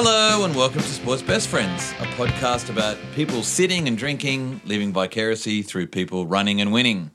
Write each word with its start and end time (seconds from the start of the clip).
Hello 0.00 0.44
and 0.44 0.54
welcome 0.54 0.80
to 0.80 0.86
Sports 0.86 1.22
Best 1.22 1.48
Friends, 1.48 1.90
a 1.98 2.04
podcast 2.14 2.70
about 2.70 2.96
people 3.16 3.42
sitting 3.42 3.88
and 3.88 3.98
drinking, 3.98 4.60
living 4.64 4.92
vicariously 4.92 5.60
through 5.60 5.88
people 5.88 6.24
running 6.24 6.60
and 6.60 6.72
winning. 6.72 7.10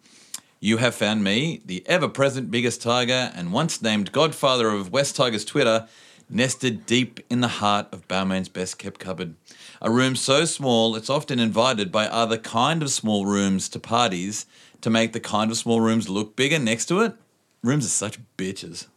You 0.59 0.75
have 0.75 0.93
found 0.93 1.23
me, 1.23 1.61
the 1.65 1.81
ever 1.87 2.09
present 2.09 2.51
biggest 2.51 2.81
tiger 2.81 3.31
and 3.33 3.53
once 3.53 3.81
named 3.81 4.11
godfather 4.11 4.67
of 4.67 4.91
West 4.91 5.15
Tigers 5.15 5.45
Twitter, 5.45 5.87
nested 6.29 6.85
deep 6.85 7.21
in 7.29 7.39
the 7.39 7.47
heart 7.47 7.87
of 7.93 8.05
Balmain's 8.09 8.49
best 8.49 8.77
kept 8.79 8.99
cupboard. 8.99 9.35
A 9.81 9.89
room 9.89 10.17
so 10.17 10.43
small 10.43 10.97
it's 10.97 11.09
often 11.09 11.39
invited 11.39 11.89
by 11.89 12.07
other 12.07 12.37
kind 12.37 12.83
of 12.83 12.91
small 12.91 13.25
rooms 13.25 13.69
to 13.69 13.79
parties 13.79 14.45
to 14.81 14.89
make 14.89 15.13
the 15.13 15.21
kind 15.21 15.51
of 15.51 15.55
small 15.55 15.79
rooms 15.79 16.09
look 16.09 16.35
bigger 16.35 16.59
next 16.59 16.87
to 16.87 16.99
it. 16.99 17.15
Rooms 17.63 17.85
are 17.85 17.89
such 17.89 18.19
bitches 18.37 18.87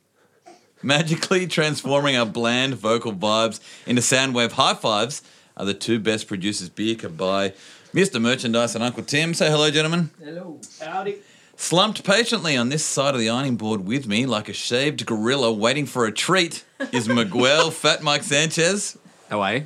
magically 0.82 1.46
transforming 1.46 2.16
our 2.16 2.26
bland 2.26 2.74
vocal 2.74 3.12
vibes 3.12 3.60
into 3.86 4.02
soundwave 4.02 4.52
high 4.52 4.74
fives 4.74 5.22
are 5.56 5.64
the 5.64 5.74
two 5.74 5.98
best 5.98 6.28
producers 6.28 6.68
beer 6.68 6.94
could 6.94 7.16
buy. 7.16 7.52
Mr. 7.94 8.20
Merchandise 8.20 8.74
and 8.74 8.84
Uncle 8.84 9.02
Tim. 9.02 9.32
Say 9.32 9.50
hello, 9.50 9.70
gentlemen. 9.70 10.10
Hello. 10.22 10.60
Howdy. 10.80 11.16
Slumped 11.56 12.04
patiently 12.04 12.54
on 12.54 12.68
this 12.68 12.84
side 12.84 13.14
of 13.14 13.20
the 13.20 13.30
ironing 13.30 13.56
board 13.56 13.86
with 13.86 14.06
me, 14.06 14.26
like 14.26 14.50
a 14.50 14.52
shaved 14.52 15.06
gorilla 15.06 15.50
waiting 15.50 15.86
for 15.86 16.04
a 16.04 16.12
treat, 16.12 16.64
is 16.92 17.08
Miguel 17.08 17.70
Fat 17.70 18.02
Mike 18.02 18.22
Sanchez. 18.22 18.98
How 19.30 19.40
are 19.40 19.54
you? 19.54 19.64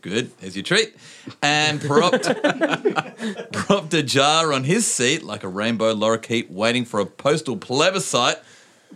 Good, 0.00 0.36
there's 0.38 0.56
your 0.56 0.64
treat. 0.64 0.96
And 1.40 1.80
propped, 1.80 2.24
propped 3.52 3.94
a 3.94 4.02
jar 4.02 4.52
on 4.52 4.64
his 4.64 4.86
seat 4.86 5.22
like 5.22 5.44
a 5.44 5.48
rainbow 5.48 5.94
lorikeet 5.94 6.50
waiting 6.50 6.84
for 6.84 6.98
a 6.98 7.06
postal 7.06 7.56
plebiscite 7.56 8.38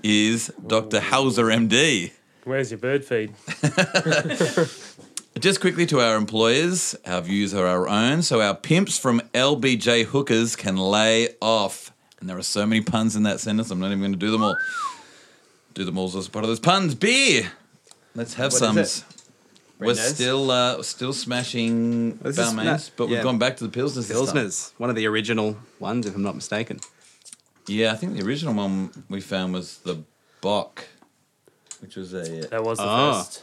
is 0.03 0.53
Dr. 0.67 1.00
Hauser 1.00 1.47
MD. 1.47 2.12
Where's 2.45 2.70
your 2.70 2.78
bird 2.78 3.05
feed? 3.05 3.34
Just 5.39 5.61
quickly 5.61 5.86
to 5.86 6.00
our 6.00 6.17
employers, 6.17 6.95
our 7.06 7.22
views 7.22 7.55
are 7.55 7.67
our 7.67 7.89
own, 7.89 8.23
so 8.23 8.41
our 8.42 8.55
pimps 8.55 8.98
from 8.98 9.20
LBJ 9.33 10.05
hookers 10.05 10.56
can 10.56 10.77
lay 10.77 11.30
off. 11.41 11.92
And 12.20 12.28
there 12.28 12.36
are 12.36 12.42
so 12.42 12.67
many 12.67 12.83
puns 12.83 13.17
in 13.17 13.23
that 13.25 13.41
sentence, 13.41 13.70
I'm 13.70 13.80
not 13.80 13.86
even 13.86 14.00
going 14.00 14.12
to 14.12 14.19
do 14.19 14.30
them 14.30 14.42
all. 14.42 14.56
Do 15.75 15.84
them 15.84 15.97
all 15.97 16.14
as 16.17 16.28
part 16.28 16.45
of 16.45 16.48
those 16.50 16.61
puns. 16.61 16.95
Beer! 16.95 17.50
Let's 18.14 18.34
have 18.34 18.53
What 18.53 18.58
some. 18.58 18.78
is 18.78 19.05
We're 19.78 19.86
Brenda's? 19.95 20.14
still 20.14 20.50
uh, 20.50 20.83
still 20.83 21.14
smashing 21.14 22.19
This 22.19 22.36
is 22.39 22.45
Balmains, 22.53 22.64
not- 22.64 22.91
but 22.97 23.08
we've 23.08 23.23
gone 23.23 23.39
back 23.39 23.56
to 23.56 23.67
the 23.67 23.70
Pilsners. 23.80 24.08
this 24.08 24.08
time. 24.33 24.36
Pilsners, 24.36 24.73
one 24.77 24.91
of 24.91 24.97
the 24.97 25.06
original 25.06 25.56
ones, 25.80 26.06
if 26.06 26.14
I'm 26.14 26.23
not 26.23 26.34
mistaken. 26.34 26.78
Yeah, 27.67 27.93
I 27.93 27.97
think 27.97 28.17
the 28.17 28.25
original 28.25 28.55
one 28.55 28.91
we 29.09 29.21
found 29.21 29.53
was 29.55 29.79
the 29.79 30.03
Bock, 30.41 30.85
which 31.81 31.97
was 31.97 32.13
a. 32.13 32.49
That 32.49 32.65
was 32.65 32.79
the 32.79 32.85
Oh. 32.87 33.15
first. 33.23 33.43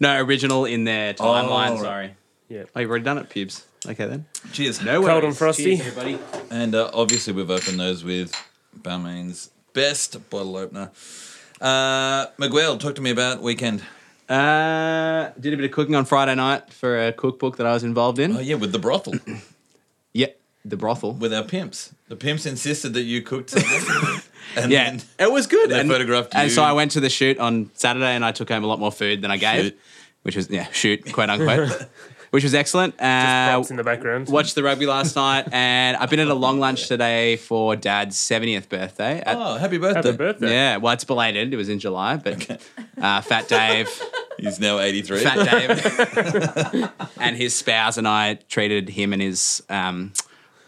No, 0.00 0.18
original 0.22 0.64
in 0.64 0.84
their 0.84 1.12
timeline. 1.14 1.72
right. 1.72 1.78
sorry. 1.80 2.14
Yeah. 2.48 2.64
Oh, 2.74 2.80
you've 2.80 2.88
already 2.90 3.04
done 3.04 3.18
it, 3.18 3.28
pubes. 3.28 3.64
Okay 3.86 4.06
then. 4.06 4.24
Cheers. 4.52 4.82
No 4.82 4.94
Cold 5.02 5.06
worries. 5.06 5.24
and 5.24 5.36
frosty. 5.36 5.76
Cheers, 5.76 5.80
everybody. 5.88 6.18
And 6.50 6.74
uh, 6.74 6.90
obviously, 6.94 7.32
we've 7.34 7.50
opened 7.50 7.78
those 7.78 8.02
with 8.02 8.32
Balmain's 8.78 9.50
best 9.74 10.28
bottle 10.30 10.56
opener. 10.56 10.90
Uh, 11.60 12.26
Miguel, 12.38 12.78
talk 12.78 12.94
to 12.94 13.02
me 13.02 13.10
about 13.10 13.42
weekend. 13.42 13.82
Uh, 14.28 15.30
did 15.38 15.52
a 15.52 15.56
bit 15.56 15.64
of 15.66 15.70
cooking 15.72 15.94
on 15.94 16.04
Friday 16.06 16.34
night 16.34 16.72
for 16.72 17.06
a 17.08 17.12
cookbook 17.12 17.56
that 17.58 17.66
I 17.66 17.72
was 17.72 17.84
involved 17.84 18.18
in. 18.18 18.36
Oh 18.36 18.40
yeah, 18.40 18.54
with 18.54 18.72
the 18.72 18.78
brothel, 18.78 19.14
Yeah, 19.26 19.36
the 20.64 20.76
brothel. 20.76 21.12
with 21.14 21.32
our 21.32 21.42
pimps. 21.44 21.94
The 22.08 22.16
pimps 22.16 22.44
insisted 22.46 22.94
that 22.94 23.02
you 23.02 23.22
cooked 23.22 23.50
something. 23.50 24.22
and 24.56 24.70
yeah, 24.72 24.90
then 24.90 25.02
it 25.18 25.30
was 25.32 25.46
good. 25.46 25.70
they 25.70 25.80
and, 25.80 25.90
photographed 25.90 26.34
and 26.34 26.48
you. 26.48 26.54
so 26.54 26.62
I 26.62 26.72
went 26.72 26.90
to 26.92 27.00
the 27.00 27.08
shoot 27.10 27.38
on 27.38 27.70
Saturday, 27.74 28.14
and 28.14 28.24
I 28.24 28.32
took 28.32 28.48
home 28.50 28.64
a 28.64 28.66
lot 28.66 28.78
more 28.78 28.92
food 28.92 29.22
than 29.22 29.30
I 29.30 29.36
gave, 29.36 29.64
Shoot. 29.66 29.78
which 30.22 30.36
was 30.36 30.50
yeah, 30.50 30.66
shoot, 30.72 31.12
quote 31.12 31.30
unquote, 31.30 31.70
which 32.30 32.42
was 32.44 32.52
excellent. 32.54 32.94
Just 32.94 33.02
Uh, 33.04 33.48
props 33.54 33.70
in 33.70 33.76
the 33.76 33.84
background. 33.84 34.28
watched 34.28 34.54
the 34.56 34.62
rugby 34.62 34.86
last 34.86 35.14
night, 35.16 35.46
and 35.52 35.96
I've 35.96 36.10
been 36.10 36.20
at 36.20 36.28
a 36.28 36.34
long 36.34 36.58
lunch 36.58 36.88
today 36.88 37.36
for 37.36 37.76
Dad's 37.76 38.16
seventieth 38.18 38.68
birthday. 38.68 39.20
At, 39.24 39.36
oh, 39.36 39.54
happy 39.56 39.78
birthday! 39.78 40.08
Happy 40.10 40.16
birthday. 40.16 40.50
Yeah, 40.50 40.76
well, 40.78 40.92
it's 40.94 41.04
belated. 41.04 41.52
It 41.54 41.56
was 41.56 41.68
in 41.68 41.78
July, 41.78 42.16
but 42.16 42.60
uh, 43.00 43.20
Fat 43.22 43.46
Dave, 43.48 43.88
He's 44.38 44.58
now 44.58 44.78
eighty-three. 44.80 45.20
Fat 45.20 45.48
Dave, 45.48 46.90
and 47.20 47.36
his 47.36 47.54
spouse 47.54 47.96
and 47.98 48.08
I 48.08 48.34
treated 48.48 48.88
him 48.88 49.12
and 49.12 49.20
his 49.22 49.62
um, 49.68 50.12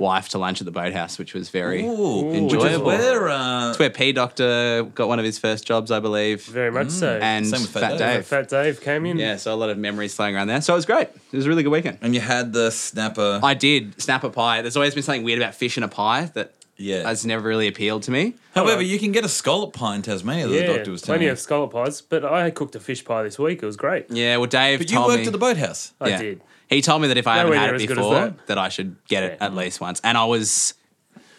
wife 0.03 0.29
to 0.31 0.39
lunch 0.39 0.61
at 0.61 0.65
the 0.67 0.71
boathouse, 0.73 1.19
which 1.19 1.33
was 1.33 1.49
very 1.49 1.83
Ooh, 1.87 2.25
which 2.25 2.35
is 2.35 2.41
enjoyable. 2.53 2.87
where 2.87 3.29
uh, 3.31 3.71
It's 3.71 3.79
where 3.79 3.89
P 3.91 4.13
Doctor 4.13 4.83
got 4.95 5.09
one 5.09 5.19
of 5.19 5.25
his 5.25 5.39
first 5.39 5.67
jobs, 5.67 5.91
I 5.91 6.01
believe, 6.01 6.45
Very 6.45 6.71
much 6.71 6.91
so. 6.91 7.19
and 7.23 7.47
Same 7.47 7.63
with 7.63 7.71
Fat 7.71 7.81
Fat, 7.81 7.91
Dave. 7.99 7.99
Dave. 8.17 8.27
Fat 8.27 8.49
Dave 8.49 8.81
came 8.81 9.07
in. 9.07 9.19
Yeah, 9.19 9.37
so 9.37 9.55
a 9.55 9.57
lot 9.57 9.71
of 9.71 9.79
memories 9.79 10.15
flying 10.15 10.35
around 10.37 10.49
there. 10.49 10.61
So 10.61 10.75
it 10.75 10.77
was 10.77 10.87
great. 10.87 11.09
It 11.31 11.37
was 11.37 11.47
a 11.47 11.49
really 11.49 11.63
good 11.63 11.73
weekend. 11.73 11.99
and 12.03 12.15
you 12.15 12.21
had 12.21 12.53
the 12.53 12.71
snapper. 12.71 13.41
I 13.43 13.55
did 13.55 14.01
snapper 14.03 14.29
pie. 14.31 14.61
There's 14.63 14.77
always 14.77 14.95
been 14.95 15.03
something 15.03 15.23
weird 15.25 15.39
about 15.41 15.55
fish 15.55 15.77
in 15.79 15.83
a 15.83 15.89
pie 15.89 16.31
that 16.35 16.53
yeah. 16.77 17.07
has 17.09 17.25
never 17.25 17.47
really 17.49 17.69
appealed 17.69 18.03
to 18.05 18.11
me. 18.11 18.35
However, 18.55 18.83
you 18.83 18.99
can 18.99 19.13
get 19.13 19.25
a 19.25 19.29
scallop 19.29 19.73
pie 19.73 19.95
in 19.95 20.03
Tasmania. 20.03 20.49
The 20.49 20.67
doctor 20.77 20.91
was 20.91 21.03
telling 21.03 21.19
plenty 21.21 21.27
me. 21.27 21.31
of 21.31 21.39
scallop 21.39 21.73
pies, 21.73 22.01
but 22.01 22.25
I 22.25 22.51
cooked 22.51 22.75
a 22.75 22.81
fish 22.81 23.05
pie 23.05 23.23
this 23.23 23.39
week. 23.39 23.63
It 23.63 23.67
was 23.67 23.77
great. 23.77 24.07
Yeah, 24.11 24.37
well, 24.39 24.47
Dave 24.49 24.81
but 24.81 24.91
you 24.91 24.99
worked 25.01 25.21
me. 25.21 25.27
at 25.27 25.33
the 25.33 25.39
boathouse. 25.39 25.93
I 26.01 26.09
Yeah. 26.09 26.19
did. 26.19 26.41
He 26.73 26.83
told 26.83 27.03
me 27.03 27.09
that 27.09 27.17
if 27.19 27.27
I 27.27 27.43
Nowhere 27.43 27.59
haven't 27.59 27.81
had 27.81 27.91
it 27.91 27.95
before, 27.97 28.15
that. 28.15 28.47
that. 28.49 28.59
I 28.59 28.69
should 28.69 28.97
get 29.09 29.23
it 29.25 29.39
Yeah. 29.41 29.47
at 29.47 29.55
least 29.55 29.81
once. 29.81 30.01
And 30.05 30.17
I 30.19 30.25
was 30.25 30.75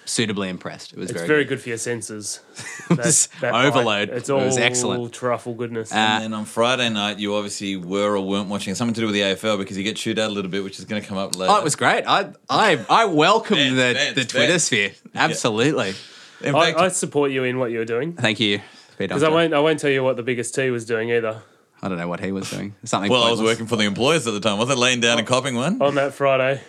suitably 0.05 0.49
impressed. 0.49 0.91
It 0.94 0.99
was 0.99 1.09
It's 1.09 1.17
very, 1.17 1.27
very 1.27 1.44
good. 1.45 1.49
good 1.55 1.61
for 1.61 1.69
your 1.69 1.77
senses. 1.77 2.41
was 2.89 3.29
pie. 3.39 3.66
overload. 3.66 4.09
It's 4.09 4.27
It 4.29 4.33
all 4.33 4.44
was 4.45 4.57
excellent. 4.57 5.13
truffle 5.13 5.53
goodness. 5.53 5.91
Uh, 5.94 5.95
And 5.95 6.23
then 6.25 6.33
on 6.33 6.44
Friday 6.45 6.89
night, 6.89 7.19
you 7.19 7.35
obviously 7.35 7.77
were 7.77 8.17
or 8.17 8.21
weren't 8.27 8.49
watching 8.49 8.75
something 8.75 8.94
to 8.95 8.99
do 9.01 9.05
with 9.07 9.16
the 9.16 9.21
AFL 9.21 9.57
because 9.57 9.77
you 9.77 9.83
get 9.83 9.95
chewed 9.95 10.19
out 10.19 10.29
a 10.29 10.33
little 10.33 10.51
bit, 10.51 10.61
which 10.63 10.77
is 10.77 10.83
going 10.85 11.01
to 11.01 11.07
come 11.07 11.17
up 11.17 11.35
later. 11.38 11.53
Oh, 11.53 11.57
it 11.57 11.63
was 11.63 11.75
great. 11.77 12.03
I 12.05 12.31
I 12.50 12.79
I 12.89 13.05
welcome 13.05 13.55
Vance, 13.57 13.69
the 13.75 13.75
Vance, 13.94 14.09
the 14.09 14.13
Vance. 14.21 14.31
Twitter 14.33 14.59
sphere. 14.59 14.91
Absolutely. 15.15 15.94
In 16.41 16.53
I, 16.53 16.65
fact, 16.65 16.79
I 16.79 16.88
support 16.89 17.31
you 17.31 17.45
in 17.45 17.57
what 17.57 17.71
you're 17.71 17.85
doing 17.85 18.11
Thank 18.13 18.41
you, 18.41 18.59
because 18.97 19.23
I 19.23 19.29
won't. 19.29 19.53
I 19.53 19.59
won't 19.61 19.79
tell 19.79 19.89
you 19.89 20.03
what 20.03 20.17
the 20.17 20.23
biggest 20.23 20.53
T 20.53 20.69
was 20.69 20.83
doing 20.83 21.09
either. 21.11 21.41
I 21.83 21.89
don't 21.89 21.97
know 21.97 22.07
what 22.07 22.21
he 22.21 22.31
was 22.31 22.49
doing. 22.49 22.73
Something. 22.85 23.11
well, 23.11 23.23
I 23.25 23.29
was 23.31 23.41
working 23.41 23.67
for 23.67 23.75
the 23.75 23.83
employers 23.83 24.25
at 24.25 24.31
the 24.33 24.39
time. 24.39 24.57
Wasn't 24.57 24.77
it? 24.77 24.81
laying 24.81 25.01
down 25.01 25.17
and 25.19 25.27
copying 25.27 25.55
one. 25.55 25.81
On 25.81 25.95
that 25.95 26.13
Friday, 26.13 26.61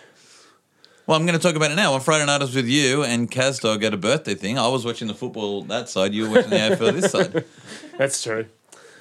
Well, 1.07 1.17
I'm 1.17 1.25
going 1.25 1.37
to 1.39 1.41
talk 1.41 1.55
about 1.55 1.71
it 1.71 1.75
now. 1.75 1.93
On 1.93 2.01
Friday 2.01 2.25
night, 2.25 2.41
I 2.41 2.43
was 2.43 2.53
with 2.53 2.67
you 2.67 3.03
and 3.03 3.31
Kazdog 3.31 3.81
at 3.83 3.93
a 3.93 3.97
birthday 3.97 4.35
thing. 4.35 4.59
I 4.59 4.67
was 4.67 4.85
watching 4.85 5.07
the 5.07 5.13
football 5.13 5.61
that 5.63 5.87
side. 5.87 6.13
You 6.13 6.23
were 6.23 6.35
watching 6.35 6.49
the 6.49 6.57
AFL 6.57 6.99
this 6.99 7.11
side. 7.11 7.45
that's 7.97 8.21
true. 8.21 8.45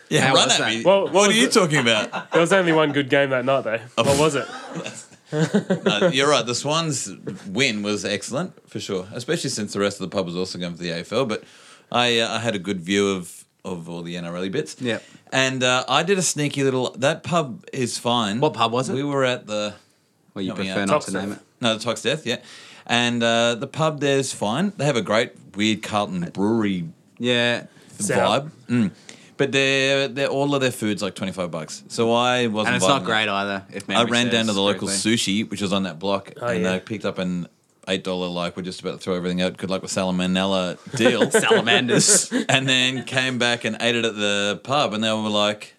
Yeah, 0.08 0.20
How 0.20 0.34
run 0.34 0.44
was 0.46 0.52
at 0.54 0.58
that? 0.60 0.68
me. 0.76 0.84
Well, 0.84 1.04
what 1.04 1.12
what 1.14 1.30
are 1.30 1.34
you 1.34 1.46
it? 1.46 1.52
talking 1.52 1.78
about? 1.78 2.30
There 2.32 2.40
was 2.40 2.52
only 2.52 2.72
one 2.72 2.92
good 2.92 3.08
game 3.10 3.30
that 3.30 3.44
night, 3.44 3.64
though. 3.64 3.80
Oh. 3.98 4.04
What 4.06 4.18
was 4.20 4.34
it? 4.36 4.46
No, 5.84 6.08
you're 6.12 6.28
right. 6.28 6.46
The 6.46 6.54
Swans' 6.54 7.10
win 7.48 7.82
was 7.82 8.04
excellent 8.04 8.68
for 8.70 8.78
sure, 8.78 9.08
especially 9.12 9.50
since 9.50 9.72
the 9.72 9.80
rest 9.80 10.00
of 10.00 10.08
the 10.08 10.14
pub 10.14 10.26
was 10.26 10.36
also 10.36 10.58
going 10.58 10.74
for 10.74 10.82
the 10.82 10.90
AFL. 10.90 11.26
But 11.28 11.42
I, 11.90 12.20
uh, 12.20 12.36
I 12.36 12.38
had 12.38 12.54
a 12.54 12.58
good 12.58 12.80
view 12.80 13.10
of 13.10 13.43
of 13.64 13.88
all 13.88 14.02
the 14.02 14.14
NRL 14.16 14.50
bits. 14.52 14.76
Yep. 14.80 15.02
And 15.32 15.62
uh, 15.62 15.84
I 15.88 16.02
did 16.02 16.18
a 16.18 16.22
sneaky 16.22 16.62
little. 16.64 16.90
That 16.98 17.22
pub 17.22 17.64
is 17.72 17.98
fine. 17.98 18.40
What 18.40 18.54
pub 18.54 18.72
was 18.72 18.88
it? 18.88 18.94
We 18.94 19.02
were 19.04 19.24
at 19.24 19.46
the. 19.46 19.74
Well, 20.34 20.42
you 20.42 20.48
Help 20.48 20.58
me 20.60 20.66
prefer 20.66 20.80
out. 20.82 20.88
not 20.88 21.02
to 21.02 21.12
name 21.12 21.32
it. 21.32 21.38
No, 21.60 21.74
the 21.74 21.80
Tox 21.82 22.02
Death, 22.02 22.26
yeah. 22.26 22.38
And 22.86 23.22
uh, 23.22 23.54
the 23.54 23.66
pub 23.66 24.00
there's 24.00 24.32
fine. 24.32 24.72
They 24.76 24.84
have 24.84 24.96
a 24.96 25.02
great 25.02 25.32
weird 25.54 25.82
Carlton 25.82 26.28
brewery 26.32 26.88
Yeah. 27.18 27.66
Setup. 27.98 28.46
vibe. 28.46 28.50
Mm. 28.68 28.90
But 29.36 29.50
they're, 29.52 30.06
they're 30.08 30.28
all 30.28 30.54
of 30.54 30.60
their 30.60 30.70
food's 30.70 31.02
like 31.02 31.14
twenty 31.14 31.32
five 31.32 31.50
bucks. 31.50 31.82
So 31.88 32.12
I 32.12 32.46
wasn't. 32.48 32.74
And 32.74 32.76
it's 32.82 32.86
not 32.88 33.02
vibing 33.02 33.06
great 33.06 33.28
either. 33.28 33.64
If 33.72 33.88
I 33.90 34.04
ran 34.04 34.28
down 34.30 34.46
to 34.46 34.52
the 34.52 34.60
local 34.60 34.86
correctly. 34.88 35.16
sushi, 35.16 35.50
which 35.50 35.62
was 35.62 35.72
on 35.72 35.84
that 35.84 35.98
block, 35.98 36.32
Oh, 36.40 36.46
and 36.48 36.62
yeah. 36.64 36.72
I 36.74 36.78
picked 36.78 37.04
up 37.04 37.18
an 37.18 37.48
eight 37.88 38.04
dollar 38.04 38.28
like 38.28 38.56
we're 38.56 38.62
just 38.62 38.80
about 38.80 38.92
to 38.92 38.98
throw 38.98 39.14
everything 39.14 39.42
out. 39.42 39.56
Good 39.56 39.70
luck 39.70 39.82
with 39.82 39.90
salmonella 39.90 40.78
deal. 40.96 41.30
salamanders. 41.30 42.32
and 42.48 42.68
then 42.68 43.04
came 43.04 43.38
back 43.38 43.64
and 43.64 43.76
ate 43.80 43.94
it 43.96 44.04
at 44.04 44.16
the 44.16 44.60
pub, 44.62 44.92
and 44.92 45.02
they 45.02 45.12
were 45.12 45.28
like. 45.28 45.73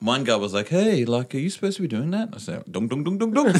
One 0.00 0.24
guy 0.24 0.36
was 0.36 0.52
like, 0.52 0.68
"Hey, 0.68 1.06
like, 1.06 1.34
are 1.34 1.38
you 1.38 1.48
supposed 1.48 1.76
to 1.78 1.82
be 1.82 1.88
doing 1.88 2.10
that?" 2.10 2.28
I 2.34 2.38
said, 2.38 2.64
"Dong, 2.70 2.86
dong, 2.86 3.02
dong, 3.02 3.16
dong, 3.18 3.32
dong." 3.32 3.46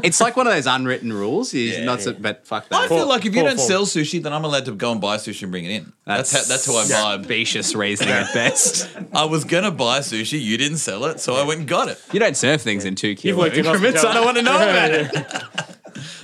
It's 0.04 0.20
like 0.20 0.36
one 0.36 0.46
of 0.46 0.52
those 0.52 0.66
unwritten 0.66 1.10
rules. 1.12 1.54
You 1.54 1.62
Yeah. 1.72 1.84
not 1.84 2.02
so, 2.02 2.12
but 2.12 2.46
fuck 2.46 2.68
that. 2.68 2.78
I 2.78 2.88
feel 2.88 3.06
like 3.08 3.24
if 3.24 3.34
you 3.34 3.40
Poor 3.40 3.48
don't 3.50 3.56
form. 3.56 3.68
sell 3.68 3.86
sushi, 3.86 4.22
then 4.22 4.32
I'm 4.34 4.44
allowed 4.44 4.66
to 4.66 4.72
go 4.72 4.92
and 4.92 5.00
buy 5.00 5.16
sushi 5.16 5.42
and 5.44 5.50
bring 5.50 5.64
it 5.64 5.70
in. 5.70 5.92
That's 6.04 6.32
how, 6.32 6.42
that's 6.42 6.66
how 6.66 6.76
I 6.76 6.84
vibe. 6.84 7.24
Specious 7.24 7.74
reasoning 7.74 8.12
at 8.14 8.32
best. 8.34 8.88
I 9.14 9.24
was 9.24 9.44
gonna 9.44 9.70
buy 9.70 10.00
sushi, 10.00 10.38
you 10.40 10.58
didn't 10.58 10.78
sell 10.78 11.04
it, 11.06 11.20
so 11.20 11.34
I 11.36 11.44
went 11.44 11.60
and 11.60 11.68
got 11.68 11.88
it. 11.88 11.98
You 12.12 12.20
don't 12.20 12.36
serve 12.36 12.60
things 12.60 12.84
in 12.84 12.94
two 12.94 13.14
kilo 13.14 13.38
worked 13.38 13.56
in 13.56 13.64
increments. 13.64 14.04
I 14.04 14.12
don't 14.14 14.24
want 14.24 14.36
to 14.36 14.42
know 14.42 14.56
about 14.56 14.90
it. 14.90 15.10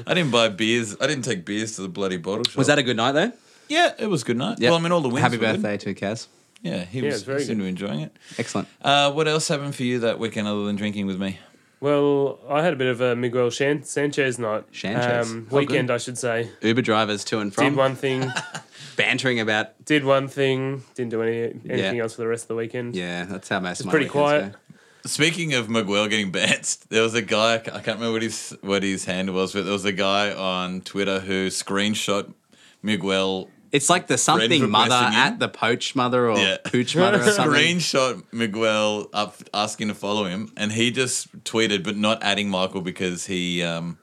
I 0.07 0.13
didn't 0.15 0.31
buy 0.33 0.49
beers. 0.51 0.97
I 1.01 1.07
didn't 1.07 1.25
take 1.25 1.45
beers 1.47 1.77
to 1.77 1.83
the 1.83 1.89
bloody 1.89 2.19
bottle 2.19 2.45
shop. 2.45 2.57
Was 2.57 2.67
that 2.67 2.79
a 2.79 2.83
good 2.83 2.97
night 2.99 3.13
though? 3.13 3.33
Yeah, 3.69 3.93
it 3.99 4.07
was 4.07 4.23
a 4.23 4.27
good 4.27 4.37
night. 4.37 4.59
Yep. 4.61 4.71
Well, 4.71 4.79
I 4.79 4.83
mean, 4.83 4.93
all 4.93 5.01
the 5.01 5.09
wins. 5.09 5.21
Happy 5.21 5.39
were 5.39 5.47
good. 5.53 5.63
birthday 5.63 5.79
to 5.79 5.95
Kaz. 5.95 6.27
Yeah, 6.65 6.85
he 6.85 6.99
Yeah, 6.99 7.05
was 7.07 7.15
it's 7.17 7.23
very 7.25 7.41
he 7.41 7.45
seemed 7.47 7.61
good. 7.61 7.77
to 7.77 7.85
be 7.85 7.87
enjoying 7.87 8.01
it. 8.01 8.17
Excellent. 8.39 8.67
Uh, 8.83 9.13
what 9.13 9.29
else 9.29 9.47
happened 9.49 9.77
for 9.77 9.85
you 9.85 10.01
that 10.01 10.19
weekend 10.19 10.49
other 10.49 10.65
than 10.65 10.75
drinking 10.77 11.07
with 11.07 11.21
me? 11.21 11.39
Well, 11.81 12.41
I 12.49 12.63
had 12.63 12.73
a 12.73 12.77
bit 12.77 12.87
of 12.87 13.01
a 13.03 13.15
Miguel 13.15 13.51
Shan- 13.51 13.85
Sanchez 13.85 14.39
night. 14.39 14.65
Sanchez. 14.73 15.31
Um, 15.31 15.47
Oh, 15.53 15.59
weekend, 15.59 15.89
good. 15.89 15.95
I 15.95 15.99
should 15.99 16.17
say. 16.17 16.49
Uber 16.63 16.81
drivers 16.81 17.23
to 17.25 17.39
and 17.41 17.51
Did 17.51 17.55
from, 17.55 17.77
one 17.77 17.95
thing, 17.95 18.33
bantering 18.97 19.39
about. 19.41 19.85
did 19.85 20.05
one 20.05 20.27
thing, 20.29 20.83
didn't 20.95 21.11
do 21.11 21.21
any 21.23 21.43
anything 21.69 21.97
Yeah. 21.97 22.03
else 22.03 22.15
for 22.15 22.23
the 22.23 22.29
rest 22.29 22.45
of 22.45 22.49
the 22.49 22.55
weekend. 22.57 22.97
Yeah, 22.97 23.25
that's 23.27 23.49
how 23.51 23.61
most. 23.61 23.81
of 23.81 23.87
my 23.87 23.91
pretty 23.91 24.07
weekends 24.07 24.13
quiet. 24.31 24.53
go. 24.53 24.59
Speaking 25.07 25.53
of 25.53 25.69
Miguel 25.69 26.09
getting 26.09 26.31
banned, 26.33 26.79
there 26.89 27.03
was 27.03 27.13
a 27.13 27.21
guy 27.21 27.57
I 27.57 27.61
can't 27.61 27.87
remember 27.99 28.13
what 28.13 28.23
his 28.23 28.57
what 28.63 28.83
his 28.83 29.05
handle 29.05 29.35
was, 29.35 29.53
but 29.53 29.65
there 29.65 29.73
was 29.75 29.85
a 29.85 29.93
guy 29.93 30.33
on 30.33 30.81
Twitter 30.81 31.21
who 31.21 31.49
screenshot 31.49 32.33
Miguel 32.83 33.51
It's 33.75 33.91
like 33.91 34.07
the 34.07 34.17
something 34.17 34.71
mother 34.71 34.95
at 34.95 35.39
the 35.41 35.49
poach 35.49 35.97
mother 35.97 36.31
or 36.31 36.39
Yeah. 36.39 36.59
pooch 36.65 36.95
mother 36.97 37.21
or 37.21 37.31
something. 37.33 37.61
screenshot 37.79 38.23
Miguel 38.33 39.09
up 39.13 39.37
asking 39.53 39.89
to 39.89 39.95
follow 39.95 40.25
him, 40.27 40.53
and 40.57 40.71
he 40.73 40.91
just 40.93 41.45
tweeted, 41.45 41.83
but 41.83 41.97
not 41.97 42.23
adding 42.23 42.49
Michael 42.49 42.81
because 42.83 43.27
he 43.27 43.63
um, 43.65 43.99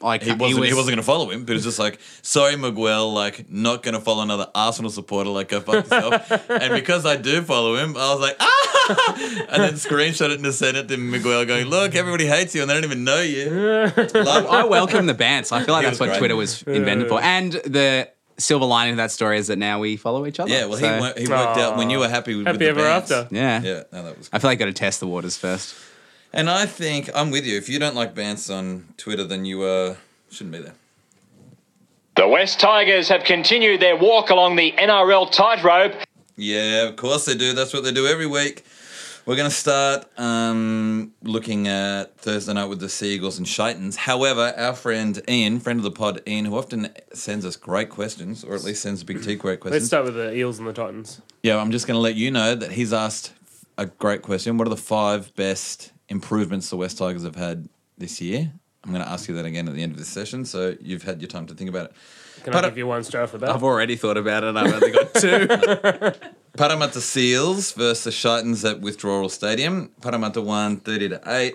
Like 0.00 0.22
he 0.22 0.32
wasn't 0.32 0.64
he, 0.66 0.72
wasn't 0.74 0.86
going 0.88 0.96
to 0.96 1.02
follow 1.02 1.30
him, 1.30 1.44
but 1.44 1.54
it's 1.56 1.64
just 1.64 1.78
like, 1.78 2.00
sorry, 2.22 2.56
Miguel, 2.56 3.12
like 3.12 3.50
not 3.50 3.82
going 3.82 3.94
to 3.94 4.00
follow 4.00 4.22
another 4.22 4.46
Arsenal 4.54 4.90
supporter, 4.90 5.28
like 5.30 5.48
go 5.50 5.60
fuck 5.60 5.84
yourself. 5.84 6.30
and 6.50 6.72
because 6.74 7.04
I 7.06 7.16
do 7.16 7.42
follow 7.42 7.76
him, 7.76 7.96
I 7.96 8.14
was 8.14 8.20
like, 8.20 8.36
ah, 8.40 9.14
and 9.50 9.62
then 9.62 9.74
screenshot 9.74 10.30
it 10.30 10.36
and 10.36 10.44
just 10.44 10.58
sent 10.58 10.76
it 10.78 10.88
to 10.88 10.96
Miguel, 10.96 11.44
going, 11.44 11.66
look, 11.66 11.94
everybody 11.94 12.26
hates 12.26 12.54
you 12.54 12.62
and 12.62 12.70
they 12.70 12.74
don't 12.74 12.84
even 12.84 13.04
know 13.04 13.20
you. 13.20 13.50
Love- 14.14 14.46
I 14.58 14.64
welcome 14.64 15.04
the 15.06 15.14
bants. 15.14 15.52
I 15.52 15.62
feel 15.64 15.74
like 15.74 15.84
He 15.84 15.90
that's 15.90 16.00
what 16.00 16.06
great. 16.08 16.18
Twitter 16.18 16.34
was 16.36 16.62
invented 16.62 17.08
for. 17.08 17.20
And 17.20 17.52
the 17.52 18.08
silver 18.42 18.64
lining 18.66 18.94
to 18.94 18.96
that 18.98 19.10
story 19.10 19.38
is 19.38 19.46
that 19.46 19.56
now 19.58 19.78
we 19.78 19.96
follow 19.96 20.26
each 20.26 20.38
other. 20.40 20.50
yeah, 20.50 20.66
well, 20.66 20.78
So, 20.78 20.92
he, 20.94 21.00
wo- 21.00 21.12
he 21.16 21.28
worked 21.28 21.58
out 21.58 21.76
when 21.76 21.88
you 21.90 21.98
were 21.98 22.08
happy 22.08 22.34
with 22.34 22.46
Happy 22.46 22.58
the 22.58 22.68
ever 22.68 22.80
bands. 22.82 23.10
after. 23.10 23.34
yeah. 23.34 23.62
Yeah, 23.62 23.82
no, 23.92 24.02
that 24.04 24.18
was. 24.18 24.28
I 24.32 24.38
feel 24.38 24.50
like 24.50 24.58
I 24.58 24.60
got 24.60 24.66
to 24.66 24.72
test 24.72 25.00
the 25.00 25.06
waters 25.06 25.36
first. 25.36 25.74
And 26.32 26.48
I 26.50 26.66
think 26.66 27.10
I'm 27.14 27.30
with 27.30 27.44
you. 27.46 27.56
If 27.56 27.68
you 27.68 27.78
don't 27.78 27.94
like 27.94 28.14
Bance 28.14 28.48
on 28.50 28.88
Twitter, 28.96 29.24
then 29.24 29.44
you 29.44 29.62
uh, 29.62 29.96
shouldn't 30.30 30.52
be 30.52 30.60
there. 30.62 30.74
The 32.16 32.28
West 32.28 32.60
Tigers 32.60 33.08
have 33.08 33.24
continued 33.24 33.80
their 33.80 33.96
walk 33.96 34.30
along 34.30 34.56
the 34.56 34.72
NRL 34.72 35.30
tightrope. 35.32 35.94
Yeah, 36.36 36.82
of 36.88 36.96
course 36.96 37.24
they 37.26 37.34
do. 37.34 37.52
That's 37.54 37.72
what 37.72 37.84
they 37.84 37.92
do 37.92 38.06
every 38.06 38.26
week. 38.26 38.64
We're 39.24 39.36
going 39.36 39.48
to 39.48 39.54
start 39.54 40.06
um, 40.18 41.12
looking 41.22 41.68
at 41.68 42.18
Thursday 42.18 42.52
night 42.54 42.64
with 42.64 42.80
the 42.80 42.88
Seagulls 42.88 43.38
and 43.38 43.46
Shitans. 43.46 43.94
However, 43.94 44.52
our 44.56 44.74
friend 44.74 45.22
Ian, 45.28 45.60
friend 45.60 45.78
of 45.78 45.84
the 45.84 45.92
pod, 45.92 46.20
Ian, 46.26 46.44
who 46.46 46.58
often 46.58 46.88
sends 47.14 47.46
us 47.46 47.54
great 47.54 47.88
questions, 47.88 48.42
or 48.42 48.56
at 48.56 48.64
least 48.64 48.82
sends 48.82 49.02
a 49.02 49.04
Big 49.04 49.22
T 49.22 49.36
great 49.36 49.60
questions. 49.60 49.82
Let's 49.82 49.86
start 49.86 50.06
with 50.06 50.14
the 50.16 50.34
Eels 50.34 50.58
and 50.58 50.66
the 50.66 50.72
Titans. 50.72 51.22
Yeah, 51.44 51.58
I'm 51.58 51.70
just 51.70 51.86
going 51.86 51.94
to 51.96 52.00
let 52.00 52.16
you 52.16 52.32
know 52.32 52.56
that 52.56 52.72
he's 52.72 52.92
asked 52.92 53.32
a 53.78 53.86
great 53.86 54.22
question. 54.22 54.58
What 54.58 54.66
are 54.66 54.70
the 54.70 54.76
five 54.76 55.32
best 55.36 55.92
improvements 56.08 56.68
the 56.70 56.76
West 56.76 56.98
Tigers 56.98 57.22
have 57.22 57.36
had 57.36 57.68
this 57.96 58.20
year? 58.20 58.50
I'm 58.82 58.90
going 58.90 59.04
to 59.04 59.08
ask 59.08 59.28
you 59.28 59.36
that 59.36 59.44
again 59.44 59.68
at 59.68 59.74
the 59.74 59.84
end 59.84 59.92
of 59.92 59.98
this 59.98 60.08
session, 60.08 60.44
so 60.44 60.76
you've 60.80 61.04
had 61.04 61.20
your 61.20 61.28
time 61.28 61.46
to 61.46 61.54
think 61.54 61.70
about 61.70 61.86
it. 61.86 61.92
Can 62.42 62.52
But, 62.52 62.64
I 62.64 62.68
give 62.70 62.78
you 62.78 62.88
one 62.88 63.04
straight 63.04 63.22
off 63.22 63.30
the 63.30 63.38
bat? 63.38 63.50
I've 63.50 63.62
already 63.62 63.94
thought 63.94 64.16
about 64.16 64.42
it. 64.42 64.56
I've 64.56 64.74
only 64.74 64.90
got 64.90 65.14
two. 65.14 66.28
Parramatta 66.56 67.00
Seals 67.00 67.72
versus 67.72 68.04
the 68.04 68.10
Shitans 68.10 68.70
at 68.70 68.82
Withdrawal 68.82 69.30
Stadium. 69.30 69.90
Parramatta 70.02 70.42
won 70.42 70.76
30 70.76 71.08
to 71.08 71.22
8. 71.26 71.54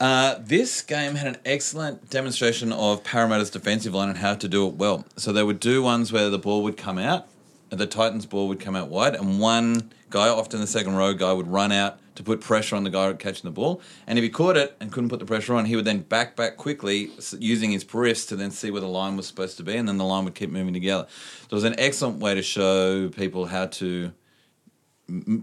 Uh, 0.00 0.36
this 0.40 0.80
game 0.80 1.16
had 1.16 1.26
an 1.26 1.36
excellent 1.44 2.08
demonstration 2.08 2.72
of 2.72 3.04
Parramatta's 3.04 3.50
defensive 3.50 3.92
line 3.92 4.08
and 4.08 4.16
how 4.16 4.34
to 4.34 4.48
do 4.48 4.66
it 4.66 4.76
well. 4.76 5.04
So 5.16 5.30
they 5.30 5.42
would 5.42 5.60
do 5.60 5.82
ones 5.82 6.10
where 6.10 6.30
the 6.30 6.38
ball 6.38 6.62
would 6.62 6.78
come 6.78 6.96
out, 6.96 7.28
the 7.68 7.86
Titans' 7.86 8.24
ball 8.24 8.48
would 8.48 8.60
come 8.60 8.74
out 8.74 8.88
wide, 8.88 9.14
and 9.14 9.38
one 9.38 9.90
guy, 10.08 10.28
often 10.30 10.60
the 10.60 10.66
second 10.66 10.96
row 10.96 11.12
guy, 11.12 11.34
would 11.34 11.48
run 11.48 11.70
out 11.70 11.98
to 12.18 12.24
put 12.24 12.40
pressure 12.40 12.74
on 12.74 12.82
the 12.82 12.90
guy 12.90 13.12
catching 13.12 13.44
the 13.44 13.52
ball. 13.52 13.80
And 14.08 14.18
if 14.18 14.24
he 14.24 14.28
caught 14.28 14.56
it 14.56 14.76
and 14.80 14.90
couldn't 14.90 15.08
put 15.08 15.20
the 15.20 15.24
pressure 15.24 15.54
on, 15.54 15.66
he 15.66 15.76
would 15.76 15.84
then 15.84 16.00
back 16.00 16.34
back 16.34 16.56
quickly 16.56 17.10
using 17.38 17.70
his 17.70 17.84
periffs 17.84 18.26
to 18.28 18.36
then 18.36 18.50
see 18.50 18.72
where 18.72 18.80
the 18.80 18.88
line 18.88 19.16
was 19.16 19.28
supposed 19.28 19.56
to 19.58 19.62
be, 19.62 19.76
and 19.76 19.86
then 19.86 19.98
the 19.98 20.04
line 20.04 20.24
would 20.24 20.34
keep 20.34 20.50
moving 20.50 20.74
together. 20.74 21.06
So 21.42 21.46
it 21.52 21.54
was 21.54 21.62
an 21.62 21.76
excellent 21.78 22.18
way 22.18 22.34
to 22.34 22.42
show 22.42 23.08
people 23.08 23.46
how 23.46 23.66
to 23.66 24.12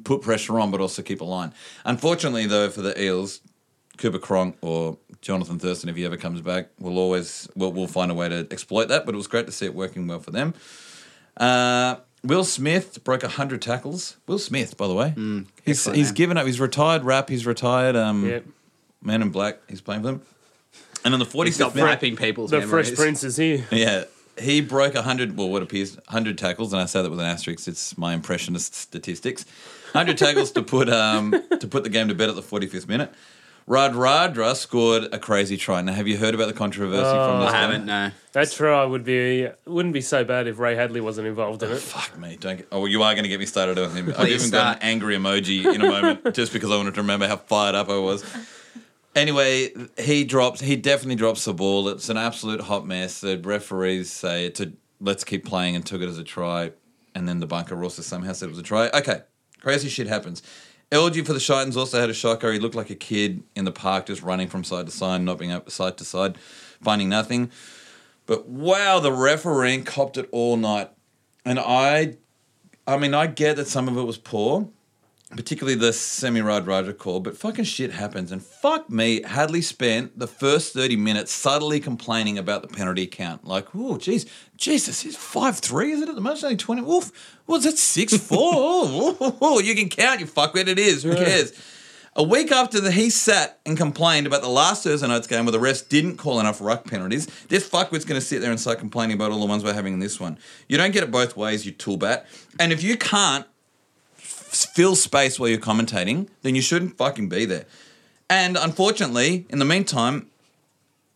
put 0.04 0.22
pressure 0.22 0.60
on, 0.60 0.70
but 0.70 0.82
also 0.82 1.02
keep 1.02 1.22
a 1.22 1.24
line. 1.24 1.54
Unfortunately, 1.86 2.46
though, 2.46 2.70
for 2.70 2.82
the 2.82 3.02
Eels, 3.02 3.40
Cooper 3.98 4.20
Cronk 4.20 4.58
or 4.60 4.98
Jonathan 5.22 5.58
Thurston, 5.58 5.90
if 5.90 5.96
he 5.96 6.04
ever 6.04 6.18
comes 6.18 6.42
back, 6.42 6.72
will 6.78 7.00
always 7.00 7.48
we'll, 7.56 7.72
we'll 7.72 7.88
find 7.88 8.12
a 8.12 8.14
way 8.14 8.28
to 8.28 8.46
exploit 8.52 8.90
that. 8.90 9.06
But 9.06 9.16
it 9.16 9.18
was 9.18 9.28
great 9.28 9.46
to 9.46 9.54
see 9.54 9.66
it 9.66 9.74
working 9.74 10.08
well 10.08 10.20
for 10.20 10.32
them. 10.32 10.54
Uh, 11.38 11.96
Will 12.26 12.44
Smith 12.44 13.04
broke 13.04 13.24
hundred 13.24 13.62
tackles. 13.62 14.18
Will 14.28 14.40
Smith, 14.40 14.78
by 14.78 14.88
the 14.88 14.94
way, 14.94 15.14
he's 15.64 15.86
he's 15.86 16.08
name. 16.08 16.14
given 16.14 16.38
up. 16.38 16.46
He's 16.46 16.60
retired. 16.60 17.04
Rap. 17.04 17.30
He's 17.30 17.46
retired. 17.46 17.96
Um, 17.96 18.28
Yep. 18.28 18.46
Man 19.02 19.22
in 19.22 19.30
Black. 19.30 19.60
He's 19.70 19.82
playing 19.82 20.02
for 20.02 20.08
them. 20.08 20.22
And 21.04 21.14
on 21.14 21.20
the 21.20 21.26
forty 21.26 21.50
He's 21.50 21.60
not 21.60 21.68
fifth 21.74 21.76
minute, 21.76 21.90
wiping 21.90 22.16
people's 22.16 22.50
The 22.52 22.60
memories. 22.62 22.88
Fresh 22.88 22.98
Prince 22.98 23.24
is 23.24 23.38
here. 23.38 23.66
yeah, 23.72 24.06
he 24.40 24.60
broke 24.62 24.96
100, 24.96 25.38
well, 25.38 25.50
what 25.50 25.62
appears 25.62 25.96
100 25.96 26.38
tackles, 26.38 26.74
and 26.74 26.82
I 26.82 26.86
say 26.86 27.02
that 27.04 27.10
with 27.12 27.20
an 27.20 27.26
asterisk, 27.28 27.68
it's 27.68 27.98
my 27.98 28.14
impressionist 28.14 28.74
statistics. 28.74 29.46
100 29.92 30.18
tackles 30.18 30.52
to 30.54 30.64
put 30.64 30.90
um, 30.90 31.32
to 31.60 31.68
put 31.68 31.84
the 31.84 31.90
game 31.90 32.08
to 32.08 32.16
bed 32.16 32.30
at 32.30 32.36
the 32.36 32.42
45th 32.42 32.88
minute. 32.88 33.14
Radradra 33.68 34.56
scored 34.56 35.12
a 35.12 35.18
crazy 35.18 35.58
try. 35.58 35.82
Now, 35.82 35.94
have 35.94 36.08
you 36.08 36.18
heard 36.18 36.36
about 36.36 36.48
the 36.48 36.54
controversy 36.54 37.02
from 37.02 37.40
this 37.40 37.48
oh, 37.48 37.48
I 37.48 37.52
guy? 37.52 37.62
haven't, 37.62 37.86
no. 37.86 38.12
That 38.34 38.52
try 38.52 38.86
would 38.86 39.04
be 39.04 39.48
wouldn't 39.66 39.94
be 39.94 40.02
so 40.02 40.24
bad 40.24 40.48
if 40.48 40.60
Ray 40.60 40.76
Hadley 40.76 41.02
wasn't 41.02 41.28
involved 41.28 41.64
in 41.64 41.72
it. 41.72 41.74
Oh, 41.74 41.78
fuck 41.78 42.16
me. 42.20 42.38
Don't 42.40 42.58
get, 42.58 42.68
oh, 42.72 42.82
well, 42.82 42.88
you 42.88 43.02
are 43.02 43.14
going 43.14 43.24
to 43.24 43.30
get 43.30 43.40
me 43.40 43.48
started 43.48 43.80
on 43.80 43.90
him. 43.90 44.10
I've 44.10 44.18
Please 44.18 44.46
even 44.46 44.52
got 44.52 44.76
an 44.76 44.84
angry 44.84 45.16
emoji 45.16 45.66
in 45.66 45.82
a 45.82 45.90
moment 45.90 46.34
just 46.36 46.54
because 46.54 46.70
I 46.70 46.78
wanted 46.78 46.94
to 46.94 47.02
remember 47.02 47.28
how 47.28 47.38
fired 47.38 47.74
up 47.74 47.90
I 47.90 47.98
was. 47.98 48.24
Anyway, 49.16 49.72
he 49.98 50.26
drops. 50.26 50.62
He 50.62 50.76
definitely 50.76 51.16
drops 51.16 51.46
the 51.46 51.54
ball. 51.54 51.90
It's 51.90 52.10
an 52.10 52.18
absolute 52.18 52.62
hot 52.62 52.86
mess. 52.86 53.22
The 53.22 53.40
referees 53.40 54.12
say 54.12 54.46
it's 54.46 54.60
a 54.60 54.74
let's 55.02 55.24
keep 55.24 55.44
playing 55.44 55.76
and 55.76 55.84
took 55.84 56.02
it 56.02 56.08
as 56.08 56.20
a 56.20 56.24
try, 56.24 56.72
and 57.16 57.28
then 57.28 57.40
the 57.40 57.48
bunker 57.48 57.82
also 57.82 58.04
somehow 58.04 58.34
said 58.34 58.48
it 58.48 58.50
was 58.50 58.60
a 58.60 58.64
try. 58.64 58.90
Okay, 58.90 59.22
crazy 59.60 59.90
shit 59.90 60.06
happens. 60.06 60.44
Elgey 60.92 61.26
for 61.26 61.34
the 61.34 61.40
Shitans 61.40 61.76
also 61.76 62.00
had 62.00 62.10
a 62.10 62.14
shocker. 62.14 62.52
He 62.52 62.60
looked 62.60 62.76
like 62.76 62.90
a 62.90 62.96
kid 62.96 63.44
in 63.56 63.66
the 63.66 63.72
park, 63.72 64.06
just 64.06 64.22
running 64.22 64.48
from 64.48 64.64
side 64.64 64.86
to 64.86 64.92
side, 64.92 65.22
not 65.22 65.40
being 65.40 65.52
up 65.52 65.70
side 65.70 65.98
to 65.98 66.06
side, 66.06 66.38
finding 66.82 67.10
nothing. 67.10 67.52
But 68.26 68.48
wow, 68.48 69.00
the 69.00 69.12
refereeing 69.12 69.84
copped 69.84 70.18
it 70.18 70.28
all 70.32 70.58
night, 70.58 70.90
and 71.44 71.60
I, 71.60 72.18
I 72.88 72.98
mean, 72.98 73.14
I 73.14 73.28
get 73.28 73.58
that 73.58 73.68
some 73.68 73.88
of 73.88 73.98
it 73.98 74.04
was 74.04 74.18
poor, 74.18 74.70
particularly 75.32 75.78
the 75.78 75.92
Semi 75.92 76.40
Radradra 76.40 76.98
call, 76.98 77.20
but 77.20 77.36
fucking 77.38 77.66
shit 77.66 77.92
happens. 77.92 78.32
And 78.32 78.44
fuck 78.44 78.90
me, 78.90 79.24
Hadley 79.24 79.62
spent 79.62 80.18
the 80.18 80.28
first 80.28 80.74
30 80.74 80.96
minutes 80.96 81.32
subtly 81.32 81.80
complaining 81.80 82.38
about 82.38 82.62
the 82.62 82.68
penalty 82.68 83.08
count. 83.08 83.46
Like, 83.46 83.68
oh, 83.74 83.98
geez, 83.98 84.26
Jesus, 84.56 85.02
he's 85.02 85.18
5'3, 85.18 85.94
is 85.94 86.02
it 86.02 86.10
at 86.10 86.16
the 86.16 86.22
most? 86.22 86.44
Only 86.44 86.58
20. 86.58 86.82
Oof. 86.84 87.40
Was 87.48 87.64
that 87.64 87.76
6'4? 87.76 88.28
oh, 88.32 89.38
oh, 89.42 89.60
you 89.60 89.76
can 89.76 89.90
count, 89.90 90.20
you 90.20 90.26
fuckwit. 90.26 90.68
It 90.68 90.80
is. 90.80 91.04
Who 91.04 91.16
cares? 91.16 91.54
A 92.18 92.24
week 92.24 92.50
after 92.50 92.80
the, 92.80 92.92
he 92.92 93.10
sat 93.10 93.60
and 93.66 93.76
complained 93.76 94.26
about 94.26 94.42
the 94.42 94.48
last 94.48 94.86
Thursday 94.86 95.06
night's 95.06 95.28
game 95.28 95.44
where 95.44 95.52
the 95.52 95.58
refs 95.58 95.86
didn't 95.86 96.16
call 96.16 96.40
enough 96.40 96.62
ruck 96.62 96.86
penalties, 96.86 97.26
this 97.50 97.68
fuckwit's 97.68 98.06
going 98.06 98.20
to 98.20 98.26
sit 98.26 98.40
there 98.40 98.52
and 98.52 98.60
start 98.60 98.80
complaining 98.80 99.16
about 99.16 99.32
all 99.32 99.40
the 99.42 99.46
ones 99.46 99.66
we're 99.66 99.74
having 99.74 99.94
in 99.94 100.00
this 100.00 100.18
one. 100.18 100.38
You 100.70 100.78
don't 100.78 100.92
get 100.92 101.04
it 101.04 101.12
both 101.12 101.36
ways, 101.36 101.66
you 101.66 101.74
toolbat. 101.74 102.26
And 102.58 102.72
if 102.72 102.84
you 102.84 102.96
can't 102.96 103.46
fill 104.64 104.96
space 104.96 105.40
while 105.40 105.50
you're 105.50 105.60
commentating, 105.60 106.30
then 106.44 106.56
you 106.56 106.62
shouldn't 106.62 106.98
fucking 106.98 107.28
be 107.28 107.46
there. 107.46 107.66
And 108.30 108.58
unfortunately, 108.58 109.46
in 109.50 109.60
the 109.60 109.66
meantime, 109.66 110.30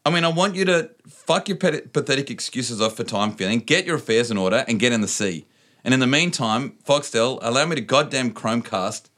I 0.05 0.09
mean, 0.09 0.23
I 0.23 0.29
want 0.29 0.55
you 0.55 0.65
to 0.65 0.89
fuck 1.07 1.47
your 1.47 1.57
pathetic 1.57 2.31
excuses 2.31 2.81
off 2.81 2.95
for 2.97 3.03
time 3.03 3.33
filling, 3.33 3.59
get 3.59 3.85
your 3.85 3.97
affairs 3.97 4.31
in 4.31 4.37
order, 4.37 4.65
and 4.67 4.79
get 4.79 4.91
in 4.91 5.01
the 5.01 5.07
sea. 5.07 5.45
And 5.83 5.93
in 5.93 5.99
the 5.99 6.07
meantime, 6.07 6.73
Foxtel, 6.85 7.39
allow 7.41 7.65
me 7.65 7.75
to 7.75 7.81
goddamn 7.81 8.31
Chromecast 8.31 9.09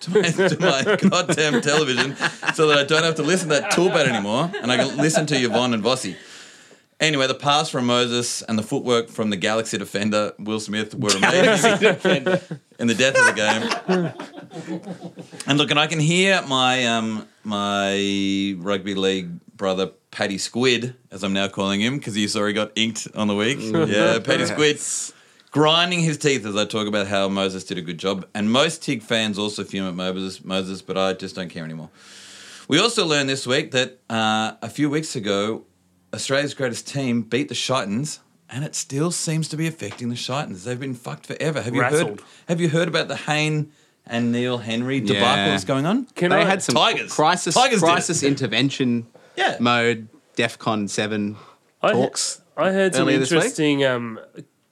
to 0.00 0.10
my, 0.10 0.22
to 0.48 0.56
my 0.58 0.96
goddamn 0.96 1.60
television 1.60 2.16
so 2.54 2.66
that 2.68 2.78
I 2.78 2.84
don't 2.84 3.04
have 3.04 3.14
to 3.16 3.22
listen 3.22 3.48
to 3.50 3.60
that 3.60 3.72
toolbat 3.72 4.08
anymore 4.08 4.50
and 4.60 4.72
I 4.72 4.76
can 4.78 4.96
listen 4.96 5.26
to 5.26 5.36
Yvonne 5.36 5.74
and 5.74 5.82
Vossi. 5.82 6.16
Anyway, 7.02 7.26
the 7.26 7.34
pass 7.34 7.68
from 7.68 7.84
Moses 7.86 8.42
and 8.42 8.56
the 8.56 8.62
footwork 8.62 9.08
from 9.08 9.30
the 9.30 9.36
Galaxy 9.36 9.76
defender, 9.76 10.34
Will 10.38 10.60
Smith, 10.60 10.94
were 10.94 11.10
amazing 11.10 11.72
in 12.78 12.86
the 12.86 12.94
death 12.94 13.18
of 13.18 13.26
the 13.26 13.32
game. 13.34 13.68
and 15.48 15.58
look, 15.58 15.72
and 15.72 15.80
I 15.80 15.88
can 15.88 15.98
hear 15.98 16.40
my 16.42 16.86
um, 16.86 17.26
my 17.42 18.54
rugby 18.58 18.94
league 18.94 19.30
brother 19.56 19.88
Paddy 20.12 20.38
Squid, 20.38 20.94
as 21.10 21.24
I'm 21.24 21.32
now 21.32 21.48
calling 21.48 21.80
him, 21.80 21.98
because 21.98 22.14
he 22.14 22.28
saw 22.28 22.46
he 22.46 22.52
got 22.52 22.70
inked 22.76 23.08
on 23.16 23.26
the 23.26 23.34
week. 23.34 23.58
yeah, 23.60 24.20
Paddy 24.20 24.46
Squid, 24.46 24.78
grinding 25.50 25.98
his 25.98 26.18
teeth 26.18 26.46
as 26.46 26.54
I 26.54 26.66
talk 26.66 26.86
about 26.86 27.08
how 27.08 27.28
Moses 27.28 27.64
did 27.64 27.78
a 27.78 27.82
good 27.82 27.98
job. 27.98 28.28
And 28.32 28.52
most 28.52 28.80
TIG 28.80 29.02
fans 29.02 29.40
also 29.40 29.64
fume 29.64 29.88
at 29.88 29.94
Moses, 29.94 30.44
Moses, 30.44 30.82
but 30.82 30.96
I 30.96 31.14
just 31.14 31.34
don't 31.34 31.50
care 31.50 31.64
anymore. 31.64 31.90
We 32.68 32.78
also 32.78 33.04
learned 33.04 33.28
this 33.28 33.44
week 33.44 33.72
that 33.72 33.98
uh, 34.08 34.52
a 34.62 34.70
few 34.70 34.88
weeks 34.88 35.16
ago, 35.16 35.64
Australia's 36.14 36.54
greatest 36.54 36.86
team 36.88 37.22
beat 37.22 37.48
the 37.48 37.54
Shitans, 37.54 38.18
and 38.50 38.64
it 38.64 38.74
still 38.74 39.10
seems 39.10 39.48
to 39.48 39.56
be 39.56 39.66
affecting 39.66 40.08
the 40.08 40.14
Shitans. 40.14 40.64
They've 40.64 40.78
been 40.78 40.94
fucked 40.94 41.26
forever. 41.26 41.62
Have 41.62 41.74
you 41.74 41.82
heard? 41.82 42.20
Have 42.48 42.60
you 42.60 42.68
heard 42.68 42.88
about 42.88 43.08
the 43.08 43.16
Hayne 43.16 43.72
and 44.06 44.32
Neil 44.32 44.58
Henry 44.58 45.00
debacle 45.00 45.44
Yeah. 45.46 45.52
was 45.52 45.64
going 45.64 45.86
on. 45.86 46.06
Can 46.16 46.30
they 46.30 46.38
I, 46.38 46.44
had 46.44 46.60
some 46.62 46.74
Tigers. 46.74 47.12
crisis 47.12 47.54
Tigers 47.54 47.80
did 47.80 47.86
it. 47.86 47.90
crisis 47.90 48.22
intervention 48.24 49.06
Yeah. 49.36 49.56
mode, 49.60 50.08
DEFCON 50.36 50.90
seven 50.90 51.36
I- 51.80 51.92
talks. 51.92 52.40
I 52.56 52.72
heard 52.72 52.94
some 52.94 53.04
earlier 53.04 53.18
this 53.18 53.30
week? 53.30 53.38
interesting 53.38 53.84
um, 53.84 54.18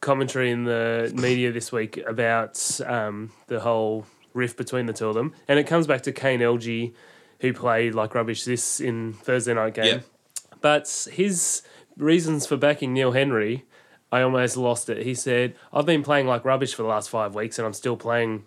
commentary 0.00 0.50
in 0.50 0.64
the 0.64 1.10
media 1.14 1.50
this 1.52 1.70
week 1.72 1.96
about 2.06 2.80
um, 2.84 3.30
the 3.46 3.60
whole 3.60 4.04
rift 4.34 4.56
between 4.58 4.86
the 4.86 4.92
two 4.92 5.08
of 5.08 5.14
them, 5.14 5.32
and 5.48 5.58
it 5.58 5.66
comes 5.66 5.86
back 5.86 6.02
to 6.02 6.12
Kane 6.12 6.40
Elgey, 6.40 6.92
who 7.40 7.52
played 7.54 7.94
like 7.94 8.14
rubbish 8.14 8.44
this 8.44 8.80
in 8.80 9.12
Thursday 9.14 9.54
night 9.54 9.74
game. 9.74 9.84
Yeah. 9.86 10.00
But 10.60 11.08
his 11.12 11.62
reasons 11.96 12.46
for 12.46 12.56
backing 12.56 12.92
Neil 12.92 13.12
Henry, 13.12 13.64
I 14.12 14.22
almost 14.22 14.56
lost 14.56 14.88
it. 14.90 15.04
He 15.04 15.14
said, 15.14 15.54
"I've 15.72 15.86
been 15.86 16.02
playing 16.02 16.26
like 16.26 16.44
rubbish 16.44 16.74
for 16.74 16.82
the 16.82 16.88
last 16.88 17.10
five 17.10 17.34
weeks, 17.34 17.58
and 17.58 17.66
I'm 17.66 17.72
still 17.74 17.96
playing." 17.96 18.44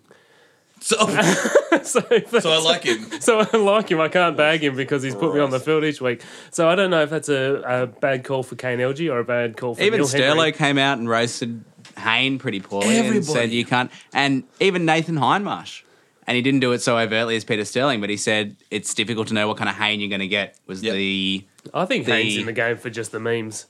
So, 0.80 0.96
so, 1.82 2.00
so 2.40 2.50
I 2.52 2.58
like 2.62 2.82
him. 2.84 3.08
so 3.20 3.40
I 3.40 3.56
like 3.56 3.88
him. 3.90 4.00
I 4.00 4.08
can't 4.08 4.36
bag 4.36 4.62
him 4.62 4.76
because 4.76 5.02
he's 5.02 5.14
put 5.14 5.32
me 5.34 5.40
on 5.40 5.50
the 5.50 5.60
field 5.60 5.82
each 5.84 6.00
week. 6.00 6.22
So 6.50 6.68
I 6.68 6.74
don't 6.74 6.90
know 6.90 7.02
if 7.02 7.10
that's 7.10 7.28
a, 7.30 7.62
a 7.64 7.86
bad 7.86 8.24
call 8.24 8.42
for 8.42 8.56
Kane 8.56 8.80
Elgey 8.80 9.10
or 9.10 9.20
a 9.20 9.24
bad 9.24 9.56
call 9.56 9.74
for 9.76 9.82
Even 9.82 10.00
Neil 10.00 10.08
Sterlo 10.08 10.36
Henry. 10.36 10.52
came 10.52 10.76
out 10.78 10.98
and 10.98 11.08
roasted 11.08 11.64
Hayne 11.96 12.38
pretty 12.38 12.60
poorly 12.60 12.88
and 12.98 13.06
Everybody. 13.06 13.22
said 13.32 13.50
you 13.50 13.64
can't. 13.64 13.90
And 14.12 14.44
even 14.60 14.84
Nathan 14.84 15.14
Hindmarsh. 15.16 15.82
And 16.26 16.36
he 16.36 16.42
didn't 16.42 16.60
do 16.60 16.72
it 16.72 16.80
so 16.82 16.98
overtly 16.98 17.36
as 17.36 17.44
Peter 17.44 17.64
Sterling, 17.64 18.00
but 18.00 18.10
he 18.10 18.16
said 18.18 18.56
it's 18.70 18.92
difficult 18.92 19.28
to 19.28 19.34
know 19.34 19.46
what 19.48 19.56
kind 19.56 19.70
of 19.70 19.76
Hayne 19.76 20.00
you're 20.00 20.08
going 20.10 20.20
to 20.20 20.28
get. 20.28 20.58
Was 20.66 20.82
Yep. 20.82 20.94
the 20.94 21.44
I 21.72 21.84
think 21.86 22.06
the- 22.06 22.12
Haynes 22.12 22.36
in 22.36 22.46
the 22.46 22.52
game 22.52 22.76
for 22.76 22.90
just 22.90 23.12
the 23.12 23.20
memes. 23.20 23.66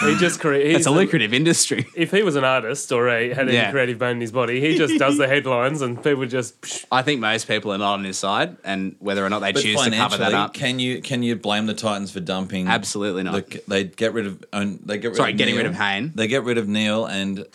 He 0.00 0.16
just 0.18 0.38
creates. 0.40 0.78
it's 0.80 0.86
a 0.86 0.90
lucrative 0.90 1.32
industry. 1.32 1.86
If 1.96 2.10
he 2.10 2.22
was 2.22 2.36
an 2.36 2.44
artist 2.44 2.92
or 2.92 3.08
a, 3.08 3.32
had 3.32 3.48
any 3.48 3.56
Yeah. 3.56 3.70
creative 3.70 3.98
bone 3.98 4.16
in 4.16 4.20
his 4.20 4.30
body, 4.32 4.60
he 4.60 4.76
just 4.76 4.98
does 4.98 5.16
the 5.16 5.26
headlines 5.26 5.80
and 5.80 6.02
people 6.02 6.26
just. 6.26 6.60
psh, 6.60 6.84
I 6.92 7.00
think 7.02 7.20
most 7.20 7.48
people 7.48 7.72
are 7.72 7.78
not 7.78 7.94
on 7.94 8.04
his 8.04 8.18
side, 8.18 8.56
and 8.64 8.96
whether 8.98 9.24
or 9.24 9.30
not 9.30 9.38
they 9.38 9.52
But 9.52 9.62
choose 9.62 9.80
to 9.82 9.90
cover 9.90 10.18
that 10.18 10.30
financially, 10.30 10.34
up, 10.34 10.52
can 10.54 10.78
you 10.78 11.00
can 11.00 11.22
you 11.22 11.36
blame 11.36 11.64
the 11.66 11.74
Titans 11.74 12.10
for 12.10 12.20
dumping? 12.20 12.68
absolutely 12.68 13.22
not. 13.22 13.48
The, 13.48 13.62
they 13.66 13.84
get 13.84 14.12
rid 14.12 14.26
of. 14.26 14.44
own- 14.52 14.80
They 14.84 14.98
get 14.98 15.08
rid 15.08 15.16
Sorry, 15.16 15.32
of 15.32 15.38
getting 15.38 15.54
Neil. 15.54 15.64
rid 15.64 15.70
of 15.72 15.78
Hayne. 15.78 16.12
They 16.14 16.26
get 16.26 16.42
rid 16.44 16.58
of 16.58 16.68
Neil 16.68 17.06
and 17.06 17.46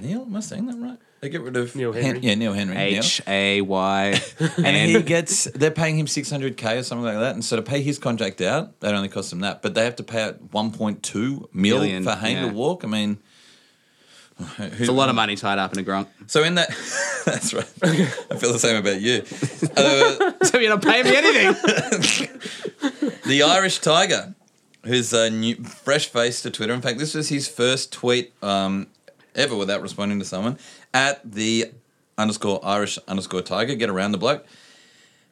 Neil. 0.00 0.22
Am 0.22 0.36
I 0.36 0.40
saying 0.40 0.66
that 0.66 0.76
right? 0.78 0.98
They 1.20 1.28
get 1.30 1.40
rid 1.42 1.56
of 1.56 1.74
Neil 1.74 1.92
Hen- 1.92 2.02
Henry. 2.04 2.20
yeah, 2.20 2.34
Neil 2.36 2.52
Henry. 2.52 2.76
H 2.76 3.20
A 3.26 3.60
Y. 3.60 4.20
and 4.58 4.90
he 4.90 5.02
gets 5.02 5.44
they're 5.46 5.70
paying 5.72 5.98
him 5.98 6.06
600k 6.06 6.78
or 6.78 6.82
something 6.84 7.04
like 7.04 7.18
that 7.18 7.34
and 7.34 7.44
so 7.44 7.56
to 7.56 7.62
pay 7.62 7.82
his 7.82 7.98
contract 7.98 8.40
out 8.40 8.78
that 8.80 8.94
only 8.94 9.08
costs 9.08 9.32
him 9.32 9.40
that 9.40 9.60
but 9.60 9.74
they 9.74 9.84
have 9.84 9.96
to 9.96 10.04
pay 10.04 10.22
out 10.22 10.50
1.2 10.50 11.48
mil 11.52 11.78
Million, 11.78 12.04
for 12.04 12.12
Hayne 12.14 12.36
yeah. 12.36 12.48
to 12.48 12.54
walk 12.54 12.84
i 12.84 12.86
mean 12.86 13.18
It's 14.58 14.88
a 14.88 14.92
lot 14.92 15.08
of 15.08 15.16
money 15.16 15.34
tied 15.34 15.58
up 15.58 15.72
in 15.72 15.80
a 15.80 15.82
gronk. 15.82 16.06
so 16.28 16.44
in 16.44 16.54
that 16.54 16.68
that's 17.24 17.52
right 17.52 17.66
i 17.82 18.36
feel 18.36 18.52
the 18.52 18.58
same 18.60 18.76
about 18.76 19.00
you 19.00 19.22
uh, 19.76 20.44
so 20.44 20.58
you're 20.58 20.70
not 20.70 20.82
paying 20.82 21.04
me 21.04 21.16
anything. 21.16 22.28
the 23.26 23.42
irish 23.42 23.80
tiger 23.80 24.34
who's 24.84 25.12
a 25.12 25.30
new 25.30 25.56
fresh 25.64 26.06
face 26.06 26.42
to 26.42 26.50
twitter 26.50 26.72
in 26.72 26.80
fact 26.80 26.98
this 27.00 27.14
was 27.14 27.28
his 27.28 27.48
first 27.48 27.92
tweet 27.92 28.32
um, 28.42 28.86
ever 29.34 29.56
without 29.56 29.82
responding 29.82 30.18
to 30.20 30.24
someone 30.24 30.56
at 30.94 31.20
the 31.30 31.72
underscore 32.16 32.60
irish 32.64 32.98
underscore 33.06 33.42
tiger 33.42 33.74
get 33.74 33.88
around 33.90 34.12
the 34.12 34.18
bloke 34.18 34.44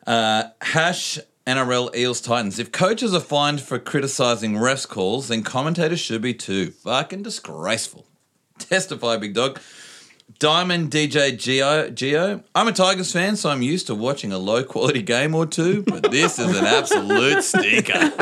Uh, 0.07 0.51
hash 0.61 1.19
NRL 1.47 1.95
Eels 1.95 2.21
Titans. 2.21 2.59
If 2.59 2.73
coaches 2.73 3.15
are 3.15 3.21
fined 3.21 3.61
for 3.61 3.79
criticizing 3.79 4.55
refs 4.55 4.87
calls, 4.87 5.29
then 5.29 5.43
commentators 5.45 6.01
should 6.01 6.21
be 6.23 6.35
too. 6.35 6.71
Fucking 6.71 7.23
disgraceful. 7.23 8.07
Testify, 8.59 9.17
big 9.17 9.35
dog. 9.35 9.61
Diamond 10.39 10.91
DJ 10.91 11.39
Geo. 11.39 11.91
Geo. 11.91 12.43
I'm 12.55 12.69
a 12.69 12.73
Tigers 12.73 13.13
fan, 13.13 13.37
so 13.37 13.49
I'm 13.49 13.63
used 13.63 13.87
to 13.87 13.95
watching 13.95 14.33
a 14.33 14.39
low 14.39 14.65
quality 14.65 15.03
game 15.03 15.35
or 15.35 15.47
two, 15.47 15.83
but 15.83 16.11
this 16.11 16.39
is 16.39 16.59
an 16.59 16.67
absolute 16.67 17.43
stinker. 17.43 17.93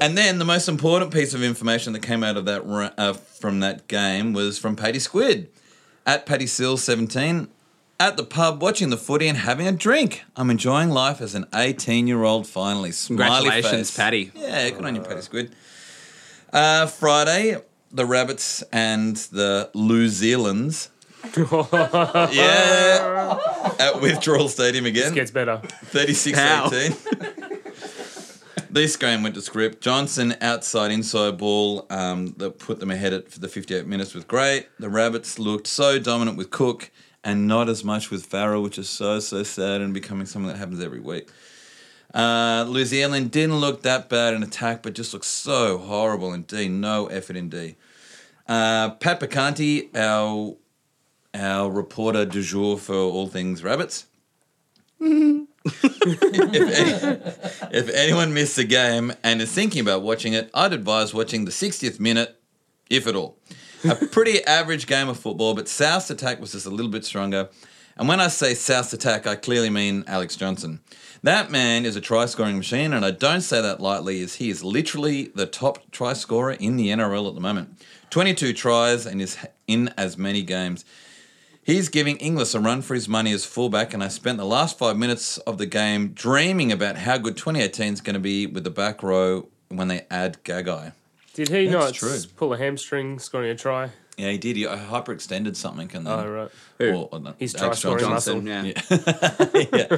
and 0.00 0.18
then 0.18 0.38
the 0.38 0.44
most 0.44 0.68
important 0.68 1.12
piece 1.12 1.34
of 1.34 1.42
information 1.42 1.92
that 1.92 2.02
came 2.02 2.24
out 2.24 2.36
of 2.36 2.46
that 2.46 2.62
uh, 2.98 3.12
from 3.12 3.60
that 3.60 3.86
game 3.86 4.32
was 4.32 4.58
from 4.58 4.74
Paddy 4.74 4.98
Squid 4.98 5.48
at 6.06 6.26
Paddy 6.26 6.46
Sills 6.46 6.82
17 6.82 7.48
at 8.00 8.16
the 8.16 8.24
pub 8.24 8.62
watching 8.62 8.90
the 8.90 8.96
footy 8.96 9.28
and 9.28 9.38
having 9.38 9.66
a 9.66 9.72
drink. 9.72 10.24
I'm 10.36 10.50
enjoying 10.50 10.90
life 10.90 11.20
as 11.20 11.34
an 11.34 11.46
18 11.54 12.06
year 12.06 12.24
old 12.24 12.46
finally. 12.46 12.92
Smiley 12.92 13.50
Congratulations, 13.50 13.90
face. 13.90 13.96
Paddy. 13.96 14.32
Yeah, 14.34 14.70
good 14.70 14.84
on 14.84 14.94
you, 14.94 15.02
Paddy 15.02 15.20
Squid. 15.20 15.54
Uh, 16.52 16.86
Friday, 16.86 17.56
the 17.90 18.06
Rabbits 18.06 18.62
and 18.72 19.16
the 19.16 19.70
New 19.74 20.06
Zealands. 20.06 20.88
yeah, 22.32 23.38
at 23.78 24.00
Withdrawal 24.00 24.48
Stadium 24.48 24.86
again. 24.86 25.14
gets 25.14 25.30
better. 25.30 25.60
36 25.86 26.38
How? 26.38 26.70
18. 26.72 26.96
this 28.70 28.96
game 28.96 29.22
went 29.22 29.34
to 29.34 29.42
script. 29.42 29.80
Johnston 29.80 30.36
outside 30.40 30.90
inside 30.90 31.38
ball 31.38 31.86
um, 31.90 32.34
that 32.38 32.58
put 32.58 32.80
them 32.80 32.90
ahead 32.90 33.12
at 33.12 33.30
for 33.30 33.40
the 33.40 33.48
58 33.48 33.86
minutes 33.86 34.14
was 34.14 34.24
great. 34.24 34.68
The 34.78 34.88
Rabbits 34.88 35.38
looked 35.38 35.66
so 35.66 35.98
dominant 35.98 36.36
with 36.36 36.50
Cook 36.50 36.90
and 37.24 37.48
not 37.48 37.68
as 37.68 37.84
much 37.84 38.10
with 38.10 38.24
Farrell, 38.24 38.62
which 38.62 38.78
is 38.78 38.88
so, 38.88 39.20
so 39.20 39.42
sad 39.42 39.80
and 39.80 39.92
becoming 39.92 40.26
something 40.26 40.48
that 40.48 40.56
happens 40.56 40.80
every 40.80 41.00
week. 41.00 41.28
Uh, 42.18 42.64
New 42.64 42.84
Zealand 42.84 43.30
didn't 43.30 43.56
look 43.60 43.82
that 43.82 44.08
bad 44.08 44.34
in 44.34 44.42
attack, 44.42 44.82
but 44.82 44.92
just 44.92 45.12
looked 45.12 45.24
so 45.24 45.78
horrible 45.78 46.32
in 46.34 46.42
D. 46.42 46.68
No 46.68 47.06
effort 47.06 47.36
in 47.36 47.48
D. 47.48 47.76
Uh, 48.48 48.90
Pat 48.90 49.20
Picanti, 49.20 49.94
our 49.96 50.56
our 51.32 51.70
reporter 51.70 52.24
du 52.24 52.42
jour 52.42 52.76
for 52.76 52.94
all 52.96 53.28
things 53.28 53.62
rabbits. 53.62 54.06
if, 55.00 55.46
any- 56.52 57.20
if 57.76 57.88
anyone 57.90 58.34
missed 58.34 58.56
the 58.56 58.64
game 58.64 59.12
and 59.22 59.40
is 59.40 59.52
thinking 59.52 59.80
about 59.82 60.02
watching 60.02 60.32
it, 60.32 60.50
I'd 60.54 60.72
advise 60.72 61.14
watching 61.14 61.44
the 61.44 61.52
60th 61.52 62.00
minute, 62.00 62.40
if 62.90 63.06
at 63.06 63.14
all. 63.14 63.38
A 63.88 63.94
pretty 63.94 64.42
average 64.46 64.88
game 64.88 65.08
of 65.08 65.20
football, 65.20 65.54
but 65.54 65.68
South's 65.68 66.10
attack 66.10 66.40
was 66.40 66.50
just 66.50 66.66
a 66.66 66.70
little 66.70 66.90
bit 66.90 67.04
stronger. 67.04 67.48
And 67.98 68.06
when 68.08 68.20
I 68.20 68.28
say 68.28 68.54
South's 68.54 68.92
attack, 68.92 69.26
I 69.26 69.34
clearly 69.34 69.70
mean 69.70 70.04
Alex 70.06 70.36
Johnston. 70.36 70.80
That 71.24 71.50
man 71.50 71.84
is 71.84 71.96
a 71.96 72.00
try 72.00 72.26
scoring 72.26 72.56
machine, 72.56 72.92
and 72.92 73.04
I 73.04 73.10
don't 73.10 73.40
say 73.40 73.60
that 73.60 73.80
lightly, 73.80 74.22
as 74.22 74.36
he 74.36 74.50
is 74.50 74.62
literally 74.62 75.32
the 75.34 75.46
top 75.46 75.90
try 75.90 76.12
scorer 76.12 76.52
in 76.52 76.76
the 76.76 76.90
NRL 76.90 77.28
at 77.28 77.34
the 77.34 77.40
moment. 77.40 77.76
22 78.10 78.52
tries 78.52 79.04
and 79.04 79.20
is 79.20 79.36
in 79.66 79.92
as 79.98 80.16
many 80.16 80.42
games. 80.42 80.84
He's 81.64 81.88
giving 81.88 82.16
Inglis 82.18 82.54
a 82.54 82.60
run 82.60 82.82
for 82.82 82.94
his 82.94 83.08
money 83.08 83.32
as 83.32 83.44
fullback, 83.44 83.92
and 83.92 84.02
I 84.02 84.08
spent 84.08 84.38
the 84.38 84.46
last 84.46 84.78
five 84.78 84.96
minutes 84.96 85.38
of 85.38 85.58
the 85.58 85.66
game 85.66 86.12
dreaming 86.12 86.70
about 86.70 86.98
how 86.98 87.18
good 87.18 87.36
2018 87.36 87.94
is 87.94 88.00
going 88.00 88.14
to 88.14 88.20
be 88.20 88.46
with 88.46 88.62
the 88.62 88.70
back 88.70 89.02
row 89.02 89.48
when 89.68 89.88
they 89.88 90.06
add 90.08 90.42
Gagai. 90.44 90.92
Did 91.34 91.48
he 91.48 91.66
That's 91.66 91.72
not 91.72 91.94
true. 91.94 92.18
pull 92.36 92.54
a 92.54 92.58
hamstring 92.58 93.18
scoring 93.18 93.50
a 93.50 93.56
try? 93.56 93.90
Yeah, 94.18 94.30
he 94.32 94.38
did. 94.38 94.56
He 94.56 94.66
uh, 94.66 94.76
hyperextended 94.76 95.54
something, 95.54 95.88
and 95.94 96.08
oh, 96.08 96.16
then 96.16 96.26
Oh, 96.26 96.32
right. 96.32 96.94
Or, 96.94 97.08
or 97.12 97.20
not, 97.20 97.36
He's 97.38 97.54
Alex 97.54 97.80
try-scoring 97.80 98.04
Johnston. 98.04 98.44
muscle. 98.44 98.68
Yeah. 99.54 99.68
yeah. 99.72 99.96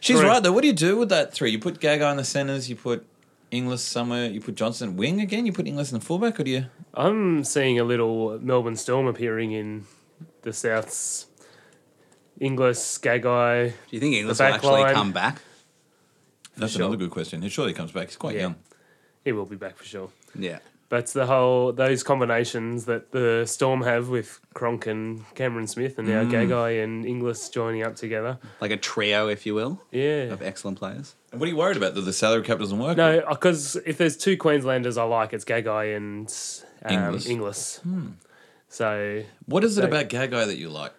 She's 0.00 0.16
Correct. 0.16 0.28
right 0.28 0.42
though. 0.42 0.52
What 0.52 0.62
do 0.62 0.66
you 0.66 0.72
do 0.74 0.96
with 0.96 1.08
that 1.10 1.32
three? 1.32 1.50
You 1.52 1.60
put 1.60 1.78
Gagai 1.80 2.10
in 2.10 2.16
the 2.16 2.24
centers. 2.24 2.68
You 2.68 2.74
put 2.74 3.06
Inglis 3.52 3.82
somewhere. 3.82 4.26
You 4.28 4.40
put 4.40 4.56
Johnston 4.56 4.96
wing 4.96 5.20
again. 5.20 5.46
You 5.46 5.52
put 5.52 5.68
Inglis 5.68 5.92
in 5.92 6.00
the 6.00 6.04
fullback, 6.04 6.40
or 6.40 6.44
do 6.44 6.50
you? 6.50 6.66
I'm 6.94 7.44
seeing 7.44 7.78
a 7.78 7.84
little 7.84 8.38
Melbourne 8.40 8.74
Storm 8.76 9.06
appearing 9.06 9.52
in 9.52 9.84
the 10.42 10.52
South's 10.52 11.26
Inglis, 12.40 12.98
Gagai. 12.98 13.68
Do 13.70 13.74
you 13.90 14.00
think 14.00 14.16
Inglis 14.16 14.38
will 14.40 14.46
actually 14.46 14.82
line. 14.82 14.94
come 14.94 15.12
back? 15.12 15.42
That's 16.56 16.72
sure. 16.72 16.82
another 16.82 16.96
good 16.96 17.10
question. 17.10 17.42
He 17.42 17.48
surely 17.48 17.72
comes 17.72 17.92
back. 17.92 18.08
He's 18.08 18.16
quite 18.16 18.34
Yeah. 18.34 18.42
young. 18.42 18.56
He 19.24 19.32
will 19.32 19.46
be 19.46 19.56
back 19.56 19.76
for 19.76 19.84
sure. 19.84 20.10
Yeah. 20.34 20.58
But 20.90 21.06
the 21.06 21.24
whole 21.26 21.72
those 21.72 22.02
combinations 22.02 22.84
that 22.86 23.12
the 23.12 23.44
Storm 23.46 23.82
have 23.82 24.08
with 24.10 24.40
Cronk 24.54 24.86
and 24.86 25.24
Cameron 25.34 25.66
Smith 25.68 25.98
and 25.98 26.06
now 26.08 26.24
Mm. 26.24 26.32
Gagai 26.32 26.82
and 26.84 27.06
Inglis 27.06 27.48
joining 27.48 27.82
up 27.84 27.94
together. 27.96 28.38
Like 28.60 28.72
a 28.72 28.76
trio, 28.76 29.28
if 29.28 29.46
you 29.46 29.54
will, 29.54 29.80
Yeah. 29.92 30.32
of 30.32 30.42
excellent 30.42 30.78
players. 30.78 31.14
And 31.30 31.40
what 31.40 31.46
are 31.46 31.50
you 31.52 31.56
worried 31.56 31.76
about? 31.76 31.94
That 31.94 32.00
the 32.02 32.12
salary 32.12 32.42
cap 32.42 32.58
doesn't 32.58 32.78
work? 32.78 32.96
No, 32.96 33.22
because 33.30 33.76
if 33.86 33.96
there's 33.98 34.16
two 34.16 34.36
Queenslanders 34.36 34.98
I 34.98 35.04
like, 35.04 35.32
it's 35.32 35.44
Gagai 35.44 35.96
and 35.96 36.26
um, 36.84 36.92
Inglis. 37.14 37.26
Inglis. 37.28 37.76
Hmm. 37.84 38.06
So 38.68 39.22
What 39.46 39.62
is 39.64 39.78
it 39.78 39.82
They- 39.82 39.86
about 39.86 40.08
Gagai 40.08 40.46
that 40.46 40.58
you 40.58 40.70
like? 40.70 40.92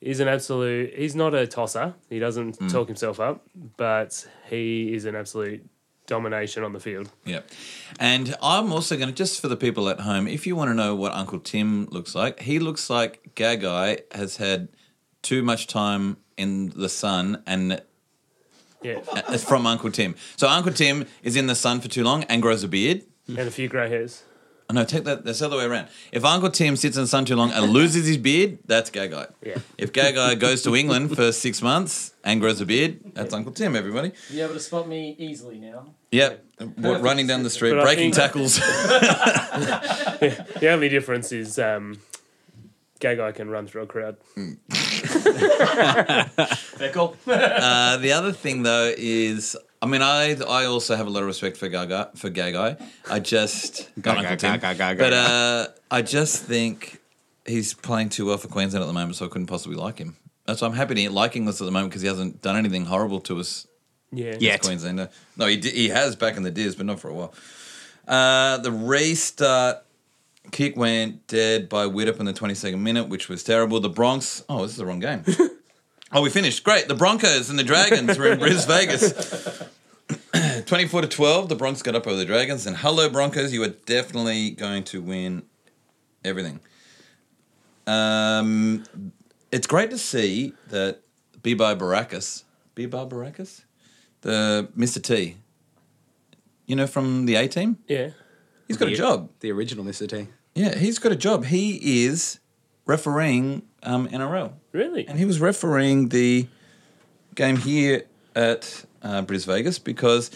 he's 0.00 0.20
an 0.20 0.28
absolute. 0.28 0.94
He's 0.94 1.14
not 1.14 1.34
a 1.34 1.46
tosser. 1.46 1.92
He 2.08 2.18
doesn't 2.18 2.56
Hmm. 2.56 2.68
talk 2.68 2.88
himself 2.88 3.20
up, 3.20 3.44
but 3.76 4.26
he 4.48 4.94
is 4.94 5.04
an 5.04 5.14
absolute 5.14 5.68
domination 6.10 6.62
on 6.62 6.72
the 6.74 6.80
field. 6.80 7.08
Yeah. 7.24 7.40
And 7.98 8.36
I'm 8.42 8.70
also 8.72 8.96
going 8.96 9.08
to, 9.08 9.14
just 9.14 9.40
for 9.40 9.48
the 9.48 9.56
people 9.56 9.88
at 9.88 10.00
home, 10.00 10.26
if 10.28 10.46
you 10.46 10.54
want 10.56 10.68
to 10.70 10.74
know 10.74 10.94
what 10.94 11.12
Uncle 11.12 11.38
Tim 11.38 11.86
looks 11.86 12.14
like, 12.14 12.40
he 12.40 12.58
looks 12.58 12.90
like 12.90 13.34
Gagai 13.34 14.00
has 14.12 14.36
had 14.36 14.68
too 15.22 15.42
much 15.42 15.66
time 15.66 16.16
in 16.36 16.70
the 16.70 16.88
sun 16.88 17.42
and 17.46 17.80
Yeah, 18.82 19.00
it's 19.28 19.44
from 19.44 19.66
Uncle 19.66 19.90
Tim. 19.90 20.14
So 20.36 20.48
Uncle 20.48 20.72
Tim 20.72 21.06
is 21.22 21.36
in 21.36 21.46
the 21.46 21.54
sun 21.54 21.80
for 21.80 21.88
too 21.88 22.02
long 22.04 22.24
and 22.24 22.42
grows 22.42 22.62
a 22.64 22.68
beard. 22.68 23.02
and 23.28 23.38
a 23.38 23.50
few 23.50 23.68
grey 23.68 23.88
hairs. 23.88 24.24
Oh, 24.70 24.72
no, 24.72 24.84
take 24.84 25.02
that. 25.02 25.24
That's 25.24 25.40
the 25.40 25.46
other 25.46 25.56
way 25.56 25.64
around. 25.64 25.88
If 26.12 26.24
Uncle 26.24 26.48
Tim 26.48 26.76
sits 26.76 26.96
in 26.96 27.02
the 27.02 27.08
sun 27.08 27.24
too 27.24 27.34
long 27.34 27.50
and 27.50 27.72
loses 27.72 28.06
his 28.06 28.18
beard, 28.18 28.58
that's 28.66 28.88
gay 28.88 29.08
guy. 29.08 29.26
Yeah. 29.44 29.58
If 29.76 29.92
gay 29.92 30.12
guy 30.12 30.36
goes 30.36 30.62
to 30.62 30.76
England 30.76 31.16
for 31.16 31.32
six 31.32 31.60
months 31.60 32.14
and 32.22 32.40
grows 32.40 32.60
a 32.60 32.66
beard, 32.66 33.00
that's 33.14 33.34
Uncle 33.34 33.50
Tim. 33.50 33.74
Everybody. 33.74 34.12
You're 34.30 34.44
able 34.44 34.54
to 34.54 34.60
spot 34.60 34.86
me 34.86 35.16
easily 35.18 35.58
now. 35.58 35.86
Yep. 36.12 36.44
What, 36.76 37.02
running 37.02 37.26
down 37.26 37.42
the 37.42 37.50
street, 37.50 37.70
But 37.70 37.80
I 37.80 37.82
breaking 37.82 38.12
think- 38.12 38.14
tackles. 38.14 38.60
The 40.60 40.68
only 40.70 40.88
difference 40.88 41.32
is 41.32 41.58
um, 41.58 41.98
gay 43.00 43.16
guy 43.16 43.32
can 43.32 43.48
run 43.50 43.66
through 43.66 43.82
a 43.82 43.86
crowd. 43.86 44.18
Fair 45.50 46.90
call. 46.92 47.16
Uh, 47.26 47.96
the 47.96 48.12
other 48.12 48.32
thing 48.32 48.62
though 48.62 48.92
is, 48.96 49.56
I 49.82 49.86
mean, 49.86 50.02
I 50.02 50.36
I 50.46 50.64
also 50.66 50.94
have 50.96 51.06
a 51.06 51.10
lot 51.10 51.20
of 51.22 51.26
respect 51.26 51.56
for 51.56 51.68
Gaga 51.68 52.10
for 52.16 52.28
gay 52.30 52.52
guy. 52.52 52.76
I 53.10 53.20
just 53.20 53.88
Gaga, 54.00 54.22
not 54.22 54.30
Uncle 54.44 54.50
Gaga, 54.58 54.74
Gaga, 54.78 55.02
but 55.02 55.12
uh, 55.12 55.66
I 55.90 56.02
just 56.02 56.44
think 56.44 57.00
he's 57.46 57.72
playing 57.74 58.10
too 58.10 58.26
well 58.26 58.36
for 58.38 58.48
Queensland 58.48 58.82
at 58.82 58.86
the 58.86 58.92
moment, 58.92 59.16
so 59.16 59.24
I 59.26 59.28
couldn't 59.28 59.46
possibly 59.46 59.76
like 59.76 59.98
him. 59.98 60.16
That's 60.46 60.60
why 60.60 60.68
I'm 60.68 60.74
happy 60.74 60.94
to 60.96 61.10
liking 61.10 61.44
this 61.46 61.60
at 61.60 61.64
the 61.64 61.70
moment 61.70 61.90
because 61.90 62.02
he 62.02 62.08
hasn't 62.08 62.42
done 62.42 62.56
anything 62.56 62.84
horrible 62.84 63.20
to 63.22 63.38
us 63.40 63.66
Yeah. 64.12 64.36
Yeah. 64.38 64.54
as 64.54 64.60
Queenslander. 64.60 65.08
No, 65.36 65.46
he 65.46 65.56
di- 65.56 65.70
he 65.70 65.88
has 65.88 66.14
back 66.16 66.36
in 66.36 66.42
the 66.42 66.50
days, 66.50 66.74
but 66.74 66.86
not 66.86 67.00
for 67.00 67.08
a 67.08 67.14
while. 67.14 67.32
Uh, 68.06 68.58
the 68.58 68.72
restart 68.72 69.78
kick 70.50 70.76
went 70.76 71.26
dead 71.28 71.68
by 71.68 71.84
Widdop 71.86 72.18
in 72.18 72.26
the 72.26 72.32
22nd 72.32 72.80
minute, 72.80 73.08
which 73.08 73.28
was 73.28 73.44
terrible. 73.44 73.78
The 73.80 73.88
Bronx. 73.88 74.42
Oh, 74.48 74.62
this 74.62 74.72
is 74.72 74.76
the 74.78 74.86
wrong 74.86 75.00
game. 75.00 75.22
oh, 76.12 76.22
we 76.22 76.30
finished. 76.30 76.64
Great. 76.64 76.88
The 76.88 76.94
Broncos 76.94 77.50
and 77.50 77.58
the 77.58 77.64
Dragons 77.64 78.18
were 78.18 78.32
in 78.32 78.38
Bris 78.40 78.64
Vegas. 78.64 79.12
24 80.66 81.02
to 81.02 81.08
12, 81.08 81.48
the 81.48 81.54
Bronx 81.56 81.82
got 81.82 81.94
up 81.94 82.06
over 82.06 82.16
the 82.16 82.24
Dragons. 82.24 82.66
And 82.66 82.76
hello, 82.76 83.08
Broncos, 83.08 83.52
you 83.52 83.62
are 83.62 83.68
definitely 83.68 84.50
going 84.50 84.84
to 84.84 85.00
win 85.02 85.42
everything. 86.24 86.60
Um, 87.86 88.84
it's 89.50 89.66
great 89.66 89.90
to 89.90 89.98
see 89.98 90.52
that 90.68 91.00
Bibai 91.42 91.76
Baracus, 91.78 92.44
Bibai 92.76 93.08
Baracus, 93.08 93.62
the 94.20 94.68
Mr. 94.76 95.02
T, 95.02 95.36
you 96.66 96.76
know, 96.76 96.86
from 96.86 97.26
the 97.26 97.34
A 97.36 97.48
team, 97.48 97.78
Yeah. 97.88 98.10
he's 98.68 98.76
got 98.76 98.88
a 98.88 98.94
job. 98.94 99.30
The 99.40 99.50
original 99.50 99.84
Mr. 99.84 100.08
T. 100.08 100.28
Yeah, 100.54 100.76
he's 100.76 100.98
got 100.98 101.10
a 101.12 101.16
job. 101.16 101.46
He 101.46 102.04
is 102.04 102.38
refereeing 102.86 103.62
um, 103.82 104.08
NRL. 104.08 104.52
Really? 104.72 105.06
And 105.06 105.18
he 105.18 105.24
was 105.24 105.40
refereeing 105.40 106.08
the 106.08 106.46
game 107.34 107.56
here 107.56 108.04
at 108.34 108.84
uh, 109.02 109.22
Bris 109.22 109.44
Vegas 109.44 109.78
because 109.78 110.30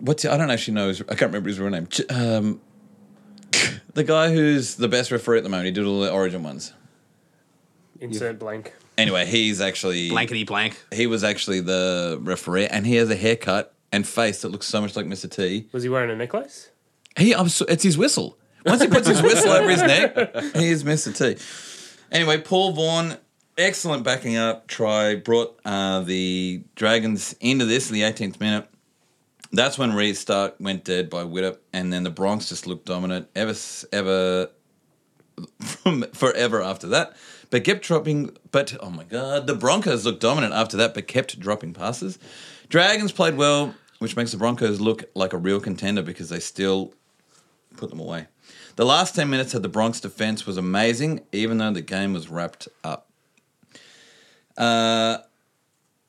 what's 0.00 0.24
I 0.24 0.36
don't 0.36 0.50
actually 0.50 0.74
know 0.74 0.88
his 0.88 1.00
I 1.02 1.14
can't 1.14 1.22
remember 1.32 1.48
his 1.48 1.60
real 1.60 1.70
name. 1.70 1.88
Um, 2.10 2.60
the 3.94 4.04
guy 4.04 4.32
who's 4.32 4.76
the 4.76 4.88
best 4.88 5.10
referee 5.10 5.38
at 5.38 5.44
the 5.44 5.50
moment. 5.50 5.66
He 5.66 5.72
did 5.72 5.84
all 5.84 6.00
the 6.00 6.10
Origin 6.10 6.42
ones. 6.42 6.72
Insert 8.00 8.38
blank. 8.38 8.74
Anyway, 8.98 9.24
he's 9.26 9.60
actually 9.60 10.10
Blankety 10.10 10.44
blank. 10.44 10.82
He 10.92 11.06
was 11.06 11.24
actually 11.24 11.60
the 11.60 12.18
referee, 12.20 12.66
and 12.66 12.86
he 12.86 12.96
has 12.96 13.08
a 13.10 13.16
haircut 13.16 13.74
and 13.90 14.06
face 14.06 14.42
that 14.42 14.48
looks 14.48 14.66
so 14.66 14.80
much 14.80 14.96
like 14.96 15.06
Mr. 15.06 15.30
T. 15.30 15.68
Was 15.72 15.82
he 15.82 15.88
wearing 15.88 16.10
a 16.10 16.16
necklace? 16.16 16.70
He, 17.16 17.34
I'm 17.34 17.48
so, 17.48 17.64
it's 17.68 17.84
his 17.84 17.96
whistle. 17.96 18.38
Once 18.64 18.82
he 18.82 18.88
puts 18.88 19.08
his 19.08 19.22
whistle 19.22 19.50
over 19.50 19.70
his 19.70 19.82
neck, 19.82 20.14
he 20.54 20.70
is 20.70 20.84
Mr. 20.84 21.16
T. 21.16 21.42
Anyway, 22.10 22.38
Paul 22.38 22.72
Vaughan, 22.72 23.16
excellent 23.58 24.04
backing 24.04 24.36
up 24.36 24.66
try, 24.66 25.14
brought 25.14 25.58
uh, 25.64 26.00
the 26.00 26.62
Dragons 26.74 27.34
into 27.40 27.64
this 27.64 27.90
in 27.90 27.94
the 27.94 28.02
18th 28.02 28.38
minute. 28.40 28.68
That's 29.52 29.78
when 29.78 29.92
restart 29.92 30.60
went 30.60 30.84
dead 30.84 31.10
by 31.10 31.24
Widdop, 31.24 31.58
and 31.72 31.92
then 31.92 32.04
the 32.04 32.10
Bronx 32.10 32.48
just 32.48 32.66
looked 32.66 32.86
dominant 32.86 33.28
ever, 33.36 33.54
ever, 33.92 34.48
from 35.60 36.02
forever 36.12 36.62
after 36.62 36.86
that. 36.88 37.16
But 37.50 37.64
kept 37.64 37.82
dropping. 37.82 38.34
But 38.50 38.74
oh 38.80 38.88
my 38.88 39.04
god, 39.04 39.46
the 39.46 39.54
Broncos 39.54 40.06
looked 40.06 40.20
dominant 40.20 40.54
after 40.54 40.78
that, 40.78 40.94
but 40.94 41.06
kept 41.06 41.38
dropping 41.38 41.74
passes. 41.74 42.18
Dragons 42.70 43.12
played 43.12 43.36
well, 43.36 43.74
which 43.98 44.16
makes 44.16 44.32
the 44.32 44.38
Broncos 44.38 44.80
look 44.80 45.04
like 45.14 45.34
a 45.34 45.38
real 45.38 45.60
contender 45.60 46.00
because 46.00 46.30
they 46.30 46.40
still 46.40 46.94
put 47.76 47.90
them 47.90 48.00
away. 48.00 48.26
The 48.76 48.86
last 48.86 49.14
10 49.14 49.28
minutes 49.28 49.54
of 49.54 49.62
the 49.62 49.68
Bronx 49.68 50.00
defense 50.00 50.46
was 50.46 50.56
amazing, 50.56 51.20
even 51.32 51.58
though 51.58 51.72
the 51.72 51.82
game 51.82 52.12
was 52.12 52.28
wrapped 52.28 52.68
up. 52.82 53.06
Uh, 54.56 55.18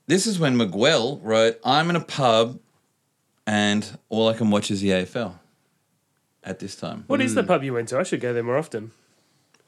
this 0.08 0.28
is 0.28 0.40
when 0.40 0.58
Miguel 0.58 1.18
wrote, 1.20 1.60
I'm 1.64 1.90
in 1.90 1.96
a 1.96 2.04
pub 2.04 2.60
and 3.46 3.98
all 4.10 4.30
I 4.30 4.34
can 4.34 4.50
watch 4.50 4.72
is 4.72 4.82
the 4.82 4.90
AFL 4.90 5.36
at 6.44 6.60
this 6.60 6.76
time. 6.76 7.04
What 7.08 7.22
is 7.22 7.36
the 7.36 7.44
pub 7.44 7.64
you 7.64 7.74
went 7.74 7.90
to? 7.90 8.00
I 8.00 8.04
should 8.04 8.22
go 8.22 8.34
there 8.34 8.44
more 8.44 8.58
often. 8.58 8.92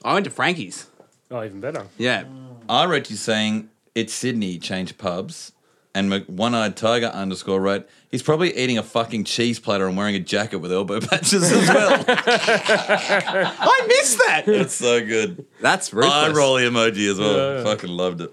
I 0.04 0.14
went 0.14 0.24
to 0.24 0.30
Frankie's. 0.30 0.86
Oh, 1.30 1.42
even 1.42 1.60
better. 1.60 1.86
Yeah. 1.98 2.24
I 2.68 2.86
wrote 2.86 3.10
you 3.10 3.16
saying, 3.16 3.70
it's 3.94 4.12
Sydney, 4.12 4.58
change 4.58 4.96
pubs. 4.98 5.52
And 5.96 6.12
one-eyed 6.26 6.76
tiger 6.76 7.06
underscore 7.06 7.58
wrote, 7.58 7.88
he's 8.10 8.22
probably 8.22 8.54
eating 8.54 8.76
a 8.76 8.82
fucking 8.82 9.24
cheese 9.24 9.58
platter 9.58 9.86
and 9.88 9.96
wearing 9.96 10.14
a 10.14 10.18
jacket 10.20 10.58
with 10.58 10.70
elbow 10.70 11.00
patches 11.10 11.50
as 11.50 11.68
well. 11.70 12.04
I 12.08 13.84
missed 13.88 14.18
that. 14.18 14.42
That's 14.46 14.74
so 14.74 15.04
good. 15.04 15.46
That's 15.60 15.94
ruthless. 15.94 16.12
Eye 16.12 16.32
rolly 16.32 16.64
emoji 16.64 17.10
as 17.10 17.18
well. 17.18 17.36
Yeah, 17.36 17.58
yeah. 17.58 17.64
Fucking 17.64 17.88
loved 17.90 18.20
it. 18.20 18.32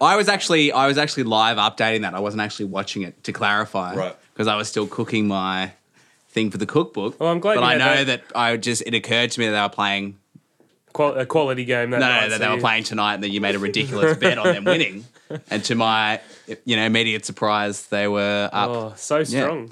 I 0.00 0.14
was 0.16 0.28
actually 0.28 0.70
I 0.70 0.86
was 0.86 0.96
actually 0.96 1.24
live 1.24 1.56
updating 1.56 2.02
that. 2.02 2.14
I 2.14 2.20
wasn't 2.20 2.42
actually 2.42 2.66
watching 2.66 3.02
it 3.02 3.22
to 3.24 3.32
clarify. 3.32 3.94
Right. 3.96 4.16
Because 4.32 4.46
I 4.46 4.54
was 4.54 4.68
still 4.68 4.86
cooking 4.86 5.26
my 5.26 5.72
thing 6.28 6.50
for 6.52 6.58
the 6.58 6.66
cookbook. 6.66 7.18
Well, 7.18 7.30
I'm 7.30 7.40
glad 7.40 7.56
But 7.56 7.62
you 7.62 7.66
I 7.66 7.76
know 7.78 8.04
that. 8.04 8.28
that. 8.28 8.36
I 8.36 8.56
just 8.58 8.82
it 8.86 8.94
occurred 8.94 9.32
to 9.32 9.40
me 9.40 9.46
that 9.46 9.52
they 9.52 9.60
were 9.60 9.68
playing 9.68 10.18
Qual- 10.98 11.16
a 11.16 11.24
quality 11.26 11.64
game 11.64 11.90
that 11.90 12.00
no, 12.00 12.08
night. 12.08 12.20
no, 12.22 12.28
that 12.30 12.38
so 12.40 12.44
they 12.48 12.52
were 12.52 12.60
playing 12.60 12.82
tonight 12.82 13.14
and 13.14 13.22
that 13.22 13.30
you 13.30 13.40
made 13.40 13.54
a 13.54 13.60
ridiculous 13.60 14.16
bet 14.18 14.36
on 14.36 14.46
them 14.52 14.64
winning. 14.72 15.04
And 15.48 15.62
to 15.66 15.76
my 15.76 16.20
you 16.64 16.74
know, 16.74 16.82
immediate 16.84 17.24
surprise, 17.24 17.86
they 17.86 18.08
were 18.08 18.50
up. 18.52 18.70
Oh, 18.70 18.92
so 18.96 19.22
strong. 19.22 19.70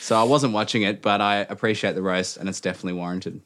So 0.00 0.16
I 0.16 0.24
wasn't 0.24 0.54
watching 0.54 0.82
it, 0.82 1.02
but 1.02 1.20
I 1.20 1.36
appreciate 1.36 1.94
the 1.94 2.02
roast 2.02 2.36
and 2.36 2.48
it's 2.48 2.60
definitely 2.60 2.94
warranted. 2.94 3.42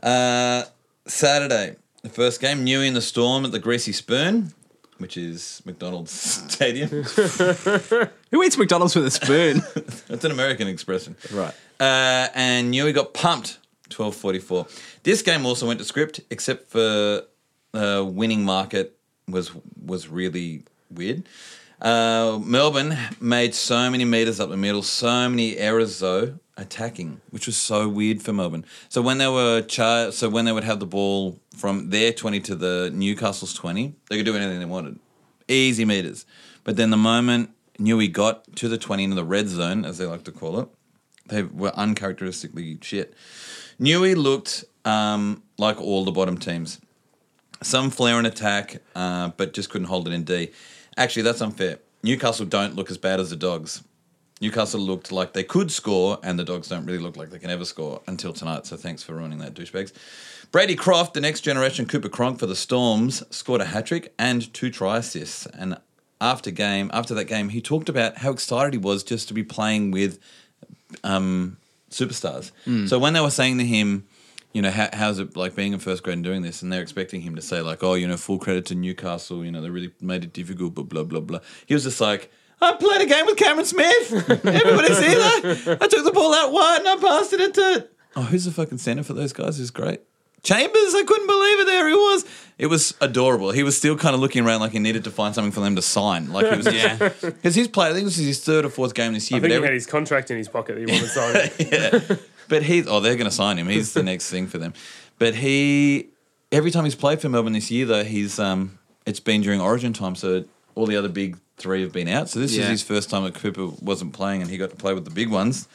Uh, 0.00 0.62
Saturday, 1.08 1.74
the 2.02 2.10
first 2.10 2.40
game, 2.40 2.62
New 2.62 2.80
in 2.80 2.94
the 2.94 3.00
Storm 3.00 3.44
at 3.44 3.50
the 3.50 3.58
Greasy 3.58 3.90
Spoon, 3.92 4.52
which 4.98 5.16
is 5.16 5.62
McDonald's 5.64 6.12
Stadium. 6.52 6.88
Who 8.30 8.42
eats 8.44 8.56
McDonald's 8.56 8.94
with 8.94 9.06
a 9.06 9.10
spoon? 9.10 9.62
That's 10.06 10.24
an 10.24 10.30
American 10.30 10.68
expression. 10.68 11.16
right. 11.32 11.54
Uh, 11.80 12.28
and 12.36 12.72
Newey 12.72 12.94
got 12.94 13.14
pumped, 13.14 13.58
1244. 13.94 14.66
This 15.06 15.22
game 15.22 15.46
also 15.46 15.68
went 15.68 15.78
to 15.78 15.84
script, 15.84 16.20
except 16.30 16.68
for 16.68 17.22
the 17.70 18.04
winning 18.04 18.44
market 18.44 18.98
was 19.28 19.52
was 19.80 20.08
really 20.08 20.64
weird. 20.90 21.28
Uh, 21.80 22.40
Melbourne 22.42 22.98
made 23.20 23.54
so 23.54 23.88
many 23.88 24.04
meters 24.04 24.40
up 24.40 24.50
the 24.50 24.56
middle, 24.56 24.82
so 24.82 25.28
many 25.28 25.58
errors 25.58 26.00
though 26.00 26.40
attacking, 26.56 27.20
which 27.30 27.46
was 27.46 27.56
so 27.56 27.88
weird 27.88 28.20
for 28.20 28.32
Melbourne. 28.32 28.64
So 28.88 29.00
when 29.00 29.18
they 29.18 29.28
were 29.28 29.62
char- 29.62 30.10
so 30.10 30.28
when 30.28 30.44
they 30.44 30.50
would 30.50 30.64
have 30.64 30.80
the 30.80 30.86
ball 30.86 31.38
from 31.54 31.90
their 31.90 32.12
twenty 32.12 32.40
to 32.40 32.56
the 32.56 32.90
Newcastle's 32.92 33.54
twenty, 33.54 33.94
they 34.10 34.16
could 34.16 34.26
do 34.26 34.34
anything 34.34 34.58
they 34.58 34.64
wanted, 34.64 34.98
easy 35.46 35.84
meters. 35.84 36.26
But 36.64 36.76
then 36.76 36.90
the 36.90 36.96
moment 36.96 37.50
Newey 37.78 38.12
got 38.12 38.56
to 38.56 38.68
the 38.68 38.76
twenty 38.76 39.04
into 39.04 39.14
the 39.14 39.24
red 39.24 39.46
zone, 39.46 39.84
as 39.84 39.98
they 39.98 40.06
like 40.06 40.24
to 40.24 40.32
call 40.32 40.58
it, 40.58 40.68
they 41.26 41.44
were 41.44 41.72
uncharacteristically 41.76 42.78
shit. 42.82 43.14
Newey 43.78 44.16
looked 44.16 44.64
um, 44.86 45.42
like 45.58 45.78
all 45.80 46.04
the 46.04 46.12
bottom 46.12 46.38
teams. 46.38 46.80
Some 47.62 47.90
flair 47.90 48.16
and 48.18 48.26
attack, 48.26 48.82
uh, 48.94 49.30
but 49.36 49.52
just 49.52 49.68
couldn't 49.68 49.88
hold 49.88 50.06
it 50.08 50.12
in 50.12 50.24
D. 50.24 50.50
Actually, 50.96 51.22
that's 51.22 51.42
unfair. 51.42 51.78
Newcastle 52.02 52.46
don't 52.46 52.76
look 52.76 52.90
as 52.90 52.96
bad 52.96 53.20
as 53.20 53.30
the 53.30 53.36
Dogs. 53.36 53.82
Newcastle 54.40 54.80
looked 54.80 55.10
like 55.10 55.32
they 55.32 55.42
could 55.42 55.70
score, 55.70 56.18
and 56.22 56.38
the 56.38 56.44
Dogs 56.44 56.68
don't 56.68 56.84
really 56.84 56.98
look 56.98 57.16
like 57.16 57.30
they 57.30 57.38
can 57.38 57.50
ever 57.50 57.64
score 57.64 58.02
until 58.06 58.32
tonight. 58.32 58.66
So 58.66 58.76
thanks 58.76 59.02
for 59.02 59.14
ruining 59.14 59.38
that, 59.38 59.54
douchebags. 59.54 59.92
Brodie 60.52 60.76
Croft, 60.76 61.14
the 61.14 61.20
next 61.20 61.40
generation 61.40 61.86
Cooper 61.86 62.10
Cronk 62.10 62.38
for 62.38 62.46
the 62.46 62.54
Storms, 62.54 63.22
scored 63.34 63.62
a 63.62 63.64
hat 63.64 63.86
trick 63.86 64.14
and 64.18 64.52
two 64.52 64.70
try 64.70 64.98
assists. 64.98 65.46
And 65.46 65.78
after 66.20 66.50
game, 66.50 66.90
after 66.92 67.14
that 67.14 67.24
game, 67.24 67.48
he 67.48 67.60
talked 67.62 67.88
about 67.88 68.18
how 68.18 68.30
excited 68.30 68.74
he 68.74 68.78
was 68.78 69.02
just 69.02 69.28
to 69.28 69.34
be 69.34 69.42
playing 69.42 69.90
with 69.90 70.20
um, 71.02 71.56
superstars. 71.90 72.52
So 72.88 72.98
when 72.98 73.14
they 73.14 73.20
were 73.20 73.30
saying 73.30 73.58
to 73.58 73.64
him, 73.64 74.06
you 74.52 74.62
know, 74.62 74.70
how, 74.70 74.88
how's 74.92 75.18
it 75.18 75.36
like 75.36 75.54
being 75.54 75.72
in 75.72 75.78
first 75.78 76.02
grade 76.02 76.14
and 76.14 76.24
doing 76.24 76.42
this? 76.42 76.62
And 76.62 76.72
they're 76.72 76.82
expecting 76.82 77.20
him 77.20 77.36
to 77.36 77.42
say 77.42 77.60
like, 77.60 77.82
oh, 77.82 77.94
you 77.94 78.06
know, 78.08 78.16
full 78.16 78.38
credit 78.38 78.66
to 78.66 78.74
Newcastle. 78.74 79.44
You 79.44 79.50
know, 79.50 79.60
they 79.60 79.70
really 79.70 79.92
made 80.00 80.24
it 80.24 80.32
difficult, 80.32 80.74
but 80.74 80.84
blah 80.88 81.04
blah 81.04 81.20
blah. 81.20 81.40
He 81.66 81.74
was 81.74 81.82
just 81.84 82.00
like, 82.00 82.30
I 82.60 82.72
played 82.72 83.02
a 83.02 83.06
game 83.06 83.26
with 83.26 83.36
Cameron 83.36 83.66
Smith. 83.66 84.12
Everybody 84.30 84.94
see 84.94 85.14
that? 85.14 85.78
I 85.80 85.86
took 85.88 86.04
the 86.04 86.12
ball 86.12 86.34
out 86.34 86.52
wide 86.52 86.78
and 86.80 86.88
I 86.88 86.96
passed 86.96 87.32
it 87.34 87.40
into. 87.40 87.88
Oh, 88.16 88.22
who's 88.22 88.46
the 88.46 88.50
fucking 88.50 88.78
center 88.78 89.02
for 89.02 89.12
those 89.12 89.34
guys? 89.34 89.58
Who's 89.58 89.70
great. 89.70 90.00
Chambers, 90.42 90.94
I 90.94 91.02
couldn't 91.04 91.26
believe 91.26 91.60
it. 91.60 91.66
There 91.66 91.88
he 91.88 91.94
was. 91.94 92.24
It 92.56 92.66
was 92.68 92.94
adorable. 93.00 93.50
He 93.50 93.64
was 93.64 93.76
still 93.76 93.96
kind 93.96 94.14
of 94.14 94.20
looking 94.20 94.46
around 94.46 94.60
like 94.60 94.70
he 94.72 94.78
needed 94.78 95.02
to 95.04 95.10
find 95.10 95.34
something 95.34 95.50
for 95.50 95.60
them 95.60 95.74
to 95.76 95.82
sign. 95.82 96.32
Like 96.32 96.48
he 96.48 96.56
was, 96.56 96.66
Yeah. 96.72 97.10
because 97.20 97.54
he's 97.56 97.66
played. 97.68 97.90
I 97.90 97.94
think 97.94 98.04
this 98.04 98.16
is 98.16 98.26
his 98.26 98.44
third 98.44 98.64
or 98.64 98.70
fourth 98.70 98.94
game 98.94 99.12
this 99.12 99.28
year. 99.30 99.38
I 99.38 99.40
think 99.40 99.50
he 99.50 99.56
every- 99.56 99.66
had 99.68 99.74
his 99.74 99.86
contract 99.86 100.30
in 100.30 100.36
his 100.38 100.48
pocket 100.48 100.76
that 100.76 100.80
he 100.80 100.86
wanted 100.86 101.98
to 101.98 102.08
sign. 102.08 102.18
But 102.48 102.62
he, 102.62 102.84
oh, 102.86 103.00
they're 103.00 103.16
going 103.16 103.30
to 103.30 103.34
sign 103.34 103.58
him. 103.58 103.68
He's 103.68 103.92
the 103.92 104.02
next 104.12 104.30
thing 104.30 104.46
for 104.46 104.58
them. 104.58 104.74
But 105.18 105.34
he, 105.34 106.08
every 106.52 106.70
time 106.70 106.84
he's 106.84 106.94
played 106.94 107.20
for 107.20 107.28
Melbourne 107.28 107.52
this 107.52 107.70
year, 107.70 107.86
though, 107.86 108.04
he's 108.04 108.38
um, 108.38 108.78
it's 109.04 109.20
been 109.20 109.40
during 109.40 109.60
Origin 109.60 109.92
time, 109.92 110.14
so 110.14 110.44
all 110.74 110.86
the 110.86 110.96
other 110.96 111.08
big 111.08 111.38
three 111.56 111.82
have 111.82 111.92
been 111.92 112.08
out. 112.08 112.28
So 112.28 112.38
this 112.40 112.56
is 112.56 112.66
his 112.68 112.82
first 112.82 113.10
time 113.10 113.24
that 113.24 113.34
Cooper 113.34 113.66
wasn't 113.80 114.12
playing, 114.12 114.42
and 114.42 114.50
he 114.50 114.58
got 114.58 114.70
to 114.70 114.76
play 114.76 114.94
with 114.94 115.04
the 115.04 115.10
big 115.10 115.30
ones, 115.30 115.66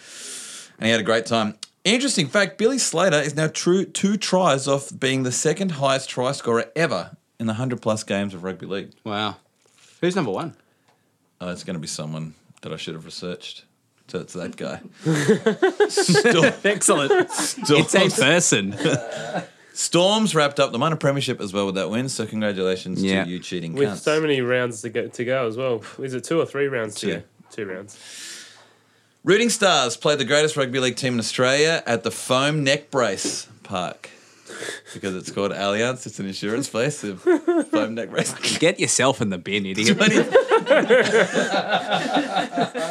and 0.78 0.86
he 0.86 0.92
had 0.92 1.00
a 1.00 1.04
great 1.04 1.26
time. 1.26 1.56
Interesting 1.84 2.28
fact: 2.28 2.58
Billy 2.58 2.78
Slater 2.78 3.20
is 3.20 3.36
now 3.36 3.48
true 3.48 3.86
two 3.86 4.18
tries 4.18 4.68
off 4.68 4.92
being 4.98 5.24
the 5.24 5.32
second 5.32 5.74
highest 5.74 6.10
try 6.10 6.32
scorer 6.32 6.66
ever 6.76 7.18
in 7.40 7.48
the 7.48 7.56
hundred 7.56 7.82
plus 7.82 8.04
games 8.04 8.34
of 8.36 8.44
rugby 8.44 8.68
league. 8.68 8.92
Wow. 9.04 9.38
Who's 10.02 10.16
number 10.16 10.32
one? 10.32 10.56
Oh, 11.40 11.50
it's 11.50 11.64
going 11.64 11.76
to 11.76 11.80
be 11.80 11.88
someone 11.88 12.36
that 12.62 12.72
I 12.72 12.76
should 12.76 12.94
have 12.94 13.06
researched. 13.06 13.66
So 14.12 14.20
it's 14.20 14.34
that 14.34 14.58
guy. 14.58 14.82
Storm, 15.88 16.54
Excellent. 16.66 17.12
it's 17.14 17.96
a 17.96 18.10
person. 18.10 18.76
Storms 19.74 20.36
wrapped 20.36 20.60
up 20.60 20.74
the 20.74 20.78
minor 20.78 20.98
premiership 20.98 21.40
as 21.40 21.54
well 21.54 21.66
with 21.66 21.76
that 21.76 21.90
win. 21.90 22.10
So 22.10 22.26
congratulations 22.26 23.02
Yeah. 23.02 23.24
to 23.24 23.30
you 23.30 23.40
cheating 23.40 23.72
With 23.74 23.88
cunts. 23.88 23.98
so 24.00 24.20
many 24.20 24.42
rounds 24.42 24.82
to 24.82 24.90
go, 24.90 25.08
to 25.08 25.24
go 25.24 25.48
as 25.48 25.56
well. 25.56 25.82
Is 26.00 26.14
it 26.14 26.26
two 26.26 26.42
or 26.42 26.46
three 26.46 26.68
rounds? 26.68 26.96
to 26.96 27.06
Two. 27.06 27.14
go? 27.16 27.24
Two 27.52 27.66
rounds. 27.68 27.98
Rooting 29.24 29.50
Stars 29.50 29.96
played 29.96 30.20
the 30.20 30.26
greatest 30.26 30.58
rugby 30.58 30.80
league 30.82 30.98
team 30.98 31.14
in 31.14 31.20
Australia 31.20 31.82
at 31.86 32.04
the 32.04 32.12
Foam 32.12 32.66
Neck 32.66 32.92
Brace 32.92 33.48
Park. 33.64 34.10
Because 34.94 35.16
it's 35.16 35.32
called 35.32 35.54
Allianz, 35.54 36.06
it's 36.06 36.20
an 36.20 36.26
insurance 36.26 36.68
place 36.68 37.06
of 37.06 37.22
foam 37.22 37.96
neck 37.96 38.10
brace. 38.10 38.34
Get 38.60 38.78
yourself 38.82 39.22
in 39.22 39.30
the 39.30 39.38
bin, 39.38 39.66
idiot. 39.66 39.96
20, 39.98 40.16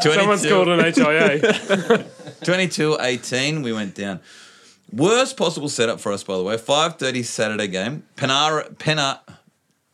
Someone's 0.03 0.47
called 0.47 0.69
an 0.69 0.93
HIA. 0.93 2.07
22 2.45 2.97
18, 3.01 3.63
we 3.63 3.73
went 3.73 3.95
down. 3.95 4.21
Worst 4.93 5.37
possible 5.37 5.69
setup 5.69 6.01
for 6.01 6.13
us, 6.13 6.25
by 6.25 6.37
the 6.37 6.43
way. 6.43 6.57
5.30 6.57 7.25
Saturday 7.25 7.69
game. 7.69 8.03
Penara, 8.17 8.77
Pena, 8.79 9.21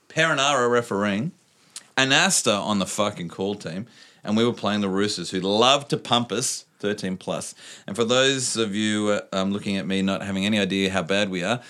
Perinara 0.08 0.70
refereeing. 0.70 1.32
Anasta 1.96 2.60
on 2.60 2.78
the 2.78 2.86
fucking 2.86 3.28
call 3.28 3.54
team. 3.54 3.86
And 4.24 4.36
we 4.36 4.44
were 4.44 4.52
playing 4.52 4.80
the 4.80 4.88
Roosters, 4.88 5.30
who 5.30 5.40
love 5.40 5.88
to 5.88 5.96
pump 5.96 6.32
us 6.32 6.64
13 6.80 7.16
plus. 7.16 7.54
And 7.86 7.94
for 7.94 8.04
those 8.04 8.56
of 8.56 8.74
you 8.74 9.08
uh, 9.08 9.20
um, 9.32 9.52
looking 9.52 9.76
at 9.76 9.86
me 9.86 10.02
not 10.02 10.22
having 10.22 10.46
any 10.46 10.58
idea 10.58 10.90
how 10.90 11.02
bad 11.02 11.30
we 11.30 11.42
are, 11.42 11.60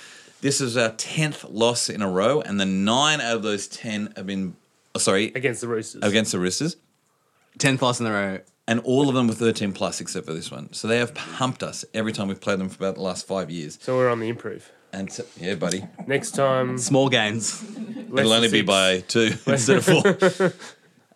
this 0.40 0.60
is 0.60 0.76
our 0.76 0.90
10th 0.90 1.46
loss 1.50 1.88
in 1.88 2.02
a 2.02 2.08
row. 2.08 2.40
And 2.40 2.60
the 2.60 2.66
nine 2.66 3.20
out 3.20 3.36
of 3.36 3.42
those 3.42 3.66
10 3.66 4.14
have 4.16 4.26
been, 4.26 4.56
oh, 4.96 4.98
sorry, 4.98 5.32
against 5.34 5.60
the 5.60 5.68
Roosters. 5.68 6.02
against 6.02 6.32
the 6.32 6.38
Roosters. 6.38 6.76
10 7.58 7.78
plus 7.78 8.00
in 8.00 8.06
a 8.06 8.10
row. 8.12 8.38
and 8.68 8.80
all 8.80 9.08
of 9.08 9.14
them 9.14 9.28
were 9.28 9.34
13 9.34 9.72
plus 9.72 10.00
except 10.00 10.26
for 10.26 10.32
this 10.34 10.50
one. 10.50 10.72
So 10.72 10.88
they 10.88 10.98
have 10.98 11.14
pumped 11.14 11.62
us 11.62 11.84
every 11.94 12.12
time 12.12 12.28
we've 12.28 12.40
played 12.40 12.58
them 12.58 12.68
for 12.68 12.76
about 12.76 12.96
the 12.96 13.00
last 13.02 13.26
five 13.26 13.50
years. 13.50 13.78
So 13.80 13.96
we're 13.96 14.10
on 14.10 14.20
the 14.20 14.28
improve. 14.28 14.70
And 14.92 15.12
so, 15.12 15.24
yeah, 15.40 15.54
buddy, 15.56 15.84
Next 16.06 16.32
time, 16.32 16.76
Small 16.78 17.08
gains. 17.08 17.62
less 17.62 17.78
it'll 17.78 18.14
than 18.14 18.26
only 18.32 18.48
be 18.48 18.58
six. 18.58 18.66
by 18.66 19.00
two 19.00 19.30
instead 19.46 19.76
of 19.78 19.84
four. 19.84 20.52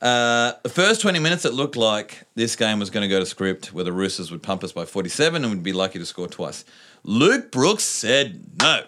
Uh, 0.02 0.54
the 0.62 0.70
first 0.70 1.02
20 1.02 1.18
minutes, 1.18 1.44
it 1.44 1.52
looked 1.52 1.76
like 1.76 2.22
this 2.34 2.56
game 2.56 2.78
was 2.78 2.88
going 2.88 3.02
to 3.02 3.08
go 3.08 3.20
to 3.20 3.26
script 3.26 3.74
where 3.74 3.84
the 3.84 3.92
Roosters 3.92 4.30
would 4.30 4.42
pump 4.42 4.64
us 4.64 4.72
by 4.72 4.86
47 4.86 5.44
and 5.44 5.52
would 5.52 5.62
be 5.62 5.74
lucky 5.74 5.98
to 5.98 6.06
score 6.06 6.26
twice. 6.26 6.64
Luke 7.04 7.52
Brooks 7.52 7.84
said 7.84 8.40
no. 8.62 8.84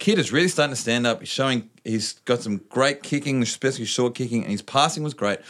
Kid 0.00 0.18
is 0.18 0.32
really 0.32 0.48
starting 0.48 0.74
to 0.74 0.80
stand 0.80 1.06
up. 1.06 1.20
He's 1.20 1.28
showing 1.28 1.70
he's 1.84 2.14
got 2.24 2.40
some 2.40 2.62
great 2.70 3.02
kicking, 3.02 3.42
especially 3.42 3.84
short 3.84 4.14
kicking, 4.14 4.42
and 4.42 4.50
his 4.50 4.62
passing 4.62 5.04
was 5.04 5.14
great. 5.14 5.40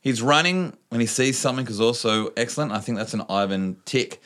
His 0.00 0.22
running 0.22 0.76
when 0.88 1.00
he 1.02 1.06
sees 1.06 1.38
something 1.38 1.68
is 1.68 1.80
also 1.80 2.32
excellent. 2.36 2.72
I 2.72 2.80
think 2.80 2.96
that's 2.96 3.14
an 3.14 3.22
Ivan 3.28 3.76
tick. 3.84 4.22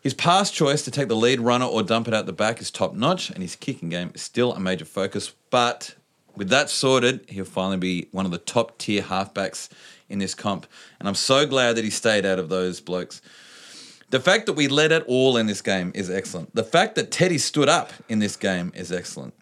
His 0.00 0.14
pass 0.14 0.50
choice 0.50 0.82
to 0.84 0.90
take 0.90 1.08
the 1.08 1.16
lead 1.16 1.40
runner 1.40 1.66
or 1.66 1.82
dump 1.82 2.08
it 2.08 2.14
out 2.14 2.24
the 2.24 2.32
back 2.32 2.60
is 2.60 2.70
top 2.70 2.94
notch, 2.94 3.28
and 3.28 3.42
his 3.42 3.54
kicking 3.54 3.90
game 3.90 4.12
is 4.14 4.22
still 4.22 4.54
a 4.54 4.60
major 4.60 4.86
focus. 4.86 5.34
But 5.50 5.94
with 6.34 6.48
that 6.48 6.70
sorted, 6.70 7.28
he'll 7.28 7.44
finally 7.44 7.76
be 7.76 8.08
one 8.12 8.24
of 8.24 8.32
the 8.32 8.38
top 8.38 8.78
tier 8.78 9.02
halfbacks 9.02 9.68
in 10.08 10.20
this 10.20 10.34
comp. 10.34 10.66
And 10.98 11.06
I'm 11.06 11.14
so 11.14 11.46
glad 11.46 11.76
that 11.76 11.84
he 11.84 11.90
stayed 11.90 12.24
out 12.24 12.38
of 12.38 12.48
those 12.48 12.80
blokes. 12.80 13.20
The 14.10 14.20
fact 14.20 14.46
that 14.46 14.52
we 14.52 14.68
led 14.68 14.92
it 14.92 15.04
all 15.08 15.36
in 15.36 15.46
this 15.46 15.62
game 15.62 15.90
is 15.94 16.08
excellent. 16.08 16.54
The 16.54 16.62
fact 16.62 16.94
that 16.94 17.10
Teddy 17.10 17.38
stood 17.38 17.68
up 17.68 17.92
in 18.08 18.20
this 18.20 18.36
game 18.36 18.72
is 18.74 18.92
excellent. 18.92 19.34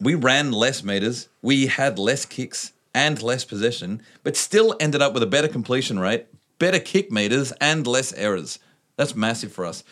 We 0.00 0.14
ran 0.14 0.52
less 0.52 0.82
meters, 0.82 1.28
we 1.42 1.66
had 1.66 1.98
less 1.98 2.24
kicks 2.24 2.72
and 2.94 3.22
less 3.22 3.44
possession, 3.44 4.02
but 4.22 4.36
still 4.36 4.74
ended 4.80 5.02
up 5.02 5.12
with 5.12 5.22
a 5.22 5.26
better 5.26 5.48
completion 5.48 5.98
rate, 5.98 6.26
better 6.58 6.78
kick 6.78 7.12
meters, 7.12 7.52
and 7.60 7.86
less 7.86 8.12
errors. 8.14 8.58
That's 8.96 9.14
massive 9.14 9.52
for 9.52 9.66
us. 9.66 9.84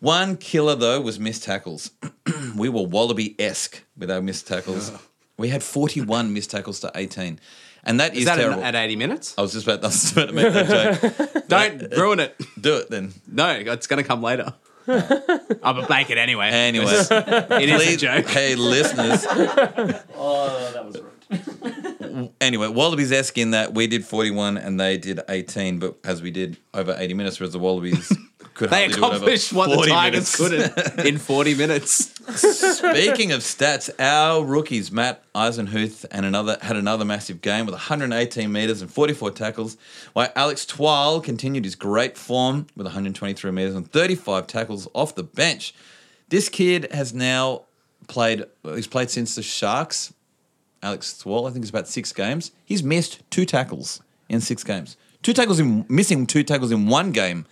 One 0.00 0.36
killer, 0.36 0.74
though, 0.74 1.00
was 1.00 1.18
missed 1.18 1.44
tackles. 1.44 1.90
we 2.56 2.68
were 2.68 2.82
Wallaby 2.82 3.34
esque 3.38 3.82
with 3.96 4.10
our 4.10 4.22
missed 4.22 4.46
tackles. 4.46 4.92
We 5.36 5.48
had 5.48 5.62
41 5.62 6.32
missed 6.32 6.50
tackles 6.50 6.80
to 6.80 6.92
18. 6.94 7.40
And 7.84 8.00
that 8.00 8.12
is, 8.12 8.20
Is 8.20 8.24
that 8.26 8.36
terrible. 8.36 8.62
at 8.62 8.74
80 8.74 8.96
minutes? 8.96 9.34
I 9.38 9.42
was 9.42 9.52
just 9.52 9.66
about, 9.66 9.82
I 9.82 9.86
was 9.88 10.00
just 10.02 10.12
about 10.12 10.26
to 10.28 10.32
make 10.34 10.52
that 10.52 11.00
joke. 11.00 11.48
Don't 11.48 11.82
uh, 11.92 11.96
ruin 12.02 12.20
it. 12.20 12.36
Do 12.60 12.76
it 12.76 12.90
then. 12.90 13.12
No, 13.26 13.48
it's 13.50 13.86
going 13.86 14.02
to 14.02 14.06
come 14.06 14.22
later. 14.22 14.52
I'll 15.62 15.86
make 15.88 16.10
it 16.10 16.18
anyway. 16.18 16.48
Anyway, 16.48 16.86
it 16.88 17.68
is 17.68 17.94
a 17.94 17.96
joke. 17.96 18.26
hey 18.28 18.54
listeners, 18.54 19.26
Oh, 20.16 20.70
that 20.74 20.84
was 20.86 20.96
rude. 20.96 22.30
anyway, 22.40 22.68
Wallabies 22.68 23.12
esque 23.12 23.36
in 23.36 23.50
that 23.50 23.74
we 23.74 23.86
did 23.86 24.04
41 24.04 24.56
and 24.56 24.80
they 24.80 24.96
did 24.96 25.20
18, 25.28 25.78
but 25.78 25.98
as 26.04 26.22
we 26.22 26.30
did 26.30 26.56
over 26.72 26.96
80 26.98 27.14
minutes, 27.14 27.38
whereas 27.38 27.52
the 27.52 27.58
Wallabies 27.58 28.10
could 28.58 28.70
They 28.70 28.88
hardly 28.88 28.96
do 28.96 29.00
it 29.00 29.06
over 29.06 29.14
accomplished 29.14 29.52
what 29.52 29.70
the 29.70 29.76
40 29.76 29.90
Tigers 29.90 30.36
couldn't 30.36 30.98
in 31.06 31.16
40 31.18 31.54
minutes. 31.54 32.12
Speaking 32.36 33.32
of 33.32 33.40
stats, 33.40 33.88
our 34.00 34.44
rookies 34.44 34.90
Matt 34.90 35.22
Eisenhuth 35.32 36.04
and 36.10 36.26
another 36.26 36.58
had 36.60 36.76
another 36.76 37.04
massive 37.04 37.40
game 37.40 37.66
with 37.66 37.74
118 37.74 38.50
meters 38.50 38.82
and 38.82 38.92
44 38.92 39.30
tackles, 39.30 39.76
while 40.12 40.30
Alex 40.34 40.66
Twal 40.66 41.20
continued 41.20 41.64
his 41.64 41.76
great 41.76 42.18
form 42.18 42.66
with 42.76 42.84
123 42.84 43.50
meters 43.52 43.76
and 43.76 43.90
35 43.90 44.46
tackles 44.48 44.88
off 44.92 45.14
the 45.14 45.22
bench. 45.22 45.72
This 46.28 46.48
kid 46.48 46.88
has 46.92 47.14
now 47.14 47.62
played. 48.08 48.44
He's 48.64 48.88
played 48.88 49.08
since 49.08 49.36
the 49.36 49.42
Sharks. 49.42 50.12
Alex 50.82 51.16
Twal, 51.16 51.46
I 51.46 51.50
think 51.50 51.62
it's 51.62 51.70
about 51.70 51.88
six 51.88 52.12
games. 52.12 52.50
He's 52.64 52.82
missed 52.82 53.22
two 53.30 53.44
tackles 53.44 54.02
in 54.28 54.40
six 54.40 54.64
games. 54.64 54.96
Two 55.22 55.32
tackles 55.32 55.58
in 55.58 55.84
missing 55.88 56.26
two 56.26 56.44
tackles 56.44 56.70
in 56.70 56.86
one 56.86 57.10
game 57.12 57.46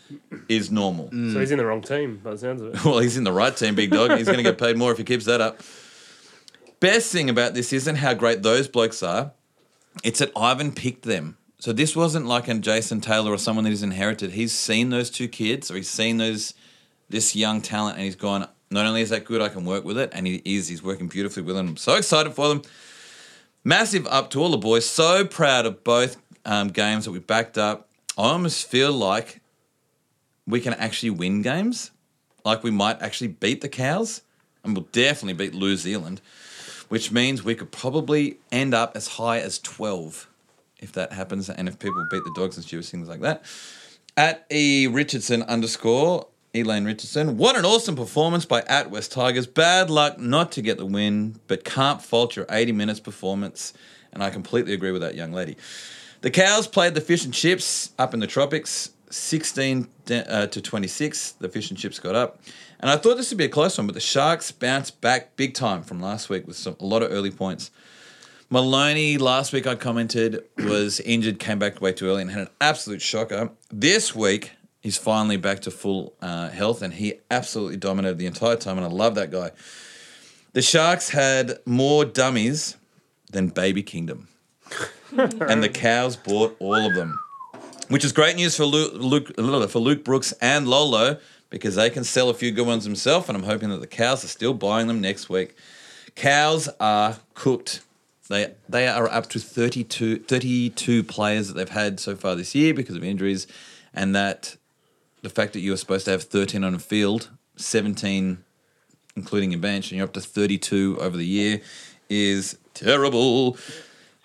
is 0.49 0.71
normal. 0.71 1.09
Mm. 1.11 1.33
So 1.33 1.41
he's 1.41 1.51
in 1.51 1.59
the 1.59 1.67
wrong 1.67 1.83
team, 1.83 2.21
by 2.23 2.31
the 2.33 2.39
sounds 2.39 2.63
of 2.63 2.75
it. 2.75 2.85
Well, 2.85 3.01
he's 3.01 3.17
in 3.17 3.25
the 3.25 3.33
right 3.33 3.57
team, 3.57 3.75
big 3.75 3.91
dog. 3.91 4.17
He's 4.17 4.27
going 4.27 4.39
to 4.39 4.45
get 4.45 4.59
paid 4.59 4.77
more 4.77 4.93
if 4.93 4.99
he 4.99 5.05
keeps 5.05 5.25
that 5.25 5.41
up. 5.41 5.61
Best 6.79 7.11
thing 7.11 7.29
about 7.29 7.55
this 7.55 7.73
isn't 7.73 7.97
how 7.97 8.15
great 8.15 8.43
those 8.43 8.69
blokes 8.69 9.03
are. 9.03 9.33
It's 10.05 10.21
that 10.21 10.31
Ivan 10.37 10.73
picked 10.73 11.03
them. 11.03 11.37
So 11.59 11.73
this 11.73 11.97
wasn't 11.97 12.27
like 12.27 12.49
a 12.49 12.55
Jason 12.55 13.01
Taylor 13.01 13.33
or 13.33 13.39
someone 13.39 13.65
that 13.65 13.71
he's 13.71 13.83
inherited. 13.83 14.33
He's 14.33 14.53
seen 14.53 14.91
those 14.91 15.11
two 15.11 15.27
kids, 15.27 15.71
or 15.71 15.77
he's 15.77 15.89
seen 15.89 16.19
those 16.19 16.55
this 17.09 17.35
young 17.35 17.63
talent, 17.63 17.97
and 17.97 18.05
he's 18.05 18.17
gone. 18.17 18.49
Not 18.71 18.85
only 18.85 19.01
is 19.01 19.11
that 19.11 19.25
good, 19.25 19.41
I 19.41 19.49
can 19.49 19.65
work 19.65 19.85
with 19.85 19.97
it, 19.97 20.11
and 20.13 20.27
he 20.27 20.43
is. 20.45 20.69
He's 20.69 20.83
working 20.83 21.09
beautifully 21.09 21.43
with 21.43 21.57
them. 21.57 21.69
I'm 21.69 21.77
so 21.77 21.95
excited 21.95 22.35
for 22.35 22.49
them. 22.49 22.63
Massive 23.65 24.07
up 24.09 24.31
to 24.31 24.41
all 24.41 24.51
the 24.51 24.59
boys. 24.59 24.85
So 24.85 25.25
proud 25.25 25.67
of 25.67 25.83
both 25.83 26.17
um, 26.47 26.69
games 26.69 27.05
that 27.05 27.11
we 27.11 27.19
backed 27.19 27.59
up. 27.59 27.89
I 28.17 28.23
almost 28.23 28.67
feel 28.67 28.93
like 28.93 29.41
we 30.47 30.61
can 30.61 30.73
actually 30.75 31.11
win 31.11 31.43
games. 31.43 31.91
Like 32.45 32.63
we 32.63 32.71
might 32.71 33.03
actually 33.03 33.29
beat 33.29 33.61
the 33.61 33.69
cows, 33.69 34.23
and 34.65 34.75
we'll 34.75 34.87
definitely 34.93 35.35
beat 35.35 35.53
New 35.53 35.77
Zealand, 35.77 36.23
which 36.89 37.13
means 37.13 37.43
we 37.43 37.55
could 37.55 37.73
probably 37.73 38.39
end 38.51 38.73
up 38.73 38.97
as 38.97 39.09
high 39.09 39.41
as 39.41 39.59
12 39.59 40.29
if 40.79 40.93
that 40.93 41.13
happens, 41.13 41.49
and 41.49 41.69
if 41.69 41.79
people 41.79 42.07
beat 42.11 42.23
the 42.25 42.33
dogs 42.37 42.57
and 42.57 42.65
Stewards, 42.65 42.91
things 42.91 43.09
like 43.09 43.21
that. 43.21 43.45
At 44.17 44.47
E 44.51 44.87
Richardson 44.87 45.43
underscore, 45.43 46.27
Elaine 46.55 46.85
Richardson. 46.85 47.37
What 47.37 47.57
an 47.57 47.65
awesome 47.65 47.97
performance 47.97 48.45
by 48.45 48.63
At 48.63 48.91
West 48.91 49.13
Tigers. 49.13 49.47
Bad 49.47 49.91
luck 49.91 50.19
not 50.19 50.53
to 50.53 50.63
get 50.63 50.79
the 50.79 50.87
win, 50.87 51.41
but 51.49 51.65
can't 51.65 52.03
fault 52.03 52.37
your 52.37 52.47
80 52.51 52.73
minutes 52.73 53.01
performance. 53.01 53.73
And 54.13 54.23
I 54.23 54.31
completely 54.31 54.73
agree 54.73 54.93
with 54.93 55.03
that 55.03 55.15
young 55.15 55.33
lady. 55.33 55.57
The 56.27 56.33
Cows 56.33 56.67
played 56.67 56.95
the 56.95 57.01
Fish 57.01 57.25
and 57.25 57.33
Chips 57.33 57.93
up 58.01 58.13
in 58.13 58.19
the 58.19 58.27
tropics, 58.27 58.91
16 59.11 59.87
de- 60.07 60.29
uh, 60.29 60.49
to 60.49 60.61
26. 60.61 61.31
The 61.39 61.49
Fish 61.49 61.71
and 61.71 61.79
Chips 61.79 62.01
got 62.01 62.17
up. 62.17 62.41
And 62.81 62.91
I 62.91 62.97
thought 62.97 63.17
this 63.17 63.31
would 63.31 63.39
be 63.39 63.45
a 63.45 63.49
close 63.49 63.79
one, 63.79 63.87
but 63.87 63.95
the 63.95 64.01
Sharks 64.01 64.51
bounced 64.51 65.01
back 65.01 65.37
big 65.37 65.55
time 65.55 65.85
from 65.85 66.01
last 66.01 66.29
week 66.29 66.49
with 66.49 66.57
some, 66.57 66.75
a 66.81 66.85
lot 66.85 67.05
of 67.05 67.13
early 67.13 67.31
points. 67.31 67.71
Maloney, 68.51 69.19
last 69.19 69.53
week 69.53 69.69
I 69.69 69.77
commented, 69.77 70.43
was 70.59 70.99
injured, 70.99 71.39
came 71.39 71.61
back 71.61 71.81
way 71.81 71.93
too 71.93 72.09
early, 72.09 72.23
and 72.23 72.31
had 72.33 72.41
an 72.41 72.51
absolute 72.61 73.03
shocker. 73.03 73.53
This 73.71 74.13
week, 74.13 74.51
he's 74.81 74.97
finally 74.97 75.37
back 75.37 75.61
to 75.61 75.71
full 75.71 76.13
uh, 76.21 76.49
health, 76.49 76.83
and 76.83 76.95
he 76.95 77.21
absolutely 77.31 77.77
dominated 77.77 78.19
the 78.19 78.27
entire 78.27 78.57
time, 78.57 78.79
and 78.79 78.85
I 78.85 78.91
love 78.91 79.15
that 79.15 79.31
guy. 79.31 79.53
The 80.55 80.63
Sharks 80.63 81.11
had 81.11 81.61
more 81.65 82.05
dummies 82.05 82.77
than 83.31 83.47
Baby 83.47 83.85
Kingdom, 83.85 84.27
and 85.17 85.63
the 85.63 85.69
Cows 85.69 86.17
bought 86.17 86.57
all 86.59 86.87
of 86.87 86.95
them, 86.95 87.21
which 87.89 88.05
is 88.05 88.13
great 88.13 88.37
news 88.37 88.57
for 88.57 88.65
Luke, 88.65 88.93
Luke, 88.95 89.37
for 89.71 89.79
Luke 89.79 90.05
Brooks 90.05 90.33
and 90.41 90.69
Lolo 90.69 91.19
because 91.51 91.77
they 91.77 91.91
can 91.91 92.05
sell 92.05 92.29
a 92.29 92.35
few 92.35 92.51
good 92.51 92.67
ones 92.67 92.85
themselves, 92.85 93.29
and 93.29 93.37
I'm 93.37 93.45
hoping 93.45 93.71
that 93.71 93.81
the 93.81 93.87
cows 93.87 94.25
are 94.25 94.29
still 94.29 94.55
buying 94.55 94.89
them 94.89 95.01
next 95.01 95.29
week. 95.29 95.57
Cows 96.15 96.69
are 96.81 97.19
cooked. 97.35 97.81
They 98.29 98.55
they 98.69 98.89
are 98.89 99.09
up 99.09 99.29
to 99.31 99.39
32, 99.39 100.21
32 100.21 101.05
players 101.05 101.49
that 101.49 101.55
they've 101.55 101.69
had 101.69 102.01
so 102.01 102.17
far 102.17 102.35
this 102.35 102.55
year 102.55 102.75
because 102.75 102.97
of 102.97 103.05
injuries, 103.05 103.47
and 103.95 104.15
that 104.15 104.57
the 105.23 105.31
fact 105.31 105.53
that 105.53 105.61
you 105.61 105.71
were 105.71 105.77
supposed 105.77 106.05
to 106.07 106.11
have 106.11 106.25
13 106.25 106.65
on 106.65 106.73
the 106.73 106.79
field, 106.79 107.31
17 107.57 108.39
including 109.17 109.51
your 109.51 109.61
bench, 109.61 109.91
and 109.91 109.97
you're 109.97 110.07
up 110.07 110.13
to 110.13 110.21
32 110.21 110.99
over 111.01 111.17
the 111.17 111.27
year 111.27 111.61
is 112.09 112.59
terrible. 112.75 113.57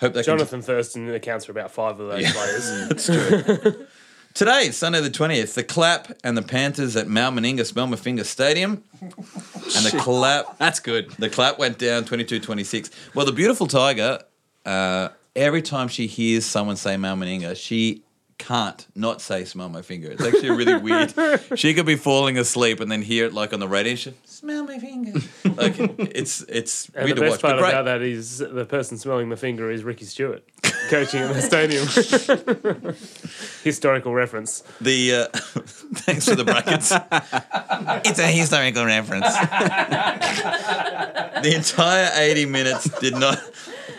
Hope 0.02 0.14
they 0.14 0.24
can 0.24 0.38
Jonathan 0.38 0.62
Thurston 0.62 1.10
accounts 1.14 1.46
for 1.46 1.52
about 1.52 1.72
five 1.72 2.00
of 2.00 2.10
those 2.10 2.32
players. 2.32 2.90
That's 2.90 3.06
true. 3.06 3.88
Today, 4.34 4.72
Sunday 4.72 5.02
the 5.02 5.10
20th, 5.10 5.54
the 5.54 5.64
clap 5.64 6.12
and 6.24 6.38
the 6.38 6.42
Panthers 6.42 6.96
at 6.96 7.08
Mount 7.08 7.38
Meninga 7.38 7.66
Smell 7.66 7.92
Finger 7.96 8.24
Stadium. 8.24 8.84
And 9.02 9.12
the 9.86 9.98
clap 10.00 10.58
That's 10.58 10.80
good. 10.80 11.12
the 11.12 11.30
clap 11.30 11.60
went 11.60 11.78
down 11.78 12.06
22-26. 12.06 12.90
Well, 13.14 13.26
the 13.26 13.32
beautiful 13.32 13.68
Tiger, 13.68 14.24
uh, 14.66 15.10
every 15.36 15.62
time 15.62 15.88
she 15.88 16.08
hears 16.08 16.46
someone 16.46 16.78
say 16.78 16.98
Mount 16.98 17.22
Meninga, 17.22 17.56
she 17.56 18.04
can't 18.42 18.88
not 18.96 19.22
say 19.22 19.46
smell 19.46 19.70
my 19.70 19.82
finger. 19.82 20.10
It's 20.12 20.24
actually 20.26 20.50
really 20.52 20.78
weird. 20.78 21.14
She 21.56 21.74
could 21.74 21.86
be 21.86 21.96
falling 21.96 22.38
asleep 22.38 22.80
and 22.80 22.92
then 22.92 23.02
hear 23.02 23.26
it 23.26 23.34
like 23.34 23.54
on 23.54 23.60
the 23.60 23.68
radio. 23.68 23.96
She 23.96 24.14
smell 24.26 24.64
my 24.66 24.80
finger. 24.80 25.20
Like 25.46 25.76
it's 25.78 26.42
it's 26.44 26.90
And 26.96 27.06
weird 27.06 27.18
the 27.18 27.22
to 27.22 27.30
best 27.30 27.32
watch. 27.32 27.42
But 27.42 27.48
part 27.50 27.60
great. 27.60 27.70
about 27.70 27.86
that 27.86 28.02
is 28.02 28.40
the 28.40 28.66
person 28.66 28.98
smelling 28.98 29.30
the 29.30 29.38
finger 29.38 29.70
is 29.70 29.84
Ricky 29.84 30.06
Stuart, 30.06 30.44
coaching 30.90 31.22
at 31.22 31.34
the 31.34 31.42
stadium. 31.42 31.86
Historical 33.64 34.14
reference. 34.14 34.64
The 34.82 35.14
uh, 35.14 35.28
thanks 36.06 36.26
for 36.28 36.36
the 36.36 36.44
brackets. 36.44 36.92
it's 38.08 38.20
a 38.20 38.28
historical 38.28 38.86
reference. 38.86 39.34
the 41.44 41.54
entire 41.56 42.10
eighty 42.16 42.46
minutes 42.46 42.90
did 43.00 43.14
not. 43.14 43.40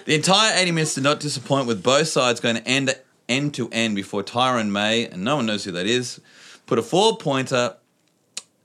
The 0.05 0.15
entire 0.17 0.53
eighty 0.59 0.73
minutes 0.73 0.95
did 0.95 1.05
not 1.05 1.21
disappoint, 1.21 1.67
with 1.69 1.83
both 1.83 2.09
sides 2.09 2.41
going 2.41 2.57
to 2.57 2.67
end 2.67 2.95
end 3.29 3.55
to 3.55 3.69
end 3.71 3.97
before 3.97 4.23
Tyrone 4.23 4.73
May, 4.73 5.07
and 5.07 5.25
no 5.25 5.37
one 5.37 5.47
knows 5.47 5.65
who 5.65 5.73
that 5.73 5.87
is, 5.87 6.21
put 6.67 6.79
a 6.79 6.83
four 6.83 7.17
pointer 7.17 7.77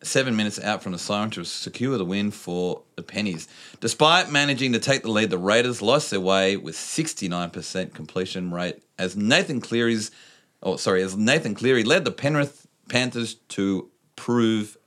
seven 0.04 0.36
minutes 0.36 0.60
out 0.60 0.84
from 0.84 0.92
the 0.92 1.00
siren 1.00 1.30
to 1.32 1.44
secure 1.44 1.98
the 1.98 2.06
win 2.06 2.30
for 2.32 2.84
the 2.96 3.04
Pennies. 3.04 3.48
Despite 3.80 4.32
managing 4.32 4.74
to 4.74 4.80
take 4.80 5.02
the 5.02 5.12
lead, 5.12 5.32
the 5.32 5.38
Raiders 5.38 5.82
lost 5.82 6.12
their 6.12 6.20
way 6.20 6.56
with 6.56 6.76
69% 6.76 7.94
completion 7.94 8.52
rate 8.52 8.84
as 9.00 9.16
Nathan 9.16 9.60
Cleary's 9.60 10.12
oh 10.62 10.76
sorry, 10.76 11.02
as 11.04 11.16
Nathan 11.16 11.56
Cleary 11.56 11.84
led 11.84 12.06
the 12.06 12.12
Penrith 12.12 12.68
Panthers 12.90 13.36
to 13.50 13.90
prove 14.16 14.78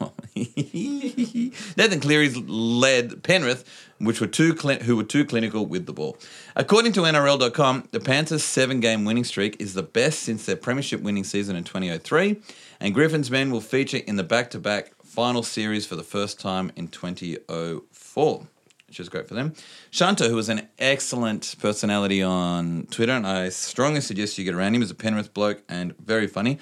Nathan 0.36 2.00
Cleary's 2.00 2.36
led 2.36 3.22
Penrith, 3.22 3.64
which 3.98 4.20
were 4.20 4.26
too 4.26 4.54
cli- 4.54 4.82
who 4.82 4.96
were 4.96 5.04
too 5.04 5.24
clinical 5.24 5.64
with 5.66 5.86
the 5.86 5.92
ball. 5.92 6.16
According 6.56 6.92
to 6.94 7.02
NRL.com, 7.02 7.88
the 7.92 8.00
Panthers' 8.00 8.44
seven-game 8.44 9.04
winning 9.04 9.24
streak 9.24 9.60
is 9.60 9.74
the 9.74 9.82
best 9.82 10.20
since 10.20 10.46
their 10.46 10.56
premiership 10.56 11.00
winning 11.00 11.24
season 11.24 11.56
in 11.56 11.64
2003, 11.64 12.40
and 12.80 12.94
Griffin's 12.94 13.30
men 13.30 13.50
will 13.50 13.60
feature 13.60 13.98
in 13.98 14.16
the 14.16 14.24
back-to-back 14.24 14.92
final 15.04 15.42
series 15.42 15.86
for 15.86 15.96
the 15.96 16.02
first 16.02 16.40
time 16.40 16.72
in 16.76 16.88
2004. 16.88 18.46
Which 18.88 19.00
is 19.00 19.08
great 19.08 19.26
for 19.26 19.34
them. 19.34 19.54
Shanta, 19.90 20.28
who 20.28 20.38
is 20.38 20.48
an 20.48 20.68
excellent 20.78 21.56
personality 21.58 22.22
on 22.22 22.86
Twitter, 22.92 23.12
and 23.12 23.26
I 23.26 23.48
strongly 23.48 24.00
suggest 24.00 24.38
you 24.38 24.44
get 24.44 24.54
around 24.54 24.74
him. 24.76 24.82
He's 24.82 24.90
a 24.90 24.94
Penrith 24.94 25.34
bloke 25.34 25.62
and 25.68 25.98
very 25.98 26.28
funny. 26.28 26.58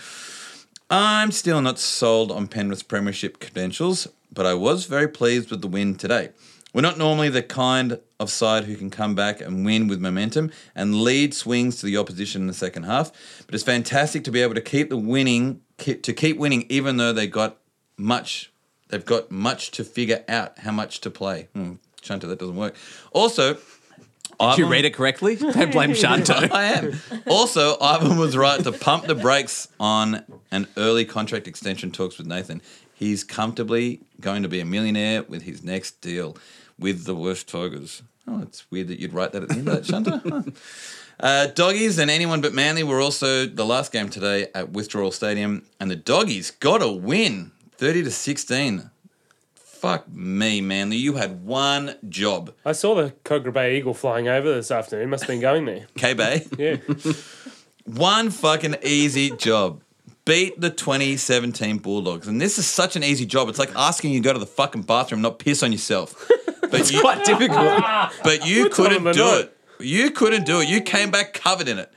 I'm 0.94 1.30
still 1.30 1.62
not 1.62 1.78
sold 1.78 2.30
on 2.30 2.48
Penrith's 2.48 2.82
premiership 2.82 3.40
credentials, 3.40 4.08
but 4.30 4.44
I 4.44 4.52
was 4.52 4.84
very 4.84 5.08
pleased 5.08 5.50
with 5.50 5.62
the 5.62 5.66
win 5.66 5.94
today. 5.94 6.32
We're 6.74 6.82
not 6.82 6.98
normally 6.98 7.30
the 7.30 7.42
kind 7.42 7.98
of 8.20 8.30
side 8.30 8.64
who 8.64 8.76
can 8.76 8.90
come 8.90 9.14
back 9.14 9.40
and 9.40 9.64
win 9.64 9.88
with 9.88 10.02
momentum 10.02 10.50
and 10.74 11.00
lead 11.00 11.32
swings 11.32 11.80
to 11.80 11.86
the 11.86 11.96
opposition 11.96 12.42
in 12.42 12.46
the 12.46 12.52
second 12.52 12.82
half, 12.82 13.10
but 13.46 13.54
it's 13.54 13.64
fantastic 13.64 14.22
to 14.24 14.30
be 14.30 14.42
able 14.42 14.52
to 14.52 14.60
keep 14.60 14.90
the 14.90 14.98
winning 14.98 15.62
to 15.78 16.12
keep 16.12 16.36
winning 16.36 16.66
even 16.68 16.98
though 16.98 17.14
they 17.14 17.26
got 17.26 17.56
much 17.96 18.52
they've 18.90 19.06
got 19.06 19.30
much 19.30 19.70
to 19.70 19.84
figure 19.84 20.22
out 20.28 20.58
how 20.58 20.72
much 20.72 21.00
to 21.00 21.10
play. 21.10 21.48
Hmm, 21.54 21.76
Shanta, 22.02 22.26
that 22.26 22.38
doesn't 22.38 22.56
work. 22.56 22.74
Also, 23.12 23.56
Did 24.40 24.58
you 24.58 24.66
read 24.66 24.84
it 24.84 24.94
correctly? 24.94 25.36
Don't 25.36 25.72
blame 25.72 25.94
Shanto. 25.94 26.34
I 26.52 26.64
am. 26.64 27.00
Also, 27.26 27.78
Ivan 27.80 28.16
was 28.16 28.36
right 28.36 28.62
to 28.62 28.72
pump 28.72 29.06
the 29.06 29.14
brakes 29.14 29.68
on 29.78 30.24
an 30.50 30.66
early 30.76 31.04
contract 31.04 31.46
extension 31.46 31.90
talks 31.92 32.18
with 32.18 32.26
Nathan. 32.26 32.60
He's 32.92 33.24
comfortably 33.24 34.00
going 34.20 34.42
to 34.42 34.48
be 34.48 34.60
a 34.60 34.64
millionaire 34.64 35.22
with 35.22 35.42
his 35.42 35.62
next 35.62 36.00
deal 36.00 36.36
with 36.78 37.04
the 37.04 37.14
worst 37.14 37.48
Tigers. 37.48 38.02
Oh, 38.26 38.42
it's 38.42 38.70
weird 38.70 38.88
that 38.88 39.00
you'd 39.00 39.12
write 39.12 39.32
that 39.32 39.42
at 39.42 39.48
the 39.48 39.54
end 39.56 39.68
of 39.68 39.74
that, 39.74 39.86
Shanta. 39.86 40.52
Uh, 41.20 41.46
doggies 41.48 41.98
and 41.98 42.10
anyone 42.10 42.40
but 42.40 42.52
Manly 42.52 42.82
were 42.82 43.00
also 43.00 43.46
the 43.46 43.64
last 43.64 43.92
game 43.92 44.08
today 44.08 44.48
at 44.56 44.70
Withdrawal 44.70 45.12
Stadium, 45.12 45.64
and 45.78 45.88
the 45.88 45.94
doggies 45.94 46.50
got 46.50 46.82
a 46.82 46.90
win, 46.90 47.52
thirty 47.76 48.02
to 48.02 48.10
sixteen. 48.10 48.90
Fuck 49.82 50.08
me, 50.12 50.60
Manly. 50.60 50.96
You 50.96 51.14
had 51.14 51.44
one 51.44 51.96
job. 52.08 52.54
I 52.64 52.70
saw 52.70 52.94
the 52.94 53.14
Cogra 53.24 53.52
Bay 53.52 53.76
Eagle 53.78 53.94
flying 53.94 54.28
over 54.28 54.54
this 54.54 54.70
afternoon. 54.70 55.10
Must 55.10 55.24
have 55.24 55.28
been 55.28 55.40
going 55.40 55.64
there. 55.64 55.88
K 55.96 56.14
Bay. 56.14 56.46
Yeah. 56.56 56.76
One 57.84 58.30
fucking 58.30 58.76
easy 58.84 59.30
job. 59.32 59.82
Beat 60.24 60.60
the 60.60 60.70
2017 60.70 61.78
Bulldogs. 61.78 62.28
And 62.28 62.40
this 62.40 62.60
is 62.60 62.66
such 62.68 62.94
an 62.94 63.02
easy 63.02 63.26
job. 63.26 63.48
It's 63.48 63.58
like 63.58 63.74
asking 63.74 64.12
you 64.12 64.20
to 64.20 64.24
go 64.24 64.32
to 64.32 64.38
the 64.38 64.46
fucking 64.46 64.82
bathroom, 64.82 65.20
not 65.20 65.40
piss 65.40 65.64
on 65.64 65.72
yourself. 65.72 66.30
But 66.70 66.90
you, 66.92 67.00
Quite 67.00 67.24
difficult. 67.26 67.82
but 68.22 68.46
you 68.46 68.68
couldn't 68.70 69.02
do 69.12 69.34
it. 69.40 69.54
You 69.80 70.10
couldn't 70.12 70.46
do 70.46 70.60
it. 70.60 70.68
You 70.68 70.80
came 70.80 71.10
back 71.10 71.34
covered 71.34 71.66
in 71.68 71.78
it. 71.78 71.92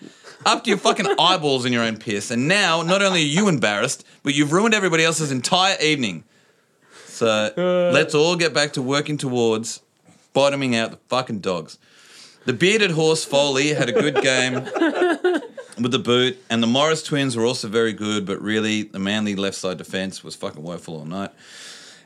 Up 0.46 0.64
to 0.64 0.70
your 0.72 0.80
fucking 0.80 1.06
eyeballs 1.18 1.66
in 1.66 1.72
your 1.72 1.84
own 1.84 1.96
piss. 1.98 2.30
And 2.32 2.48
now, 2.50 2.82
not 2.82 3.02
only 3.02 3.22
are 3.22 3.26
you 3.26 3.48
embarrassed, 3.48 4.04
but 4.24 4.34
you've 4.34 4.52
ruined 4.52 4.74
everybody 4.74 5.06
else's 5.06 5.32
entire 5.32 5.78
evening. 5.80 6.24
So 7.16 7.54
let's 7.94 8.14
all 8.14 8.36
get 8.36 8.54
back 8.54 8.74
to 8.74 8.82
working 8.82 9.18
towards 9.18 9.82
bottoming 10.34 10.76
out 10.76 10.92
the 10.92 10.98
fucking 11.08 11.40
dogs. 11.40 11.78
The 12.46 12.54
bearded 12.54 12.92
horse 12.92 13.24
Foley 13.26 13.70
had 13.70 13.90
a 13.90 13.94
good 13.94 14.22
game 14.22 14.54
with 15.82 15.92
the 15.92 16.00
boot, 16.00 16.38
and 16.50 16.62
the 16.62 16.68
Morris 16.68 17.02
twins 17.02 17.36
were 17.36 17.46
also 17.46 17.68
very 17.68 17.94
good, 17.94 18.26
but 18.26 18.42
really 18.42 18.84
the 18.84 19.00
Manly 19.00 19.36
left 19.36 19.56
side 19.58 19.78
defense 19.78 20.24
was 20.24 20.36
fucking 20.36 20.62
woeful 20.62 20.98
all 20.98 21.06
night. 21.06 21.32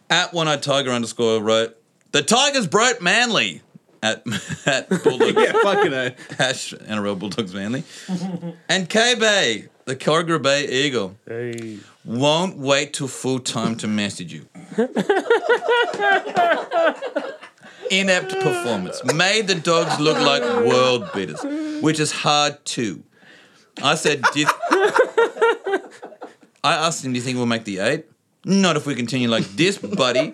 At 0.09 0.31
one 0.33 0.47
eyed 0.47 0.63
tiger 0.63 0.91
underscore 0.91 1.41
wrote, 1.41 1.75
The 2.11 2.21
Tigers 2.21 2.67
broke 2.67 3.01
Manly 3.01 3.61
at, 4.01 4.23
at 4.65 4.89
Bulldogs. 4.89 5.33
yeah, 5.35 5.51
fucking 5.61 5.93
uh, 5.93 6.11
Hash 6.37 6.73
NRL 6.73 7.19
Bulldogs 7.19 7.53
Manly. 7.53 7.83
and 8.69 8.87
K 8.87 9.15
Bay, 9.15 9.65
the 9.85 9.95
Cogra 9.95 10.41
Bay 10.41 10.67
Eagle, 10.85 11.17
Hey. 11.27 11.79
Won't 12.05 12.57
wait 12.57 12.93
till 12.93 13.07
full 13.07 13.39
time 13.39 13.75
to 13.77 13.87
message 13.87 14.33
you. 14.33 14.45
Inept 17.91 18.31
performance 18.39 19.03
made 19.15 19.47
the 19.47 19.55
dogs 19.55 19.99
look 19.99 20.17
like 20.19 20.43
world 20.43 21.09
beaters, 21.13 21.41
which 21.81 21.99
is 21.99 22.11
hard 22.11 22.63
too. 22.63 23.03
I 23.81 23.95
said, 23.95 24.21
I 26.63 26.73
asked 26.75 27.03
him, 27.03 27.13
"Do 27.13 27.17
you 27.17 27.23
think 27.23 27.37
we'll 27.37 27.45
make 27.47 27.63
the 27.63 27.79
eight? 27.79 28.05
Not 28.45 28.77
if 28.77 28.85
we 28.85 28.95
continue 28.95 29.27
like 29.27 29.43
this, 29.55 29.77
buddy. 29.77 30.31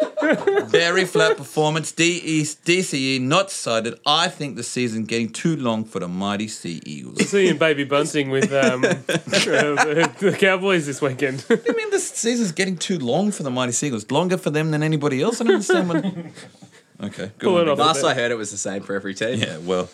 Very 0.68 1.06
flat 1.06 1.38
performance. 1.38 1.92
DE, 1.92 2.44
DCE 2.44 3.20
not 3.20 3.50
cited. 3.50 4.00
I 4.06 4.28
think 4.28 4.56
the 4.56 4.64
season 4.64 5.06
getting 5.06 5.30
too 5.30 5.56
long 5.56 5.86
for 5.86 6.00
the 6.00 6.08
mighty 6.08 6.48
Sea 6.48 6.82
Eagles. 6.86 7.28
See 7.28 7.46
you 7.46 7.52
in 7.52 7.58
Baby 7.58 7.84
Bunting 7.84 8.30
with 8.30 8.54
um, 8.54 8.86
uh, 8.86 8.94
the, 9.08 10.16
the 10.20 10.38
Cowboys 10.40 10.86
this 10.86 11.02
weekend. 11.02 11.44
I 11.50 11.74
mean, 11.74 11.90
this 11.90 12.08
season's 12.12 12.52
getting 12.52 12.78
too 12.78 13.00
long 13.00 13.32
for 13.32 13.42
the 13.42 13.50
Mighty 13.50 13.72
Sea 13.72 13.88
Eagles. 13.88 14.12
Longer 14.12 14.38
for 14.38 14.52
them 14.52 14.70
than 14.70 14.84
anybody 14.84 15.24
else. 15.24 15.42
I 15.42 15.46
don't 15.46 15.54
understand 15.54 15.90
what. 15.90 16.06
Okay, 16.98 17.26
good. 17.38 17.40
Pull 17.40 17.54
one, 17.56 17.64
it 17.64 17.68
off. 17.68 17.78
Dog. 17.78 17.88
last 17.88 18.06
I 18.06 18.14
heard, 18.14 18.32
it 18.32 18.36
was 18.36 18.52
the 18.52 18.58
same 18.58 18.82
for 18.82 18.96
every 18.96 19.14
team. 19.14 19.38
Yeah, 19.38 19.58
well, 19.58 19.90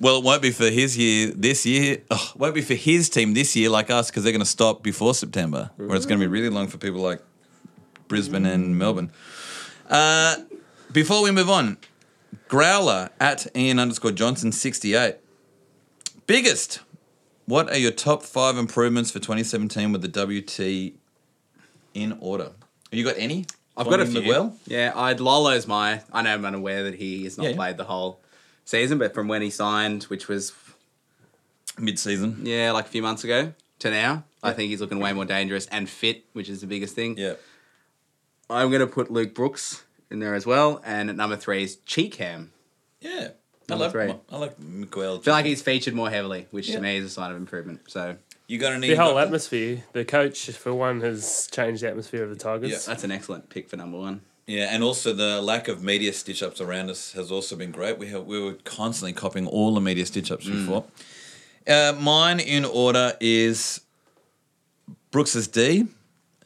well, 0.00 0.18
it 0.18 0.24
won't 0.24 0.40
be 0.40 0.52
for 0.52 0.70
his 0.70 0.96
year 0.96 1.32
this 1.34 1.66
year. 1.66 2.02
Oh, 2.08 2.32
won't 2.36 2.54
be 2.54 2.62
for 2.62 2.74
his 2.74 3.10
team 3.10 3.34
this 3.34 3.56
year 3.56 3.68
like 3.68 3.90
us 3.90 4.10
because 4.10 4.22
they're 4.22 4.32
going 4.32 4.38
to 4.38 4.46
stop 4.46 4.84
before 4.84 5.12
September, 5.12 5.72
where 5.76 5.96
it's 5.96 6.06
going 6.06 6.20
to 6.20 6.24
be 6.24 6.30
really 6.30 6.48
long 6.48 6.68
for 6.68 6.78
people 6.78 7.00
like 7.00 7.20
Brisbane 8.10 8.44
and 8.44 8.76
Melbourne. 8.76 9.10
Uh, 9.88 10.36
before 10.92 11.22
we 11.22 11.30
move 11.30 11.48
on, 11.48 11.78
Growler 12.48 13.08
at 13.20 13.46
Ian 13.56 13.78
underscore 13.78 14.10
Johnson 14.10 14.52
sixty 14.52 14.94
eight. 14.94 15.16
Biggest. 16.26 16.80
What 17.46 17.70
are 17.70 17.78
your 17.78 17.90
top 17.90 18.22
five 18.22 18.56
improvements 18.56 19.10
for 19.10 19.18
2017 19.18 19.90
with 19.90 20.02
the 20.02 20.08
WT 20.08 20.94
in 21.94 22.16
order? 22.20 22.44
Have 22.44 22.98
you 22.98 23.04
got 23.04 23.16
any? 23.18 23.46
I've 23.76 23.88
got 23.88 23.98
a 23.98 24.06
few. 24.06 24.20
Miguel? 24.20 24.56
Yeah, 24.66 24.92
I'd 24.94 25.18
Lolo's 25.18 25.66
my. 25.66 26.02
I 26.12 26.22
know 26.22 26.32
I'm 26.34 26.44
unaware 26.44 26.84
that 26.84 26.94
he 26.94 27.24
has 27.24 27.36
not 27.38 27.44
Yeah, 27.44 27.50
yeah. 27.50 27.56
played 27.56 27.76
the 27.76 27.84
whole 27.84 28.20
season, 28.64 28.98
but 28.98 29.14
from 29.14 29.26
when 29.26 29.42
he 29.42 29.50
signed, 29.50 30.04
which 30.04 30.28
was 30.28 30.52
Mid 31.78 31.98
season. 31.98 32.40
yeah, 32.44 32.70
like 32.72 32.86
a 32.86 32.88
few 32.88 33.02
months 33.02 33.24
ago 33.24 33.52
to 33.80 33.90
now, 33.90 34.22
I 34.42 34.52
think 34.52 34.70
he's 34.70 34.80
looking 34.80 35.00
way 35.00 35.12
more 35.12 35.24
dangerous 35.24 35.66
and 35.68 35.88
fit, 35.88 36.24
which 36.34 36.48
is 36.48 36.60
the 36.60 36.66
biggest 36.68 36.94
thing. 36.94 37.16
Yeah. 37.18 37.34
I'm 38.50 38.68
going 38.70 38.80
to 38.80 38.86
put 38.86 39.10
Luke 39.10 39.34
Brooks 39.34 39.84
in 40.10 40.18
there 40.18 40.34
as 40.34 40.44
well. 40.46 40.80
And 40.84 41.08
at 41.10 41.16
number 41.16 41.36
three 41.36 41.62
is 41.62 41.76
Chee 41.86 42.08
Kam. 42.08 42.52
Yeah. 43.00 43.28
I 43.68 43.72
Number 43.72 43.84
like, 43.84 43.92
three. 43.92 44.14
I 44.30 44.36
like 44.38 44.58
Miguel. 44.58 45.18
I 45.18 45.20
feel 45.20 45.34
like 45.34 45.44
he's 45.46 45.62
featured 45.62 45.94
more 45.94 46.10
heavily, 46.10 46.46
which 46.50 46.68
Yeah. 46.68 46.76
to 46.76 46.82
me 46.82 46.96
is 46.96 47.04
a 47.04 47.08
sign 47.10 47.30
of 47.30 47.36
improvement. 47.36 47.82
So 47.86 48.16
You're 48.48 48.60
going 48.60 48.72
to 48.72 48.78
need 48.80 48.90
The 48.90 48.96
whole 48.96 49.14
Doctor? 49.14 49.26
atmosphere, 49.26 49.84
the 49.92 50.04
coach 50.04 50.50
for 50.50 50.74
one 50.74 51.00
has 51.02 51.48
changed 51.52 51.82
the 51.82 51.88
atmosphere 51.88 52.24
of 52.24 52.30
the 52.30 52.36
Tigers. 52.36 52.70
Yeah. 52.70 52.78
that's 52.86 53.04
an 53.04 53.12
excellent 53.12 53.48
pick 53.48 53.68
for 53.68 53.76
number 53.76 53.96
one. 53.98 54.22
Yeah, 54.46 54.74
and 54.74 54.82
also 54.82 55.12
the 55.12 55.40
lack 55.40 55.68
of 55.68 55.84
media 55.84 56.12
stitch 56.12 56.42
ups 56.42 56.60
around 56.60 56.90
us 56.90 57.12
has 57.12 57.30
also 57.30 57.54
been 57.54 57.70
great. 57.70 57.98
We 57.98 58.08
have, 58.08 58.24
we 58.24 58.42
were 58.42 58.54
constantly 58.64 59.12
copying 59.12 59.46
all 59.46 59.72
the 59.74 59.80
media 59.80 60.04
stitch 60.04 60.32
ups 60.32 60.46
before. 60.48 60.84
Uh, 61.68 61.94
mine 62.00 62.40
in 62.40 62.64
order 62.64 63.16
is 63.20 63.82
Brooks's 65.12 65.46
D 65.46 65.86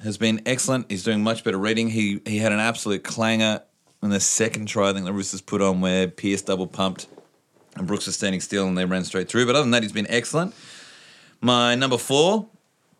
has 0.05 0.17
been 0.19 0.43
excellent. 0.47 0.91
He's 0.91 1.03
doing 1.03 1.23
much 1.23 1.43
better 1.45 1.59
reading. 1.59 1.91
He 1.91 2.21
he 2.25 2.39
had 2.39 2.53
an 2.53 2.61
absolute 2.61 3.03
clanger 3.03 3.63
in 4.03 4.11
the 4.11 4.21
second 4.21 4.67
try 4.67 4.91
I 4.91 4.93
think 4.93 5.07
the 5.07 5.13
Roosters 5.13 5.41
put 5.41 5.63
on 5.63 5.81
where 5.81 6.07
Pierce 6.09 6.43
double 6.43 6.67
pumped 6.67 7.09
and 7.77 7.87
Brooks 7.87 8.07
was 8.07 8.15
standing 8.15 8.41
still 8.41 8.69
and 8.69 8.77
they 8.77 8.85
ran 8.85 9.05
straight 9.05 9.29
through. 9.29 9.47
But 9.47 9.57
other 9.57 9.63
than 9.63 9.73
that, 9.73 9.83
he's 9.83 9.93
been 9.93 10.11
excellent. 10.11 10.55
My 11.41 11.75
number 11.75 11.99
four, 11.99 12.47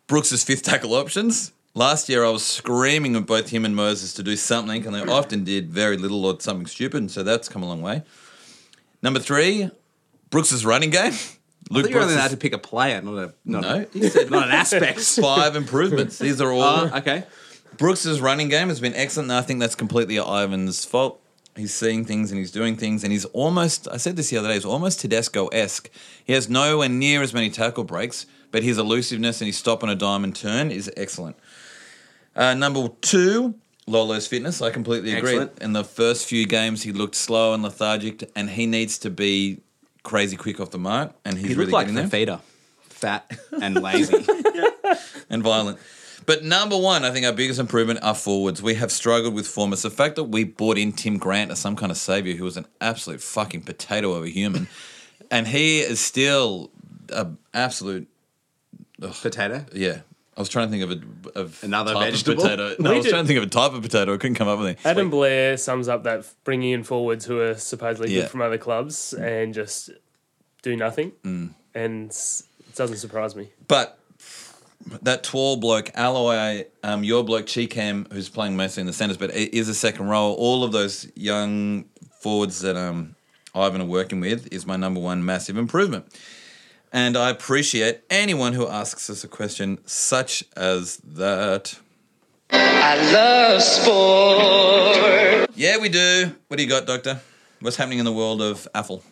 Brooks's 0.07 0.43
fifth 0.43 0.63
tackle 0.63 0.93
options. 0.93 1.51
Last 1.73 2.07
year, 2.09 2.23
I 2.23 2.29
was 2.29 2.45
screaming 2.45 3.15
at 3.15 3.25
both 3.25 3.49
him 3.49 3.65
and 3.65 3.75
Moses 3.75 4.13
to 4.13 4.23
do 4.23 4.37
something, 4.37 4.85
and 4.85 4.95
they 4.95 5.01
often 5.01 5.43
did 5.43 5.69
very 5.69 5.97
little 5.97 6.25
or 6.25 6.39
something 6.39 6.67
stupid, 6.67 7.01
and 7.01 7.11
so 7.11 7.21
that's 7.21 7.49
come 7.49 7.63
a 7.63 7.67
long 7.67 7.81
way. 7.81 8.03
Number 9.01 9.19
three, 9.19 9.69
Brooks's 10.29 10.65
running 10.65 10.89
game. 10.89 11.13
Luke 11.71 11.89
you're 11.89 12.01
only 12.01 12.13
allowed 12.13 12.25
is- 12.25 12.31
to 12.31 12.37
pick 12.37 12.53
a 12.53 12.57
player, 12.57 13.01
not 13.01 13.17
a 13.17 13.33
not, 13.43 13.61
No, 13.61 13.69
a, 13.81 13.85
he 13.97 14.09
said 14.09 14.29
not 14.29 14.47
an 14.47 14.53
aspect. 14.53 14.99
five 15.21 15.55
improvements. 15.55 16.19
These 16.19 16.41
are 16.41 16.51
all. 16.51 16.61
Oh, 16.61 16.91
okay. 16.97 17.23
Brooks's 17.77 18.21
running 18.21 18.49
game 18.49 18.69
has 18.69 18.79
been 18.79 18.93
excellent, 18.93 19.29
and 19.31 19.37
I 19.37 19.41
think 19.41 19.59
that's 19.59 19.75
completely 19.75 20.17
Ivan's 20.17 20.85
fault. 20.85 21.19
He's 21.57 21.73
seeing 21.73 22.05
things 22.05 22.31
and 22.31 22.37
he's 22.39 22.51
doing 22.51 22.75
things, 22.75 23.03
and 23.03 23.11
he's 23.11 23.25
almost, 23.25 23.87
I 23.89 23.97
said 23.97 24.15
this 24.17 24.29
the 24.29 24.37
other 24.37 24.49
day, 24.49 24.55
he's 24.55 24.65
almost 24.65 24.99
Tedesco 24.99 25.47
esque. 25.47 25.89
He 26.23 26.33
has 26.33 26.49
nowhere 26.49 26.89
near 26.89 27.21
as 27.21 27.33
many 27.33 27.49
tackle 27.49 27.83
breaks, 27.85 28.25
but 28.51 28.61
his 28.63 28.77
elusiveness 28.77 29.41
and 29.41 29.47
his 29.47 29.57
stop 29.57 29.81
on 29.83 29.89
a 29.89 29.95
dime 29.95 30.23
and 30.23 30.35
turn 30.35 30.69
is 30.71 30.91
excellent. 30.97 31.37
Uh, 32.35 32.53
number 32.53 32.89
two, 33.01 33.55
Lolo's 33.87 34.27
fitness. 34.27 34.61
I 34.61 34.69
completely 34.69 35.13
agree. 35.13 35.31
Excellent. 35.31 35.59
In 35.61 35.73
the 35.73 35.83
first 35.85 36.27
few 36.27 36.45
games, 36.45 36.83
he 36.83 36.91
looked 36.91 37.15
slow 37.15 37.53
and 37.53 37.63
lethargic, 37.63 38.29
and 38.35 38.49
he 38.49 38.65
needs 38.65 38.97
to 38.99 39.09
be 39.09 39.61
crazy 40.05 40.37
quick 40.37 40.61
off 40.61 40.71
the 40.71 40.77
mark, 40.77 41.13
and 41.25 41.37
he's 41.37 41.49
He 41.49 41.53
really 41.55 41.71
like 41.71 41.87
getting 41.87 42.09
there 42.09 42.25
Fafita. 42.25 42.39
Fat 42.83 43.29
and 43.61 43.81
lazy. 43.81 44.25
and 45.29 45.43
violent. 45.43 45.79
But 46.25 46.43
number 46.43 46.77
one, 46.77 47.03
I 47.03 47.11
think 47.11 47.25
our 47.25 47.33
biggest 47.33 47.59
improvement 47.59 47.99
are 48.01 48.15
forwards. 48.15 48.61
We 48.61 48.75
have 48.75 48.91
struggled 48.91 49.33
with 49.33 49.47
form. 49.47 49.73
It's 49.73 49.81
the 49.81 49.89
fact 49.91 50.15
that 50.15 50.23
we 50.25 50.45
brought 50.45 50.77
in 50.77 50.93
Tim 50.93 51.17
Grant 51.17 51.51
as 51.51 51.59
some 51.59 51.75
kind 51.75 51.91
of 51.91 51.97
savior 51.97 52.35
who 52.35 52.45
was 52.45 52.55
an 52.55 52.65
absolute 52.79 53.21
fucking 53.21 53.63
potato 53.63 54.13
of 54.13 54.23
a 54.23 54.29
human, 54.29 54.67
and 55.29 55.47
he 55.47 55.81
is 55.81 55.99
still 55.99 56.71
an 57.09 57.37
absolute 57.53 58.07
Potato. 58.99 59.65
yeah. 59.73 59.99
I 60.37 60.41
was 60.41 60.49
trying 60.49 60.67
to 60.69 60.71
think 60.71 60.83
of 60.83 60.91
a 60.91 61.39
of 61.39 61.63
Another 61.63 61.93
type 61.93 62.11
vegetable? 62.11 62.43
Of 62.45 62.49
potato. 62.51 62.75
No, 62.79 62.91
I 62.91 62.95
was 62.95 63.05
did- 63.05 63.09
trying 63.11 63.23
to 63.23 63.27
think 63.27 63.37
of 63.37 63.43
a 63.43 63.47
type 63.49 63.73
of 63.73 63.81
potato. 63.81 64.13
I 64.13 64.17
couldn't 64.17 64.35
come 64.35 64.47
up 64.47 64.57
with 64.59 64.67
anything. 64.67 64.85
Adam 64.91 65.09
Blair 65.09 65.55
sums 65.57 65.87
up 65.87 66.03
that 66.03 66.25
bringing 66.43 66.71
in 66.71 66.83
forwards 66.83 67.25
who 67.25 67.39
are 67.39 67.55
supposedly 67.55 68.13
Yeah. 68.13 68.21
good 68.21 68.29
from 68.31 68.41
other 68.41 68.57
clubs 68.57 69.13
and 69.13 69.53
just 69.53 69.91
do 70.61 70.75
nothing, 70.75 71.13
Mm. 71.23 71.53
and 71.73 72.09
s- 72.09 72.43
it 72.67 72.75
doesn't 72.75 72.97
surprise 72.97 73.35
me. 73.35 73.49
But 73.67 73.97
that 75.01 75.23
tall 75.23 75.55
bloke, 75.57 75.89
Alloy, 75.95 76.65
um, 76.83 77.03
your 77.03 77.23
bloke, 77.23 77.45
Chee 77.47 77.67
Kam, 77.67 78.05
who's 78.11 78.29
playing 78.29 78.57
mostly 78.57 78.81
in 78.81 78.87
the 78.87 78.93
centres, 78.93 79.17
but 79.17 79.33
it 79.33 79.53
is 79.53 79.69
a 79.69 79.73
second 79.73 80.07
role. 80.07 80.33
All 80.35 80.63
of 80.63 80.71
those 80.73 81.07
young 81.15 81.85
forwards 82.19 82.59
that 82.61 82.75
um, 82.75 83.15
Ivan 83.53 83.79
are 83.81 83.85
working 83.85 84.19
with 84.19 84.51
is 84.51 84.65
my 84.65 84.75
number 84.75 84.99
one 84.99 85.23
massive 85.23 85.55
improvement. 85.57 86.05
And 86.95 87.17
I 87.17 87.29
appreciate 87.29 88.03
anyone 88.09 88.53
who 88.53 88.69
asks 88.69 89.09
us 89.09 89.25
a 89.25 89.27
question 89.27 89.79
such 89.85 90.45
as 90.55 90.95
that. 91.03 91.77
I 92.49 93.11
love 93.11 93.61
sport. 93.61 95.49
Yeah, 95.57 95.77
we 95.77 95.89
do. 95.89 96.31
What 96.47 96.55
do 96.55 96.63
you 96.63 96.69
got, 96.69 96.85
Doctor? 96.87 97.19
What's 97.59 97.75
happening 97.75 97.99
in 97.99 98.05
the 98.05 98.13
world 98.13 98.41
of 98.41 98.65
Apple? 98.73 99.03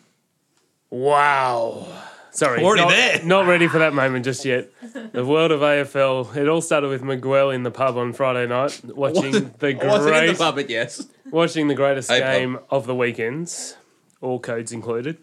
Wow. 0.88 1.86
Sorry, 2.30 2.64
Already 2.64 2.84
not, 2.84 2.88
there. 2.88 3.22
Not 3.22 3.46
ready 3.46 3.68
for 3.68 3.78
that 3.80 3.92
moment 3.92 4.24
just 4.24 4.46
yet. 4.46 4.70
The 5.12 5.22
world 5.22 5.52
of 5.52 5.60
AFL. 5.60 6.34
It 6.36 6.48
all 6.48 6.62
started 6.62 6.88
with 6.88 7.02
Miguel 7.02 7.50
in 7.50 7.64
the 7.64 7.70
pub 7.70 7.98
on 7.98 8.14
Friday 8.14 8.46
night, 8.46 8.80
watching 8.96 9.30
the 9.30 9.38
I 9.38 9.74
wasn't 9.86 10.16
in 10.16 10.22
the 10.22 10.26
great, 10.28 10.38
pub, 10.38 10.54
but 10.54 10.70
yes. 10.70 11.06
watching 11.30 11.68
the 11.68 11.74
greatest 11.74 12.10
A 12.10 12.18
pub. 12.22 12.32
game 12.32 12.58
of 12.70 12.86
the 12.86 12.94
weekends, 12.94 13.76
all 14.22 14.40
codes 14.40 14.72
included. 14.72 15.18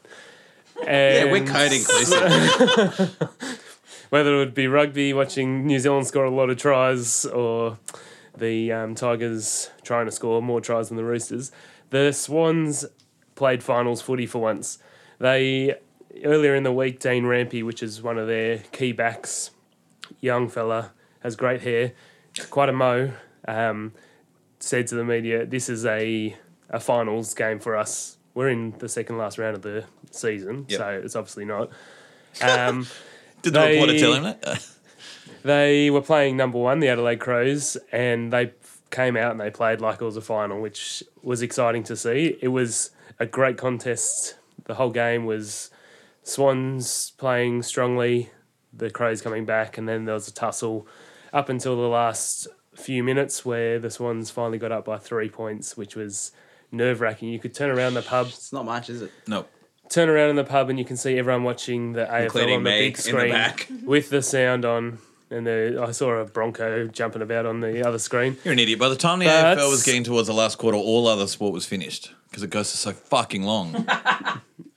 Yeah, 0.83 1.31
we're 1.31 1.45
code 1.45 1.71
inclusive. 1.71 3.17
whether 4.11 4.35
it 4.35 4.37
would 4.37 4.53
be 4.53 4.67
rugby, 4.67 5.13
watching 5.13 5.65
New 5.65 5.79
Zealand 5.79 6.05
score 6.05 6.25
a 6.25 6.29
lot 6.29 6.49
of 6.49 6.57
tries, 6.57 7.25
or 7.25 7.79
the 8.37 8.71
um, 8.71 8.93
Tigers 8.93 9.71
trying 9.83 10.05
to 10.05 10.11
score 10.11 10.41
more 10.41 10.59
tries 10.59 10.89
than 10.89 10.97
the 10.97 11.05
Roosters. 11.05 11.51
The 11.91 12.11
Swans 12.11 12.85
played 13.35 13.63
finals 13.63 14.01
footy 14.01 14.25
for 14.25 14.39
once. 14.39 14.79
They 15.19 15.75
earlier 16.25 16.55
in 16.55 16.63
the 16.63 16.73
week, 16.73 16.99
Dean 16.99 17.23
Rampe, 17.23 17.63
which 17.63 17.81
is 17.81 18.01
one 18.01 18.17
of 18.17 18.27
their 18.27 18.59
key 18.73 18.91
backs, 18.91 19.51
young 20.19 20.49
fella, 20.49 20.91
has 21.21 21.37
great 21.37 21.61
hair, 21.61 21.93
quite 22.49 22.67
a 22.67 22.73
mo. 22.73 23.13
Um, 23.47 23.93
said 24.59 24.87
to 24.87 24.95
the 24.95 25.05
media, 25.05 25.45
"This 25.45 25.69
is 25.69 25.85
a 25.85 26.35
a 26.69 26.79
finals 26.79 27.33
game 27.33 27.59
for 27.59 27.77
us. 27.77 28.17
We're 28.33 28.49
in 28.49 28.75
the 28.79 28.89
second 28.89 29.17
last 29.17 29.37
round 29.37 29.55
of 29.55 29.61
the 29.61 29.85
season, 30.15 30.65
Yep. 30.69 30.77
so 30.79 30.89
it's 31.03 31.15
obviously 31.15 31.45
not." 31.45 31.69
Um, 32.41 32.87
Did 33.41 33.53
the 33.53 33.59
They- 33.59 33.71
reporter 33.73 33.99
tell 33.99 34.13
him 34.13 34.23
that? 34.23 34.65
they 35.43 35.89
were 35.89 36.01
playing 36.01 36.37
number 36.37 36.57
one, 36.59 36.79
the 36.79 36.87
Adelaide 36.87 37.19
Crows, 37.19 37.75
and 37.91 38.31
they 38.31 38.53
came 38.89 39.17
out 39.17 39.31
and 39.31 39.39
they 39.39 39.49
played 39.49 39.81
like 39.81 40.01
it 40.01 40.05
was 40.05 40.15
a 40.17 40.21
final, 40.21 40.61
which 40.61 41.03
was 41.23 41.41
exciting 41.41 41.83
to 41.83 41.95
see. 41.97 42.37
It 42.41 42.49
was 42.49 42.91
a 43.19 43.25
great 43.25 43.57
contest. 43.57 44.35
The 44.65 44.75
whole 44.75 44.91
game 44.91 45.25
was 45.25 45.71
Swans 46.23 47.11
playing 47.17 47.63
strongly, 47.63 48.29
the 48.71 48.89
Crows 48.89 49.21
coming 49.21 49.45
back, 49.45 49.77
and 49.77 49.87
then 49.89 50.05
there 50.05 50.13
was 50.15 50.27
a 50.27 50.33
tussle 50.33 50.87
up 51.33 51.49
until 51.49 51.75
the 51.75 51.87
last 51.89 52.47
few 52.75 53.03
minutes 53.03 53.43
where 53.43 53.79
the 53.79 53.89
Swans 53.89 54.29
finally 54.31 54.57
got 54.57 54.71
up 54.71 54.85
by 54.85 54.97
three 54.97 55.29
points, 55.29 55.75
which 55.75 55.95
was 55.95 56.31
nerve 56.71 57.01
wracking. 57.01 57.29
You 57.29 57.39
could 57.39 57.53
turn 57.53 57.69
around 57.69 57.95
the 57.95 58.01
pub, 58.01 58.27
It's 58.27 58.53
not 58.53 58.65
much, 58.65 58.89
is 58.89 59.01
it? 59.01 59.11
no. 59.27 59.45
Turn 59.91 60.09
around 60.09 60.31
in 60.31 60.35
the 60.35 60.43
pub, 60.43 60.69
and 60.69 60.79
you 60.79 60.85
can 60.85 60.97
see 60.97 61.17
everyone 61.19 61.43
watching 61.43 61.93
the 61.93 62.05
AFL 62.05 62.55
on 62.55 62.63
the 62.63 62.69
big 62.69 62.85
in 62.87 62.93
the 62.93 63.01
screen 63.01 63.31
back. 63.31 63.67
with 63.83 64.09
the 64.09 64.21
sound 64.23 64.65
on. 64.65 64.97
And 65.29 65.47
the, 65.47 65.81
I 65.87 65.91
saw 65.91 66.11
a 66.15 66.25
Bronco 66.25 66.87
jumping 66.87 67.21
about 67.21 67.45
on 67.45 67.61
the 67.61 67.87
other 67.87 67.99
screen. 67.99 68.35
You're 68.43 68.51
an 68.51 68.59
idiot. 68.59 68.79
By 68.79 68.89
the 68.89 68.97
time 68.97 69.19
the 69.19 69.25
That's- 69.25 69.63
AFL 69.63 69.69
was 69.69 69.83
getting 69.83 70.03
towards 70.03 70.27
the 70.27 70.33
last 70.33 70.57
quarter, 70.57 70.77
all 70.77 71.07
other 71.07 71.25
sport 71.25 71.53
was 71.53 71.65
finished 71.65 72.13
because 72.29 72.43
it 72.43 72.49
goes 72.49 72.69
for 72.71 72.77
so 72.77 72.91
fucking 72.91 73.43
long. 73.43 73.87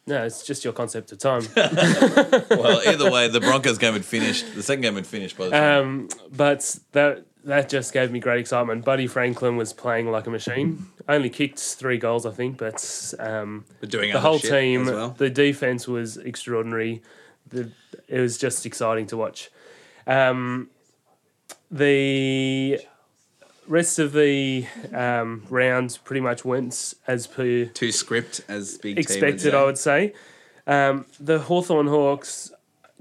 No, 0.07 0.23
it's 0.23 0.43
just 0.47 0.65
your 0.65 0.75
concept 0.75 1.13
of 1.13 1.19
time. 1.19 1.45
well, 1.57 2.83
either 2.87 3.11
way, 3.11 3.27
the 3.29 3.41
Broncos 3.41 3.79
game 3.79 3.95
had 3.95 4.05
finished. 4.05 4.55
The 4.55 4.63
second 4.63 4.83
game 4.83 4.97
had 4.97 5.07
finished 5.07 5.39
by 5.39 5.47
the 5.47 5.51
time. 5.53 5.81
um, 5.81 6.09
but 6.31 6.79
that 6.93 7.25
that 7.45 7.69
just 7.69 7.93
gave 7.93 8.11
me 8.11 8.21
great 8.21 8.41
excitement. 8.41 8.85
Buddy 8.85 9.07
Franklin 9.07 9.57
was 9.57 9.73
playing 9.73 10.11
like 10.11 10.27
a 10.27 10.31
machine. 10.31 10.87
Only 11.09 11.31
kicked 11.31 11.59
three 11.59 11.99
goals, 11.99 12.27
I 12.27 12.31
think, 12.31 12.57
but 12.57 13.15
um, 13.19 13.65
the 13.81 14.19
whole 14.21 14.39
team, 14.39 14.87
well. 14.87 15.11
the 15.11 15.31
defense 15.31 15.87
was 15.87 16.17
extraordinary. 16.17 17.03
The, 17.49 17.71
it 18.09 18.21
was 18.21 18.39
just 18.39 18.65
exciting 18.65 19.07
to 19.09 19.17
watch. 19.17 19.51
Um, 20.07 20.71
the 21.71 22.81
rest 23.67 23.99
of 23.99 24.13
the 24.13 24.67
um, 24.93 25.45
round 25.51 25.99
pretty 26.05 26.21
much 26.21 26.45
went 26.45 26.95
as 27.07 27.27
per 27.27 27.67
to 27.67 27.93
script 27.93 28.43
as 28.49 28.79
big 28.79 28.99
expected. 28.99 29.55
I 29.55 29.65
would 29.65 29.79
say. 29.79 30.15
Um, 30.67 31.05
the 31.21 31.41
Hawthorn 31.41 31.89
Hawks 31.89 32.51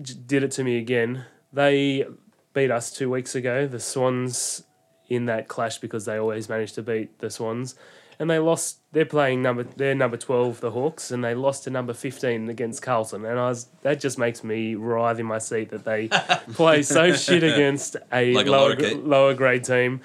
j- 0.01 0.15
did 0.25 0.43
it 0.43 0.51
to 0.51 0.63
me 0.63 0.77
again. 0.77 1.25
They 1.53 2.05
beat 2.53 2.71
us 2.71 2.91
two 2.91 3.09
weeks 3.09 3.35
ago. 3.35 3.67
The 3.67 3.79
Swans 3.79 4.63
in 5.09 5.25
that 5.25 5.47
clash 5.47 5.77
because 5.77 6.05
they 6.05 6.17
always 6.17 6.49
manage 6.49 6.73
to 6.73 6.81
beat 6.81 7.19
the 7.19 7.29
Swans, 7.29 7.75
and 8.19 8.29
they 8.29 8.39
lost. 8.39 8.79
They're 8.91 9.05
playing 9.05 9.41
number. 9.41 9.63
They're 9.63 9.95
number 9.95 10.17
twelve, 10.17 10.59
the 10.59 10.71
Hawks, 10.71 11.11
and 11.11 11.23
they 11.23 11.35
lost 11.35 11.65
to 11.65 11.69
number 11.69 11.93
fifteen 11.93 12.49
against 12.49 12.81
Carlton. 12.81 13.25
And 13.25 13.39
I 13.39 13.49
was 13.49 13.67
that 13.81 13.99
just 13.99 14.17
makes 14.17 14.43
me 14.43 14.75
writhe 14.75 15.19
in 15.19 15.25
my 15.25 15.39
seat 15.39 15.69
that 15.69 15.83
they 15.83 16.07
play 16.53 16.83
so 16.83 17.13
shit 17.13 17.43
against 17.43 17.97
a, 18.11 18.33
Like 18.33 18.47
lower 18.47 18.75
lower 18.95 19.33
grade 19.33 19.63
team 19.63 20.01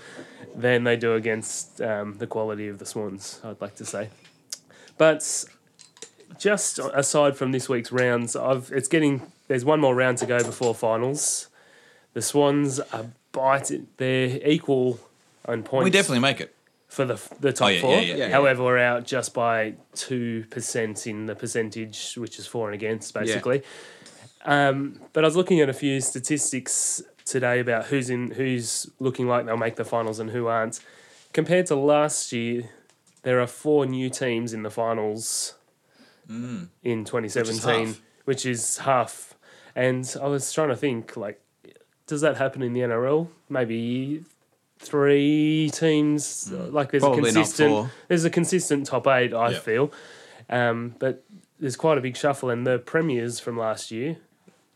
than 0.55 0.85
they 0.85 0.97
do 0.97 1.15
against 1.15 1.81
um, 1.81 2.15
the 2.19 2.27
quality 2.27 2.69
of 2.69 2.79
the 2.79 2.87
Swans. 2.87 3.41
I'd 3.45 3.61
like 3.61 3.77
to 3.77 3.85
say, 3.85 4.11
but 4.97 5.45
just 6.39 6.79
aside 6.79 7.37
from 7.37 7.53
this 7.53 7.69
week's 7.69 7.93
rounds, 7.93 8.37
I've 8.37 8.71
it's 8.73 8.89
getting 8.89 9.31
there's 9.49 9.65
one 9.65 9.81
more 9.81 9.95
round 9.95 10.19
to 10.19 10.27
go 10.27 10.39
before 10.39 10.75
finals. 10.75 11.48
The 12.15 12.23
Swans 12.23 12.81
are 12.81 13.07
biting. 13.33 13.89
They're 13.97 14.39
equal 14.49 14.99
on 15.47 15.63
points. 15.63 15.85
We 15.85 15.91
definitely 15.91 16.21
make 16.21 16.41
it. 16.41 16.55
for 16.89 17.05
the 17.05 17.21
the 17.41 17.53
top 17.53 17.67
Oh, 17.67 17.69
yeah, 17.71 17.81
four. 17.81 18.01
yeah, 18.01 18.15
yeah. 18.17 18.29
However, 18.31 18.65
we're 18.65 18.79
out 18.79 19.05
just 19.05 19.35
by 19.35 19.75
two 19.95 20.45
percent 20.51 21.07
in 21.07 21.27
the 21.27 21.35
percentage, 21.35 22.15
which 22.17 22.39
is 22.39 22.47
for 22.47 22.67
and 22.69 22.75
against, 22.75 23.13
basically. 23.15 23.63
Um, 24.45 25.01
but 25.13 25.25
I 25.25 25.27
was 25.27 25.37
looking 25.37 25.61
at 25.61 25.69
a 25.69 25.73
few 25.75 26.01
statistics 26.01 27.03
today 27.25 27.61
about 27.61 27.87
who's 27.87 28.09
in 28.09 28.31
who's 28.31 28.89
looking 29.01 29.27
like 29.29 29.45
they'll 29.47 29.57
make 29.57 29.77
the 29.77 29.85
finals 29.85 30.19
and 30.19 30.31
who 30.31 30.47
aren't. 30.47 30.81
Compared 31.35 31.67
to 31.67 31.75
last 31.77 32.33
year, 32.33 32.71
there 33.23 33.39
are 33.41 33.47
four 33.47 33.85
new 33.85 34.09
teams 34.09 34.53
in 34.55 34.63
the 34.63 34.71
finals 34.71 35.55
in 36.29 37.05
2017, 37.05 37.87
half. 37.87 38.01
which 38.25 38.45
is 38.47 38.79
half. 38.79 39.35
And 39.75 40.15
I 40.21 40.27
was 40.27 40.53
trying 40.53 40.69
to 40.69 40.77
think, 40.77 41.17
like, 41.17 41.41
does 42.09 42.23
that 42.23 42.37
happen 42.37 42.63
in 42.63 42.73
the 42.73 42.81
NRL? 42.81 43.29
Maybe 43.49 44.25
three 44.81 45.71
teams. 45.73 46.51
Like, 46.53 46.91
there's 46.91 47.03
Probably 47.03 47.19
a 47.31 47.33
not 47.33 47.35
consistent. 47.35 47.71
four. 47.71 47.91
There's 48.09 48.25
a 48.25 48.31
consistent 48.31 48.87
top 48.87 49.07
eight. 49.07 49.33
I 49.35 49.51
Yeah. 49.53 49.59
feel, 49.59 49.93
um, 50.51 50.95
but 50.99 51.23
there's 51.61 51.77
quite 51.77 51.99
a 51.99 52.01
big 52.01 52.17
shuffle, 52.17 52.51
and 52.51 52.67
the 52.67 52.79
premiers 52.79 53.41
from 53.41 53.57
last 53.57 53.91
year 53.91 54.17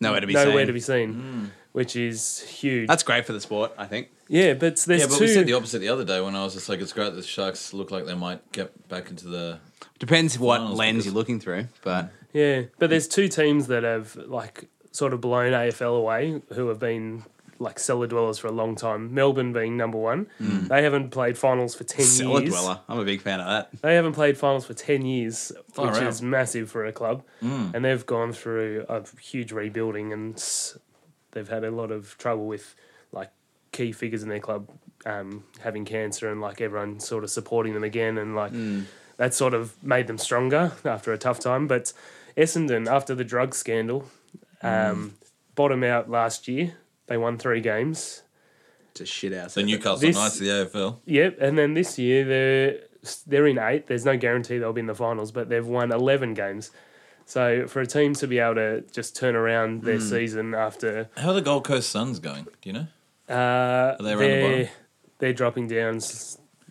Nowhere 0.01 0.20
to 0.20 0.26
be 0.26 0.33
nowhere 0.35 0.59
seen. 0.59 0.66
to 0.66 0.72
be 0.72 0.80
seen, 0.80 1.53
which 1.72 1.97
is 1.97 2.41
huge. 2.41 2.89
That's 2.89 3.03
great 3.05 3.24
for 3.24 3.33
the 3.33 3.41
sport, 3.41 3.72
I 3.78 3.87
think. 3.87 4.09
yeah, 4.28 4.55
but 4.55 4.76
there's 4.78 5.01
Yeah, 5.03 5.07
but 5.07 5.16
two. 5.18 5.24
we 5.24 5.28
said 5.35 5.47
the 5.47 5.53
opposite 5.55 5.78
the 5.78 5.89
other 5.89 6.05
day 6.05 6.20
when 6.20 6.35
I 6.35 6.43
was 6.45 6.55
just 6.55 6.68
like, 6.68 6.80
it's 6.80 6.93
great 6.93 7.07
that 7.11 7.16
the 7.16 7.22
Sharks 7.22 7.72
look 7.72 7.91
like 7.91 8.05
they 8.07 8.14
might 8.14 8.51
get 8.53 8.89
back 8.89 9.09
into 9.11 9.28
the. 9.28 9.59
Depends 9.99 10.39
what 10.39 10.61
lens 10.61 10.76
because- 10.76 11.07
you're 11.07 11.14
looking 11.14 11.39
through, 11.41 11.68
but 11.83 12.11
Yeah, 12.33 12.62
but 12.78 12.91
there's 12.91 13.07
two 13.07 13.28
teams 13.28 13.68
that 13.68 13.85
have 13.85 14.16
like 14.16 14.64
sort 14.93 15.12
of 15.12 15.20
blown 15.20 15.53
AFL 15.53 15.99
away 15.99 16.40
who 16.53 16.68
have 16.68 16.78
been 16.78 17.24
like 17.59 17.78
cellar 17.78 18.07
dwellers 18.07 18.38
for 18.38 18.49
a 18.49 18.53
long 18.53 18.74
time. 18.74 19.14
Melbourne 19.14 19.53
being 19.53 19.76
number 19.76 19.97
one. 19.97 20.26
Mm. 20.40 20.68
They 20.68 20.82
haven't 20.82 21.11
played 21.11 21.38
finals 21.38 21.74
for 21.74 21.84
ten 21.84 22.05
cellar 22.05 22.40
years. 22.40 22.53
dweller. 22.53 22.80
I'm 22.88 22.99
a 22.99 23.05
big 23.05 23.22
fan 23.22 23.40
of 23.40 23.47
that. 23.47 23.80
They 23.80 23.95
haven't 23.95 24.12
played 24.12 24.36
finals 24.36 24.66
for 24.66 24.74
ten 24.74 25.07
years, 25.07 25.53
Far 25.72 25.86
which 25.86 25.97
out. 25.97 26.09
is 26.09 26.20
massive 26.20 26.70
for 26.70 26.84
a 26.84 26.93
club. 26.93 27.22
Mm. 27.43 27.74
And 27.74 27.84
they've 27.84 28.05
gone 28.05 28.32
through 28.32 28.84
a 28.88 29.03
huge 29.20 29.53
rebuilding, 29.53 30.12
and 30.12 30.43
they've 31.30 31.49
had 31.49 31.64
a 31.64 31.70
lot 31.70 31.90
of 31.90 32.18
trouble 32.18 32.47
with 32.47 32.74
like 33.12 33.30
key 33.70 33.93
figures 33.93 34.22
in 34.22 34.28
their 34.28 34.40
club 34.40 34.68
um, 35.07 35.45
having 35.61 35.84
cancer, 35.84 36.30
and 36.30 36.40
like 36.40 36.61
everyone 36.61 37.01
sort 37.01 37.24
of 37.24 37.30
supporting 37.30 37.74
them 37.74 37.84
again, 37.84 38.18
and 38.18 38.34
like 38.34 38.53
mm. 38.53 38.84
that 39.16 39.34
sort 39.34 39.55
of 39.55 39.82
made 39.82 40.09
them 40.09 40.18
stronger 40.18 40.72
after 40.84 41.12
a 41.12 41.18
tough 41.18 41.38
time. 41.38 41.66
But 41.68 41.93
Essendon, 42.36 42.90
after 42.90 43.14
the 43.14 43.24
drug 43.24 43.55
scandal, 43.55 44.07
um, 44.62 45.14
bottom 45.54 45.82
out 45.84 46.10
last 46.10 46.48
year. 46.48 46.74
They 47.06 47.16
won 47.16 47.38
three 47.38 47.60
games. 47.60 48.22
It's 48.92 49.00
a 49.00 49.06
shit 49.06 49.32
house. 49.32 49.54
The 49.54 49.62
Newcastle 49.62 49.96
This- 49.98 50.16
Knights 50.16 50.34
of 50.40 50.46
the 50.46 50.50
AFL. 50.50 50.98
Yep, 51.06 51.38
and 51.40 51.58
then 51.58 51.74
this 51.74 51.98
year 51.98 52.24
they're 52.24 52.78
they're 53.26 53.46
in 53.46 53.58
eight. 53.58 53.86
There's 53.86 54.04
no 54.04 54.16
guarantee 54.16 54.58
they'll 54.58 54.72
be 54.72 54.80
in 54.80 54.86
the 54.86 54.94
finals, 54.94 55.32
but 55.32 55.48
they've 55.48 55.66
won 55.66 55.92
eleven 55.92 56.34
games. 56.34 56.70
So 57.24 57.66
for 57.66 57.80
a 57.80 57.86
team 57.86 58.14
to 58.16 58.26
be 58.26 58.38
able 58.38 58.56
to 58.56 58.80
just 58.92 59.16
turn 59.16 59.34
around 59.36 59.82
their 59.84 60.00
season 60.00 60.54
after 60.54 61.08
How 61.16 61.28
are 61.30 61.34
the 61.34 61.40
Gold 61.40 61.64
Coast 61.64 61.88
Suns 61.90 62.18
going? 62.18 62.44
Do 62.60 62.68
you 62.68 62.72
know? 62.72 62.86
uh, 63.34 63.96
they 64.02 64.10
around 64.12 64.18
the 64.18 64.26
they're 64.26 64.50
bottom? 64.64 64.68
they're 65.18 65.32
dropping 65.32 65.68
down 65.68 66.00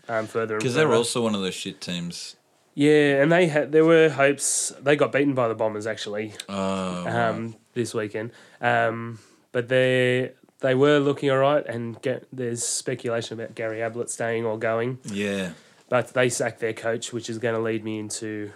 um, 0.10 0.28
further 0.28 0.58
Because 0.58 0.76
they're 0.76 0.86
further. 0.86 0.96
also 0.98 1.22
one 1.24 1.34
of 1.36 1.42
those 1.42 1.56
shit 1.56 1.80
teams. 1.82 2.36
Yeah, 2.74 3.22
and 3.22 3.32
they 3.32 3.48
had 3.48 3.72
there 3.72 3.86
were 3.86 4.10
hopes 4.10 4.74
they 4.82 4.96
got 4.96 5.12
beaten 5.12 5.34
by 5.34 5.48
the 5.48 5.56
Bombers 5.56 5.88
actually 5.88 6.34
Oh, 6.48 7.08
um, 7.08 7.56
this 7.74 7.94
weekend, 7.94 8.32
um, 8.62 9.20
but 9.52 9.68
they 9.68 10.32
they 10.60 10.76
were 10.76 11.00
looking 11.00 11.32
all 11.32 11.38
right, 11.40 11.66
and 11.66 12.02
get, 12.02 12.28
there's 12.32 12.64
speculation 12.64 13.40
about 13.40 13.56
Gary 13.56 13.82
Ablett 13.82 14.10
staying 14.10 14.46
or 14.46 14.58
going. 14.60 15.00
yeah. 15.06 15.52
but 15.90 16.14
they 16.14 16.30
sacked 16.30 16.60
their 16.60 16.74
coach, 16.74 17.12
which 17.12 17.30
is 17.30 17.38
going 17.40 17.56
to 17.56 17.62
lead 17.62 17.84
me 17.84 17.98
into 18.00 18.52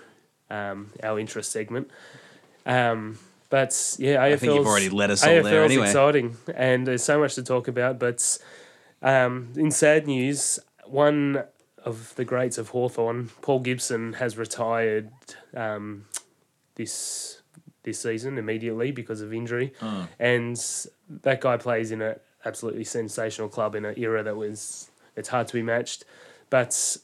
um, 0.49 0.91
our 1.03 1.19
interest 1.19 1.51
segment. 1.51 1.89
Um, 2.65 3.17
but 3.49 3.95
yeah, 3.99 4.17
AFL. 4.17 4.33
I 4.33 4.35
think 4.37 4.53
you've 4.53 4.67
already 4.67 4.89
led 4.89 5.11
us 5.11 5.25
all 5.25 5.43
there 5.43 5.63
anyway. 5.63 5.87
exciting, 5.87 6.37
and 6.55 6.85
there's 6.85 7.03
so 7.03 7.19
much 7.19 7.35
to 7.35 7.43
talk 7.43 7.67
about. 7.67 7.99
But 7.99 8.37
um, 9.01 9.49
in 9.55 9.71
sad 9.71 10.07
news, 10.07 10.59
one 10.85 11.43
of 11.85 12.13
the 12.15 12.25
greats 12.25 12.57
of 12.57 12.69
Hawthorn, 12.69 13.29
Paul 13.41 13.59
Gibson, 13.59 14.13
has 14.13 14.37
retired 14.37 15.09
um, 15.55 16.05
this 16.75 17.41
this 17.83 17.99
season 17.99 18.37
immediately 18.39 18.91
because 18.91 19.21
of 19.21 19.31
injury, 19.31 19.71
Oh. 19.81 20.07
and 20.19 20.57
that 21.21 21.39
guy 21.39 21.55
plays 21.57 21.91
in 21.91 22.01
an 22.01 22.15
absolutely 22.43 22.83
sensational 22.83 23.47
club 23.47 23.75
in 23.75 23.85
an 23.85 23.93
era 23.97 24.23
that 24.23 24.35
was 24.35 24.89
it's 25.15 25.29
hard 25.29 25.47
to 25.47 25.53
be 25.53 25.61
matched. 25.61 26.03
But 26.49 26.97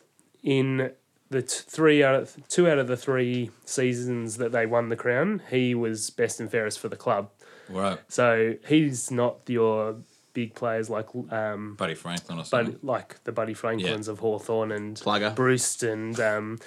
in 0.44 0.92
the 1.30 1.44
t- 1.44 1.64
three 1.68 2.04
out 2.04 2.16
of, 2.16 2.48
two 2.50 2.68
out 2.68 2.80
of 2.80 2.88
the 2.88 2.98
three 2.98 3.52
seasons 3.64 4.38
that 4.38 4.52
they 4.52 4.66
won 4.66 4.90
the 4.90 4.96
crown, 4.96 5.42
he 5.52 5.76
was 5.76 6.10
best 6.10 6.40
and 6.40 6.50
fairest 6.50 6.80
for 6.80 6.90
the 6.90 6.98
club. 6.98 7.30
Right. 7.70 8.00
So 8.10 8.56
he's 8.68 9.12
not 9.12 9.38
your 9.48 9.98
big 10.34 10.54
players 10.56 10.90
like 10.90 11.08
um, 11.30 11.76
Buddy 11.76 11.96
Franklin 11.96 12.40
or 12.40 12.46
something. 12.46 12.74
but 12.74 12.84
like 12.84 13.24
the 13.24 13.32
Buddy 13.32 13.54
Franklins 13.54 14.08
of 14.08 14.20
Hawthorn 14.20 14.72
and 14.72 14.96
Plugger. 14.98 15.36
Bruce 15.36 15.84
and 15.84 16.20
um, 16.20 16.60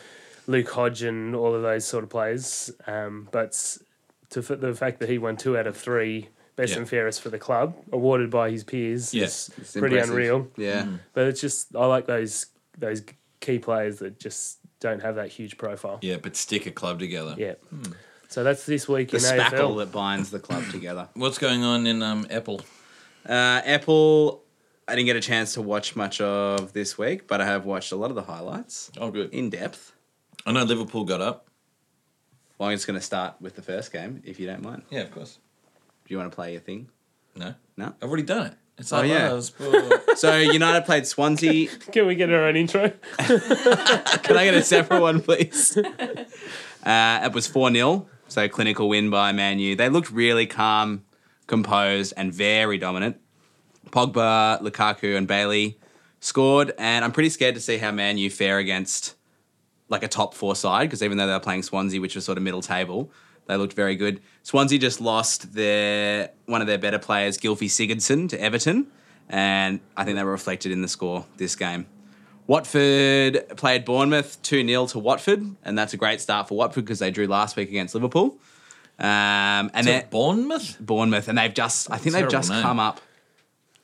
Luke 0.46 0.70
Hodge 0.70 1.02
and 1.02 1.34
all 1.34 1.54
of 1.54 1.62
those 1.62 1.84
sort 1.84 2.04
of 2.04 2.10
players. 2.10 2.70
Um, 2.86 3.28
but 3.32 3.78
to 4.30 4.40
f- 4.40 4.60
the 4.60 4.74
fact 4.74 5.00
that 5.00 5.08
he 5.08 5.18
won 5.18 5.36
two 5.36 5.56
out 5.56 5.66
of 5.66 5.76
three 5.76 6.28
best 6.56 6.72
Yeah. 6.72 6.78
and 6.78 6.88
fairest 6.88 7.20
for 7.20 7.30
the 7.30 7.38
club, 7.38 7.74
awarded 7.92 8.30
by 8.30 8.50
his 8.50 8.62
peers, 8.64 9.12
Yeah. 9.14 9.24
is 9.24 9.50
It's 9.58 9.72
pretty 9.72 9.96
impressive. 9.96 10.14
unreal. 10.14 10.48
Yeah. 10.56 10.86
But 11.12 11.26
it's 11.28 11.40
just 11.40 11.74
I 11.74 11.86
like 11.86 12.06
those 12.06 12.46
those 12.78 13.02
key 13.40 13.58
players 13.58 13.98
that 14.00 14.18
just 14.18 14.58
don't 14.80 15.00
have 15.00 15.14
that 15.16 15.28
huge 15.28 15.56
profile. 15.56 15.98
yeah, 16.02 16.16
but 16.16 16.36
stick 16.36 16.66
a 16.66 16.70
club 16.70 16.98
together. 16.98 17.34
Yeah. 17.38 17.54
So 18.28 18.42
that's 18.42 18.66
this 18.66 18.88
week 18.88 19.10
The 19.10 19.18
in 19.18 19.22
spackle 19.22 19.50
AFL. 19.74 19.78
that 19.78 19.92
binds 19.92 20.30
the 20.30 20.40
club 20.40 20.64
together. 20.70 21.08
What's 21.14 21.38
going 21.38 21.62
on 21.62 21.86
in 21.86 22.02
um, 22.02 22.26
Apple? 22.30 22.62
Uh, 23.28 23.62
Apple, 23.64 24.42
I 24.86 24.94
didn't 24.94 25.06
get 25.06 25.16
a 25.16 25.20
chance 25.20 25.54
to 25.54 25.62
watch 25.62 25.96
much 25.96 26.20
of 26.20 26.72
this 26.72 26.98
week, 26.98 27.26
but 27.26 27.40
I 27.40 27.46
have 27.46 27.64
watched 27.64 27.92
a 27.92 27.96
lot 27.96 28.10
of 28.10 28.16
the 28.16 28.22
highlights 28.22 28.90
Oh, 28.98 29.10
good. 29.10 29.32
in 29.32 29.50
depth. 29.50 29.92
I 30.46 30.52
know 30.52 30.64
Liverpool 30.64 31.04
got 31.04 31.20
up. 31.20 31.48
Well, 32.58 32.68
I'm 32.68 32.76
just 32.76 32.86
going 32.86 32.98
to 32.98 33.04
start 33.04 33.34
with 33.40 33.56
the 33.56 33.62
first 33.62 33.92
game, 33.92 34.22
if 34.24 34.38
you 34.38 34.46
don't 34.46 34.62
mind. 34.62 34.82
Yeah, 34.90 35.00
of 35.00 35.10
course. 35.10 35.38
Do 36.06 36.12
you 36.14 36.18
want 36.18 36.30
to 36.30 36.34
play 36.34 36.52
your 36.52 36.60
thing? 36.60 36.88
No. 37.34 37.54
No? 37.76 37.94
I've 38.00 38.08
already 38.08 38.22
done 38.24 38.46
it. 38.48 38.54
It's 38.76 38.92
Oh, 38.92 38.98
like, 38.98 39.08
yeah. 39.08 39.30
oh, 39.32 39.40
sport. 39.40 40.02
So 40.16 40.36
United 40.36 40.84
played 40.84 41.06
Swansea. 41.06 41.68
Can 41.92 42.06
we 42.06 42.14
get 42.14 42.30
our 42.32 42.44
own 42.44 42.56
intro? 42.56 42.90
Can 43.18 44.36
I 44.36 44.44
get 44.44 44.54
a 44.54 44.62
separate 44.62 45.00
one, 45.00 45.20
please? 45.20 45.76
Uh, 45.76 47.20
it 47.24 47.32
was 47.32 47.46
4 47.48 47.72
0. 47.72 48.06
So 48.28 48.48
clinical 48.48 48.88
win 48.88 49.10
by 49.10 49.32
Man 49.32 49.58
U. 49.58 49.74
They 49.76 49.88
looked 49.88 50.10
really 50.10 50.46
calm, 50.46 51.04
composed, 51.46 52.14
and 52.16 52.32
very 52.32 52.78
dominant. 52.78 53.20
Pogba, 53.90 54.60
Lukaku, 54.60 55.16
and 55.16 55.28
Bailly 55.28 55.78
scored, 56.20 56.72
and 56.78 57.04
I'm 57.04 57.12
pretty 57.12 57.28
scared 57.28 57.54
to 57.54 57.60
see 57.60 57.78
how 57.78 57.90
Man 57.90 58.18
U 58.18 58.30
fare 58.30 58.58
against 58.58 59.14
like 59.88 60.02
a 60.02 60.08
top 60.08 60.34
four 60.34 60.56
side 60.56 60.88
because 60.88 61.02
even 61.02 61.18
though 61.18 61.26
they 61.26 61.32
were 61.32 61.40
playing 61.40 61.62
Swansea, 61.62 62.00
which 62.00 62.14
was 62.14 62.24
sort 62.24 62.38
of 62.38 62.44
middle 62.44 62.62
table, 62.62 63.10
they 63.46 63.56
looked 63.56 63.74
very 63.74 63.96
good. 63.96 64.20
Swansea 64.42 64.78
just 64.78 65.00
lost 65.00 65.54
their 65.54 66.30
one 66.46 66.60
of 66.60 66.66
their 66.66 66.78
better 66.78 66.98
players, 66.98 67.38
Gylfi 67.38 67.68
Sigurdsson, 67.68 68.28
to 68.30 68.40
Everton, 68.40 68.86
and 69.28 69.80
I 69.96 70.04
think 70.04 70.16
they 70.16 70.24
were 70.24 70.30
reflected 70.30 70.72
in 70.72 70.82
the 70.82 70.88
score 70.88 71.26
this 71.36 71.54
game. 71.56 71.86
Watford 72.46 73.56
played 73.56 73.84
Bournemouth 73.84 74.40
2 74.42 74.66
0 74.66 74.86
to 74.88 74.98
Watford, 74.98 75.56
and 75.64 75.78
that's 75.78 75.94
a 75.94 75.96
great 75.96 76.20
start 76.20 76.48
for 76.48 76.56
Watford 76.56 76.84
because 76.84 76.98
they 76.98 77.10
drew 77.10 77.26
last 77.26 77.56
week 77.56 77.68
against 77.68 77.94
Liverpool. 77.94 78.38
Um, 78.98 79.70
and 79.74 79.86
then 79.86 80.04
Bournemouth? 80.10 80.76
Bournemouth, 80.80 81.28
and 81.28 81.36
they've 81.38 81.52
just, 81.52 81.90
I 81.90 81.96
think 81.96 82.12
they've 82.14 82.20
Terrible 82.20 82.30
just 82.32 82.50
name. 82.50 82.62
come 82.62 82.78
up 82.80 83.00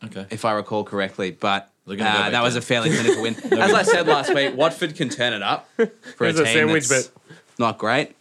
Okay. 0.05 0.27
if 0.31 0.45
I 0.45 0.53
recall 0.53 0.85
correctly. 0.85 1.31
But 1.33 1.71
They're 1.87 1.97
gonna 1.97 2.11
go 2.11 2.17
uh, 2.17 2.23
back 2.23 2.33
that 2.33 2.43
was 2.43 2.55
down. 2.55 2.59
a 2.59 2.63
fairly 2.63 2.91
clinical 2.91 3.23
win. 3.23 3.35
As 3.61 3.73
I 3.75 3.83
said 3.83 4.07
last 4.07 4.33
week, 4.35 4.57
Watford 4.57 4.95
can 4.95 5.09
turn 5.09 5.33
it 5.33 5.43
up 5.43 5.69
for 5.77 5.85
a 5.85 5.91
Here's 6.19 6.39
a 6.39 6.45
team 6.45 6.55
sandwich 6.55 6.89
that's 6.89 7.11
not 7.59 7.77
great. 7.79 8.17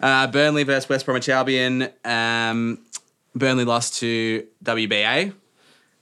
Uh, 0.00 0.26
Burnley 0.26 0.64
versus 0.64 0.88
West 0.88 1.06
Bromwich 1.06 1.28
Albion. 1.28 1.88
Um, 2.04 2.78
Burnley 3.34 3.64
lost 3.64 3.94
to 4.00 4.46
WBA. 4.62 5.32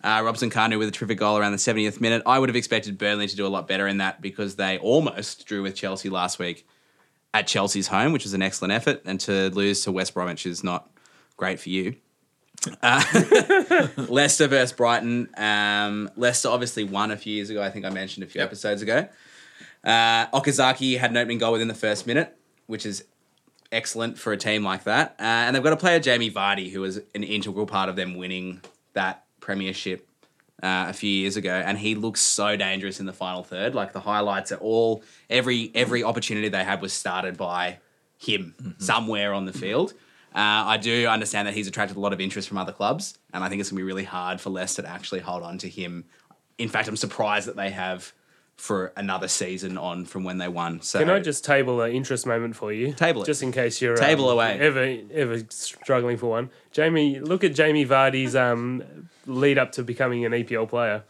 Uh, 0.05 0.21
Robson 0.25 0.51
Kanu 0.51 0.79
with 0.81 0.89
a 0.89 0.91
terrific 0.91 1.19
goal 1.19 1.39
around 1.39 1.53
the 1.53 1.59
70th 1.59 2.01
minute. 2.01 2.23
I 2.27 2.41
would 2.41 2.49
have 2.49 2.57
expected 2.57 2.99
Burnley 2.99 3.29
to 3.29 3.37
do 3.37 3.47
a 3.47 3.49
lot 3.49 3.69
better 3.69 3.87
in 3.87 3.99
that 3.99 4.21
because 4.21 4.57
they 4.57 4.77
almost 4.79 5.47
drew 5.47 5.63
with 5.63 5.77
Chelsea 5.77 6.09
last 6.11 6.41
week 6.41 6.67
at 7.35 7.47
Chelsea's 7.47 7.89
home, 7.89 8.13
which 8.13 8.25
was 8.25 8.35
an 8.35 8.43
excellent 8.43 8.73
effort. 8.73 9.03
And 9.05 9.19
to 9.21 9.51
lose 9.51 9.83
to 9.85 9.93
West 9.93 10.15
Bromwich 10.15 10.47
is 10.47 10.63
not 10.63 10.91
great 11.37 11.59
for 11.61 11.71
you. 11.71 11.97
Uh, 12.83 13.03
Leicester 14.09 14.47
versus 14.47 14.73
Brighton. 14.73 15.29
Um, 15.37 16.11
Leicester 16.17 16.49
obviously 16.49 16.85
won 16.85 17.11
a 17.11 17.17
few 17.17 17.35
years 17.35 17.51
ago. 17.51 17.63
I 17.63 17.71
think 17.71 17.85
I 17.85 17.91
mentioned 17.91 18.25
a 18.25 18.29
few 18.29 18.41
Yep. 18.41 18.49
episodes 18.49 18.83
ago. 18.83 19.09
Uh, 19.83 20.27
Okazaki 20.29 20.99
had 20.99 21.11
an 21.11 21.17
opening 21.17 21.39
goal 21.39 21.53
within 21.53 21.69
the 21.69 21.75
first 21.75 22.07
minute, 22.07 22.37
which 22.67 22.87
is 22.87 23.05
excellent 23.73 24.19
for 24.19 24.33
a 24.33 24.37
team 24.37 24.63
like 24.63 24.85
that. 24.85 25.17
Uh, 25.19 25.23
and 25.23 25.57
they've 25.57 25.63
got 25.63 25.73
a 25.73 25.77
player, 25.77 25.99
Jamie 25.99 26.31
Vardy, 26.31 26.71
who 26.71 26.83
was 26.83 26.99
an 27.15 27.25
integral 27.25 27.67
part 27.67 27.89
of 27.89 27.97
them 27.97 28.15
winning 28.15 28.61
that 28.93 29.25
premiership 29.41 30.07
uh, 30.63 30.87
a 30.89 30.93
few 30.93 31.11
years 31.11 31.37
ago, 31.37 31.53
and 31.53 31.77
he 31.79 31.95
looks 31.95 32.21
so 32.21 32.57
dangerous 32.57 33.01
in 33.01 33.07
the 33.07 33.13
final 33.13 33.43
third. 33.43 33.75
Like 33.75 33.93
the 33.93 34.01
highlights 34.01 34.53
are 34.53 34.57
all 34.59 35.03
every 35.29 35.71
every 35.75 36.05
opportunity 36.05 36.49
they 36.49 36.65
had 36.65 36.81
was 36.81 36.93
started 36.93 37.37
by 37.37 37.79
him 38.19 38.55
somewhere 38.79 39.35
on 39.35 39.45
the 39.45 39.53
field. 39.53 39.93
Uh, 40.35 40.65
I 40.67 40.77
do 40.79 41.07
understand 41.09 41.47
that 41.47 41.55
he's 41.55 41.67
attracted 41.67 41.97
a 41.97 42.01
lot 42.01 42.13
of 42.13 42.21
interest 42.21 42.49
from 42.49 42.57
other 42.59 42.73
clubs, 42.73 43.19
and 43.35 43.45
I 43.45 43.49
think 43.49 43.61
it's 43.61 43.71
going 43.71 43.79
to 43.79 43.83
be 43.83 43.87
really 43.87 44.05
hard 44.05 44.41
for 44.41 44.51
Leicester 44.51 44.83
to 44.83 44.89
actually 44.89 45.21
hold 45.21 45.43
on 45.43 45.59
to 45.59 45.69
him. 45.69 46.05
In 46.57 46.69
fact, 46.69 46.89
I'm 46.89 46.97
surprised 46.97 47.49
that 47.49 47.57
they 47.57 47.71
have 47.71 48.13
for 48.57 48.93
another 48.97 49.29
season 49.29 49.77
on 49.77 50.05
from 50.05 50.25
when 50.25 50.39
they 50.39 50.49
won. 50.49 50.81
So 50.83 51.01
Can 51.01 51.11
I 51.11 51.19
just 51.19 51.45
table 51.45 51.81
an 51.81 51.93
interest 51.93 52.27
moment 52.27 52.55
for 52.55 52.73
you? 52.73 52.93
Table 52.93 53.23
it. 53.23 53.27
Just 53.27 53.43
in 53.43 53.51
case 53.51 53.83
you're 53.83 53.97
Table 53.97 54.29
um, 54.29 54.35
away. 54.35 54.59
ever 54.61 54.99
ever 55.13 55.43
struggling 55.49 56.17
for 56.17 56.29
one. 56.29 56.51
Jamie, 56.71 57.19
look 57.19 57.43
at 57.45 57.55
Jamie 57.55 57.85
Vardy's 57.85 58.37
um, 58.37 59.09
lead 59.27 59.59
up 59.59 59.73
to 59.73 59.83
becoming 59.83 60.25
an 60.25 60.33
EPL 60.33 60.69
player. 60.69 61.05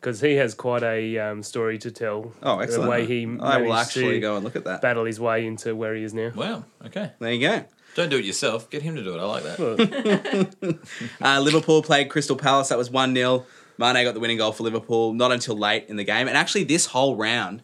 Because 0.00 0.20
he 0.20 0.34
has 0.34 0.54
quite 0.54 0.84
a 0.84 1.18
um, 1.18 1.42
story 1.42 1.76
to 1.78 1.90
tell. 1.90 2.32
Oh, 2.40 2.60
excellent! 2.60 2.84
The 2.84 2.88
way 2.90 3.04
he 3.04 3.24
I 3.24 3.58
will 3.58 3.70
managed 3.70 3.72
actually 3.74 4.12
to 4.12 4.20
go 4.20 4.36
and 4.36 4.44
look 4.44 4.54
at 4.54 4.62
that. 4.62 4.80
battle 4.80 5.04
his 5.04 5.18
way 5.18 5.44
into 5.44 5.74
where 5.74 5.92
he 5.92 6.04
is 6.04 6.14
now. 6.14 6.30
Wow. 6.36 6.64
Okay. 6.86 7.10
There 7.18 7.32
you 7.32 7.40
go. 7.40 7.64
Don't 7.96 8.08
do 8.08 8.16
it 8.16 8.24
yourself. 8.24 8.70
Get 8.70 8.82
him 8.82 8.94
to 8.94 9.02
do 9.02 9.14
it. 9.14 9.18
I 9.18 9.24
like 9.24 9.42
that. 9.42 10.78
Uh, 11.20 11.40
Liverpool 11.40 11.82
played 11.82 12.08
Crystal 12.10 12.36
Palace. 12.36 12.68
That 12.68 12.78
was 12.78 12.90
1 12.90 13.12
0. 13.12 13.44
Mane 13.76 14.04
got 14.04 14.14
the 14.14 14.20
winning 14.20 14.38
goal 14.38 14.52
for 14.52 14.62
Liverpool, 14.62 15.14
not 15.14 15.32
until 15.32 15.56
late 15.58 15.86
in 15.88 15.96
the 15.96 16.04
game. 16.04 16.28
And 16.28 16.36
actually, 16.36 16.62
this 16.62 16.86
whole 16.86 17.16
round, 17.16 17.62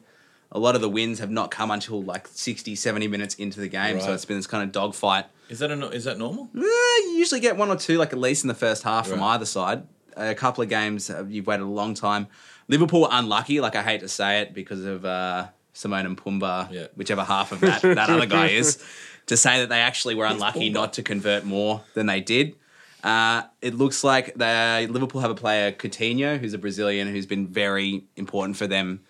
a 0.51 0.59
lot 0.59 0.75
of 0.75 0.81
the 0.81 0.89
wins 0.89 1.21
have 1.21 1.31
not 1.31 1.53
come 1.53 1.71
until 1.71 2.03
like 2.03 2.27
60, 2.27 2.75
70 2.75 3.07
minutes 3.07 3.37
into 3.37 3.61
the 3.61 3.69
game. 3.69 4.01
So 4.01 4.13
it's 4.13 4.25
been 4.25 4.37
this 4.37 4.49
kind 4.49 4.65
of 4.65 4.73
dogfight. 4.73 5.27
Is 5.49 5.59
that 5.59 5.71
a, 5.71 5.89
is 5.91 6.05
that 6.05 6.19
normal? 6.19 6.49
Eh, 6.57 6.61
you 6.61 7.15
usually 7.17 7.41
get 7.41 7.57
one 7.57 7.69
or 7.71 7.77
two, 7.77 7.99
like 7.99 8.13
at 8.13 8.19
least 8.19 8.45
in 8.45 8.49
the 8.49 8.55
first 8.55 8.83
half 8.83 9.07
from 9.09 9.21
Right. 9.21 9.35
either 9.35 9.45
side. 9.47 9.83
A 10.17 10.35
couple 10.35 10.63
of 10.63 10.69
games, 10.71 11.11
uh, 11.11 11.25
you've 11.29 11.47
waited 11.47 11.65
a 11.65 11.67
long 11.67 11.95
time. 11.95 12.29
Liverpool 12.69 13.03
were 13.03 13.09
unlucky, 13.11 13.61
like 13.61 13.77
I 13.77 13.83
hate 13.83 14.01
to 14.01 14.09
say 14.09 14.41
it, 14.41 14.55
because 14.55 14.85
of 14.85 15.05
uh, 15.05 15.49
Simone 15.73 16.07
and 16.07 16.17
Pumba, 16.17 16.71
Yeah. 16.73 16.87
whichever 16.97 17.25
half 17.25 17.53
of 17.53 17.61
that, 17.61 17.83
that 17.83 18.09
other 18.11 18.27
guy 18.27 18.49
is, 18.49 18.83
to 19.27 19.37
say 19.37 19.61
that 19.61 19.69
they 19.69 19.81
actually 19.81 20.15
were 20.15 20.25
unlucky 20.27 20.71
Pumba? 20.71 20.75
not 20.75 20.93
to 20.95 21.03
convert 21.03 21.45
more 21.45 21.83
than 21.95 22.07
they 22.07 22.21
did. 22.21 22.55
Uh, 23.03 23.43
it 23.61 23.75
looks 23.75 24.03
like 24.03 24.35
they, 24.35 24.87
Liverpool 24.89 25.21
have 25.21 25.31
a 25.31 25.35
player, 25.35 25.73
Coutinho, 25.73 26.39
who's 26.39 26.55
a 26.55 26.59
Brazilian, 26.59 27.09
who's 27.09 27.27
been 27.27 27.47
very 27.47 28.05
important 28.17 28.57
for 28.57 28.67
them, 28.67 29.01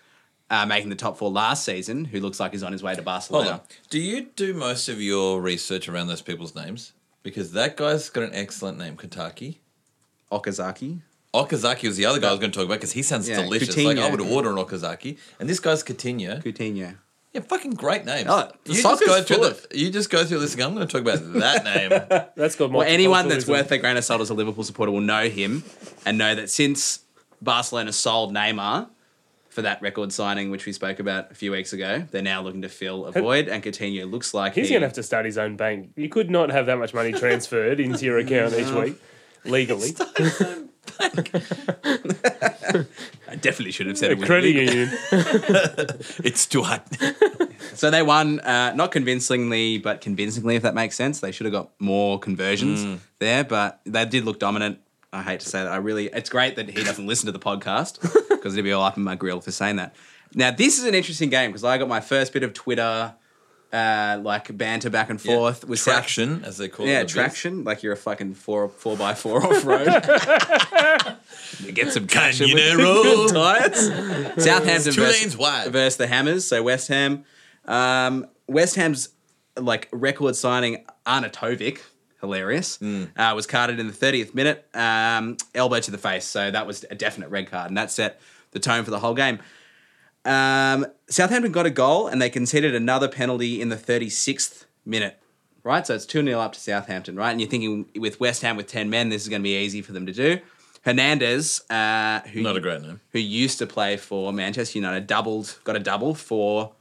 uh, 0.49 0.65
making 0.65 0.89
the 0.89 0.95
top 0.95 1.17
four 1.17 1.29
last 1.31 1.63
season, 1.65 2.05
who 2.05 2.19
looks 2.19 2.39
like 2.39 2.51
he's 2.51 2.63
on 2.63 2.71
his 2.71 2.83
way 2.83 2.95
to 2.95 3.01
Barcelona. 3.01 3.61
Do 3.89 3.99
you 3.99 4.27
do 4.35 4.53
most 4.53 4.89
of 4.89 5.01
your 5.01 5.41
research 5.41 5.89
around 5.89 6.07
those 6.07 6.21
people's 6.21 6.55
names? 6.55 6.93
Because 7.23 7.51
that 7.53 7.75
guy's 7.77 8.09
got 8.09 8.23
an 8.23 8.31
excellent 8.33 8.77
name, 8.77 8.95
Kataki. 8.97 9.57
Okazaki. 10.31 11.01
Okazaki 11.33 11.87
was 11.87 11.97
the 11.97 12.05
other 12.05 12.19
guy 12.19 12.29
I 12.29 12.31
was 12.31 12.39
going 12.39 12.51
to 12.51 12.57
talk 12.57 12.65
about 12.65 12.75
because 12.75 12.93
he 12.93 13.01
sounds 13.03 13.27
Yeah, 13.27 13.41
delicious. 13.41 13.75
Like 13.75 13.97
I 13.97 14.01
Coutinho. 14.09 14.11
would 14.11 14.21
order 14.21 14.49
an 14.51 14.55
Okazaki, 14.57 15.17
and 15.39 15.49
this 15.49 15.59
guy's 15.59 15.83
Coutinho. 15.83 16.41
Coutinho. 16.43 16.95
Yeah, 17.33 17.41
fucking 17.41 17.71
great 17.71 18.05
names. 18.05 18.27
Oh, 18.29 18.49
the 18.63 18.71
you 18.73 18.81
just 18.81 18.81
soccer's 18.83 19.07
go 19.07 19.21
through 19.23 19.35
full 19.37 19.49
the, 19.69 19.77
You 19.77 19.89
just 19.89 20.09
go 20.09 20.23
through 20.23 20.39
this. 20.39 20.53
I'm 20.57 20.73
going 20.73 20.87
to 20.87 20.91
talk 20.91 21.01
about 21.01 21.33
that 21.33 21.63
name. 21.65 21.89
That's 22.37 22.55
got 22.55 22.71
more. 22.71 22.79
Well, 22.79 22.87
anyone 22.87 23.27
that's 23.27 23.43
multiculturalism. 23.43 23.49
worth 23.49 23.67
their 23.69 23.77
grain 23.79 23.97
of 23.97 24.05
salt 24.05 24.21
as 24.21 24.29
a 24.29 24.33
Liverpool 24.33 24.63
supporter 24.63 24.91
will 24.93 25.01
know 25.01 25.27
him 25.27 25.65
and 26.05 26.17
know 26.17 26.33
that 26.33 26.49
since 26.49 26.99
Barcelona 27.41 27.91
sold 27.91 28.33
Neymar 28.33 28.87
for 29.55 29.61
that 29.63 29.81
record 29.81 30.11
signing, 30.11 30.51
which 30.51 30.65
we 30.65 30.73
spoke 30.73 30.99
about 30.99 31.31
a 31.31 31.33
few 31.33 31.51
weeks 31.51 31.71
ago, 31.73 32.03
they're 32.11 32.21
now 32.21 32.41
looking 32.41 32.61
to 32.61 32.69
fill 32.69 33.05
a 33.05 33.11
void, 33.13 33.47
and 33.47 33.63
Coutinho 33.63 34.09
looks 34.11 34.33
like 34.33 34.53
He's 34.53 34.67
he, 34.67 34.73
going 34.73 34.81
to 34.81 34.87
have 34.87 34.93
to 34.95 35.03
start 35.03 35.25
his 35.25 35.37
own 35.37 35.55
bank. 35.55 35.91
You 35.95 36.09
could 36.09 36.29
not 36.29 36.51
have 36.51 36.65
that 36.67 36.77
much 36.77 36.93
money 36.93 37.13
transferred 37.13 37.79
into 37.79 38.03
your 38.05 38.17
account 38.19 38.53
each 38.53 38.69
week 38.71 39.01
legally. 39.45 39.91
I 43.27 43.35
definitely 43.39 43.71
should 43.71 43.87
have 43.87 43.97
said 43.97 44.11
A 44.11 44.13
it. 44.13 44.25
credit 44.25 44.49
union. 44.55 44.89
it's 46.23 46.45
too 46.45 46.63
hot. 46.63 46.85
So 47.73 47.89
they 47.91 48.01
won, 48.03 48.39
uh, 48.41 48.73
not 48.75 48.91
convincingly, 48.91 49.77
but 49.77 50.01
convincingly, 50.01 50.55
if 50.55 50.61
that 50.63 50.75
makes 50.75 50.95
sense. 50.95 51.19
They 51.19 51.31
should 51.31 51.45
have 51.45 51.53
got 51.53 51.69
more 51.79 52.19
conversions 52.19 52.83
Mm. 52.85 52.99
there, 53.19 53.43
but 53.43 53.81
they 53.85 54.05
did 54.05 54.25
look 54.25 54.39
dominant. 54.39 54.79
I 55.13 55.21
hate 55.23 55.39
to 55.41 55.47
say 55.49 55.63
that. 55.63 55.71
I 55.71 55.77
really, 55.77 56.07
it's 56.07 56.29
great 56.29 56.55
that 56.57 56.69
he 56.69 56.83
doesn't 56.83 57.07
listen 57.07 57.25
to 57.27 57.31
the 57.31 57.39
podcast 57.39 57.99
because 58.45 58.53
it'd 58.55 58.63
be 58.63 58.71
all 58.71 58.83
up 58.83 58.95
in 58.95 59.01
my 59.03 59.15
grill 59.15 59.41
for 59.41 59.49
saying 59.49 59.77
that. 59.77 59.95
Now, 60.35 60.51
this 60.51 60.77
is 60.77 60.85
an 60.85 60.93
interesting 60.93 61.31
game 61.31 61.49
because 61.49 61.63
I 61.63 61.79
got 61.79 61.87
my 61.87 61.99
first 61.99 62.31
bit 62.31 62.43
of 62.43 62.53
Twitter, 62.53 63.15
uh, 63.73 64.19
like 64.21 64.55
banter 64.55 64.91
back 64.91 65.09
and 65.09 65.19
forth 65.19 65.67
with 65.67 65.79
South- 65.79 65.95
traction, 65.95 66.43
as 66.45 66.57
they 66.59 66.67
call 66.67 66.85
it. 66.85 66.89
yeah, 66.89 66.99
the 66.99 67.05
Bills. 67.05 67.11
traction. 67.13 67.63
Like 67.63 67.81
you're 67.81 67.93
a 67.93 67.97
fucking 67.97 68.35
four 68.35 68.69
four 68.69 68.95
by 68.97 69.15
four 69.15 69.43
off 69.47 69.65
road. 69.65 69.87
get 71.73 71.91
some 71.91 72.05
traction 72.05 72.53
with 72.53 72.77
tires. 73.33 73.87
Southampton 74.43 74.93
Two 74.93 75.01
versus, 75.01 75.21
lanes 75.21 75.37
wide. 75.37 75.71
versus 75.71 75.97
the 75.97 76.05
Hammers. 76.07 76.45
So 76.45 76.61
West 76.61 76.87
Ham, 76.89 77.25
um, 77.65 78.27
West 78.47 78.75
Ham's 78.75 79.09
like 79.57 79.89
record 79.91 80.35
signing 80.35 80.85
Arnautovic, 81.07 81.79
hilarious, 82.21 82.77
Hmm. 82.77 83.05
uh, 83.17 83.31
was 83.35 83.47
carded 83.47 83.79
in 83.79 83.87
the 83.87 83.93
30th 83.93 84.33
minute, 84.35 84.67
um, 84.73 85.37
elbow 85.53 85.79
to 85.79 85.91
the 85.91 85.97
face. 85.97 86.25
So 86.25 86.51
that 86.51 86.67
was 86.67 86.83
a 86.91 86.95
definite 86.95 87.29
red 87.29 87.49
card, 87.49 87.69
and 87.69 87.77
that 87.77 87.89
set 87.91 88.19
the 88.55 88.59
tone 88.59 88.83
for 88.83 88.89
the 88.89 88.99
whole 88.99 89.13
game. 89.13 89.37
Um, 90.23 90.87
Southampton 91.07 91.51
got 91.51 91.67
a 91.67 91.69
goal 91.69 92.07
and 92.07 92.19
they 92.19 92.31
conceded 92.31 92.73
another 92.73 93.07
penalty 93.07 93.61
in 93.61 93.69
the 93.69 93.75
36th 93.75 94.65
minute. 94.83 95.19
Right, 95.63 95.85
so 95.85 95.93
it's 95.95 96.05
2 96.05 96.23
0 96.23 96.39
up 96.39 96.53
to 96.53 96.59
Southampton, 96.59 97.15
right? 97.15 97.31
And 97.31 97.41
you're 97.41 97.49
thinking 97.49 97.87
with 97.99 98.19
West 98.19 98.41
Ham 98.41 98.55
with 98.55 98.67
10 98.67 98.89
men, 98.89 99.09
this 99.09 99.23
is 99.23 99.29
going 99.29 99.41
to 99.41 99.43
be 99.43 99.57
easy 99.57 99.81
for 99.81 99.91
them 99.93 100.05
to 100.05 100.13
do. 100.13 100.39
Hernandez, 100.83 101.61
uh, 101.69 102.21
who, 102.21 102.41
Not 102.41 102.55
a 102.55 102.61
great 102.61 102.81
name. 102.81 103.01
who 103.11 103.19
used 103.19 103.57
to 103.59 103.67
play 103.67 103.97
for 103.97 104.31
Manchester 104.31 104.77
United, 104.77 105.07
doubled, 105.07 105.59
got 105.63 105.75
a 105.75 105.79
double 105.79 106.13
for 106.13 106.73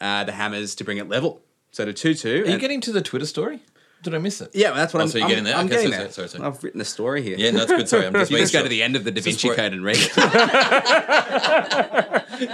uh, 0.00 0.24
the 0.24 0.32
Hammers 0.32 0.74
to 0.76 0.84
bring 0.84 0.98
it 0.98 1.08
level. 1.08 1.40
So 1.70 1.84
to 1.84 1.92
2 1.92 2.14
2. 2.14 2.42
Are 2.42 2.50
you 2.50 2.58
getting 2.58 2.80
to 2.82 2.92
the 2.92 3.00
Twitter 3.00 3.26
story? 3.26 3.62
Did 4.02 4.14
I 4.16 4.18
miss 4.18 4.40
it? 4.40 4.50
Yeah, 4.52 4.72
that's 4.72 4.92
what 4.92 5.00
Oh, 5.00 5.04
I'm, 5.04 5.08
so 5.10 5.18
you're 5.18 5.24
I'm, 5.26 5.30
getting 5.30 5.44
there? 5.44 5.54
I'm 5.56 5.66
Okay, 5.66 5.76
getting 5.76 5.92
sorry, 5.92 6.02
there. 6.04 6.12
sorry, 6.12 6.28
sorry. 6.28 6.44
I've 6.44 6.62
written 6.64 6.80
a 6.80 6.84
story 6.84 7.22
here. 7.22 7.36
Yeah, 7.38 7.52
no, 7.52 7.58
that's 7.60 7.70
good. 7.70 7.88
Sorry, 7.88 8.04
I'm 8.06 8.12
just 8.12 8.30
you 8.30 8.34
making 8.34 8.44
just 8.44 8.52
go 8.52 8.62
to 8.64 8.68
the 8.68 8.82
end 8.82 8.96
of 8.96 9.04
the 9.04 9.12
Da 9.12 9.20
Vinci 9.22 9.48
for- 9.48 9.54
Code 9.54 9.72
and 9.72 9.84
read 9.84 9.96
it. 10.00 10.10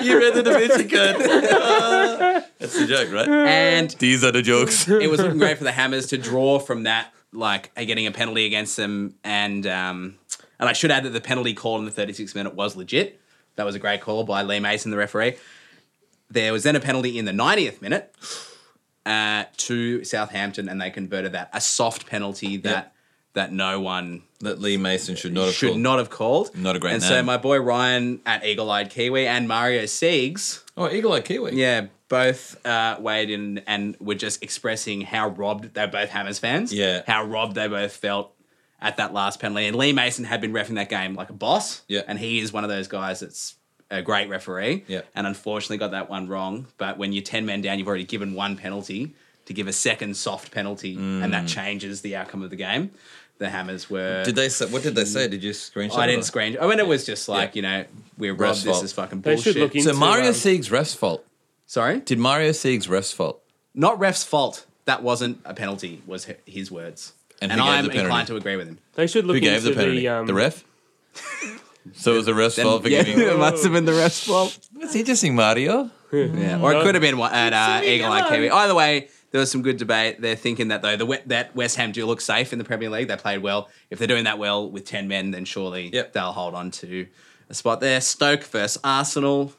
You 0.02 0.18
read 0.18 0.34
the 0.34 0.42
Da 0.42 0.58
Vinci 0.58 0.84
Code. 0.88 1.16
That's 2.58 2.78
the 2.78 2.86
joke, 2.86 3.10
right? 3.12 3.26
and 3.28 3.90
These 3.92 4.22
are 4.24 4.32
the 4.32 4.42
jokes. 4.42 4.86
it 4.88 5.08
was 5.08 5.20
looking 5.20 5.38
great 5.38 5.56
for 5.56 5.64
the 5.64 5.72
Hammers 5.72 6.08
to 6.08 6.18
draw 6.18 6.58
from 6.58 6.82
that, 6.82 7.14
like 7.32 7.70
uh, 7.76 7.84
getting 7.84 8.06
a 8.06 8.10
penalty 8.10 8.44
against 8.44 8.76
them, 8.76 9.14
and 9.24 9.66
um, 9.66 10.18
and 10.58 10.68
I 10.68 10.72
should 10.74 10.90
add 10.90 11.04
that 11.04 11.10
the 11.10 11.20
penalty 11.22 11.54
call 11.54 11.78
in 11.78 11.86
the 11.86 11.90
36th 11.90 12.34
minute 12.34 12.54
was 12.54 12.76
legit. 12.76 13.18
That 13.56 13.64
was 13.64 13.74
a 13.74 13.78
great 13.78 14.02
call 14.02 14.24
by 14.24 14.42
Lee 14.42 14.60
Mason, 14.60 14.90
the 14.90 14.98
referee. 14.98 15.36
There 16.30 16.52
was 16.52 16.64
then 16.64 16.76
a 16.76 16.80
penalty 16.80 17.18
in 17.18 17.24
the 17.24 17.32
90th 17.32 17.80
minute 17.80 18.14
uh, 19.08 19.44
to 19.56 20.04
Southampton, 20.04 20.68
and 20.68 20.80
they 20.80 20.90
converted 20.90 21.32
that 21.32 21.50
a 21.52 21.60
soft 21.60 22.06
penalty 22.06 22.58
that 22.58 22.70
Yep. 22.70 22.92
that 23.34 23.52
no 23.52 23.80
one 23.80 24.22
that 24.40 24.60
Lee 24.60 24.76
Mason 24.76 25.16
should 25.16 25.32
not 25.32 25.46
have 25.46 25.54
should 25.54 25.70
called. 25.70 25.80
not 25.80 25.98
have 25.98 26.10
called. 26.10 26.56
Not 26.56 26.76
a 26.76 26.78
great 26.78 26.94
And 26.94 27.02
so 27.02 27.22
my 27.22 27.36
boy 27.36 27.58
Ryan 27.58 28.20
at 28.26 28.44
Eagle 28.44 28.70
Eyed 28.70 28.90
Kiwi 28.90 29.26
and 29.26 29.48
Mario 29.48 29.82
Siegs 29.84 30.62
Oh, 30.76 30.88
Eagle 30.90 31.12
Eyed 31.14 31.24
Kiwi. 31.24 31.52
yeah, 31.54 31.86
both 32.08 32.64
uh, 32.66 32.96
weighed 33.00 33.30
in 33.30 33.58
and 33.66 33.96
were 34.00 34.14
just 34.14 34.42
expressing 34.42 35.00
how 35.02 35.28
robbed 35.30 35.74
they're 35.74 35.88
both 35.88 36.10
Hammers 36.10 36.38
fans. 36.38 36.72
Yeah. 36.72 37.02
How 37.06 37.24
robbed 37.24 37.54
they 37.56 37.66
both 37.68 37.92
felt 37.96 38.32
at 38.80 38.96
that 38.98 39.12
last 39.12 39.40
penalty. 39.40 39.66
And 39.66 39.76
Lee 39.76 39.92
Mason 39.92 40.24
had 40.24 40.40
been 40.40 40.52
refing 40.52 40.76
that 40.76 40.88
game 40.88 41.14
like 41.14 41.30
a 41.30 41.32
boss. 41.34 41.82
Yeah. 41.88 42.02
And 42.06 42.16
he 42.18 42.38
is 42.38 42.52
one 42.52 42.62
of 42.64 42.70
those 42.70 42.86
guys 42.88 43.20
that's 43.20 43.56
a 43.90 44.02
great 44.02 44.28
referee. 44.28 44.84
Yeah. 44.86 45.02
And 45.14 45.26
unfortunately 45.26 45.78
got 45.78 45.92
that 45.92 46.10
one 46.10 46.28
wrong. 46.28 46.66
But 46.76 46.98
when 46.98 47.12
you're 47.12 47.22
10 47.22 47.46
men 47.46 47.62
down, 47.62 47.78
you've 47.78 47.88
already 47.88 48.04
given 48.04 48.34
one 48.34 48.56
penalty 48.56 49.14
to 49.46 49.54
give 49.54 49.66
a 49.66 49.72
second 49.72 50.16
soft 50.16 50.50
penalty, 50.52 50.94
and 50.96 51.24
Mm. 51.24 51.30
that 51.30 51.48
changes 51.48 52.02
the 52.02 52.14
outcome 52.16 52.42
of 52.42 52.50
the 52.50 52.56
game. 52.56 52.90
The 53.38 53.48
Hammers 53.48 53.88
were. 53.88 54.24
Did 54.24 54.34
they 54.36 54.48
say? 54.48 54.66
What 54.66 54.82
did 54.82 54.94
they 54.94 55.04
say? 55.04 55.28
Did 55.28 55.42
you 55.44 55.52
screenshot? 55.52 55.96
I 55.96 56.04
it 56.04 56.06
didn't 56.08 56.20
or- 56.20 56.24
screen. 56.24 56.56
Oh, 56.60 56.70
and 56.70 56.80
it 56.80 56.86
was 56.86 57.06
just 57.06 57.28
like, 57.28 57.54
Yeah. 57.54 57.56
you 57.56 57.62
know, 57.62 57.84
we're 58.18 58.32
Ref's 58.34 58.40
robbed. 58.40 58.56
This 58.66 58.72
fault. 58.72 58.84
is 58.84 58.92
fucking 58.92 59.20
They 59.22 59.34
bullshit. 59.34 59.52
should 59.54 59.62
look 59.62 59.74
into 59.76 59.90
So 59.92 59.96
Mario 59.96 60.28
um, 60.28 60.34
Sieg's 60.34 60.70
ref's 60.70 60.92
fault. 60.94 61.24
Sorry? 61.66 62.00
Did 62.00 62.18
Mario 62.18 62.52
Sieg's 62.52 62.88
ref's 62.88 63.12
fault? 63.12 63.40
not 63.74 63.98
ref's 64.00 64.24
fault. 64.24 64.66
That 64.86 65.02
wasn't 65.04 65.40
a 65.44 65.54
penalty. 65.54 66.02
Was 66.06 66.26
his 66.46 66.70
words, 66.70 67.12
And 67.40 67.52
and, 67.52 67.60
I'm 67.60 67.88
inclined 67.90 68.26
to 68.28 68.36
agree 68.36 68.56
with 68.56 68.66
him. 68.66 68.78
They 68.94 69.06
should 69.06 69.24
look 69.24 69.36
Who 69.36 69.40
gave 69.40 69.58
into 69.58 69.68
the 69.70 69.74
penalty? 69.76 70.00
the, 70.00 70.08
um, 70.08 70.26
the 70.26 70.34
ref. 70.34 70.64
So 71.94 72.12
it 72.12 72.16
was 72.16 72.26
the 72.26 72.34
ref's 72.34 72.56
fault 72.60 72.82
for 72.82 72.88
yeah, 72.88 73.02
giving. 73.02 73.26
it 73.28 73.38
must 73.38 73.62
have 73.64 73.72
been 73.72 73.84
the 73.84 73.92
ref's 73.92 74.24
fault. 74.26 74.58
That's 74.74 74.94
interesting, 74.94 75.34
Mario. 75.34 75.90
Yeah, 76.12 76.60
or 76.62 76.72
it 76.72 76.82
could 76.82 76.94
have 76.94 77.02
been 77.02 77.18
one 77.18 77.32
at 77.34 77.52
uh, 77.52 77.80
me 77.82 77.96
Eagle 77.96 78.10
Eye 78.12 78.20
alone. 78.20 78.30
Kiwi. 78.32 78.50
Either 78.50 78.74
way, 78.74 79.08
there 79.30 79.40
was 79.40 79.50
some 79.50 79.60
good 79.62 79.76
debate. 79.76 80.20
They're 80.20 80.36
thinking 80.36 80.68
that 80.68 80.80
though 80.82 80.96
the 80.96 81.04
We- 81.06 81.18
that 81.26 81.54
West 81.54 81.76
Ham 81.76 81.92
do 81.92 82.06
look 82.06 82.20
safe 82.22 82.52
in 82.52 82.58
the 82.58 82.64
Premier 82.64 82.88
League. 82.88 83.08
They 83.08 83.16
played 83.16 83.42
well. 83.42 83.68
If 83.90 83.98
they're 83.98 84.08
doing 84.08 84.24
that 84.24 84.38
well 84.38 84.70
with 84.70 84.84
ten 84.86 85.06
men, 85.08 85.32
then 85.32 85.44
surely 85.44 85.90
Yep. 85.92 86.12
they'll 86.14 86.32
hold 86.32 86.54
on 86.54 86.70
to 86.72 87.06
a 87.50 87.54
spot 87.54 87.80
there. 87.80 88.00
Stoke 88.00 88.42
versus 88.44 88.80
Arsenal. 88.82 89.52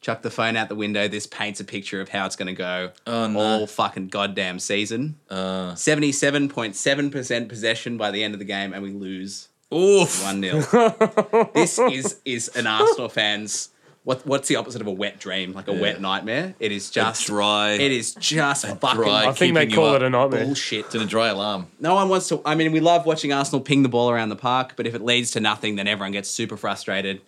Chuck 0.00 0.22
the 0.22 0.30
phone 0.30 0.56
out 0.56 0.68
the 0.68 0.76
window. 0.76 1.08
This 1.08 1.26
paints 1.26 1.58
a 1.58 1.64
picture 1.64 2.00
of 2.00 2.08
how 2.10 2.24
it's 2.26 2.36
going 2.36 2.46
to 2.46 2.52
go 2.52 2.92
Oh, 3.06 3.26
no. 3.26 3.38
all 3.40 3.66
fucking 3.66 4.08
goddamn 4.08 4.60
season. 4.60 5.16
Uh, 5.28 5.74
Seventy-seven 5.74 6.50
point 6.50 6.76
seven 6.76 7.10
percent 7.10 7.48
possession 7.48 7.96
by 7.96 8.10
the 8.12 8.22
end 8.22 8.32
of 8.34 8.38
the 8.38 8.44
game, 8.44 8.72
and 8.72 8.82
we 8.82 8.90
lose 8.92 9.48
Oof. 9.74 10.22
One 10.24 10.42
0 10.42 11.50
This 11.54 11.78
is 11.78 12.20
is 12.24 12.48
an 12.56 12.66
Arsenal 12.66 13.08
fan's 13.08 13.70
what 14.04 14.24
what's 14.26 14.48
the 14.48 14.56
opposite 14.56 14.80
of 14.80 14.86
a 14.86 14.92
wet 14.92 15.20
dream? 15.20 15.52
Like 15.52 15.68
a 15.68 15.74
Yeah. 15.74 15.80
wet 15.82 16.00
nightmare. 16.00 16.54
It 16.58 16.72
is 16.72 16.88
just 16.90 17.26
dry- 17.26 17.72
It 17.72 17.92
is 17.92 18.14
just 18.14 18.66
fucking 18.66 19.00
dry- 19.02 19.26
I 19.26 19.32
think 19.32 19.54
they 19.54 19.66
call 19.66 19.94
it 19.96 20.02
a 20.02 20.08
nightmare. 20.08 20.46
bullshit. 20.46 20.86
It's 20.86 20.94
in 20.94 21.02
a 21.02 21.06
dry 21.06 21.28
alarm. 21.28 21.66
No 21.80 21.94
one 21.94 22.08
wants 22.08 22.28
to. 22.28 22.40
I 22.46 22.54
mean, 22.54 22.72
we 22.72 22.80
love 22.80 23.04
watching 23.04 23.32
Arsenal 23.34 23.60
ping 23.60 23.82
the 23.82 23.90
ball 23.90 24.08
around 24.10 24.30
the 24.30 24.36
park, 24.36 24.72
but 24.76 24.86
if 24.86 24.94
it 24.94 25.02
leads 25.02 25.32
to 25.32 25.40
nothing, 25.40 25.76
then 25.76 25.86
everyone 25.86 26.12
gets 26.12 26.30
super 26.30 26.56
frustrated. 26.56 27.20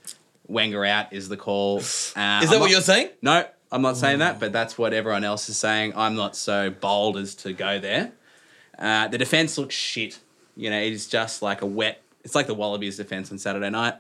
Wenger 0.49 0.85
out 0.87 1.13
is 1.13 1.29
the 1.29 1.37
call. 1.37 1.79
Uh, 1.79 1.81
Is 2.43 2.51
that 2.51 2.59
what 2.59 2.71
you're 2.71 2.81
saying? 2.81 3.11
No, 3.23 3.45
I'm 3.71 3.83
not 3.83 3.97
saying 3.99 4.19
that, 4.21 4.41
but 4.41 4.51
that's 4.53 4.77
what 4.79 4.93
everyone 4.95 5.23
else 5.23 5.49
is 5.51 5.57
saying. 5.59 5.93
I'm 5.95 6.17
not 6.17 6.35
so 6.35 6.71
bold 6.71 7.17
as 7.19 7.35
to 7.37 7.53
go 7.53 7.79
there. 7.79 8.13
Uh, 8.79 9.07
the 9.07 9.19
defense 9.19 9.59
looks 9.59 9.75
shit. 9.77 10.19
You 10.57 10.71
know, 10.71 10.81
it 10.81 10.93
is 10.93 11.07
just 11.07 11.43
like 11.43 11.61
a 11.63 11.67
wet. 11.67 12.01
It's 12.25 12.35
like 12.35 12.47
the 12.47 12.55
Wallabies 12.55 12.97
defense 12.97 13.31
on 13.33 13.39
Saturday 13.39 13.71
night. 13.71 13.95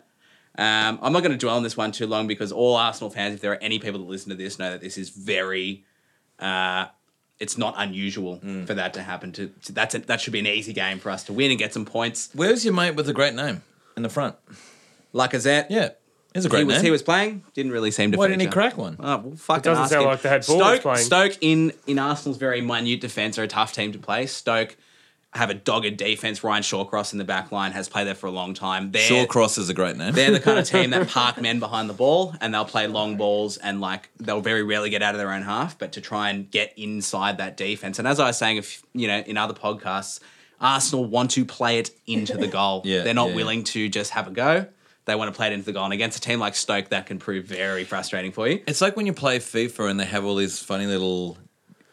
Um, 0.59 0.99
I'm 1.01 1.12
not 1.12 1.21
going 1.21 1.33
to 1.33 1.39
dwell 1.39 1.57
on 1.57 1.62
this 1.62 1.77
one 1.77 1.93
too 1.93 2.07
long 2.07 2.27
because 2.27 2.51
all 2.53 2.77
Arsenal 2.77 3.09
fans, 3.11 3.35
if 3.37 3.41
there 3.41 3.53
are 3.53 3.57
any 3.62 3.79
people 3.79 4.01
that 4.01 4.09
listen 4.09 4.31
to 4.31 4.37
this, 4.37 4.59
know 4.59 4.71
that 4.73 4.81
this 4.81 4.99
is 4.99 5.11
very. 5.11 5.85
Uh, 6.39 6.87
it's 7.39 7.57
not 7.57 7.75
unusual 7.79 8.37
Hmm. 8.37 8.64
for 8.64 8.75
that 8.75 8.93
to 8.95 9.03
happen. 9.03 9.33
To, 9.33 9.47
to 9.64 9.73
that's 9.73 9.95
a, 9.95 10.01
that 10.01 10.21
should 10.21 10.33
be 10.35 10.41
an 10.41 10.47
easy 10.47 10.73
game 10.75 10.99
for 10.99 11.11
us 11.11 11.25
to 11.25 11.33
win 11.33 11.51
and 11.51 11.59
get 11.59 11.73
some 11.73 11.87
points. 11.87 12.29
Where's 12.35 12.64
your 12.64 12.75
mate 12.75 12.97
with 12.97 13.09
a 13.09 13.12
great 13.14 13.35
name 13.35 13.62
in 13.97 14.03
the 14.03 14.09
front? 14.11 14.37
Lacazette, 15.14 15.66
Yeah, 15.71 15.91
he's 16.35 16.45
a 16.45 16.49
he 16.49 16.51
great 16.51 16.66
was 16.66 16.77
name. 16.77 16.85
he 16.85 16.91
was 16.91 17.03
playing. 17.03 17.43
Didn't 17.55 17.73
really 17.73 17.91
seem 17.91 18.12
to. 18.12 18.18
Why 18.18 18.29
didn't 18.29 18.43
he 18.43 18.47
crack 18.49 18.77
one? 18.77 18.97
Oh, 19.01 19.16
well, 19.18 19.37
fucking 19.37 19.62
doesn't 19.62 19.83
ask 19.85 19.91
sound 19.93 20.03
him. 20.05 20.09
like 20.11 20.23
they 20.23 20.29
had 20.29 20.45
Stoke, 20.45 20.83
playing. 20.83 20.99
Stoke 21.05 21.33
in 21.41 21.73
in 21.87 21.99
Arsenal's 21.99 22.37
very 22.39 22.61
minute 22.61 23.01
defense 23.01 23.39
are 23.39 23.45
a 23.45 23.49
tough 23.49 23.73
team 23.73 23.93
to 23.93 23.99
play. 23.99 24.27
Stoke 24.27 24.77
have 25.33 25.49
a 25.49 25.55
dogged 25.55 25.97
defense. 25.97 26.43
Ryan 26.43 26.62
Shawcross 26.62 27.12
in 27.12 27.18
the 27.18 27.24
back 27.24 27.53
line 27.53 27.72
has 27.72 27.89
played 27.89 28.07
there 28.07 28.14
for 28.14 28.26
a 28.26 28.33
long 28.33 28.53
time. 28.53 28.91
They're, 28.91 29.09
Shawcross 29.09 29.59
is 29.59 29.68
a 29.68 29.74
great 29.74 29.97
name. 29.97 30.12
they're 30.12 30.33
the 30.33 30.41
kind 30.41 30.59
of 30.59 30.66
team 30.66 30.91
that 30.91 31.09
park 31.09 31.41
men 31.41 31.61
behind 31.61 31.89
the 31.89 31.95
ball 31.95 32.35
and 32.41 32.53
they'll 32.53 32.64
play 32.64 32.87
long 32.89 33.16
balls 33.16 33.57
and 33.57 33.81
like 33.81 34.11
they'll 34.18 34.41
very 34.41 34.62
rarely 34.64 34.91
get 34.91 35.03
out 35.03 35.14
of 35.14 35.18
their 35.18 35.33
own 35.33 35.43
half, 35.43 35.78
but 35.78 35.93
to 35.93 36.01
try 36.01 36.31
and 36.31 36.51
get 36.51 36.72
inside 36.76 37.39
that 37.39 37.57
defense. 37.57 37.99
And 37.99 38.09
as 38.09 38.18
I 38.18 38.26
was 38.26 38.39
saying, 38.39 38.57
if 38.57 38.83
you 38.93 39.07
know, 39.07 39.18
in 39.20 39.37
other 39.37 39.55
podcasts, 39.55 40.18
Arsenal 40.61 41.05
want 41.05 41.31
to 41.33 41.45
play 41.45 41.78
it 41.78 41.91
into 42.07 42.37
the 42.37 42.49
goal. 42.49 42.83
Yeah, 42.91 43.03
they're 43.03 43.14
not 43.14 43.26
yeah, 43.26 43.31
yeah. 43.31 43.37
willing 43.37 43.64
to 43.64 43.89
just 43.89 44.11
have 44.12 44.26
a 44.26 44.31
go. 44.31 44.66
They 45.05 45.14
want 45.14 45.33
to 45.33 45.37
play 45.37 45.47
it 45.47 45.53
into 45.53 45.66
the 45.66 45.72
goal. 45.72 45.85
And 45.85 45.93
against 45.93 46.18
a 46.18 46.20
team 46.20 46.41
like 46.41 46.55
Stoke, 46.55 46.89
that 46.91 47.07
can 47.07 47.18
prove 47.18 47.45
very 47.45 47.85
frustrating 47.85 48.33
for 48.33 48.49
you. 48.49 48.62
It's 48.66 48.81
like 48.81 48.97
when 48.97 49.07
you 49.07 49.12
play 49.12 49.39
FIFA 49.39 49.91
and 49.91 50.01
they 50.01 50.05
have 50.05 50.24
all 50.24 50.37
these 50.37 50.59
funny 50.59 50.87
little 50.87 51.39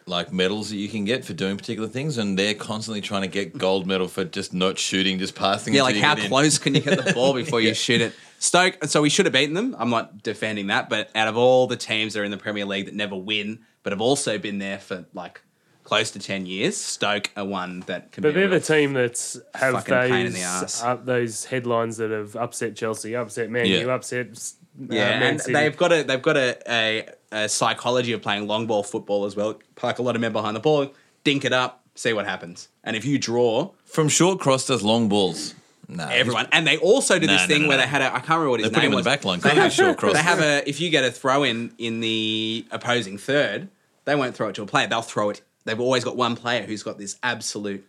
like 0.08 0.32
medals 0.32 0.70
that 0.70 0.78
you 0.78 0.90
can 0.90 1.06
get 1.06 1.26
for 1.26 1.34
doing 1.34 1.58
particular 1.58 1.88
things, 1.88 2.18
and 2.18 2.38
they're 2.40 2.54
constantly 2.54 3.02
trying 3.02 3.24
to 3.24 3.28
get 3.28 3.58
gold 3.58 3.86
medal 3.86 4.08
for 4.08 4.24
just 4.24 4.54
not 4.54 4.78
shooting, 4.78 5.20
just 5.20 5.36
passing. 5.36 5.74
Yeah, 5.74 5.84
like 5.84 5.96
you 5.96 6.02
how 6.02 6.16
get 6.16 6.26
in. 6.26 6.30
close 6.30 6.58
can 6.58 6.76
you 6.76 6.82
get 6.82 7.04
the 7.04 7.14
ball 7.16 7.34
before 7.34 7.62
you 7.62 7.74
shoot 7.74 8.02
it? 8.02 8.14
Stoke, 8.40 8.84
so 8.86 9.02
we 9.02 9.10
should 9.10 9.26
have 9.26 9.34
beaten 9.34 9.56
them. 9.56 9.76
I'm 9.80 9.90
not 9.90 10.22
defending 10.24 10.68
that, 10.68 10.90
but 10.90 11.10
out 11.16 11.28
of 11.28 11.38
all 11.38 11.68
the 11.68 11.76
teams 11.76 12.14
that 12.14 12.22
are 12.22 12.24
in 12.24 12.32
the 12.32 12.38
Premier 12.38 12.66
League 12.66 12.86
that 12.86 12.94
never 12.96 13.16
win, 13.16 13.60
but 13.84 13.92
have 13.94 14.02
also 14.02 14.38
been 14.38 14.60
there 14.60 14.78
for 14.80 15.06
like 15.14 15.42
close 15.84 16.12
to 16.12 16.20
10 16.20 16.46
years, 16.46 16.78
Stoke 16.78 17.32
are 17.36 17.46
one 17.46 17.80
that 17.88 18.12
can 18.12 18.22
But 18.22 18.34
be 18.34 18.42
they're 18.42 18.48
a 18.50 18.52
the 18.52 18.60
team 18.60 18.94
that's 18.94 19.40
have 19.56 19.74
fucking 19.74 19.94
pain 20.12 20.26
in 20.28 20.34
the 20.34 20.40
those 20.40 20.84
uh, 20.84 20.96
those 21.04 21.46
headlines 21.46 21.98
that 21.98 22.12
have 22.12 22.36
upset 22.36 22.76
Chelsea, 22.76 23.16
upset 23.16 23.50
Man 23.50 23.66
U, 23.66 23.88
Yeah. 23.88 23.94
upset 23.94 24.28
uh, 24.28 24.94
Yeah, 24.94 25.20
Man 25.20 25.40
and 25.46 25.56
they've 25.56 25.76
got 25.76 25.92
a 25.92 26.04
they've 26.04 26.22
got 26.22 26.38
a, 26.38 26.58
a, 26.70 27.10
a 27.32 27.48
psychology 27.50 28.12
of 28.14 28.22
playing 28.22 28.48
long 28.48 28.68
ball 28.68 28.84
football 28.84 29.26
as 29.26 29.36
well. 29.36 29.60
Park 29.76 30.00
a 30.00 30.02
lot 30.02 30.16
of 30.16 30.22
men 30.22 30.32
behind 30.34 30.56
the 30.56 30.60
ball, 30.62 30.94
dink 31.24 31.44
it 31.46 31.54
up, 31.54 31.84
see 31.96 32.14
what 32.14 32.26
happens. 32.26 32.70
And 32.84 32.96
if 32.96 33.06
you 33.06 33.18
draw, 33.20 33.72
From 33.86 34.08
Shawcross 34.08 34.68
does 34.68 34.84
long 34.84 35.10
balls. 35.10 35.54
No, 35.90 36.06
everyone. 36.08 36.48
And 36.52 36.68
they 36.68 36.78
also 36.78 37.18
do 37.18 37.28
No, 37.28 37.34
this 37.34 37.44
no, 37.44 37.48
thing 37.48 37.62
no, 37.64 37.68
where 37.70 37.78
they 37.78 37.88
had 37.88 38.02
a 38.02 38.08
I 38.08 38.20
can't 38.20 38.30
remember 38.30 38.50
what 38.52 38.60
his 38.60 38.70
They 38.70 38.74
put 38.76 38.80
name 38.82 38.88
him 38.88 38.92
in 38.94 38.96
was. 38.98 39.06
the 39.06 39.10
back 39.10 39.24
line. 39.26 39.40
They 39.40 39.50
have, 39.56 39.72
Shawcross. 39.72 40.14
they 40.14 40.22
have 40.22 40.40
a 40.42 40.68
if 40.68 40.82
you 40.82 40.90
get 40.90 41.06
a 41.06 41.12
throw 41.12 41.44
in 41.44 41.74
in 41.78 42.02
the 42.02 42.66
opposing 42.72 43.18
third, 43.18 43.70
they 44.06 44.14
won't 44.16 44.36
throw 44.36 44.50
it 44.50 44.56
to 44.56 44.64
a 44.64 44.66
player. 44.66 44.88
They'll 44.88 45.02
throw 45.02 45.30
it. 45.30 45.42
They've 45.64 45.80
always 45.80 46.04
got 46.04 46.18
one 46.18 46.36
player 46.36 46.64
who's 46.64 46.84
got 46.84 46.98
this 46.98 47.18
absolute 47.24 47.86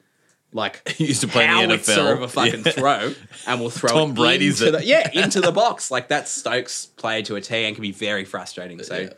like 0.53 0.89
He 0.97 1.07
used 1.07 1.21
to 1.23 1.29
play 1.29 1.45
in 1.47 1.69
the 1.69 1.77
NFL. 1.77 2.13
of 2.13 2.23
a 2.23 2.29
fucking 2.29 2.63
Yeah. 2.65 2.73
throw, 2.73 3.15
and 3.49 3.61
will 3.61 3.69
throw 3.71 3.91
Tom 3.91 4.11
it 4.13 4.15
Brady's 4.15 4.63
into 4.63 4.77
it. 4.77 4.81
the, 4.81 4.87
yeah 4.87 5.11
into 5.13 5.41
the 5.41 5.53
box. 5.53 5.91
Like 5.91 6.07
that 6.09 6.29
Stokes 6.29 6.87
play 6.87 7.23
to 7.23 7.35
a 7.35 7.41
T 7.41 7.65
and 7.65 7.75
can 7.75 7.83
be 7.83 7.91
very 7.93 8.25
frustrating. 8.25 8.81
So 8.85 8.97
Yeah. 8.97 9.09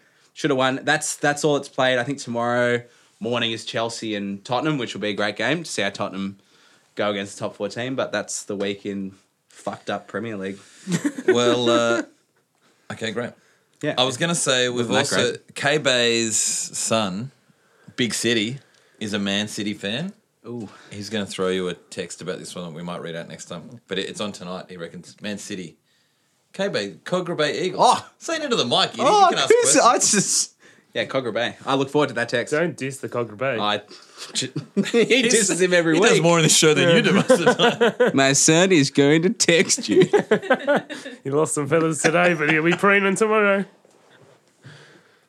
Should 0.41 0.49
have 0.49 0.57
won. 0.57 0.81
That's 0.85 1.17
that's 1.17 1.45
all 1.45 1.57
it's 1.57 1.69
played. 1.69 1.99
I 1.99 2.03
think 2.03 2.17
tomorrow 2.17 2.83
morning 3.19 3.53
is 3.53 3.67
Chelsea 3.67 4.15
and 4.15 4.43
Tottenham, 4.43 4.79
which 4.79 4.95
will 4.95 5.03
be 5.03 5.11
a 5.11 5.15
great 5.15 5.37
game 5.37 5.65
to 5.65 5.71
see 5.71 5.83
how 5.83 5.91
Tottenham 5.91 6.39
go 6.95 7.11
against 7.11 7.37
the 7.37 7.41
top 7.41 7.57
four 7.57 7.69
team. 7.69 7.95
But 7.95 8.11
that's 8.11 8.45
the 8.45 8.57
week 8.57 8.87
in 8.87 9.13
fucked 9.51 9.91
up 9.91 10.09
Premier 10.09 10.39
League. 10.39 10.59
well, 11.29 11.69
uh, 11.69 12.03
okay, 12.91 13.13
great. 13.13 13.33
Yeah, 13.83 13.97
I 13.99 14.05
was 14.05 14.17
to 14.17 14.35
say 14.35 14.71
we've 14.71 14.91
also 14.91 15.35
K 15.55 15.77
Bay's 15.77 16.39
son, 16.39 17.33
Big 17.97 18.15
City, 18.15 18.61
is 18.99 19.13
a 19.13 19.19
Man 19.19 19.47
City 19.47 19.75
fan. 19.75 20.15
Ooh. 20.47 20.71
He's 20.91 21.11
going 21.11 21.23
to 21.23 21.31
throw 21.31 21.49
you 21.49 21.69
a 21.69 21.75
text 21.75 22.23
about 22.23 22.39
this 22.39 22.55
one 22.55 22.65
that 22.65 22.75
we 22.75 22.83
might 22.83 23.03
read 23.03 23.15
out 23.15 23.29
next 23.29 23.45
time. 23.45 23.83
But 23.89 23.99
it's 23.99 24.23
on 24.23 24.33
tonight. 24.33 24.71
He 24.71 24.79
reckons 24.79 25.15
Man 25.21 25.37
City, 25.37 25.77
K 26.53 26.69
Bay, 26.69 26.97
Kogarah 27.05 27.37
Bay 27.37 27.63
Eagles. 27.65 27.83
Oh. 27.85 28.11
say 28.19 28.37
it 28.37 28.49
to 28.49 28.57
the 28.57 28.65
mic. 28.65 28.97
You, 28.97 29.05
Oh, 29.07 29.25
you 29.25 29.29
can 29.31 29.39
ask 29.39 29.47
Chris, 29.47 29.81
questions. 29.81 29.85
I 29.85 29.95
just 29.95 30.55
yeah, 30.93 31.05
Kogarah 31.05 31.33
Bay. 31.33 31.57
I 31.65 31.75
look 31.77 31.89
forward 31.89 32.09
to 32.09 32.15
that 32.15 32.29
text. 32.29 32.53
Don't 32.53 32.77
diss 32.77 32.99
the 32.99 33.09
Kogarah 33.09 33.37
Bay. 33.39 33.59
I 33.59 33.81
he 35.07 35.23
disses 35.23 35.61
him 35.61 35.73
every 35.73 35.95
he 35.95 36.01
week. 36.01 36.11
does 36.11 36.21
more 36.21 36.39
in 36.39 36.43
this 36.43 36.57
show 36.57 36.75
than 36.75 36.97
you 36.97 37.03
do 37.03 37.13
most 37.13 37.31
of 37.31 37.39
the 37.39 37.55
time. 37.99 38.11
My 38.15 38.33
son 38.33 38.73
is 38.73 38.91
going 38.91 39.23
to 39.23 39.31
text 39.31 39.89
you. 39.89 40.05
he 41.25 41.31
lost 41.31 41.55
some 41.55 41.69
feathers 41.69 42.03
today, 42.03 42.35
but 42.35 42.51
he'll 42.51 42.65
be 42.65 42.73
preening 42.73 43.15
tomorrow. 43.15 43.65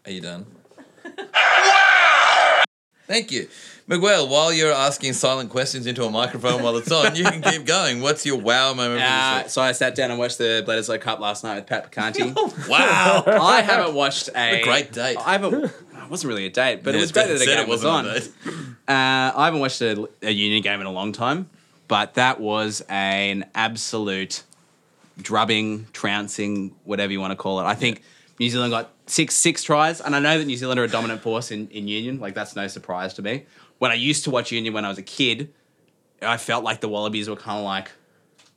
Are 0.05 0.11
you 0.11 0.21
done? 0.21 0.47
Thank 3.07 3.31
you. 3.31 3.47
Miguel, 3.87 4.27
while 4.27 4.53
you're 4.53 4.71
asking 4.71 5.13
silent 5.13 5.49
questions 5.49 5.85
into 5.87 6.03
a 6.03 6.09
microphone 6.09 6.63
while 6.63 6.77
it's 6.77 6.91
on, 6.91 7.15
you 7.15 7.23
can 7.23 7.41
keep 7.51 7.65
going. 7.65 8.01
What's 8.01 8.25
your 8.25 8.37
wow 8.37 8.73
moment? 8.73 9.01
Uh, 9.01 9.47
so 9.47 9.61
I 9.61 9.71
sat 9.71 9.95
down 9.95 10.11
and 10.11 10.19
watched 10.19 10.37
the 10.37 10.63
Bledisloe 10.67 11.01
Cup 11.01 11.19
last 11.19 11.43
night 11.43 11.55
with 11.55 11.67
Pat 11.67 11.91
Picanti. 11.91 12.33
wow. 12.69 13.23
I 13.27 13.61
haven't 13.61 13.95
watched 13.95 14.29
a, 14.29 14.61
a 14.61 14.63
great 14.63 14.91
date. 14.91 15.17
I 15.17 15.33
haven't. 15.33 15.65
It 15.65 16.09
wasn't 16.09 16.29
really 16.29 16.45
a 16.45 16.49
date, 16.49 16.83
but 16.83 16.95
it 16.95 16.99
was 16.99 17.11
great 17.11 17.27
that 17.27 17.39
the 17.39 17.45
game 17.45 17.67
was 17.67 17.85
on. 17.85 18.05
Uh, 18.05 18.21
I 18.87 19.45
haven't 19.45 19.59
watched 19.59 19.81
a, 19.81 20.07
a 20.21 20.31
union 20.31 20.61
game 20.61 20.81
in 20.81 20.87
a 20.87 20.91
long 20.91 21.11
time, 21.11 21.49
but 21.87 22.15
that 22.15 22.39
was 22.39 22.83
an 22.89 23.45
absolute 23.55 24.43
drubbing, 25.21 25.87
trouncing, 25.93 26.75
whatever 26.83 27.11
you 27.11 27.19
want 27.19 27.31
to 27.31 27.35
call 27.35 27.59
it. 27.59 27.63
I 27.63 27.75
think 27.75 28.01
New 28.39 28.49
Zealand 28.49 28.71
got 28.71 28.91
six 29.05 29.35
six 29.35 29.63
tries, 29.63 30.01
and 30.01 30.15
I 30.15 30.19
know 30.19 30.37
that 30.37 30.45
New 30.45 30.57
Zealand 30.57 30.79
are 30.79 30.83
a 30.83 30.87
dominant 30.87 31.21
force 31.21 31.51
in, 31.51 31.67
in 31.69 31.87
union. 31.87 32.19
Like 32.19 32.33
that's 32.33 32.55
no 32.55 32.67
surprise 32.67 33.13
to 33.15 33.21
me. 33.21 33.45
When 33.81 33.89
I 33.89 33.95
used 33.95 34.25
to 34.25 34.29
watch 34.29 34.51
union 34.51 34.75
when 34.75 34.85
I 34.85 34.89
was 34.89 34.99
a 34.99 35.01
kid, 35.01 35.51
I 36.21 36.37
felt 36.37 36.63
like 36.63 36.81
the 36.81 36.87
Wallabies 36.87 37.27
were 37.27 37.35
kind 37.35 37.57
of 37.57 37.65
like 37.65 37.91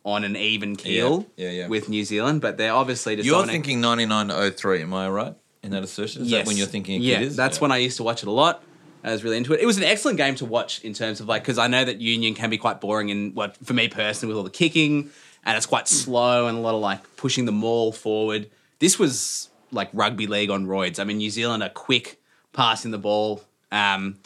on 0.04 0.22
an 0.22 0.36
even 0.36 0.76
keel 0.76 1.26
Yeah, 1.34 1.46
yeah, 1.46 1.50
yeah. 1.60 1.68
with 1.68 1.88
New 1.88 2.04
Zealand, 2.04 2.42
but 2.42 2.58
they're 2.58 2.74
obviously 2.74 3.16
just 3.16 3.24
You're 3.24 3.46
thinking 3.46 3.80
9903, 3.80 4.82
am 4.82 4.92
I 4.92 5.08
right? 5.08 5.34
In 5.62 5.70
that 5.70 5.82
assertion? 5.82 6.24
Is 6.24 6.30
that 6.30 6.44
when 6.44 6.58
you're 6.58 6.66
thinking 6.66 7.00
yeah, 7.00 7.20
is? 7.20 7.36
that's 7.36 7.58
when 7.58 7.72
I 7.72 7.78
used 7.78 7.96
to 7.96 8.02
watch 8.02 8.22
it 8.22 8.28
a 8.28 8.30
lot. 8.30 8.62
I 9.02 9.12
was 9.12 9.24
really 9.24 9.38
into 9.38 9.54
it. 9.54 9.60
It 9.60 9.66
was 9.66 9.78
an 9.78 9.84
excellent 9.84 10.18
game 10.18 10.34
to 10.34 10.44
watch 10.44 10.84
in 10.84 10.92
terms 10.92 11.20
of 11.20 11.26
like 11.26 11.40
because 11.42 11.56
I 11.56 11.68
know 11.68 11.82
that 11.82 12.02
Union 12.02 12.34
can 12.34 12.50
be 12.50 12.58
quite 12.58 12.82
boring 12.82 13.10
and 13.10 13.34
what 13.34 13.56
for 13.64 13.72
me 13.72 13.88
personally 13.88 14.28
with 14.28 14.36
all 14.36 14.44
the 14.44 14.50
kicking 14.50 15.10
and 15.42 15.56
it's 15.56 15.64
quite 15.64 15.88
slow 15.88 16.48
and 16.48 16.58
a 16.58 16.60
lot 16.60 16.74
of 16.74 16.82
like 16.82 17.16
pushing 17.16 17.46
the 17.46 17.52
maul 17.52 17.92
forward. 17.92 18.50
This 18.78 18.98
was 18.98 19.48
like 19.72 19.88
rugby 19.94 20.26
league 20.26 20.50
on 20.50 20.66
roids. 20.66 21.00
I 21.00 21.04
mean, 21.04 21.16
New 21.16 21.30
Zealand 21.30 21.62
are 21.62 21.70
quick 21.70 22.20
passing 22.52 22.90
the 22.90 22.98
ball, 22.98 23.42
um, 23.72 24.16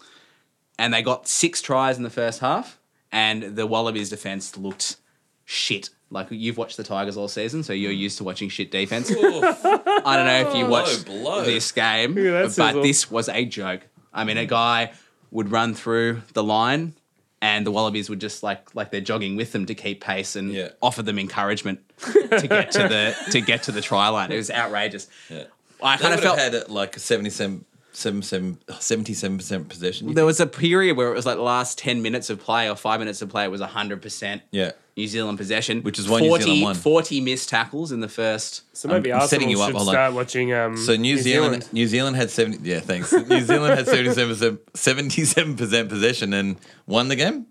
and 0.78 0.92
they 0.94 1.02
got 1.02 1.26
six 1.28 1.60
tries 1.60 1.96
in 1.96 2.02
the 2.02 2.10
first 2.10 2.40
half, 2.40 2.78
and 3.12 3.56
the 3.56 3.66
Wallabies 3.66 4.10
defense 4.10 4.56
looked 4.56 4.96
shit. 5.44 5.90
Like 6.10 6.28
you've 6.30 6.56
watched 6.56 6.76
the 6.78 6.84
Tigers 6.84 7.16
all 7.18 7.28
season, 7.28 7.62
so 7.62 7.72
you're 7.74 7.92
used 7.92 8.16
to 8.18 8.24
watching 8.24 8.48
shit 8.48 8.70
defense. 8.70 9.10
I 9.10 10.16
don't 10.16 10.26
know 10.26 10.48
if 10.50 10.56
you 10.56 10.66
watched 10.66 11.04
blow. 11.04 11.42
this 11.44 11.70
game, 11.72 12.14
Look 12.14 12.24
at 12.26 12.32
that 12.32 12.56
but 12.56 12.66
sizzle. 12.68 12.82
this 12.82 13.10
was 13.10 13.28
a 13.28 13.44
joke. 13.44 13.82
I 14.14 14.24
mean, 14.24 14.38
a 14.38 14.46
guy 14.46 14.92
would 15.30 15.50
run 15.50 15.74
through 15.74 16.22
the 16.32 16.42
line, 16.42 16.94
and 17.42 17.66
the 17.66 17.70
Wallabies 17.70 18.08
would 18.08 18.20
just 18.22 18.42
like 18.42 18.74
like 18.74 18.90
they're 18.90 19.02
jogging 19.02 19.36
with 19.36 19.52
them 19.52 19.66
to 19.66 19.74
keep 19.74 20.02
pace 20.02 20.34
and 20.34 20.50
Yeah. 20.52 20.68
offer 20.80 21.02
them 21.02 21.18
encouragement 21.18 21.80
to 22.00 22.46
get 22.48 22.70
to 22.72 22.78
the 22.88 23.14
to 23.32 23.40
get 23.42 23.64
to 23.64 23.72
the 23.72 23.82
try 23.82 24.08
line. 24.08 24.32
It 24.32 24.36
was 24.36 24.50
outrageous. 24.50 25.08
Yeah. 25.28 25.44
I 25.82 25.96
They 25.96 26.02
kind 26.02 26.14
of 26.14 26.20
have 26.24 26.36
felt 26.36 26.38
had 26.54 26.70
like 26.70 26.96
a 26.96 27.00
77, 27.00 27.64
77, 27.98 28.58
77% 28.68 29.68
possession. 29.68 30.14
there 30.14 30.24
was 30.24 30.38
a 30.40 30.46
period 30.46 30.96
where 30.96 31.10
it 31.10 31.14
was 31.16 31.26
like 31.26 31.36
the 31.36 31.42
last 31.42 31.78
ten 31.78 32.00
minutes 32.00 32.30
of 32.30 32.38
play 32.40 32.70
or 32.70 32.76
five 32.76 33.00
minutes 33.00 33.20
of 33.22 33.28
play 33.28 33.44
it 33.44 33.50
was 33.50 33.60
hundred 33.60 34.00
percent. 34.02 34.42
yeah. 34.50 34.72
New 34.96 35.06
Zealand 35.06 35.38
possession, 35.38 35.82
Which 35.84 35.96
is 36.00 36.08
why 36.08 36.18
New 36.18 36.36
Zealand 36.40 36.60
won. 36.62 36.74
40 36.74 37.20
missed 37.20 37.48
tackles 37.48 37.92
in 37.92 38.00
the 38.00 38.08
first. 38.08 38.62
So 38.76 38.88
maybe 38.88 39.12
I'm 39.12 39.20
Arsenal 39.20 39.28
setting 39.28 39.48
you 39.48 39.60
up, 39.62 39.68
should 39.68 39.76
hold 39.76 39.88
on. 39.90 39.94
start 39.94 40.12
watching. 40.12 40.52
Um, 40.52 40.76
So 40.76 40.96
New, 40.96 41.16
Zealand, 41.18 41.68
New 41.72 41.86
Zealand 41.86 42.16
had 42.16 42.30
70 42.30 42.68
yeah, 42.68 42.80
thanks. 42.80 43.12
New 43.12 43.40
Zealand 43.42 43.78
had 43.78 43.86
77 43.86 44.58
77% 44.74 45.88
possession 45.88 46.32
and 46.32 46.56
won 46.86 47.06
the 47.06 47.14
game? 47.14 47.46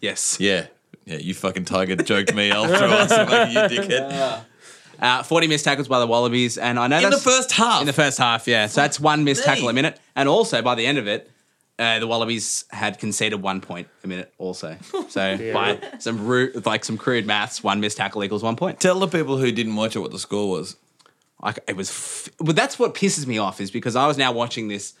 Yes. 0.00 0.36
Yeah. 0.38 0.66
Yeah, 1.06 1.16
you 1.16 1.34
fucking 1.34 1.64
tiger 1.64 1.96
joked 1.96 2.34
me. 2.36 2.52
I'll 2.52 2.68
throw 2.68 2.88
us 2.88 3.10
like 3.10 3.50
you 3.50 3.78
dickhead. 3.80 4.44
Uh, 5.00 5.22
40 5.22 5.46
missed 5.46 5.64
tackles 5.64 5.88
by 5.88 5.98
the 5.98 6.06
Wallabies, 6.06 6.58
and 6.58 6.78
I 6.78 6.86
know 6.86 6.96
In 6.98 7.04
the 7.04 7.10
that's 7.10 7.22
first 7.24 7.52
half. 7.52 7.80
in 7.80 7.86
the 7.86 7.92
first 7.92 8.18
half, 8.18 8.46
yeah. 8.46 8.66
So 8.66 8.80
that's 8.82 9.00
one 9.00 9.24
missed 9.24 9.44
tackle 9.44 9.68
a 9.68 9.72
minute, 9.72 9.98
and 10.14 10.28
also 10.28 10.60
by 10.62 10.74
the 10.74 10.84
end 10.86 10.98
of 10.98 11.06
it, 11.08 11.30
uh, 11.78 11.98
the 11.98 12.06
Wallabies 12.06 12.66
had 12.70 12.98
conceded 12.98 13.40
one 13.40 13.62
point 13.62 13.88
a 14.04 14.06
minute, 14.06 14.32
also. 14.36 14.76
So 15.08 15.52
by 15.54 15.78
some 15.98 16.26
rude, 16.26 16.66
like 16.66 16.84
some 16.84 16.98
crude 16.98 17.26
maths, 17.26 17.64
one 17.64 17.80
missed 17.80 17.96
tackle 17.96 18.22
equals 18.22 18.42
one 18.42 18.56
point. 18.56 18.78
Tell 18.78 18.98
the 19.00 19.08
people 19.08 19.38
who 19.38 19.50
didn't 19.50 19.74
watch 19.76 19.96
it 19.96 20.00
what 20.00 20.10
the 20.10 20.18
score 20.18 20.50
was. 20.50 20.76
Like 21.42 21.58
it 21.66 21.74
was, 21.76 21.88
f- 21.88 22.28
but 22.38 22.54
that's 22.54 22.78
what 22.78 22.94
pisses 22.94 23.26
me 23.26 23.38
off 23.38 23.62
is 23.62 23.70
because 23.70 23.96
I 23.96 24.06
was 24.06 24.18
now 24.18 24.30
watching 24.32 24.68
this 24.68 24.92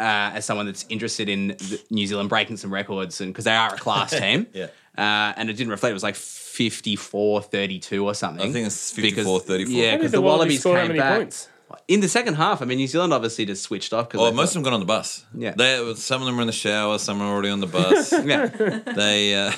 uh, 0.00 0.32
as 0.34 0.46
someone 0.46 0.64
that's 0.64 0.86
interested 0.88 1.28
in 1.28 1.48
the 1.48 1.80
New 1.90 2.06
Zealand 2.06 2.30
breaking 2.30 2.56
some 2.56 2.72
records, 2.72 3.20
and 3.20 3.30
because 3.32 3.44
they 3.44 3.54
are 3.54 3.74
a 3.74 3.78
class 3.78 4.10
team, 4.18 4.46
Yeah. 4.54 4.68
Uh, 4.96 5.32
and 5.36 5.50
it 5.50 5.52
didn't 5.52 5.70
reflect. 5.70 5.90
It 5.90 5.94
was 5.94 6.02
like 6.02 6.16
54-32 6.58 8.02
or 8.04 8.14
something. 8.14 8.48
I 8.48 8.52
think 8.52 8.66
it's 8.66 8.92
Because- 8.92 9.26
54-34. 9.26 9.66
Yeah, 9.68 9.96
because 9.96 10.10
did 10.10 10.18
the 10.18 10.22
Wallabies 10.22 10.60
score 10.60 10.76
how 10.78 10.86
came 10.86 10.96
back 10.96 11.18
points? 11.18 11.48
in 11.86 12.00
the 12.00 12.08
second 12.08 12.34
half. 12.34 12.62
I 12.62 12.64
mean, 12.64 12.78
New 12.78 12.86
Zealand 12.86 13.12
obviously 13.12 13.44
just 13.44 13.62
switched 13.62 13.92
off 13.92 14.08
because 14.08 14.20
Well, 14.20 14.32
most 14.32 14.50
of 14.50 14.54
them 14.54 14.62
got 14.64 14.72
on 14.72 14.80
the 14.80 14.86
bus. 14.86 15.24
Yeah. 15.34 15.52
They, 15.56 15.94
some 15.96 16.22
of 16.22 16.26
them 16.26 16.36
were 16.36 16.42
in 16.42 16.46
the 16.46 16.52
shower. 16.52 16.98
Some 16.98 17.18
were 17.20 17.26
already 17.26 17.50
on 17.50 17.60
the 17.60 17.66
bus. 17.66 18.12
yeah. 18.24 18.46
they, 18.46 19.34
uh, 19.34 19.52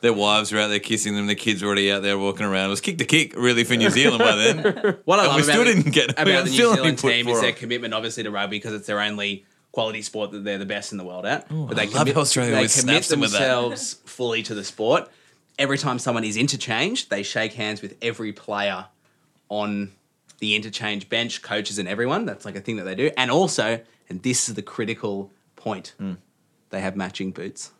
their 0.00 0.12
wives 0.12 0.52
were 0.52 0.60
out 0.60 0.68
there 0.68 0.80
kissing 0.80 1.14
them. 1.14 1.26
Their 1.26 1.34
kids 1.36 1.62
were 1.62 1.68
already 1.68 1.90
out 1.90 2.02
there 2.02 2.18
walking 2.18 2.44
around. 2.44 2.66
It 2.66 2.70
was 2.70 2.80
kick 2.82 2.98
to 2.98 3.04
kick, 3.06 3.34
really, 3.36 3.64
for 3.64 3.74
New 3.76 3.88
Zealand 3.90 4.18
by 4.18 4.36
then. 4.36 4.58
What 5.04 5.18
I 5.18 5.24
And 5.24 5.28
love 5.32 5.36
we 5.36 5.42
about, 5.42 5.44
still 5.44 5.64
the- 5.64 5.74
didn't 5.74 5.92
get- 5.92 6.10
about 6.10 6.26
got 6.26 6.44
the 6.44 6.50
New 6.50 6.54
still 6.56 6.74
Zealand 6.74 6.98
team 6.98 7.28
is 7.28 7.40
their 7.40 7.50
on. 7.50 7.56
commitment, 7.56 7.94
obviously, 7.94 8.22
to 8.24 8.30
rugby 8.30 8.56
because 8.58 8.74
it's 8.74 8.86
their 8.86 9.00
only 9.00 9.46
quality 9.72 10.02
sport 10.02 10.30
that 10.32 10.44
they're 10.44 10.58
the 10.58 10.66
best 10.66 10.92
in 10.92 10.98
the 10.98 11.04
world 11.04 11.24
at. 11.26 11.48
but 11.48 11.78
I 11.78 11.84
love 11.86 12.08
Australia 12.16 12.50
they 12.52 12.56
commit 12.58 12.70
snaps 12.70 13.08
them 13.08 13.20
with 13.20 13.32
that. 13.32 13.38
themselves 13.38 13.94
fully 14.04 14.42
to 14.44 14.54
the 14.54 14.62
sport. 14.62 15.08
Every 15.58 15.78
time 15.78 15.98
someone 15.98 16.24
is 16.24 16.36
interchanged, 16.36 17.10
they 17.10 17.22
shake 17.22 17.52
hands 17.54 17.80
with 17.80 17.96
every 18.02 18.32
player 18.32 18.86
on 19.48 19.92
the 20.38 20.56
interchange 20.56 21.08
bench, 21.08 21.42
coaches, 21.42 21.78
and 21.78 21.88
everyone. 21.88 22.26
That's 22.26 22.44
like 22.44 22.56
a 22.56 22.60
thing 22.60 22.76
that 22.76 22.84
they 22.84 22.94
do. 22.96 23.10
And 23.16 23.30
also, 23.30 23.80
and 24.08 24.22
this 24.22 24.48
is 24.48 24.54
the 24.56 24.62
critical 24.62 25.30
point, 25.56 25.94
Hmm. 25.98 26.14
they 26.70 26.80
have 26.80 26.96
matching 26.96 27.30
boots. 27.30 27.70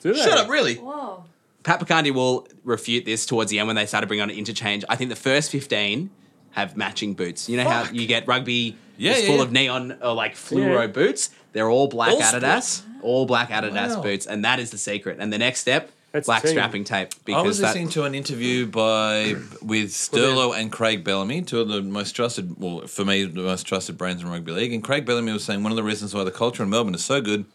Do 0.00 0.12
they? 0.12 0.20
Shut 0.20 0.36
up, 0.36 0.48
really? 0.50 0.74
Whoa. 0.76 1.24
Pat 1.62 1.80
Picardi 1.80 2.12
will 2.12 2.46
refute 2.64 3.04
this 3.04 3.24
towards 3.24 3.50
the 3.50 3.58
end 3.60 3.66
when 3.68 3.76
they 3.76 3.86
started 3.86 4.08
bringing 4.08 4.22
on 4.24 4.30
an 4.30 4.36
interchange. 4.36 4.84
I 4.88 4.96
think 4.96 5.10
the 5.10 5.16
first 5.16 5.50
15 5.50 6.10
have 6.50 6.76
matching 6.76 7.14
boots. 7.14 7.48
You 7.48 7.56
know 7.56 7.64
how 7.68 7.88
you 7.90 8.06
get 8.06 8.26
rugby 8.26 8.76
Yeah, 8.98 9.12
is 9.12 9.20
yeah, 9.22 9.26
full 9.28 9.36
yeah. 9.36 9.42
of 9.42 9.52
neon 9.52 9.98
or 10.02 10.12
like 10.12 10.34
fluoro 10.34 10.80
Yeah. 10.82 10.86
boots? 10.88 11.30
They're 11.52 11.70
all 11.70 11.86
black 11.88 12.10
All 12.12 12.20
Adidas. 12.20 12.82
All 13.00 13.26
black 13.26 13.48
Adidas 13.50 13.96
Wow. 13.96 14.02
boots. 14.02 14.26
And 14.26 14.44
that 14.44 14.58
is 14.58 14.70
the 14.70 14.76
secret. 14.78 15.18
And 15.20 15.32
the 15.32 15.38
next 15.38 15.60
step, 15.60 15.90
That's 16.12 16.26
black 16.26 16.42
the 16.42 16.48
team. 16.48 16.54
strapping 16.56 16.84
tape. 16.84 17.08
I 17.12 17.18
Because 17.24 17.46
was 17.46 17.58
that, 17.58 17.68
listening 17.68 17.88
to 17.90 18.04
an 18.04 18.14
interview 18.14 18.66
by 18.66 19.34
with 19.62 19.90
Sterlo 19.90 20.54
and 20.56 20.70
Craig 20.70 21.04
Bellamy, 21.04 21.42
two 21.42 21.60
of 21.60 21.68
the 21.68 21.82
most 21.82 22.12
trusted, 22.12 22.58
well, 22.58 22.86
for 22.86 23.04
me, 23.04 23.24
the 23.24 23.42
most 23.42 23.64
trusted 23.66 23.96
brands 23.96 24.22
in 24.22 24.28
rugby 24.28 24.52
league. 24.52 24.72
And 24.72 24.84
Craig 24.84 25.06
Bellamy 25.06 25.32
was 25.32 25.44
saying 25.44 25.62
one 25.62 25.72
of 25.72 25.76
the 25.76 25.82
reasons 25.82 26.14
why 26.14 26.22
the 26.24 26.30
culture 26.30 26.62
in 26.62 26.70
Melbourne 26.70 26.94
is 26.94 27.04
so 27.04 27.20
good 27.20 27.46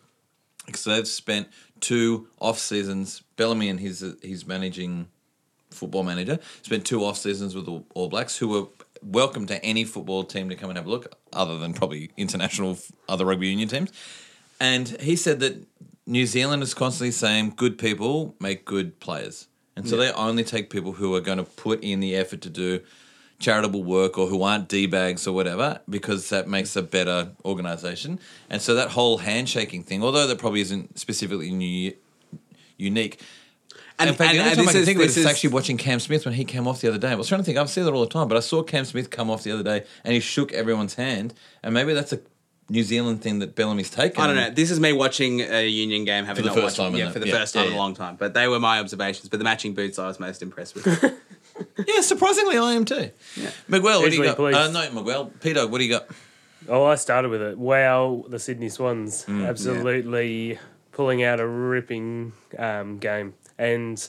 because 0.66 0.84
they've 0.84 1.08
spent 1.08 1.48
two 1.80 2.28
off 2.40 2.58
seasons. 2.58 3.22
Bellamy 3.36 3.70
and 3.70 3.80
his 3.80 4.04
his 4.22 4.46
managing 4.48 5.08
football 5.70 6.04
manager 6.04 6.40
spent 6.64 6.86
two 6.86 7.04
off 7.06 7.18
seasons 7.18 7.54
with 7.56 7.66
the 7.66 7.84
All 7.94 8.10
Blacks, 8.10 8.38
who 8.38 8.48
were 8.48 8.66
welcome 9.04 9.46
to 9.46 9.64
any 9.64 9.84
football 9.84 10.24
team 10.24 10.50
to 10.50 10.56
come 10.56 10.72
and 10.72 10.78
have 10.78 10.88
a 10.88 10.90
look, 10.90 11.16
other 11.32 11.60
than 11.60 11.74
probably 11.74 12.10
international 12.18 12.80
other 13.08 13.26
rugby 13.26 13.48
union 13.50 13.70
teams. 13.70 13.92
And 14.60 14.90
he 15.00 15.16
said 15.16 15.40
that 15.42 15.64
New 16.08 16.26
Zealand 16.26 16.64
is 16.64 16.74
constantly 16.74 17.12
saying 17.12 17.54
good 17.58 17.78
people 17.78 18.34
make 18.40 18.66
good 18.66 19.00
players. 19.00 19.48
And 19.76 19.88
so 19.88 19.96
they 19.96 20.12
only 20.14 20.44
take 20.44 20.72
people 20.72 20.94
who 20.94 21.14
are 21.14 21.22
going 21.22 21.38
to 21.38 21.44
put 21.44 21.84
in 21.84 22.00
the 22.00 22.16
effort 22.16 22.42
to 22.42 22.50
do 22.50 22.80
charitable 23.40 23.84
work 23.84 24.18
or 24.18 24.26
who 24.28 24.42
aren't 24.42 24.68
D 24.68 24.88
bags 24.88 25.28
or 25.28 25.34
whatever, 25.34 25.82
because 25.88 26.30
that 26.30 26.48
makes 26.48 26.76
a 26.76 26.82
better 26.82 27.30
organization. 27.46 28.20
And 28.50 28.60
so 28.60 28.74
that 28.74 28.90
whole 28.92 29.20
handshaking 29.20 29.84
thing, 29.84 30.04
although 30.04 30.26
that 30.26 30.40
probably 30.40 30.62
isn't 30.62 30.98
specifically 30.98 31.52
new, 31.52 31.94
unique. 32.78 33.22
And, 34.00 34.10
in 34.10 34.16
fact, 34.16 34.34
the 34.34 34.40
only 34.40 34.56
time 34.56 34.70
I 34.70 34.72
can 34.72 34.86
think 34.86 34.98
of 34.98 35.06
it 35.06 35.18
is 35.18 35.26
actually 35.26 35.52
watching 35.52 35.78
Cam 35.78 36.00
Smith 36.00 36.26
when 36.26 36.34
he 36.34 36.46
came 36.46 36.68
off 36.68 36.82
the 36.82 36.88
other 36.88 36.98
day. 36.98 37.12
I 37.12 37.16
was 37.16 37.28
trying 37.28 37.42
to 37.42 37.46
think, 37.46 37.58
I've 37.58 37.70
seen 37.70 37.84
that 37.84 37.94
all 37.94 38.02
the 38.02 38.08
time, 38.08 38.28
but 38.28 38.38
I 38.38 38.42
saw 38.42 38.64
Cam 38.64 38.86
Smith 38.86 39.10
come 39.10 39.30
off 39.30 39.44
the 39.44 39.52
other 39.52 39.64
day 39.64 39.84
and 40.04 40.14
he 40.14 40.20
shook 40.20 40.54
everyone's 40.54 40.96
hand. 40.96 41.34
And 41.62 41.74
maybe 41.74 41.94
that's 41.94 42.14
a 42.14 42.20
New 42.70 42.84
Zealand 42.84 43.22
thing 43.22 43.40
that 43.40 43.56
Bellamy's 43.56 43.90
taken. 43.90 44.22
I 44.22 44.28
don't 44.28 44.36
know. 44.36 44.50
This 44.50 44.72
is 44.72 44.80
me 44.80 44.92
watching 44.92 45.40
a 45.42 45.66
Union 45.68 46.04
game, 46.04 46.26
having 46.26 46.44
the 46.44 46.50
not 46.50 46.56
first 46.56 46.78
watched 46.78 46.78
time. 46.78 46.96
Yeah, 46.96 47.04
isn't 47.06 47.14
for 47.14 47.20
the 47.20 47.28
Yeah. 47.28 47.38
first 47.40 47.54
time 47.54 47.64
Yeah, 47.64 47.70
in 47.70 47.76
a 47.76 47.78
long 47.78 47.94
time. 47.96 48.18
But 48.18 48.34
they 48.34 48.48
were 48.48 48.60
my 48.60 48.80
observations. 48.80 49.30
But 49.30 49.38
the 49.40 49.46
matching 49.46 49.74
boots, 49.74 49.98
I 50.00 50.08
was 50.08 50.20
most 50.20 50.42
impressed 50.42 50.76
with. 50.76 51.14
Yeah, 51.88 52.02
surprisingly, 52.02 52.56
I 52.58 52.74
am 52.74 52.86
too. 52.86 53.10
Yeah. 53.36 53.50
Miguel, 53.68 54.02
what 54.02 54.12
do 54.12 54.18
you 54.18 54.24
got? 54.24 54.40
Uh, 54.40 54.70
no, 54.70 54.92
Miguel. 54.92 55.32
Peter, 55.42 55.66
what 55.66 55.80
do 55.80 55.86
you 55.86 55.90
got? 55.90 56.08
Oh, 56.70 56.84
I 56.86 56.94
started 56.96 57.30
with 57.30 57.42
it. 57.42 57.58
Wow, 57.58 58.26
the 58.30 58.38
Sydney 58.38 58.70
Swans 58.70 59.26
absolutely 59.28 60.60
pulling 60.92 61.24
out 61.24 61.40
a 61.40 61.48
ripping 61.48 62.34
um, 62.60 63.00
game, 63.00 63.34
and 63.58 64.08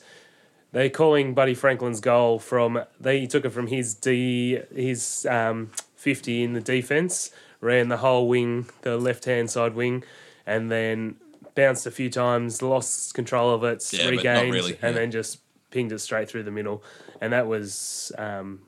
they're 0.72 0.90
calling 0.90 1.32
Buddy 1.34 1.54
Franklin's 1.54 2.00
goal 2.00 2.38
from. 2.38 2.82
They 3.00 3.26
took 3.26 3.44
it 3.46 3.50
from 3.50 3.68
his 3.68 3.94
D, 3.94 4.58
his 4.74 5.26
um, 5.30 5.70
fifty 5.96 6.42
in 6.42 6.52
the 6.52 6.60
defense, 6.60 7.30
ran 7.60 7.88
the 7.88 7.96
whole 7.98 8.28
wing, 8.28 8.66
the 8.82 8.96
left 8.96 9.24
hand 9.24 9.50
side 9.50 9.74
wing, 9.74 10.04
and 10.46 10.70
then 10.70 11.16
bounced 11.54 11.86
a 11.86 11.90
few 11.90 12.08
times, 12.10 12.62
lost 12.62 13.14
control 13.14 13.52
of 13.52 13.64
it, 13.64 13.84
Yeah, 13.92 14.08
regained, 14.08 14.52
really, 14.52 14.72
and 14.82 14.94
yeah. 14.94 15.00
then 15.00 15.10
just 15.10 15.40
pinged 15.70 15.92
it 15.92 15.98
straight 15.98 16.28
through 16.28 16.44
the 16.44 16.50
middle, 16.50 16.82
and 17.20 17.32
that 17.32 17.46
was 17.46 18.12
um, 18.18 18.60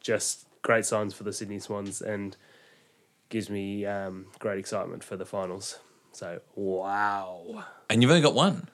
just 0.00 0.46
great 0.62 0.84
signs 0.84 1.14
for 1.14 1.22
the 1.24 1.32
Sydney 1.32 1.58
Swans 1.58 2.00
and 2.02 2.36
gives 3.28 3.48
me 3.50 3.84
um, 3.86 4.26
great 4.38 4.58
excitement 4.58 5.02
for 5.04 5.16
the 5.16 5.24
finals. 5.24 5.78
So 6.12 6.40
wow! 6.54 7.64
And 7.90 8.02
you've 8.02 8.10
only 8.10 8.22
got 8.22 8.34
one. 8.34 8.68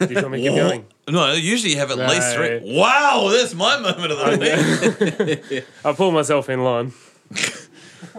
Do 0.00 0.06
you 0.08 0.14
want 0.16 0.30
me 0.30 0.42
to 0.42 0.48
keep 0.48 0.56
going? 0.56 0.86
No, 1.10 1.32
usually 1.34 1.72
you 1.72 1.78
have 1.78 1.90
at 1.90 1.98
least 1.98 2.34
three. 2.34 2.60
Wow, 2.78 3.28
that's 3.30 3.52
my 3.54 3.78
moment 3.78 4.12
of 4.12 4.18
the 4.18 5.40
week. 5.50 5.64
I 5.84 5.92
pull 5.92 6.10
myself 6.12 6.48
in 6.48 6.64
line. 6.64 6.94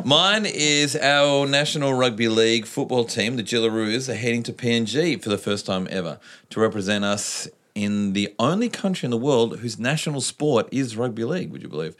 Mine 0.03 0.45
is 0.45 0.95
our 0.95 1.47
National 1.47 1.93
Rugby 1.93 2.27
League 2.27 2.65
football 2.65 3.05
team, 3.05 3.35
the 3.35 3.43
Jillaroos, 3.43 4.09
are 4.09 4.15
heading 4.15 4.43
to 4.43 4.53
PNG 4.53 5.21
for 5.21 5.29
the 5.29 5.37
first 5.37 5.65
time 5.65 5.87
ever 5.89 6.19
to 6.49 6.59
represent 6.59 7.05
us 7.05 7.47
in 7.73 8.13
the 8.13 8.33
only 8.39 8.69
country 8.69 9.05
in 9.05 9.11
the 9.11 9.17
world 9.17 9.59
whose 9.59 9.77
national 9.77 10.21
sport 10.21 10.67
is 10.71 10.95
rugby 10.95 11.23
league, 11.23 11.51
would 11.51 11.61
you 11.61 11.67
believe? 11.67 11.95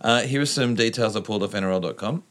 Uh, 0.00 0.22
here 0.22 0.40
are 0.40 0.46
some 0.46 0.74
details 0.74 1.16
I 1.16 1.20
pulled 1.20 1.42
off 1.42 1.52
NRL.com. 1.52 2.24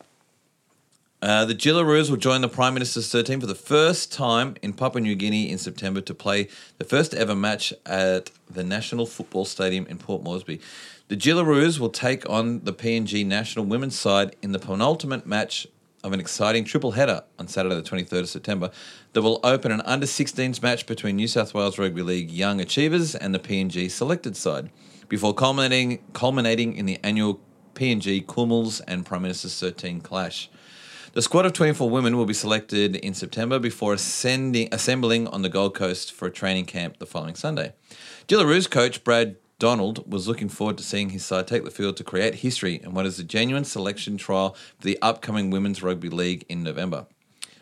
Uh, 1.24 1.46
the 1.46 1.56
Jillaroos 1.56 2.10
will 2.10 2.18
join 2.18 2.42
the 2.42 2.50
Prime 2.50 2.74
Minister's 2.74 3.10
third 3.10 3.26
team 3.26 3.40
for 3.40 3.48
the 3.48 3.56
first 3.56 4.12
time 4.12 4.56
in 4.62 4.74
Papua 4.74 5.00
New 5.00 5.16
Guinea 5.16 5.50
in 5.50 5.58
September 5.58 6.02
to 6.02 6.14
play 6.14 6.50
the 6.80 6.84
first 6.84 7.14
ever 7.14 7.34
match 7.34 7.72
at 7.86 8.30
the 8.52 8.62
National 8.62 9.06
Football 9.06 9.46
Stadium 9.46 9.86
in 9.88 9.98
Port 9.98 10.22
Moresby. 10.22 10.60
The 11.10 11.18
Jillaroos 11.18 11.80
will 11.80 11.90
take 11.90 12.28
on 12.30 12.64
the 12.64 12.72
PNG 12.72 13.26
national 13.26 13.66
women's 13.66 14.00
side 14.00 14.38
in 14.42 14.54
the 14.54 14.60
penultimate 14.60 15.28
match 15.28 15.68
of 16.02 16.14
an 16.14 16.22
exciting 16.22 16.64
triple 16.64 16.92
header 16.92 17.24
on 17.38 17.50
Saturday, 17.50 17.76
the 17.76 17.82
23rd 17.82 18.22
of 18.22 18.30
September, 18.30 18.72
that 19.12 19.22
will 19.22 19.42
open 19.44 19.74
an 19.74 19.82
under 19.82 20.06
16s 20.06 20.62
match 20.62 20.86
between 20.86 21.18
New 21.18 21.28
South 21.28 21.54
Wales 21.54 21.78
Rugby 21.78 22.02
League 22.02 22.32
Young 22.32 22.62
Achievers 22.62 23.16
and 23.16 23.36
the 23.36 23.40
PNG 23.40 23.92
selected 23.92 24.38
side, 24.38 24.70
before 25.10 25.34
culminating, 25.34 26.02
culminating 26.14 26.74
in 26.78 26.86
the 26.86 26.98
annual 27.04 27.42
PNG 27.76 28.26
Kumuls 28.26 28.82
and 28.88 29.06
Prime 29.06 29.24
Minister's 29.24 29.60
13 29.60 30.00
clash. 30.00 30.50
The 31.12 31.22
squad 31.22 31.46
of 31.46 31.52
24 31.52 31.90
women 31.90 32.16
will 32.16 32.26
be 32.26 32.34
selected 32.34 32.96
in 32.96 33.14
September 33.14 33.60
before 33.60 33.94
assembling 33.94 35.28
on 35.28 35.42
the 35.42 35.50
Gold 35.50 35.76
Coast 35.76 36.14
for 36.14 36.28
a 36.28 36.32
training 36.32 36.66
camp 36.66 36.98
the 37.00 37.06
following 37.06 37.36
Sunday. 37.36 37.74
Jillaroos 38.28 38.70
coach 38.70 39.04
Brad 39.04 39.36
Donald 39.60 40.12
was 40.12 40.28
looking 40.28 40.50
forward 40.50 40.78
to 40.78 40.84
seeing 40.84 41.10
his 41.10 41.26
side 41.26 41.48
take 41.48 41.64
the 41.64 41.72
field 41.72 41.98
to 41.98 42.04
create 42.04 42.36
history 42.36 42.82
in 42.84 42.94
what 42.94 43.06
is 43.06 43.20
a 43.20 43.24
genuine 43.24 43.64
selection 43.64 44.18
trial 44.18 44.56
for 44.78 44.86
the 44.86 44.98
upcoming 45.02 45.50
Women's 45.50 45.82
Rugby 45.82 46.10
League 46.10 46.46
in 46.50 46.64
November. 46.64 47.06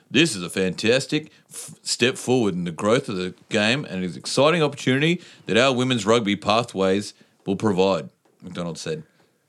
This 0.10 0.36
is 0.36 0.44
a 0.44 0.50
fantastic 0.50 1.32
f- 1.50 1.76
step 1.84 2.18
forward 2.18 2.54
in 2.54 2.66
the 2.66 2.72
growth 2.72 3.08
of 3.08 3.16
the 3.16 3.34
game 3.50 3.86
and 3.86 4.04
is 4.04 4.14
an 4.14 4.20
exciting 4.20 4.62
opportunity 4.62 5.22
that 5.46 5.58
our 5.58 5.74
women's 5.74 6.06
rugby 6.06 6.36
pathways 6.36 7.14
will 7.46 7.56
provide, 7.56 8.10
McDonald 8.42 8.78
said. 8.78 9.04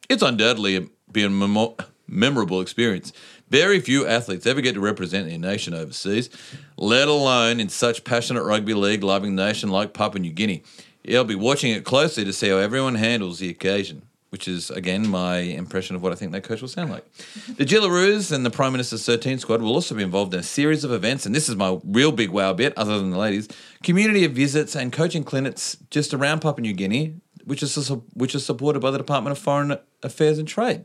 It's 0.09 0.22
undoubtedly 0.22 0.88
been 1.11 1.26
a 1.26 1.30
memo- 1.30 1.76
memorable 2.07 2.61
experience. 2.61 3.12
Very 3.51 3.80
few 3.80 4.07
athletes 4.07 4.47
ever 4.47 4.61
get 4.61 4.74
to 4.74 4.80
represent 4.80 5.28
their 5.28 5.38
nation 5.38 5.74
overseas, 5.74 6.30
let 6.76 7.09
alone 7.09 7.59
in 7.59 7.68
such 7.68 8.05
passionate 8.05 8.45
rugby 8.45 8.74
league 8.74 9.03
loving 9.03 9.34
nation 9.34 9.68
like 9.68 9.93
Papua 9.93 10.20
New 10.20 10.32
Guinea. 10.32 10.62
Yeah, 11.05 11.18
I'll 11.18 11.24
be 11.24 11.34
watching 11.34 11.72
it 11.72 11.84
closely 11.84 12.24
to 12.24 12.32
see 12.32 12.48
how 12.48 12.59
everyone 12.59 12.94
handles 12.94 13.38
the 13.38 13.48
occasion. 13.50 14.03
which 14.30 14.48
is 14.48 14.70
again 14.70 15.07
my 15.09 15.38
impression 15.38 15.94
of 15.94 16.03
what 16.03 16.11
I 16.11 16.14
think 16.14 16.32
that 16.32 16.42
coach 16.42 16.62
will 16.62 16.68
sound 16.68 16.90
like. 16.90 17.05
The 17.59 17.66
Jillaroos 17.66 18.32
and 18.32 18.46
the 18.46 18.50
Prime 18.50 18.72
Minister's 18.72 19.05
13 19.05 19.38
squad 19.38 19.61
will 19.61 19.74
also 19.74 19.94
be 19.94 20.03
involved 20.03 20.32
in 20.32 20.40
a 20.40 20.42
series 20.42 20.84
of 20.84 20.90
events, 20.92 21.26
and 21.26 21.34
this 21.34 21.50
is 21.50 21.57
my 21.57 21.78
real 21.84 22.12
big 22.12 22.30
wow 22.30 22.55
bit, 22.55 22.72
other 22.78 22.98
than 22.98 23.11
the 23.11 23.18
ladies, 23.18 23.46
community 23.82 24.24
of 24.24 24.32
visits 24.32 24.74
and 24.74 24.90
coaching 24.90 25.22
clinics 25.22 25.76
just 25.90 26.14
around 26.14 26.40
Papua 26.40 26.62
New 26.62 26.72
Guinea, 26.72 27.20
which 27.44 27.62
is 27.62 27.76
which 28.14 28.34
is 28.34 28.46
supported 28.46 28.80
by 28.80 28.90
the 28.90 28.96
Department 28.96 29.36
of 29.36 29.42
Foreign 29.42 29.76
Affairs 30.03 30.38
and 30.38 30.48
Trade. 30.48 30.84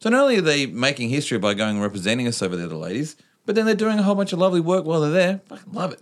So 0.00 0.08
not 0.08 0.22
only 0.22 0.38
are 0.38 0.40
they 0.40 0.64
making 0.64 1.10
history 1.10 1.38
by 1.38 1.52
going 1.52 1.74
and 1.74 1.82
representing 1.82 2.26
us 2.26 2.40
over 2.40 2.56
there, 2.56 2.68
the 2.68 2.78
ladies, 2.78 3.16
but 3.44 3.54
then 3.54 3.66
they're 3.66 3.74
doing 3.74 3.98
a 3.98 4.02
whole 4.02 4.14
bunch 4.14 4.32
of 4.32 4.38
lovely 4.38 4.60
work 4.60 4.86
while 4.86 5.02
they're 5.02 5.10
there. 5.10 5.40
Fucking 5.48 5.72
love 5.72 5.92
it. 5.92 6.00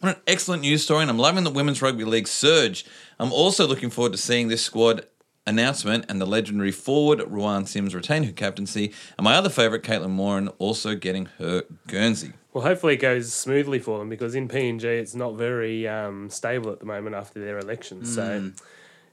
What 0.00 0.16
an 0.16 0.22
excellent 0.26 0.62
news 0.62 0.82
story, 0.82 1.02
and 1.02 1.10
I'm 1.10 1.18
loving 1.18 1.44
the 1.44 1.50
Women's 1.50 1.82
Rugby 1.82 2.04
League 2.04 2.26
surge. 2.26 2.86
I'm 3.18 3.32
also 3.34 3.66
looking 3.66 3.90
forward 3.90 4.12
to 4.12 4.18
seeing 4.18 4.48
this 4.48 4.62
squad 4.62 5.06
announcement 5.46 6.06
and 6.08 6.18
the 6.20 6.26
legendary 6.26 6.70
forward 6.70 7.20
Ruan 7.26 7.66
Sims 7.66 7.94
retain 7.94 8.22
her 8.24 8.32
captaincy, 8.32 8.94
and 9.18 9.24
my 9.24 9.34
other 9.34 9.50
favourite, 9.50 9.82
Caitlin 9.84 10.08
Moran, 10.10 10.48
also 10.58 10.94
getting 10.94 11.26
her 11.38 11.64
Guernsey. 11.86 12.32
Well, 12.54 12.64
hopefully 12.64 12.94
it 12.94 13.00
goes 13.00 13.32
smoothly 13.32 13.78
for 13.78 13.98
them 13.98 14.08
because 14.08 14.34
in 14.34 14.48
PNG 14.48 14.84
it's 14.84 15.14
not 15.14 15.34
very 15.36 15.86
um, 15.86 16.30
stable 16.30 16.72
at 16.72 16.80
the 16.80 16.86
moment 16.86 17.14
after 17.14 17.38
their 17.38 17.58
election. 17.58 18.04
So 18.06 18.52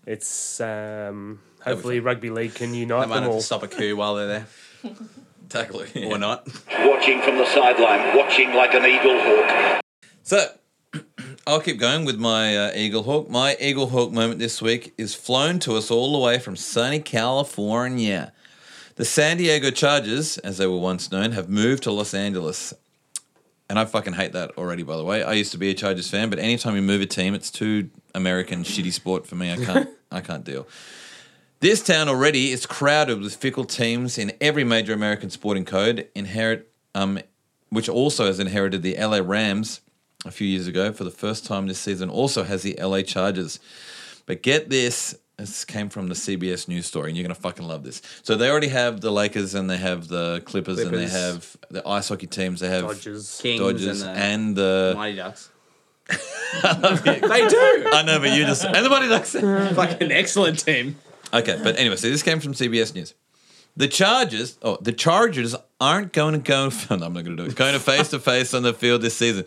it's 0.06 0.60
um, 0.62 1.40
hopefully 1.62 2.00
rugby 2.00 2.30
league 2.30 2.56
can 2.56 2.72
They 2.72 2.78
unite 2.80 3.10
might 3.10 3.16
them 3.16 3.24
have 3.24 3.32
all. 3.34 3.40
to 3.40 3.46
stop 3.46 3.62
a 3.64 3.68
coup 3.68 3.96
while 3.98 4.16
they're 4.16 4.28
there, 4.28 4.48
Tackle 5.50 5.82
it. 5.82 6.06
or 6.06 6.18
not. 6.18 6.48
Watching 6.80 7.22
from 7.22 7.38
the 7.38 7.46
sideline, 7.46 8.16
watching 8.18 8.54
like 8.54 8.74
an 8.74 8.86
eagle 8.86 9.20
hawk. 9.20 9.82
So 10.24 10.48
I'll 11.48 11.62
keep 11.62 11.80
going 11.80 12.04
with 12.04 12.20
my 12.20 12.58
uh, 12.58 12.72
Eagle 12.76 13.04
Hawk. 13.04 13.30
My 13.30 13.56
Eagle 13.62 13.88
Hawk 13.88 14.12
moment 14.12 14.38
this 14.38 14.62
week 14.62 14.94
is 14.98 15.16
flown 15.16 15.60
to 15.60 15.78
us 15.78 15.90
all 15.90 16.12
the 16.12 16.20
way 16.20 16.40
from 16.40 16.58
sunny 16.58 17.00
California. 17.00 18.34
The 18.98 19.06
San 19.06 19.38
Diego 19.38 19.72
Chargers, 19.72 20.38
as 20.40 20.58
they 20.58 20.68
were 20.68 20.78
once 20.78 21.10
known, 21.10 21.32
have 21.32 21.48
moved 21.48 21.84
to 21.84 21.92
Los 21.94 22.14
Angeles. 22.14 22.74
And 23.70 23.80
I 23.80 23.86
fucking 23.86 24.12
hate 24.12 24.34
that 24.34 24.58
already, 24.58 24.84
by 24.84 24.98
the 24.98 25.06
way. 25.06 25.24
I 25.24 25.32
used 25.34 25.54
to 25.54 25.58
be 25.58 25.70
a 25.70 25.74
Chargers 25.74 26.10
fan, 26.10 26.30
but 26.30 26.38
anytime 26.38 26.76
you 26.76 26.82
move 26.82 27.00
a 27.00 27.06
team, 27.06 27.34
it's 27.34 27.50
too 27.50 27.92
American 28.14 28.64
shitty 28.64 28.92
sport 28.92 29.26
for 29.26 29.36
me. 29.36 29.54
I 29.54 29.56
can't 29.56 29.90
I 30.12 30.20
can't 30.20 30.44
deal. 30.44 30.68
This 31.62 31.82
town 31.82 32.10
already 32.10 32.52
is 32.52 32.66
crowded 32.66 33.22
with 33.22 33.34
fickle 33.38 33.64
teams 33.64 34.18
in 34.18 34.34
every 34.42 34.66
major 34.66 34.92
American 34.92 35.30
sporting 35.30 35.64
code, 35.64 36.10
inherit 36.14 36.70
um, 36.94 37.20
which 37.70 37.88
also 37.88 38.26
has 38.26 38.38
inherited 38.38 38.82
the 38.82 38.98
LA 38.98 39.22
Rams 39.24 39.80
a 40.26 40.32
few 40.32 40.48
years 40.48 40.68
ago 40.68 40.92
for 40.92 41.04
the 41.04 41.12
first 41.12 41.46
time 41.46 41.68
this 41.68 41.80
season, 41.80 42.10
also 42.10 42.44
has 42.44 42.64
the 42.64 42.78
LA 42.82 43.02
Chargers. 43.02 43.60
But 44.26 44.42
get 44.44 44.70
this, 44.70 45.16
this 45.38 45.64
came 45.64 45.90
from 45.90 46.08
the 46.08 46.16
CBS 46.16 46.68
News 46.68 46.86
story, 46.86 47.10
and 47.10 47.18
you're 47.18 47.24
going 47.24 47.36
to 47.36 47.42
fucking 47.42 47.66
love 47.66 47.84
this. 47.84 48.02
So 48.24 48.36
they 48.36 48.50
already 48.50 48.68
have 48.70 49.02
the 49.02 49.12
Lakers, 49.12 49.56
and 49.56 49.70
they 49.70 49.78
have 49.78 50.08
the 50.08 50.42
Clippers, 50.46 50.80
and 50.80 50.88
they 50.88 51.06
Clippers. 51.08 51.12
have 51.14 51.58
the 51.70 51.88
ice 51.88 52.10
hockey 52.10 52.28
teams. 52.28 52.60
They 52.60 52.70
have 52.70 52.84
Dodgers. 52.84 53.40
Kings 53.42 53.60
Dodgers 53.62 54.02
and 54.02 54.16
the 54.18 54.22
and 54.22 54.56
the. 54.56 54.94
Mighty 54.96 55.16
Ducks. 55.18 55.50
I 56.64 56.78
love 56.80 57.06
you. 57.06 57.14
They 57.14 57.48
do. 57.48 57.90
I 57.92 58.04
know, 58.06 58.20
but 58.20 58.32
you 58.38 58.46
just 58.46 58.64
and 58.64 58.86
the 58.86 58.90
Mighty 58.90 59.08
Ducks. 59.08 59.34
Fucking 59.76 60.12
excellent 60.12 60.60
team. 60.60 60.98
Okay, 61.34 61.60
but 61.62 61.78
anyway, 61.78 61.98
so 61.98 62.10
this 62.10 62.24
came 62.24 62.40
from 62.40 62.54
CBS 62.54 62.96
News. 62.96 63.14
The 63.76 63.88
Chargers, 63.88 64.58
oh, 64.64 64.78
the 64.82 64.92
Chargers 64.92 65.56
aren't 65.80 66.12
going 66.12 66.34
to 66.34 66.40
go. 66.40 66.72
No, 66.90 67.06
I'm 67.06 67.14
not 67.14 67.24
going 67.26 67.38
to 67.38 67.44
do 67.44 67.50
it. 67.50 67.56
Going 67.56 67.74
to 67.74 67.80
face 67.80 68.10
to 68.10 68.20
face 68.20 68.54
on 68.56 68.64
the 68.64 68.74
field 68.74 69.02
this 69.04 69.16
season. 69.16 69.46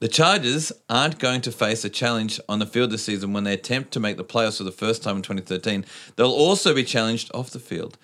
The 0.00 0.08
Chargers 0.08 0.72
aren't 0.88 1.18
going 1.18 1.42
to 1.42 1.52
face 1.52 1.84
a 1.84 1.90
challenge 1.90 2.40
on 2.48 2.58
the 2.58 2.64
field 2.64 2.90
this 2.90 3.04
season 3.04 3.34
when 3.34 3.44
they 3.44 3.52
attempt 3.52 3.92
to 3.92 4.00
make 4.00 4.16
the 4.16 4.24
playoffs 4.24 4.56
for 4.56 4.64
the 4.64 4.72
first 4.72 5.02
time 5.02 5.16
in 5.16 5.22
2013. 5.22 5.84
They'll 6.16 6.30
also 6.30 6.74
be 6.74 6.84
challenged 6.84 7.30
off 7.34 7.50
the 7.50 7.58
field. 7.58 7.98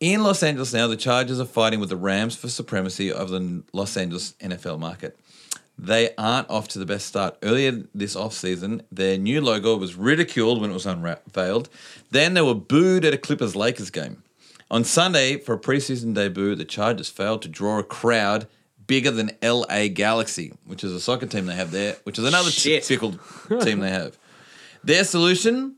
In 0.00 0.22
Los 0.22 0.42
Angeles 0.42 0.72
now, 0.72 0.86
the 0.86 0.96
Chargers 0.96 1.38
are 1.38 1.44
fighting 1.44 1.78
with 1.78 1.90
the 1.90 1.96
Rams 1.96 2.36
for 2.36 2.48
supremacy 2.48 3.12
of 3.12 3.28
the 3.28 3.62
Los 3.74 3.98
Angeles 3.98 4.32
NFL 4.40 4.78
market. 4.78 5.20
They 5.78 6.14
aren't 6.16 6.48
off 6.48 6.68
to 6.68 6.78
the 6.78 6.86
best 6.86 7.06
start. 7.06 7.36
Earlier 7.42 7.82
this 7.94 8.16
offseason, 8.16 8.80
their 8.90 9.18
new 9.18 9.42
logo 9.42 9.76
was 9.76 9.96
ridiculed 9.96 10.58
when 10.58 10.70
it 10.70 10.74
was 10.74 10.86
unveiled. 10.86 11.68
Then 12.10 12.32
they 12.32 12.40
were 12.40 12.54
booed 12.54 13.04
at 13.04 13.12
a 13.12 13.18
Clippers 13.18 13.54
Lakers 13.54 13.90
game. 13.90 14.22
On 14.70 14.84
Sunday, 14.84 15.36
for 15.36 15.54
a 15.54 15.58
preseason 15.58 16.14
debut, 16.14 16.54
the 16.54 16.64
Chargers 16.64 17.10
failed 17.10 17.42
to 17.42 17.48
draw 17.48 17.78
a 17.78 17.84
crowd 17.84 18.46
bigger 18.90 19.12
than 19.12 19.30
LA 19.40 19.86
Galaxy, 19.86 20.52
which 20.66 20.82
is 20.82 20.92
a 20.92 20.98
soccer 20.98 21.24
team 21.24 21.46
they 21.46 21.54
have 21.54 21.70
there, 21.70 21.96
which 22.02 22.18
is 22.18 22.24
another 22.24 22.50
t- 22.50 22.56
Shit. 22.56 22.84
fickle 22.84 23.14
team 23.62 23.78
they 23.78 23.90
have. 23.90 24.18
Their 24.82 25.04
solution 25.04 25.76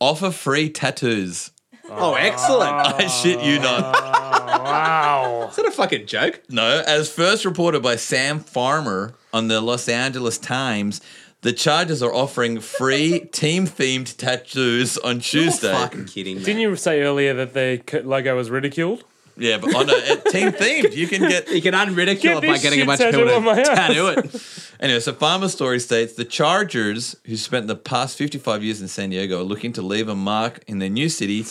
offer 0.00 0.30
free 0.30 0.70
tattoos. 0.70 1.50
Oh, 1.90 2.14
excellent. 2.14 2.70
I 3.00 3.08
shit 3.08 3.42
you 3.42 3.58
not. 3.58 3.82
Ah, 3.96 4.62
wow. 4.64 5.48
Is 5.50 5.56
that 5.56 5.66
a 5.66 5.72
fucking 5.72 6.06
joke? 6.06 6.40
No, 6.48 6.84
as 6.86 7.10
first 7.10 7.44
reported 7.44 7.82
by 7.82 7.96
Sam 7.96 8.38
Farmer 8.38 9.14
on 9.32 9.48
the 9.48 9.60
Los 9.60 9.88
Angeles 9.88 10.38
Times, 10.38 11.00
the 11.40 11.52
Chargers 11.52 12.00
are 12.00 12.14
offering 12.14 12.60
free 12.60 13.20
team 13.32 13.66
themed 13.66 14.16
tattoos 14.16 14.98
on 14.98 15.18
Tuesday. 15.18 15.72
Fucking 15.72 16.04
kidding 16.04 16.36
me. 16.36 16.44
Didn't 16.44 16.60
you 16.62 16.76
say 16.76 17.00
earlier 17.02 17.34
that 17.34 17.54
the 17.54 17.82
co- 17.84 18.00
logo 18.00 18.36
was 18.36 18.50
ridiculed? 18.50 19.02
Yeah, 19.38 19.58
but 19.58 19.74
on 19.74 19.88
a 19.88 20.16
team 20.30 20.50
themed, 20.52 20.94
you 20.94 21.06
can 21.06 21.22
get. 21.22 21.48
You 21.58 21.62
can 21.62 21.74
unridicule 21.74 22.40
Get 22.40 22.44
it 22.44 22.46
by 22.48 22.58
getting 22.58 22.80
a 22.80 22.82
shit 22.82 22.86
bunch 22.86 23.00
of 23.00 23.10
people 23.12 23.26
tattooed 23.26 23.36
on 23.36 23.44
my 23.44 23.54
to 23.62 23.70
ass. 23.70 23.78
tattoo 23.78 24.06
it. 24.08 24.64
Anyway, 24.80 25.00
so 25.00 25.12
Farmer's 25.12 25.52
story 25.52 25.80
states 25.80 26.12
the 26.14 26.24
Chargers, 26.24 27.16
who 27.26 27.36
spent 27.36 27.66
the 27.66 27.74
past 27.74 28.16
55 28.16 28.62
years 28.62 28.80
in 28.80 28.86
San 28.86 29.10
Diego, 29.10 29.40
are 29.40 29.42
looking 29.42 29.72
to 29.72 29.82
leave 29.82 30.08
a 30.08 30.14
mark 30.14 30.62
in 30.68 30.78
their 30.78 30.88
new 30.88 31.08
city, 31.08 31.44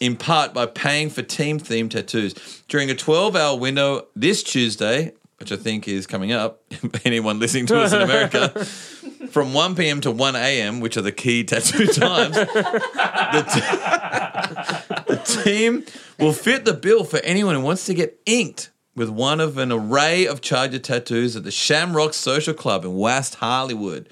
in 0.00 0.16
part 0.16 0.54
by 0.54 0.64
paying 0.64 1.10
for 1.10 1.20
team 1.20 1.60
themed 1.60 1.90
tattoos. 1.90 2.32
During 2.68 2.90
a 2.90 2.94
12 2.94 3.36
hour 3.36 3.58
window 3.58 4.06
this 4.16 4.42
Tuesday, 4.42 5.12
which 5.38 5.52
I 5.52 5.56
think 5.56 5.86
is 5.86 6.06
coming 6.06 6.32
up, 6.32 6.62
anyone 7.04 7.38
listening 7.38 7.66
to 7.66 7.80
us 7.80 7.92
in 7.92 8.00
America, 8.00 8.64
from 9.30 9.52
1 9.52 9.74
p.m. 9.74 10.00
to 10.02 10.10
1 10.10 10.36
a.m., 10.36 10.80
which 10.80 10.96
are 10.96 11.02
the 11.02 11.12
key 11.12 11.44
tattoo 11.44 11.86
times, 11.92 12.36
the, 12.36 12.46
t- 13.52 15.12
the 15.12 15.42
team 15.42 15.84
will 16.18 16.32
fit 16.32 16.64
the 16.64 16.72
bill 16.74 17.04
for 17.04 17.18
anyone 17.18 17.54
who 17.54 17.60
wants 17.60 17.84
to 17.86 17.94
get 17.94 18.18
inked 18.24 18.70
with 18.94 19.10
one 19.10 19.40
of 19.40 19.58
an 19.58 19.70
array 19.70 20.26
of 20.26 20.40
Charger 20.40 20.78
tattoos 20.78 21.36
at 21.36 21.44
the 21.44 21.50
Shamrock 21.50 22.14
Social 22.14 22.54
Club 22.54 22.84
in 22.84 22.96
West 22.96 23.34
Hollywood. 23.36 24.08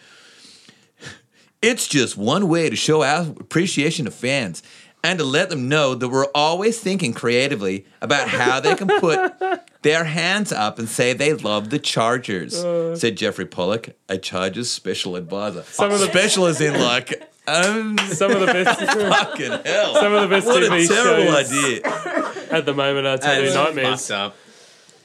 It's 1.63 1.89
just 1.89 2.19
one 2.19 2.49
way 2.49 2.69
to 2.69 2.77
show 2.77 3.03
our 3.03 3.23
appreciation 3.41 4.05
to 4.05 4.11
fans 4.11 4.63
and 5.05 5.19
to 5.21 5.25
let 5.25 5.51
them 5.51 5.69
know 5.69 5.95
that 5.95 6.09
we're 6.09 6.27
always 6.35 6.81
thinking 6.81 7.13
creatively 7.13 7.87
about 8.01 8.27
how 8.29 8.59
they 8.59 8.75
can 8.75 8.89
put 8.89 9.33
their 9.83 10.05
hands 10.05 10.51
up 10.51 10.79
and 10.81 10.89
say 10.89 11.13
they 11.13 11.33
love 11.35 11.71
the 11.71 11.79
Chargers, 11.79 12.57
said 12.99 13.17
Jeffrey 13.17 13.47
Pollack, 13.47 13.95
a 14.09 14.19
Chargers 14.19 14.71
special 14.71 15.15
advisor. 15.15 15.63
Some 15.65 15.93
of 15.93 16.01
the- 16.01 16.07
special 16.07 16.47
is 16.47 16.61
in 16.61 16.81
like, 16.81 17.31
um, 17.47 17.99
Some 18.09 18.31
of 18.33 18.41
the 18.41 18.47
best, 18.47 18.81
fucking 18.81 19.53
hell. 19.65 19.95
some 19.95 20.13
of 20.15 20.23
the 20.23 20.29
best 20.29 20.47
what 20.47 20.63
a 20.63 20.69
terrible 20.89 21.33
shows 21.35 21.53
idea. 21.53 22.49
at 22.51 22.65
the 22.65 22.73
moment 22.75 23.07
are 23.07 23.19
Tattoo 23.19 23.43
That's 23.43 23.55
Nightmares. 23.55 24.09
fucked 24.09 24.19
up. 24.19 24.37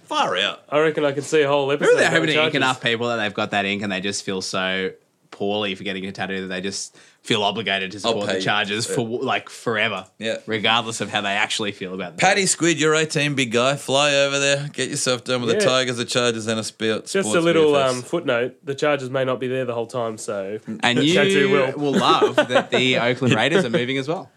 Far 0.05 0.37
out. 0.37 0.63
I 0.69 0.79
reckon 0.79 1.03
I 1.05 1.11
could 1.11 1.23
see 1.25 1.41
a 1.41 1.47
whole 1.47 1.71
episode. 1.71 1.91
Maybe 1.95 1.99
they're 1.99 2.07
on 2.07 2.13
hoping 2.13 2.29
to 2.35 2.43
ink 2.45 2.55
enough 2.55 2.81
people 2.81 3.09
that 3.09 3.17
they've 3.17 3.33
got 3.33 3.51
that 3.51 3.65
ink 3.65 3.83
and 3.83 3.91
they 3.91 4.01
just 4.01 4.23
feel 4.23 4.41
so 4.41 4.91
poorly 5.31 5.75
for 5.75 5.83
getting 5.83 6.05
a 6.05 6.11
tattoo 6.11 6.41
that 6.41 6.47
they 6.47 6.61
just 6.61 6.97
feel 7.21 7.43
obligated 7.43 7.91
to 7.91 7.99
support 7.99 8.27
the 8.27 8.35
you. 8.35 8.41
Chargers 8.41 8.85
for 8.85 9.01
like 9.07 9.49
forever. 9.49 10.05
Yeah. 10.17 10.37
Regardless 10.45 11.01
of 11.01 11.09
how 11.09 11.21
they 11.21 11.29
actually 11.29 11.71
feel 11.71 11.93
about 11.93 12.15
the 12.17 12.21
Paddy 12.21 12.45
Squid, 12.45 12.79
you're 12.79 12.95
18, 12.95 13.35
big 13.35 13.51
guy. 13.51 13.75
Fly 13.75 14.13
over 14.15 14.39
there, 14.39 14.67
get 14.73 14.89
yourself 14.89 15.23
done 15.23 15.41
with 15.41 15.49
the 15.51 15.61
Yeah. 15.63 15.69
Tigers, 15.69 15.97
the 15.97 16.05
Chargers, 16.05 16.47
and 16.47 16.59
a 16.59 16.63
sport. 16.63 17.05
Just 17.07 17.35
a 17.35 17.41
little 17.41 17.75
um, 17.75 18.01
footnote: 18.01 18.55
the 18.63 18.75
Chargers 18.75 19.09
may 19.09 19.23
not 19.25 19.39
be 19.39 19.47
there 19.47 19.65
the 19.65 19.73
whole 19.73 19.87
time, 19.87 20.17
so 20.17 20.59
And 20.81 20.97
the 20.97 21.05
you 21.05 21.13
tattoo 21.13 21.49
will. 21.51 21.73
will. 21.77 21.99
love 21.99 22.35
that 22.35 22.71
the 22.71 22.97
Oakland 22.99 23.33
Raiders 23.35 23.65
are 23.65 23.69
moving 23.69 23.97
as 23.97 24.07
well. 24.07 24.31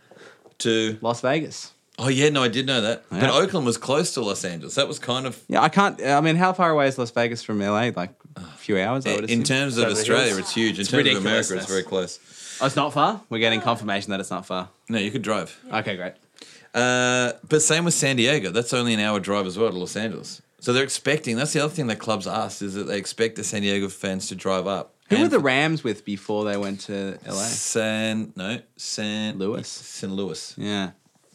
to. 0.58 0.98
Las 1.00 1.20
Vegas. 1.20 1.72
Oh 1.98 2.08
yeah, 2.08 2.30
no, 2.30 2.42
I 2.42 2.48
did 2.48 2.66
know 2.66 2.80
that. 2.80 3.04
But 3.10 3.22
Yeah. 3.22 3.32
Oakland 3.32 3.66
was 3.66 3.76
close 3.76 4.14
to 4.14 4.22
Los 4.22 4.44
Angeles. 4.44 4.74
That 4.76 4.88
was 4.88 4.98
kind 4.98 5.26
of 5.26 5.38
Yeah, 5.48 5.60
I 5.62 5.68
can't. 5.68 6.02
I 6.02 6.20
mean, 6.20 6.36
how 6.36 6.52
far 6.52 6.70
away 6.70 6.88
is 6.88 6.96
Las 6.98 7.10
Vegas 7.10 7.42
from 7.42 7.60
LA? 7.60 7.90
Like 7.94 8.10
a 8.36 8.40
few 8.56 8.78
hours, 8.78 9.06
I 9.06 9.14
would 9.16 9.30
in 9.30 9.42
terms 9.42 9.76
of 9.76 9.82
Seven 9.84 9.96
Australia, 9.98 10.26
hills. 10.28 10.38
it's 10.40 10.54
huge. 10.54 10.78
In 10.78 10.86
terms 10.86 10.92
ridiculous, 10.92 11.18
of 11.18 11.26
America, 11.26 11.54
it's 11.56 11.66
very 11.66 11.82
close. 11.82 12.58
oh, 12.60 12.66
it's 12.66 12.76
not 12.76 12.92
far? 12.92 13.20
We're 13.28 13.38
getting 13.38 13.60
confirmation 13.60 14.10
that 14.10 14.20
it's 14.20 14.30
not 14.30 14.46
far. 14.46 14.68
No, 14.88 14.98
you 14.98 15.10
could 15.10 15.22
drive. 15.22 15.58
Okay, 15.72 15.96
great. 15.96 16.14
Uh, 16.74 17.32
but 17.48 17.60
same 17.62 17.84
with 17.84 17.94
San 17.94 18.16
Diego. 18.16 18.50
That's 18.50 18.72
only 18.72 18.94
an 18.94 19.00
hour 19.00 19.20
drive 19.20 19.46
as 19.46 19.58
well 19.58 19.70
to 19.70 19.78
Los 19.78 19.96
Angeles. 19.96 20.40
So 20.60 20.72
they're 20.72 20.84
expecting. 20.84 21.36
That's 21.36 21.52
the 21.52 21.60
other 21.60 21.72
thing 21.74 21.88
that 21.88 21.96
clubs 21.96 22.26
ask 22.26 22.62
is 22.62 22.74
that 22.74 22.84
they 22.84 22.96
expect 22.96 23.36
the 23.36 23.44
San 23.44 23.62
Diego 23.62 23.88
fans 23.88 24.28
to 24.28 24.34
drive 24.34 24.66
up. 24.66 24.94
Who 25.08 25.16
And 25.16 25.24
were 25.24 25.28
the 25.28 25.40
Rams 25.40 25.84
with 25.84 26.04
before 26.04 26.44
they 26.44 26.56
went 26.56 26.80
to 26.82 27.18
LA? 27.26 27.32
San 27.34 28.32
no 28.36 28.60
San 28.76 29.38
Louis. 29.38 29.68
San 29.68 30.14
Louis. 30.14 30.54
Yeah. 30.56 30.92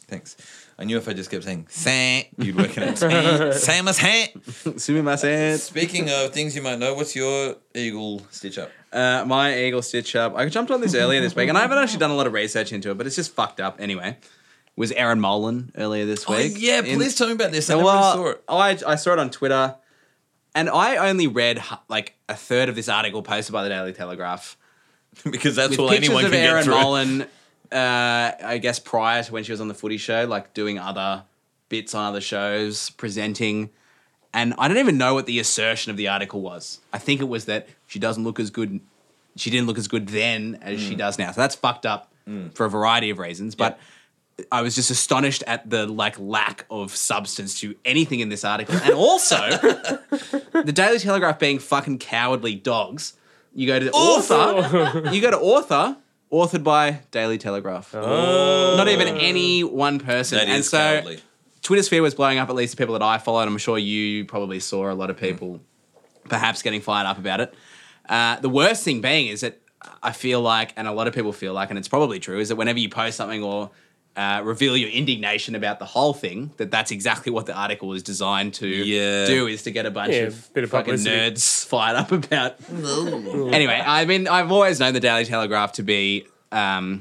Thanks. 0.08 0.36
I 0.80 0.84
knew 0.84 0.96
if 0.96 1.08
I 1.08 1.12
just 1.12 1.28
kept 1.28 1.42
saying 1.42 1.66
Sam, 1.70 2.24
you'd 2.36 2.54
work 2.54 2.76
it 2.78 2.84
out. 3.02 3.54
Sam, 3.54 3.88
is 3.88 3.98
hat. 3.98 4.32
Sumimasen. 4.36 5.58
Speaking 5.58 6.08
of 6.08 6.32
things 6.32 6.54
you 6.54 6.62
might 6.62 6.78
know, 6.78 6.94
what's 6.94 7.16
your 7.16 7.56
eagle 7.74 8.22
stitch 8.30 8.58
up? 8.58 8.70
Uh, 8.92 9.24
my 9.26 9.58
eagle 9.58 9.82
stitch 9.82 10.14
up. 10.14 10.36
I 10.36 10.48
jumped 10.48 10.70
on 10.70 10.80
this 10.80 10.94
earlier 10.94 11.20
this 11.20 11.34
week, 11.34 11.48
and 11.48 11.58
I 11.58 11.62
haven't 11.62 11.78
actually 11.78 11.98
done 11.98 12.10
a 12.10 12.14
lot 12.14 12.28
of 12.28 12.32
research 12.32 12.72
into 12.72 12.92
it, 12.92 12.96
but 12.96 13.08
it's 13.08 13.16
just 13.16 13.34
fucked 13.34 13.60
up 13.60 13.80
anyway. 13.80 14.18
Was 14.76 14.92
Erin 14.92 15.18
Molan 15.20 15.72
earlier 15.76 16.06
this 16.06 16.28
week? 16.28 16.38
Oh, 16.38 16.42
week? 16.42 16.54
yeah, 16.58 16.78
In- 16.82 16.96
please 16.96 17.16
tell 17.16 17.26
me 17.26 17.32
about 17.32 17.50
this. 17.50 17.68
I 17.68 17.74
never 17.74 17.84
well, 17.84 18.14
saw 18.14 18.26
it. 18.28 18.44
I, 18.48 18.92
I 18.92 18.94
saw 18.94 19.12
it 19.14 19.18
on 19.18 19.30
Twitter, 19.30 19.74
and 20.54 20.70
I 20.70 21.08
only 21.08 21.26
read 21.26 21.60
like 21.88 22.14
a 22.28 22.36
third 22.36 22.68
of 22.68 22.76
this 22.76 22.88
article 22.88 23.22
posted 23.22 23.52
by 23.52 23.64
the 23.64 23.68
Daily 23.68 23.92
Telegraph 23.92 24.56
because 25.28 25.56
that's 25.56 25.70
with 25.70 25.80
all 25.80 25.88
pictures 25.88 26.10
anyone 26.10 26.24
of 26.26 26.30
can 26.30 26.40
Erin 26.40 26.54
get 26.58 26.64
through. 26.66 26.74
Molan. 26.74 27.26
Uh, 27.72 28.32
I 28.42 28.58
guess 28.58 28.78
prior 28.78 29.22
to 29.22 29.32
when 29.32 29.44
she 29.44 29.52
was 29.52 29.60
on 29.60 29.68
the 29.68 29.74
Footy 29.74 29.96
Show, 29.98 30.24
like 30.26 30.54
doing 30.54 30.78
other 30.78 31.24
bits 31.68 31.94
on 31.94 32.06
other 32.06 32.20
shows, 32.20 32.90
presenting, 32.90 33.70
and 34.32 34.54
I 34.58 34.68
don't 34.68 34.78
even 34.78 34.96
know 34.98 35.14
what 35.14 35.26
the 35.26 35.38
assertion 35.38 35.90
of 35.90 35.96
the 35.96 36.08
article 36.08 36.40
was. 36.40 36.80
I 36.92 36.98
think 36.98 37.20
it 37.20 37.28
was 37.28 37.44
that 37.46 37.68
she 37.86 37.98
doesn't 37.98 38.24
look 38.24 38.40
as 38.40 38.50
good. 38.50 38.80
She 39.36 39.50
didn't 39.50 39.66
look 39.66 39.78
as 39.78 39.86
good 39.88 40.08
then 40.08 40.58
as 40.62 40.80
Mm. 40.80 40.88
she 40.88 40.94
does 40.94 41.18
now. 41.18 41.30
So 41.32 41.40
that's 41.40 41.54
fucked 41.54 41.84
up 41.86 42.10
for 42.54 42.66
a 42.66 42.70
variety 42.70 43.08
of 43.10 43.18
reasons. 43.18 43.54
But 43.54 43.78
I 44.52 44.60
was 44.62 44.74
just 44.74 44.90
astonished 44.90 45.42
at 45.46 45.68
the 45.68 45.86
like 45.86 46.18
lack 46.18 46.64
of 46.70 46.94
substance 46.94 47.58
to 47.60 47.74
anything 47.84 48.20
in 48.20 48.28
this 48.28 48.44
article, 48.44 48.76
and 48.76 48.92
also 48.94 49.36
the 50.52 50.72
Daily 50.74 50.98
Telegraph 50.98 51.38
being 51.38 51.58
fucking 51.58 51.98
cowardly 51.98 52.54
dogs. 52.54 53.14
You 53.54 53.66
go 53.66 53.78
to 53.78 53.90
author, 53.90 55.10
you 55.12 55.20
go 55.20 55.30
to 55.30 55.38
author, 55.38 55.96
authored 56.32 56.64
by 56.64 57.00
Daily 57.10 57.38
Telegraph. 57.38 57.94
Not 57.94 58.88
even 58.88 59.08
any 59.08 59.64
one 59.64 59.98
person, 59.98 60.38
That 60.38 60.48
and 60.48 60.58
is 60.58 60.70
so 60.70 60.78
cowardly. 60.78 61.20
Twitter 61.62 61.82
sphere 61.82 62.02
was 62.02 62.14
blowing 62.14 62.38
up. 62.38 62.48
At 62.48 62.54
least 62.54 62.72
the 62.72 62.76
people 62.76 62.94
that 62.94 63.02
I 63.02 63.18
followed, 63.18 63.48
I'm 63.48 63.58
sure 63.58 63.78
you 63.78 64.24
probably 64.24 64.60
saw 64.60 64.90
a 64.90 64.94
lot 64.94 65.10
of 65.10 65.16
people 65.16 65.60
perhaps 66.28 66.62
getting 66.62 66.80
fired 66.80 67.06
up 67.06 67.18
about 67.18 67.40
it. 67.40 67.54
Uh, 68.08 68.40
the 68.40 68.48
worst 68.48 68.84
thing 68.84 69.00
being 69.00 69.26
is 69.28 69.40
that 69.42 69.60
I 70.02 70.12
feel 70.12 70.40
like, 70.40 70.72
and 70.76 70.88
a 70.88 70.92
lot 70.92 71.06
of 71.08 71.14
people 71.14 71.32
feel 71.32 71.52
like, 71.52 71.70
and 71.70 71.78
it's 71.78 71.88
probably 71.88 72.18
true, 72.20 72.38
is 72.38 72.48
that 72.48 72.56
whenever 72.56 72.78
you 72.78 72.88
post 72.88 73.16
something 73.16 73.42
or 73.42 73.70
uh, 74.16 74.40
reveal 74.44 74.76
your 74.76 74.90
indignation 74.90 75.54
about 75.54 75.78
the 75.78 75.84
whole 75.84 76.12
thing, 76.12 76.50
that 76.56 76.70
that's 76.70 76.90
exactly 76.90 77.30
what 77.30 77.46
the 77.46 77.54
article 77.54 77.92
is 77.92 78.02
designed 78.02 78.54
to 78.54 78.66
Yeah. 78.66 79.26
do, 79.26 79.46
is 79.46 79.62
to 79.64 79.70
get 79.70 79.86
a 79.86 79.90
bunch 79.90 80.12
Yeah, 80.12 80.22
of 80.22 80.52
bit 80.54 80.64
of 80.64 80.70
fucking 80.70 80.94
publicity. 80.94 81.16
nerds 81.16 81.64
fired 81.66 81.96
up 81.96 82.10
about. 82.12 82.56
anyway, 82.70 83.80
I 83.84 84.04
mean, 84.06 84.26
I've 84.26 84.50
always 84.50 84.80
known 84.80 84.94
the 84.94 85.00
Daily 85.00 85.24
Telegraph 85.24 85.72
to 85.72 85.82
be. 85.82 86.26
Um, 86.50 87.00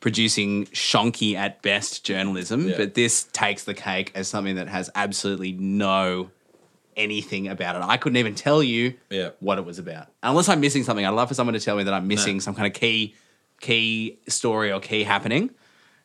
producing 0.00 0.66
shonky 0.66 1.34
at 1.36 1.62
best 1.62 2.04
journalism, 2.04 2.68
Yeah. 2.68 2.76
but 2.76 2.94
this 2.94 3.22
takes 3.32 3.62
the 3.62 3.72
cake 3.72 4.10
as 4.16 4.26
something 4.26 4.56
that 4.56 4.66
has 4.68 4.90
absolutely 4.96 5.52
no 5.52 6.32
anything 6.96 7.46
about 7.46 7.76
it. 7.76 7.82
I 7.82 7.96
couldn't 7.98 8.16
even 8.16 8.34
tell 8.34 8.64
you 8.64 8.94
Yeah. 9.10 9.30
what 9.38 9.58
it 9.58 9.64
was 9.64 9.78
about. 9.78 10.08
Unless 10.24 10.48
I'm 10.48 10.58
missing 10.60 10.82
something, 10.82 11.06
I'd 11.06 11.10
love 11.10 11.28
for 11.28 11.34
someone 11.34 11.54
to 11.54 11.60
tell 11.60 11.76
me 11.76 11.84
that 11.84 11.94
I'm 11.94 12.08
missing 12.08 12.38
No. 12.38 12.40
some 12.40 12.54
kind 12.56 12.66
of 12.66 12.72
key 12.78 13.14
key 13.60 14.18
story 14.28 14.72
or 14.72 14.80
key 14.80 15.04
happening. 15.04 15.50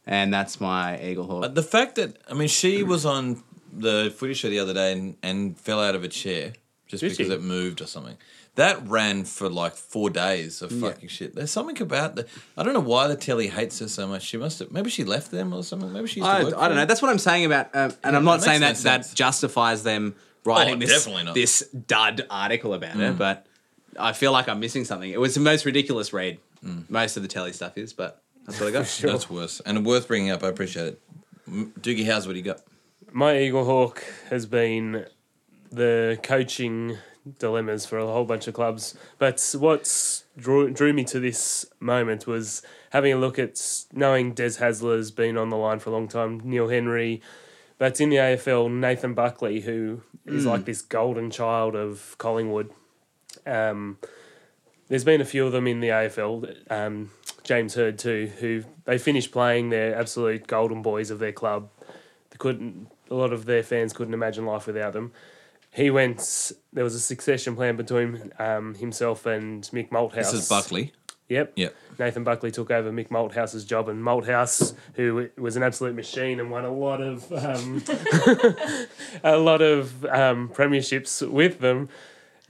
And 0.10 0.34
that's 0.34 0.60
my 0.62 1.00
Eagle 1.02 1.26
Hawk. 1.28 1.44
Uh, 1.44 1.48
The 1.50 1.64
fact 1.64 1.96
that 1.96 2.18
I 2.30 2.34
mean, 2.34 2.48
she 2.48 2.82
was 2.84 3.06
on 3.06 3.44
the 3.74 4.14
footy 4.16 4.34
show 4.34 4.50
the 4.50 4.60
other 4.60 4.74
day 4.74 4.94
and, 4.94 5.16
and 5.22 5.60
fell 5.60 5.80
out 5.82 5.94
of 5.96 6.04
a 6.04 6.08
chair 6.08 6.54
just 6.88 7.02
Did 7.02 7.12
because 7.12 7.28
she? 7.28 7.34
it 7.34 7.42
moved 7.42 7.82
or 7.82 7.86
something. 7.88 8.16
That 8.56 8.88
ran 8.88 9.26
for 9.26 9.50
like 9.50 9.76
four 9.76 10.10
days 10.10 10.64
of 10.64 10.72
fucking 10.72 11.10
shit. 11.10 11.36
There's 11.36 11.52
something 11.52 11.80
about 11.80 12.16
the. 12.16 12.26
I 12.58 12.64
don't 12.64 12.74
know 12.74 12.80
why 12.80 13.08
the 13.08 13.16
telly 13.16 13.50
hates 13.50 13.78
her 13.80 13.88
so 13.88 14.08
much. 14.08 14.24
She 14.24 14.38
must 14.38 14.58
have. 14.60 14.72
Maybe 14.72 14.90
she 14.90 15.04
left 15.04 15.30
them 15.30 15.54
or 15.54 15.62
something. 15.64 15.94
Maybe 15.94 16.08
she 16.08 16.22
used 16.22 16.28
to 16.32 16.36
I, 16.38 16.44
work 16.44 16.48
I 16.48 16.50
don't 16.52 16.60
for 16.62 16.70
know. 16.70 16.76
them. 16.76 16.88
That's 16.88 17.02
what 17.04 17.12
I'm 17.12 17.20
saying 17.20 17.46
about, 17.46 17.76
um, 17.76 17.94
and 18.04 18.16
I'm 18.16 18.24
not 18.26 18.40
that 18.40 18.46
saying 18.46 18.62
that 18.62 18.78
no 18.78 18.82
that 18.84 19.06
sense. 19.06 19.14
justifies 19.14 19.84
them 19.84 20.16
writing 20.44 20.76
Oh, 20.76 20.78
this 20.80 20.90
definitely 20.92 21.26
not. 21.26 21.32
Mm. 21.32 21.36
this 21.36 21.70
dud 21.70 22.26
article 22.32 22.74
about 22.74 23.00
it. 23.00 23.16
But 23.18 23.46
I 24.00 24.14
feel 24.14 24.32
like 24.32 24.50
I'm 24.50 24.60
missing 24.60 24.86
something. 24.86 25.12
It 25.12 25.20
was 25.20 25.36
the 25.36 25.42
most 25.42 25.66
ridiculous 25.66 26.12
read. 26.12 26.40
Mm. 26.66 26.90
Most 26.90 27.16
of 27.18 27.22
the 27.22 27.30
telly 27.30 27.54
stuff 27.54 27.78
is, 27.78 27.94
but 27.94 28.24
that's 28.48 28.60
what 28.60 28.70
I 28.70 28.72
got. 28.72 29.00
That's 29.02 29.30
worse 29.30 29.60
and 29.66 29.86
worth 29.86 30.08
bringing 30.08 30.32
up. 30.32 30.44
I 30.44 30.48
appreciate 30.48 30.88
it. 30.88 31.02
Doogie, 31.50 32.06
how's 32.06 32.28
what 32.28 32.36
you 32.36 32.42
got? 32.42 32.62
My 33.12 33.38
Eagle 33.38 33.66
Hawk 33.66 34.04
has 34.30 34.46
been 34.46 35.06
the 35.72 36.20
coaching 36.24 36.98
dilemmas 37.40 37.86
for 37.86 37.98
a 37.98 38.06
whole 38.06 38.26
bunch 38.26 38.48
of 38.48 38.54
clubs. 38.54 38.98
But 39.18 39.56
what's 39.58 40.24
drew, 40.38 40.72
drew 40.72 40.94
me 40.94 41.04
to 41.06 41.20
this 41.20 41.66
moment 41.80 42.26
was 42.26 42.62
having 42.92 43.14
a 43.14 43.18
look 43.18 43.38
at 43.38 43.62
knowing 43.94 44.34
Des 44.34 44.52
Hasler's 44.60 45.12
been 45.12 45.38
on 45.38 45.50
the 45.50 45.58
line 45.58 45.80
for 45.80 45.90
a 45.90 45.94
long 45.94 46.08
time, 46.08 46.42
Neil 46.44 46.70
Henry. 46.70 47.22
But 47.78 48.02
in 48.02 48.10
the 48.10 48.16
AFL, 48.16 48.72
Nathan 48.72 49.14
Buckley, 49.14 49.62
who 49.62 50.02
is 50.26 50.46
like 50.46 50.66
this 50.66 50.82
golden 50.82 51.30
child 51.30 51.76
of 51.76 52.16
Collingwood. 52.18 52.72
Um, 53.46 53.98
there's 54.88 55.04
been 55.04 55.22
a 55.22 55.26
few 55.26 55.46
of 55.46 55.52
them 55.52 55.68
in 55.68 55.80
the 55.80 55.90
AFL. 55.90 56.72
Um, 56.72 57.12
James 57.48 57.74
Hird 57.76 57.98
too, 57.98 58.32
who 58.40 58.64
they 58.84 58.98
finished 58.98 59.32
playing. 59.32 59.70
They're 59.70 59.96
absolute 59.96 60.46
golden 60.48 60.82
boys 60.82 61.10
of 61.10 61.20
their 61.20 61.32
club. 61.32 61.70
They 62.30 62.38
couldn't. 62.38 62.92
A 63.10 63.16
lot 63.16 63.32
of 63.32 63.46
their 63.46 63.64
fans 63.64 63.94
couldn't 63.94 64.14
imagine 64.14 64.46
life 64.46 64.68
without 64.68 64.94
them. 64.94 65.14
He 65.72 65.90
went. 65.90 66.52
There 66.74 66.84
was 66.84 66.94
a 66.94 67.00
succession 67.00 67.56
plan 67.56 67.78
between 67.78 68.32
um, 68.38 68.76
himself 68.76 69.26
and 69.26 69.64
Mick 69.74 69.90
Malthouse. 69.90 70.16
This 70.16 70.34
is 70.34 70.50
Buckley. 70.50 70.94
Yep. 71.30 71.54
Yep. 71.56 71.76
Nathan 72.00 72.24
Buckley 72.24 72.52
took 72.52 72.72
over 72.72 72.92
Mick 72.92 73.10
Malthouse's 73.10 73.66
job, 73.66 73.90
and 73.90 74.02
Malthouse, 74.02 74.74
who 74.94 75.30
was 75.38 75.56
an 75.56 75.64
absolute 75.64 75.96
machine 75.96 76.40
and 76.40 76.52
won 76.52 76.64
a 76.66 76.74
lot 76.74 77.02
of 77.02 77.32
um, 77.32 77.84
a 79.24 79.38
lot 79.38 79.62
of 79.62 80.06
um, 80.06 80.50
premierships 80.50 81.28
with 81.28 81.60
them, 81.60 81.90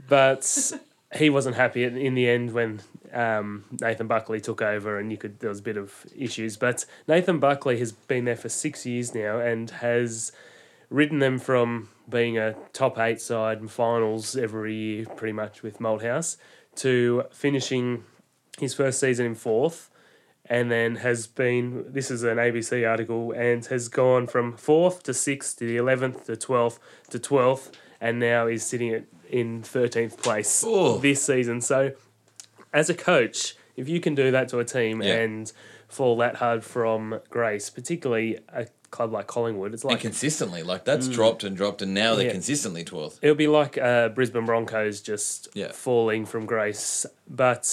but 0.08 0.74
he 1.16 1.30
wasn't 1.30 1.56
happy 1.56 1.84
in 1.84 2.14
the 2.14 2.28
end 2.28 2.54
when 2.54 2.82
um, 3.18 3.64
Nathan 3.82 4.08
Buckley 4.08 4.40
took 4.40 4.62
over, 4.62 5.00
and 5.00 5.12
you 5.12 5.18
could 5.18 5.40
there 5.40 5.50
was 5.50 5.60
a 5.60 5.64
bit 5.64 5.78
of 5.78 6.06
issues. 6.16 6.56
But 6.58 6.86
Nathan 7.08 7.40
Buckley 7.40 7.80
has 7.80 7.92
been 7.92 8.26
there 8.26 8.36
for 8.36 8.50
six 8.50 8.86
years 8.86 9.14
now 9.16 9.40
and 9.40 9.70
has 9.72 10.32
ridden 10.90 11.20
them 11.20 11.38
from 11.40 11.90
being 12.08 12.38
a 12.38 12.56
top 12.74 12.98
eight 12.98 13.20
side 13.20 13.60
in 13.60 13.68
finals 13.68 14.38
every 14.38 14.74
year, 14.76 15.06
pretty 15.18 15.34
much 15.34 15.62
with 15.64 15.80
Malthouse, 15.80 16.38
to 16.76 17.24
finishing 17.32 18.04
his 18.60 18.74
first 18.74 19.00
season 19.00 19.26
in 19.26 19.36
fourth, 19.36 19.90
and 20.46 20.72
then 20.72 20.96
has 20.98 21.28
been 21.28 21.86
this 21.92 22.10
is 22.10 22.24
an 22.24 22.38
ABC 22.38 22.90
article 22.90 23.32
and 23.34 23.66
has 23.66 23.88
gone 23.90 24.28
from 24.28 24.56
fourth 24.56 25.04
to 25.04 25.14
sixth 25.14 25.58
to 25.60 25.66
the 25.68 25.76
eleventh 25.78 26.26
to 26.28 26.36
twelfth 26.38 26.80
to 27.10 27.20
twelfth, 27.20 27.72
and 28.00 28.20
now 28.20 28.48
is 28.48 28.66
sitting 28.66 28.94
at 28.94 29.04
in 29.30 29.62
thirteenth 29.62 30.22
place 30.24 30.64
Oh. 30.66 31.00
this 31.00 31.22
season. 31.26 31.60
So, 31.60 31.92
as 32.80 32.90
a 32.90 32.94
coach, 32.94 33.56
if 33.76 33.86
you 33.90 34.00
can 34.00 34.14
do 34.16 34.32
that 34.32 34.48
to 34.50 34.60
a 34.60 34.66
team 34.66 35.02
Yeah. 35.02 35.16
and 35.22 35.52
fall 35.88 36.16
that 36.18 36.36
hard 36.36 36.64
from 36.64 37.20
grace, 37.30 37.70
particularly 37.70 38.38
a 38.54 38.68
club 38.92 39.12
like 39.12 39.28
Collingwood, 39.28 39.74
it's 39.74 39.84
And 39.84 39.92
like 39.94 40.02
consistently, 40.02 40.62
like 40.64 40.84
that's 40.86 41.08
dropped 41.08 41.44
and 41.44 41.56
dropped, 41.58 41.82
and 41.82 41.94
now 41.94 42.16
they're 42.16 42.28
Yeah. 42.28 42.32
consistently 42.40 42.84
twelfth. 42.84 43.20
It'll 43.22 43.36
be 43.36 43.48
like 43.48 43.78
uh, 43.78 44.10
Brisbane 44.10 44.46
Broncos 44.46 45.02
just 45.02 45.48
Yeah. 45.54 45.72
falling 45.72 46.26
from 46.26 46.46
grace, 46.46 47.06
but 47.28 47.66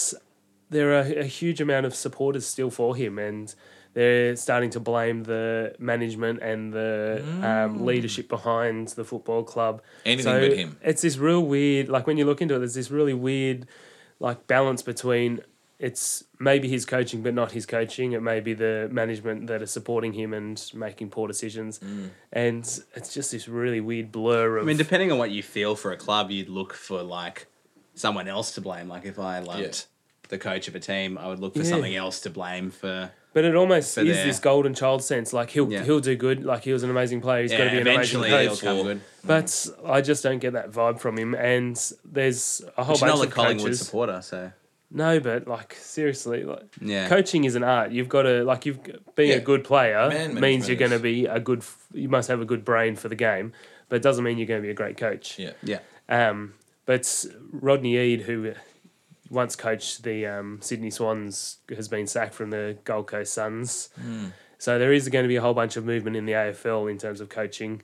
there 0.71 0.91
are 0.99 1.07
a 1.21 1.25
huge 1.41 1.61
amount 1.61 1.87
of 1.87 1.95
supporters 1.95 2.47
still 2.47 2.71
for 2.71 2.97
him, 2.97 3.19
and 3.19 3.55
they're 3.95 4.35
starting 4.37 4.71
to 4.71 4.81
blame 4.81 5.23
the 5.25 5.75
management 5.79 6.41
and 6.43 6.73
the 6.73 7.23
um, 7.43 7.85
leadership 7.87 8.29
behind 8.29 8.89
the 8.99 9.05
football 9.05 9.43
club. 9.45 9.83
Anything 10.05 10.33
but 10.51 10.59
him. 10.59 10.77
It's 10.83 11.03
this 11.03 11.17
real 11.17 11.45
weird. 11.45 11.89
Like 11.89 12.07
when 12.09 12.17
you 12.19 12.25
look 12.27 12.41
into 12.43 12.55
it, 12.57 12.59
there's 12.59 12.75
this 12.75 12.91
really 12.91 13.15
weird, 13.15 13.67
like 14.21 14.47
balance 14.47 14.83
between. 14.83 15.41
It's 15.81 16.25
maybe 16.39 16.69
his 16.69 16.87
coaching, 16.87 17.23
but 17.23 17.35
not 17.35 17.51
his 17.53 17.67
coaching. 17.67 18.13
It 18.13 18.23
may 18.23 18.39
be 18.41 18.55
the 18.55 18.89
management 18.93 19.49
that 19.49 19.61
are 19.61 19.67
supporting 19.67 20.13
him 20.13 20.33
and 20.33 20.63
making 20.73 21.11
poor 21.11 21.27
decisions, 21.27 21.81
Mm. 21.81 22.11
and 22.33 22.81
it's 22.95 23.13
just 23.13 23.33
this 23.33 23.49
really 23.49 23.81
weird 23.81 24.13
blur 24.13 24.59
of. 24.59 24.63
I 24.65 24.67
mean, 24.67 24.77
depending 24.77 25.11
on 25.13 25.19
what 25.19 25.31
you 25.33 25.43
feel 25.43 25.75
for 25.75 25.91
a 25.91 25.97
club, 25.97 26.31
you'd 26.31 26.49
look 26.49 26.73
for 26.75 27.03
like 27.03 27.49
someone 27.95 28.29
else 28.29 28.55
to 28.55 28.61
blame. 28.61 28.89
Like 28.89 29.05
if 29.05 29.19
I 29.19 29.41
loved 29.41 29.61
Yeah. 29.61 30.29
the 30.29 30.39
coach 30.39 30.69
of 30.69 30.75
a 30.77 30.81
team, 30.81 31.19
I 31.19 31.27
would 31.29 31.41
look 31.41 31.55
for 31.55 31.61
Yeah. 31.63 31.71
something 31.71 31.95
else 31.97 32.21
to 32.21 32.31
blame 32.31 32.71
for. 32.71 33.11
But 33.35 33.45
it 33.45 33.55
almost 33.55 33.95
for 33.97 34.01
is 34.01 34.17
this 34.25 34.39
golden 34.39 34.73
child 34.75 35.03
sense. 35.05 35.33
Like 35.35 35.51
he'll 35.51 35.71
Yeah. 35.71 35.85
he'll 35.85 36.01
do 36.01 36.17
good. 36.17 36.45
Like 36.45 36.65
he 36.65 36.73
was 36.73 36.83
an 36.85 36.89
amazing 36.91 37.21
player. 37.21 37.43
He's 37.43 37.51
got 37.53 37.65
to 37.65 37.71
be 37.71 37.77
an 37.81 37.87
amazing 37.87 38.23
coach. 38.23 38.31
he'll 38.43 38.57
come 38.57 38.83
good. 38.87 39.01
But 39.25 39.67
I 39.85 40.01
just 40.01 40.23
don't 40.23 40.39
get 40.39 40.53
that 40.55 40.71
vibe 40.71 41.01
from 41.01 41.19
him. 41.19 41.35
And 41.35 41.77
there's 42.05 42.63
a 42.79 42.85
whole 42.85 42.95
But 42.95 43.01
bunch 43.01 43.19
not 43.19 43.25
a 43.25 43.27
of 43.29 43.35
Collingwood 43.35 43.65
coaches. 43.67 43.81
supporter, 43.81 44.23
so 44.23 44.53
No, 44.91 45.19
but 45.19 45.49
like 45.49 45.75
seriously, 45.75 46.45
like 46.45 46.63
yeah. 46.81 47.09
coaching 47.09 47.43
is 47.45 47.57
an 47.57 47.65
art. 47.65 47.91
You've 47.91 48.09
got 48.09 48.23
to 48.23 48.45
like 48.45 48.65
you've 48.67 48.79
being 49.17 49.31
Yeah. 49.31 49.37
a 49.37 49.41
good 49.41 49.65
player 49.65 50.09
Man 50.09 50.39
means 50.41 50.69
you're 50.69 50.77
going 50.79 50.93
to 50.93 50.99
be 51.01 51.27
a 51.27 51.41
good. 51.41 51.65
You 51.93 52.09
must 52.09 52.29
have 52.29 52.41
a 52.41 52.45
good 52.45 52.65
brain 52.65 52.95
for 52.95 53.09
the 53.09 53.17
game, 53.17 53.53
but 53.89 53.97
it 53.97 54.03
doesn't 54.03 54.23
mean 54.23 54.39
you're 54.39 54.47
going 54.47 54.61
to 54.63 54.67
be 54.67 54.71
a 54.71 54.75
great 54.75 54.97
coach. 54.97 55.39
Yeah. 55.41 55.53
yeah. 55.63 55.81
Um, 56.09 56.55
but 56.87 57.25
Rodney 57.51 57.97
Eade, 57.97 58.23
who 58.23 58.53
once 59.35 59.57
coached 59.57 60.03
the 60.05 60.27
um, 60.27 60.59
Sydney 60.63 60.91
Swans, 60.91 61.59
has 61.69 61.89
been 61.89 62.07
sacked 62.07 62.35
from 62.35 62.51
the 62.51 62.79
Gold 62.85 63.07
Coast 63.09 63.35
Suns. 63.35 63.91
So 64.59 64.79
there 64.79 64.93
is 64.93 65.09
going 65.11 65.25
to 65.25 65.29
be 65.29 65.37
a 65.37 65.43
whole 65.43 65.53
bunch 65.53 65.77
of 65.77 65.85
movement 65.85 66.17
in 66.17 66.25
the 66.25 66.33
AFL 66.33 66.91
in 66.91 66.97
terms 66.97 67.21
of 67.21 67.29
coaching, 67.29 67.83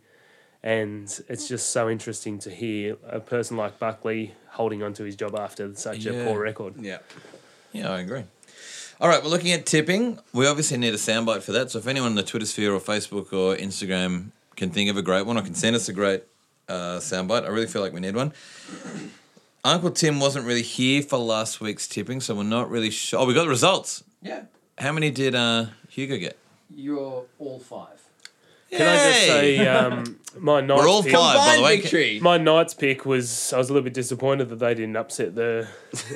and 0.63 1.05
it's 1.29 1.47
just 1.49 1.71
so 1.71 1.91
interesting 1.91 2.39
to 2.41 2.51
hear 2.51 2.97
a 3.07 3.21
person 3.21 3.57
like 3.59 3.79
Buckley 3.79 4.35
holding 4.49 4.83
on 4.83 4.95
to 4.95 5.05
his 5.05 5.17
job 5.17 5.35
after 5.37 5.75
such 5.75 5.99
Yeah. 6.07 6.13
a 6.13 6.25
poor 6.27 6.41
record. 6.41 6.75
Yeah. 6.81 6.99
Yeah, 7.73 7.91
I 7.93 8.01
agree. 8.01 8.25
All 9.01 9.09
right, 9.09 9.23
we're 9.23 9.31
looking 9.31 9.53
at 9.53 9.65
tipping. 9.67 10.19
We 10.33 10.47
obviously 10.47 10.77
need 10.79 10.93
a 10.95 10.99
soundbite 10.99 11.43
for 11.43 11.53
that. 11.53 11.71
So 11.71 11.79
if 11.79 11.87
anyone 11.87 12.11
in 12.11 12.17
the 12.17 12.23
Twitter 12.23 12.47
sphere 12.47 12.73
or 12.75 12.81
Facebook 12.81 13.33
or 13.33 13.57
Instagram 13.57 14.31
can 14.57 14.71
think 14.71 14.91
of 14.91 14.97
a 14.97 15.03
great 15.03 15.25
one 15.27 15.39
or 15.39 15.43
can 15.43 15.55
send 15.55 15.75
us 15.77 15.89
a 15.89 15.93
great 15.93 16.25
uh, 16.69 16.99
soundbite, 16.99 17.45
I 17.45 17.49
really 17.49 17.67
feel 17.67 17.81
like 17.83 17.93
we 17.95 18.01
need 18.01 18.15
one. 18.15 18.33
Uncle 19.65 19.91
Tim 19.91 20.21
wasn't 20.21 20.47
really 20.47 20.63
here 20.63 21.03
for 21.03 21.19
last 21.19 21.61
week's 21.61 21.87
tipping, 21.87 22.21
so 22.21 22.35
we're 22.35 22.43
not 22.45 22.71
really 22.71 22.91
sure. 22.91 23.21
Oh, 23.21 23.27
we 23.27 23.35
got 23.35 23.43
the 23.43 23.49
results. 23.49 24.03
Yeah. 24.23 24.45
How 24.79 24.93
many 24.93 25.11
did 25.11 25.35
uh, 25.35 25.67
Hugo 25.89 26.17
get? 26.17 26.39
You're 26.75 27.25
all 27.39 27.59
five. 27.59 27.89
Can 28.71 28.83
I 28.83 28.95
just 28.97 29.21
Yay! 29.23 29.27
say 29.59 29.67
um, 29.67 30.21
my 30.39 30.61
Knights 30.61 30.81
We're 30.83 30.89
all 30.89 31.03
pick, 31.03 31.13
five, 31.13 31.37
by 31.37 31.57
the 31.57 31.63
way. 31.63 31.81
victory. 31.81 32.21
My 32.23 32.39
Knights 32.39 32.73
pick 32.73 33.05
was 33.05 33.53
I 33.53 33.59
was 33.59 33.69
a 33.69 33.73
little 33.73 33.83
bit 33.85 33.95
disappointed 33.95 34.49
that 34.51 34.61
they 34.61 34.75
didn't 34.75 34.97
upset 34.97 35.35
the 35.35 35.67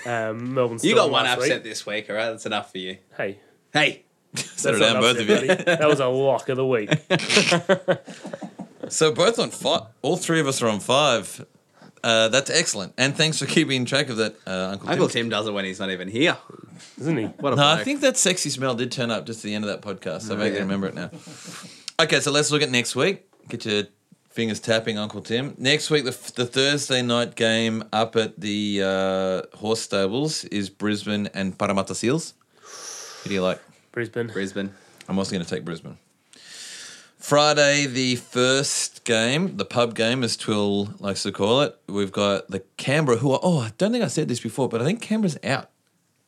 um, 0.06 0.54
Melbourne 0.54 0.78
Storm. 0.78 0.88
You 0.88 0.94
got 0.94 1.10
one 1.10 1.24
last 1.24 1.38
upset 1.38 1.56
Week. 1.56 1.62
this 1.64 1.84
week, 1.84 2.08
all 2.08 2.14
right? 2.16 2.30
That's 2.30 2.46
enough 2.46 2.70
for 2.70 2.78
you. 2.78 2.98
Hey, 3.16 3.40
Hey. 3.72 4.04
Settle 4.36 4.78
that's 4.78 4.92
down, 4.92 5.02
both 5.02 5.18
of 5.18 5.28
you. 5.28 5.46
That 5.64 5.88
was 5.88 5.98
a 6.00 6.06
lock 6.06 6.48
of 6.48 6.56
the 6.56 6.66
week. 6.66 6.90
So 8.88 9.12
both 9.12 9.38
on 9.38 9.48
five. 9.50 9.82
All 10.02 10.18
three 10.18 10.40
of 10.40 10.46
us 10.46 10.60
are 10.60 10.68
on 10.68 10.78
five. 10.78 11.44
Uh, 12.04 12.28
that's 12.28 12.50
excellent, 12.50 12.92
and 12.98 13.16
thanks 13.16 13.38
for 13.38 13.46
keeping 13.46 13.86
track 13.86 14.10
of 14.10 14.18
that, 14.18 14.36
uh, 14.46 14.72
Uncle, 14.72 14.90
Uncle 14.90 15.08
Tim. 15.08 15.22
Tim 15.24 15.28
does 15.30 15.48
it 15.48 15.52
when 15.52 15.64
he's 15.64 15.80
not 15.80 15.90
even 15.90 16.06
here. 16.06 16.36
Isn't 17.00 17.16
he? 17.16 17.24
What 17.24 17.54
a 17.54 17.56
No, 17.56 17.62
I 17.64 17.74
bloke. 17.76 17.84
think 17.86 18.00
that 18.02 18.18
sexy 18.18 18.50
smell 18.50 18.74
did 18.74 18.92
turn 18.92 19.10
up 19.10 19.24
just 19.24 19.38
at 19.40 19.44
the 19.44 19.54
end 19.54 19.64
of 19.64 19.70
that 19.70 19.80
podcast. 19.80 20.22
So 20.22 20.34
I 20.34 20.36
vaguely 20.36 20.56
yeah. 20.58 20.62
remember 20.64 20.86
it 20.88 20.94
now. 20.94 21.10
Okay, 21.98 22.20
so 22.20 22.30
let's 22.30 22.50
look 22.50 22.60
at 22.60 22.70
next 22.70 22.94
week. 22.94 23.26
Get 23.48 23.64
your 23.64 23.84
fingers 24.28 24.60
tapping, 24.60 24.98
Uncle 24.98 25.22
Tim. 25.22 25.54
Next 25.56 25.88
week, 25.90 26.04
the, 26.04 26.32
the 26.36 26.44
Thursday 26.44 27.00
night 27.00 27.36
game 27.36 27.84
up 27.92 28.16
at 28.16 28.38
the 28.38 28.82
uh, 28.84 29.56
horse 29.56 29.80
stables 29.80 30.44
is 30.44 30.68
Brisbane 30.68 31.28
and 31.32 31.56
Parramatta 31.58 31.94
Seals. 31.94 32.34
Who 33.22 33.28
do 33.30 33.34
you 33.34 33.42
like? 33.42 33.60
Brisbane. 33.92 34.26
Brisbane. 34.26 34.74
I'm 35.08 35.18
also 35.18 35.32
going 35.32 35.44
to 35.44 35.48
take 35.48 35.64
Brisbane. 35.64 35.96
Friday, 37.24 37.86
the 37.86 38.16
first 38.16 39.04
game, 39.04 39.56
the 39.56 39.64
pub 39.64 39.94
game, 39.94 40.22
as 40.22 40.36
Twill 40.36 40.92
likes 41.00 41.22
to 41.22 41.32
call 41.32 41.62
it. 41.62 41.74
We've 41.86 42.12
got 42.12 42.50
the 42.50 42.60
Canberra, 42.76 43.16
who 43.16 43.32
are, 43.32 43.40
oh, 43.42 43.60
I 43.60 43.72
don't 43.78 43.92
think 43.92 44.04
I 44.04 44.08
said 44.08 44.28
this 44.28 44.40
before, 44.40 44.68
but 44.68 44.82
I 44.82 44.84
think 44.84 45.00
Canberra's 45.00 45.38
out. 45.42 45.70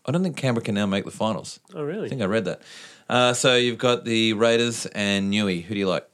I 0.07 0.11
don't 0.11 0.23
think 0.23 0.39
Canberra 0.39 0.65
can 0.65 0.75
now 0.75 0.87
make 0.87 1.05
the 1.05 1.11
finals. 1.11 1.61
Oh, 1.75 1.83
really? 1.83 2.07
I 2.07 2.09
think 2.09 2.23
I 2.23 2.25
read 2.25 2.47
that. 2.47 2.63
Uh, 3.11 3.35
so 3.35 3.57
you've 3.57 3.77
got 3.77 4.07
the 4.07 4.33
Raiders 4.33 4.87
and 4.87 5.31
Newey. 5.31 5.63
Who 5.65 5.75
do 5.75 5.81
you 5.81 5.87
like? 5.87 6.09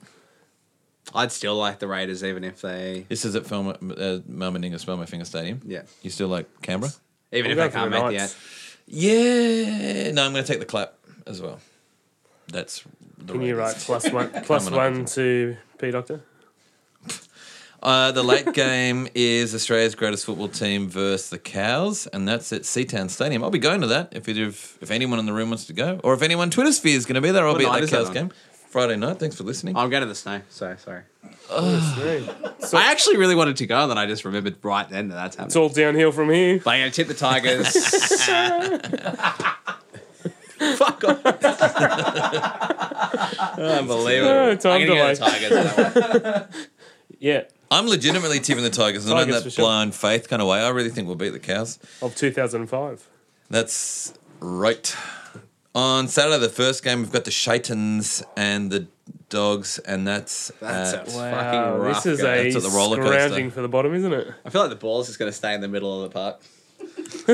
I'd 1.15 1.31
still 1.31 1.55
like 1.55 1.79
the 1.79 1.87
Raiders 1.87 2.25
even 2.25 2.43
if 2.43 2.61
they. 2.61 3.07
This 3.09 3.25
is 3.25 3.37
at 3.37 3.47
Film, 3.47 3.69
uh, 3.69 4.19
Melbourne 4.27 4.77
Spelman 4.81 5.07
Finger 5.07 5.25
Stadium. 5.25 5.61
Yeah. 5.65 5.83
You 6.03 6.11
still 6.11 6.27
like 6.27 6.61
Canberra? 6.61 6.91
Even 7.31 7.53
I'm 7.53 7.57
if 7.57 7.57
they 7.57 7.61
going 7.61 7.71
can't 7.71 7.93
the 7.93 8.01
make 8.01 8.07
the 8.09 8.19
Knights. 8.19 8.37
Yeah. 8.89 10.11
No, 10.11 10.27
I'm 10.27 10.33
going 10.33 10.45
to 10.45 10.53
take 10.53 10.59
the 10.59 10.67
clap 10.67 10.95
as 11.25 11.41
well. 11.41 11.61
That's 12.49 12.83
the 13.27 13.33
Can 13.33 13.43
you 13.43 13.57
write 13.57 13.77
plus 13.77 14.11
one, 14.11 14.31
plus 14.45 14.69
Coming 14.69 14.79
one 14.99 15.05
to 15.07 15.57
P 15.79 15.91
Doctor? 15.91 16.21
Uh, 17.83 18.13
the 18.13 18.23
late 18.23 18.53
game 18.53 19.09
is 19.13 19.57
Australia's 19.57 19.97
greatest 19.97 20.25
football 20.25 20.47
team 20.47 20.89
versus 20.89 21.31
the 21.31 21.39
Cows, 21.39 22.07
and 22.07 22.29
that's 22.29 22.53
at 22.53 22.63
Seatown 22.63 23.11
Stadium. 23.11 23.43
I'll 23.43 23.51
be 23.51 23.59
going 23.59 23.81
to 23.81 23.89
that 23.89 24.11
if 24.13 24.29
it, 24.29 24.39
if, 24.39 24.79
if 24.81 24.93
anyone 24.93 25.19
in 25.19 25.27
the 25.27 25.33
room 25.33 25.49
wants 25.49 25.65
to 25.65 25.73
go, 25.73 25.99
or 26.05 26.15
if 26.15 26.23
anyone 26.23 26.49
Twitter 26.49 26.71
sphere 26.71 26.97
is 26.97 27.07
going 27.07 27.17
to 27.17 27.21
be 27.21 27.33
there, 27.33 27.45
I'll 27.45 27.55
What 27.55 27.59
be 27.59 27.65
at 27.67 27.73
night 27.73 27.79
that 27.81 27.85
is 27.87 27.91
that 27.91 27.97
Cows 27.97 28.07
on? 28.11 28.15
game 28.15 28.31
Friday 28.69 28.95
night. 28.95 29.19
Thanks 29.19 29.35
for 29.35 29.43
listening. 29.43 29.77
I'm 29.77 29.91
going 29.91 30.03
to 30.03 30.07
the 30.07 30.15
snow, 30.15 30.43
so 30.49 30.77
sorry. 30.77 31.03
It's 31.51 32.73
I 32.75 32.93
actually 32.93 33.17
really 33.17 33.35
wanted 33.35 33.57
to 33.57 33.67
go, 33.67 33.83
and 33.83 33.91
then 33.91 33.99
I 33.99 34.07
just 34.07 34.25
remembered 34.25 34.59
right 34.63 34.89
then 34.89 35.09
that 35.09 35.17
that's 35.17 35.35
happening. 35.35 35.49
It's 35.49 35.57
all 35.57 35.69
downhill 35.69 36.13
from 36.13 36.31
here. 36.31 36.61
But 36.65 36.71
I'm 36.75 36.81
going 36.83 36.93
to 36.93 36.95
tip 36.95 37.09
the 37.09 37.15
Tigers. 37.15 37.73
Fuck 40.77 41.05
off. 41.05 41.23
Ah, 43.55 43.79
unbelievable. 43.79 44.31
Oh, 44.31 44.55
time 44.57 44.73
I'm 44.81 44.87
going 44.87 44.99
to 45.09 45.15
go 45.15 45.15
delay. 45.15 45.15
Tigers. 45.15 45.53
on 45.53 45.93
that 45.93 46.51
one. 46.53 46.67
Yeah, 47.19 47.43
I'm 47.71 47.87
legitimately 47.87 48.41
tipping 48.41 48.65
the 48.65 48.71
Tigers, 48.71 49.07
not 49.07 49.13
in 49.13 49.19
Tigers 49.29 49.35
that 49.37 49.43
for 49.45 49.51
sure. 49.51 49.65
blind 49.65 49.95
faith 49.95 50.29
kind 50.29 50.41
of 50.43 50.49
way. 50.49 50.59
I 50.61 50.69
really 50.71 50.89
think 50.91 51.07
we'll 51.07 51.17
beat 51.17 51.31
the 51.31 51.39
Cows. 51.39 51.79
of 52.01 52.17
2005. 52.17 53.09
That's 53.51 54.15
right. 54.41 54.97
On 55.75 56.09
Saturday, 56.09 56.39
the 56.39 56.49
first 56.49 56.83
game, 56.83 57.01
we've 57.01 57.13
got 57.13 57.25
the 57.25 57.31
Shaitans 57.31 58.23
and 58.37 58.71
the 58.71 58.87
Dogs, 59.29 59.79
and 59.81 60.07
that's, 60.07 60.51
That's 60.61 60.93
at, 60.95 61.09
a 61.09 61.17
Wow, 61.17 61.31
fucking 61.31 61.81
rough 61.83 62.03
this 62.05 62.15
is 62.15 62.21
go. 62.23 62.33
a 62.33 62.43
That's 62.51 62.57
at 62.65 62.71
the 62.71 62.77
roller 62.77 62.97
coaster. 62.99 63.13
scrounging 63.13 63.51
for 63.51 63.63
the 63.63 63.69
bottom, 63.69 63.95
isn't 63.95 64.13
it? 64.13 64.29
I 64.45 64.51
feel 64.51 64.61
like 64.63 64.71
the 64.71 64.77
ball's 64.77 65.07
just 65.07 65.19
going 65.19 65.31
to 65.31 65.37
stay 65.37 65.55
in 65.55 65.61
the 65.61 65.69
middle 65.69 66.03
of 66.03 66.11
the 66.11 66.15
park. 66.15 66.41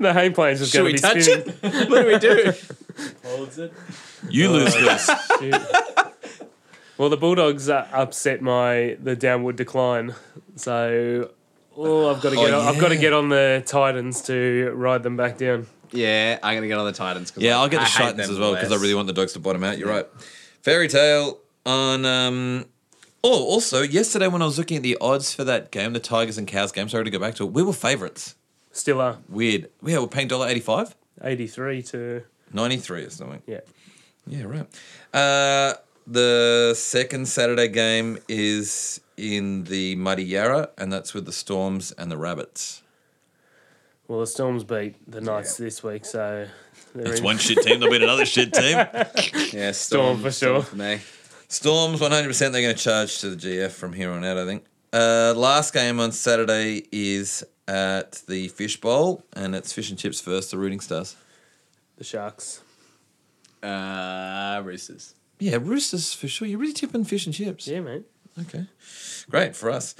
The 0.00 0.12
hay 0.12 0.30
plane's 0.30 0.58
just 0.58 0.72
Should 0.72 0.78
going 0.82 0.92
we 0.92 0.98
to 0.98 1.02
be 1.02 1.14
touch 1.14 1.22
spinning. 1.22 1.54
it? 1.62 1.88
what 1.90 2.02
do 2.02 2.06
we 2.08 2.18
do? 2.18 2.52
Holds 3.24 3.58
it. 3.58 3.72
you 4.28 4.50
lose 4.50 4.74
this. 4.74 5.10
Well, 6.96 7.08
the 7.08 7.16
Bulldogs 7.16 7.68
uh, 7.68 7.88
upset 7.92 8.40
my 8.40 8.96
the 9.02 9.16
downward 9.16 9.56
decline, 9.56 10.14
so 10.54 11.30
oh, 11.76 12.08
I've 12.14 12.22
got 12.22 12.30
to 12.30 12.36
get 12.36 12.54
Oh, 12.54 12.60
on, 12.60 12.68
I've 12.72 12.80
got 12.80 12.88
to 12.90 12.94
yeah. 12.94 13.00
get 13.00 13.12
on 13.12 13.30
the 13.30 13.64
Titans 13.66 14.22
to 14.26 14.70
ride 14.76 15.02
them 15.02 15.16
back 15.16 15.36
down. 15.36 15.66
Yeah, 15.90 16.38
I'm 16.40 16.52
going 16.54 16.62
to 16.62 16.68
get 16.68 16.78
on 16.78 16.86
the 16.86 16.92
Titans. 16.92 17.32
'cause 17.32 17.42
Yeah, 17.42 17.58
I- 17.58 17.62
I'll 17.62 17.68
get 17.68 17.78
the 17.78 17.82
I 17.82 17.86
hate 17.86 18.14
Shitans 18.14 18.16
them 18.18 18.30
as 18.30 18.38
well 18.38 18.52
because 18.54 18.68
I 18.70 18.74
less. 18.74 18.80
really 18.82 18.94
want 18.94 19.08
the 19.08 19.12
Dogs 19.12 19.32
to 19.32 19.40
bottom 19.40 19.64
out. 19.64 19.76
You're 19.76 19.88
right. 19.88 20.06
Fairy 20.62 20.86
Tale 20.86 21.38
on. 21.66 22.04
Um, 22.06 22.66
oh, 23.24 23.44
also 23.44 23.82
yesterday 23.82 24.28
when 24.28 24.42
I 24.42 24.44
was 24.44 24.58
looking 24.58 24.76
at 24.76 24.82
the 24.84 24.96
odds 25.00 25.34
for 25.34 25.42
that 25.44 25.72
game, 25.72 25.92
the 25.94 25.98
Tigers 26.00 26.38
and 26.38 26.46
Cows 26.46 26.70
game. 26.70 26.88
Sorry 26.88 27.02
to 27.04 27.10
go 27.10 27.18
back 27.18 27.34
to 27.36 27.44
it. 27.44 27.52
We 27.52 27.62
were 27.64 27.72
favourites. 27.72 28.36
Still 28.70 29.00
are 29.00 29.18
Weird. 29.28 29.70
Yeah, 29.84 29.98
we're 29.98 30.06
paying 30.06 30.28
dollar 30.28 30.46
eighty 30.48 30.60
five. 30.60 30.94
eighty 31.22 31.46
three 31.48 31.82
to 31.84 32.22
93 32.52 33.04
or 33.04 33.10
something. 33.10 33.42
yeah. 33.46 33.60
Yeah, 34.26 34.44
right. 34.44 34.66
Uh, 35.12 35.74
the 36.06 36.74
second 36.76 37.26
Saturday 37.28 37.68
game 37.68 38.18
is 38.28 39.00
in 39.16 39.64
the 39.64 39.96
Muddy 39.96 40.24
Yarra, 40.24 40.70
and 40.78 40.92
that's 40.92 41.12
with 41.14 41.26
the 41.26 41.32
Storms 41.32 41.92
and 41.92 42.10
the 42.10 42.16
Rabbits. 42.16 42.82
Well, 44.08 44.20
the 44.20 44.26
Storms 44.26 44.64
beat 44.64 44.96
the 45.10 45.20
Knights 45.20 45.56
this 45.56 45.82
week, 45.82 46.04
so 46.04 46.46
they're 46.94 47.08
It's 47.08 47.18
in- 47.20 47.24
one 47.24 47.38
shit 47.38 47.58
team. 47.62 47.80
They'll 47.80 47.90
beat 47.90 48.02
another 48.02 48.26
shit 48.26 48.52
team. 48.52 48.78
Yeah, 49.52 49.70
Storm 49.72 50.20
for 50.20 50.30
sure. 50.30 50.62
for 50.62 50.76
me. 50.76 51.00
Storms, 51.54 52.00
100% 52.00 52.38
they're 52.50 52.62
going 52.62 52.74
to 52.74 52.82
charge 52.82 53.20
to 53.20 53.30
the 53.30 53.36
GF 53.36 53.70
from 53.70 53.92
here 53.92 54.10
on 54.10 54.24
out, 54.24 54.36
I 54.36 54.44
think. 54.44 54.64
Uh, 54.92 55.34
last 55.36 55.72
game 55.72 56.00
on 56.00 56.10
Saturday 56.10 56.82
is 56.90 57.44
at 57.68 58.22
the 58.26 58.48
Fish 58.48 58.80
Bowl, 58.80 59.22
and 59.34 59.54
it's 59.54 59.72
Fish 59.72 59.88
and 59.88 59.98
Chips 59.98 60.20
versus 60.20 60.50
the 60.50 60.58
Rooting 60.58 60.80
Stars. 60.80 61.14
the 61.96 62.02
Sharks. 62.02 62.60
Uh, 63.62 64.60
Roosters. 64.64 65.14
Yeah, 65.38 65.58
Roosters 65.60 66.12
for 66.12 66.26
sure. 66.26 66.48
You're 66.48 66.58
really 66.58 66.72
tipping 66.72 67.04
Fish 67.04 67.24
and 67.24 67.34
Chips. 67.34 67.68
Yeah, 67.68 67.80
mate. 67.80 68.02
Okay. 68.40 68.66
Great 69.30 69.54
for 69.54 69.70
us. 69.70 69.94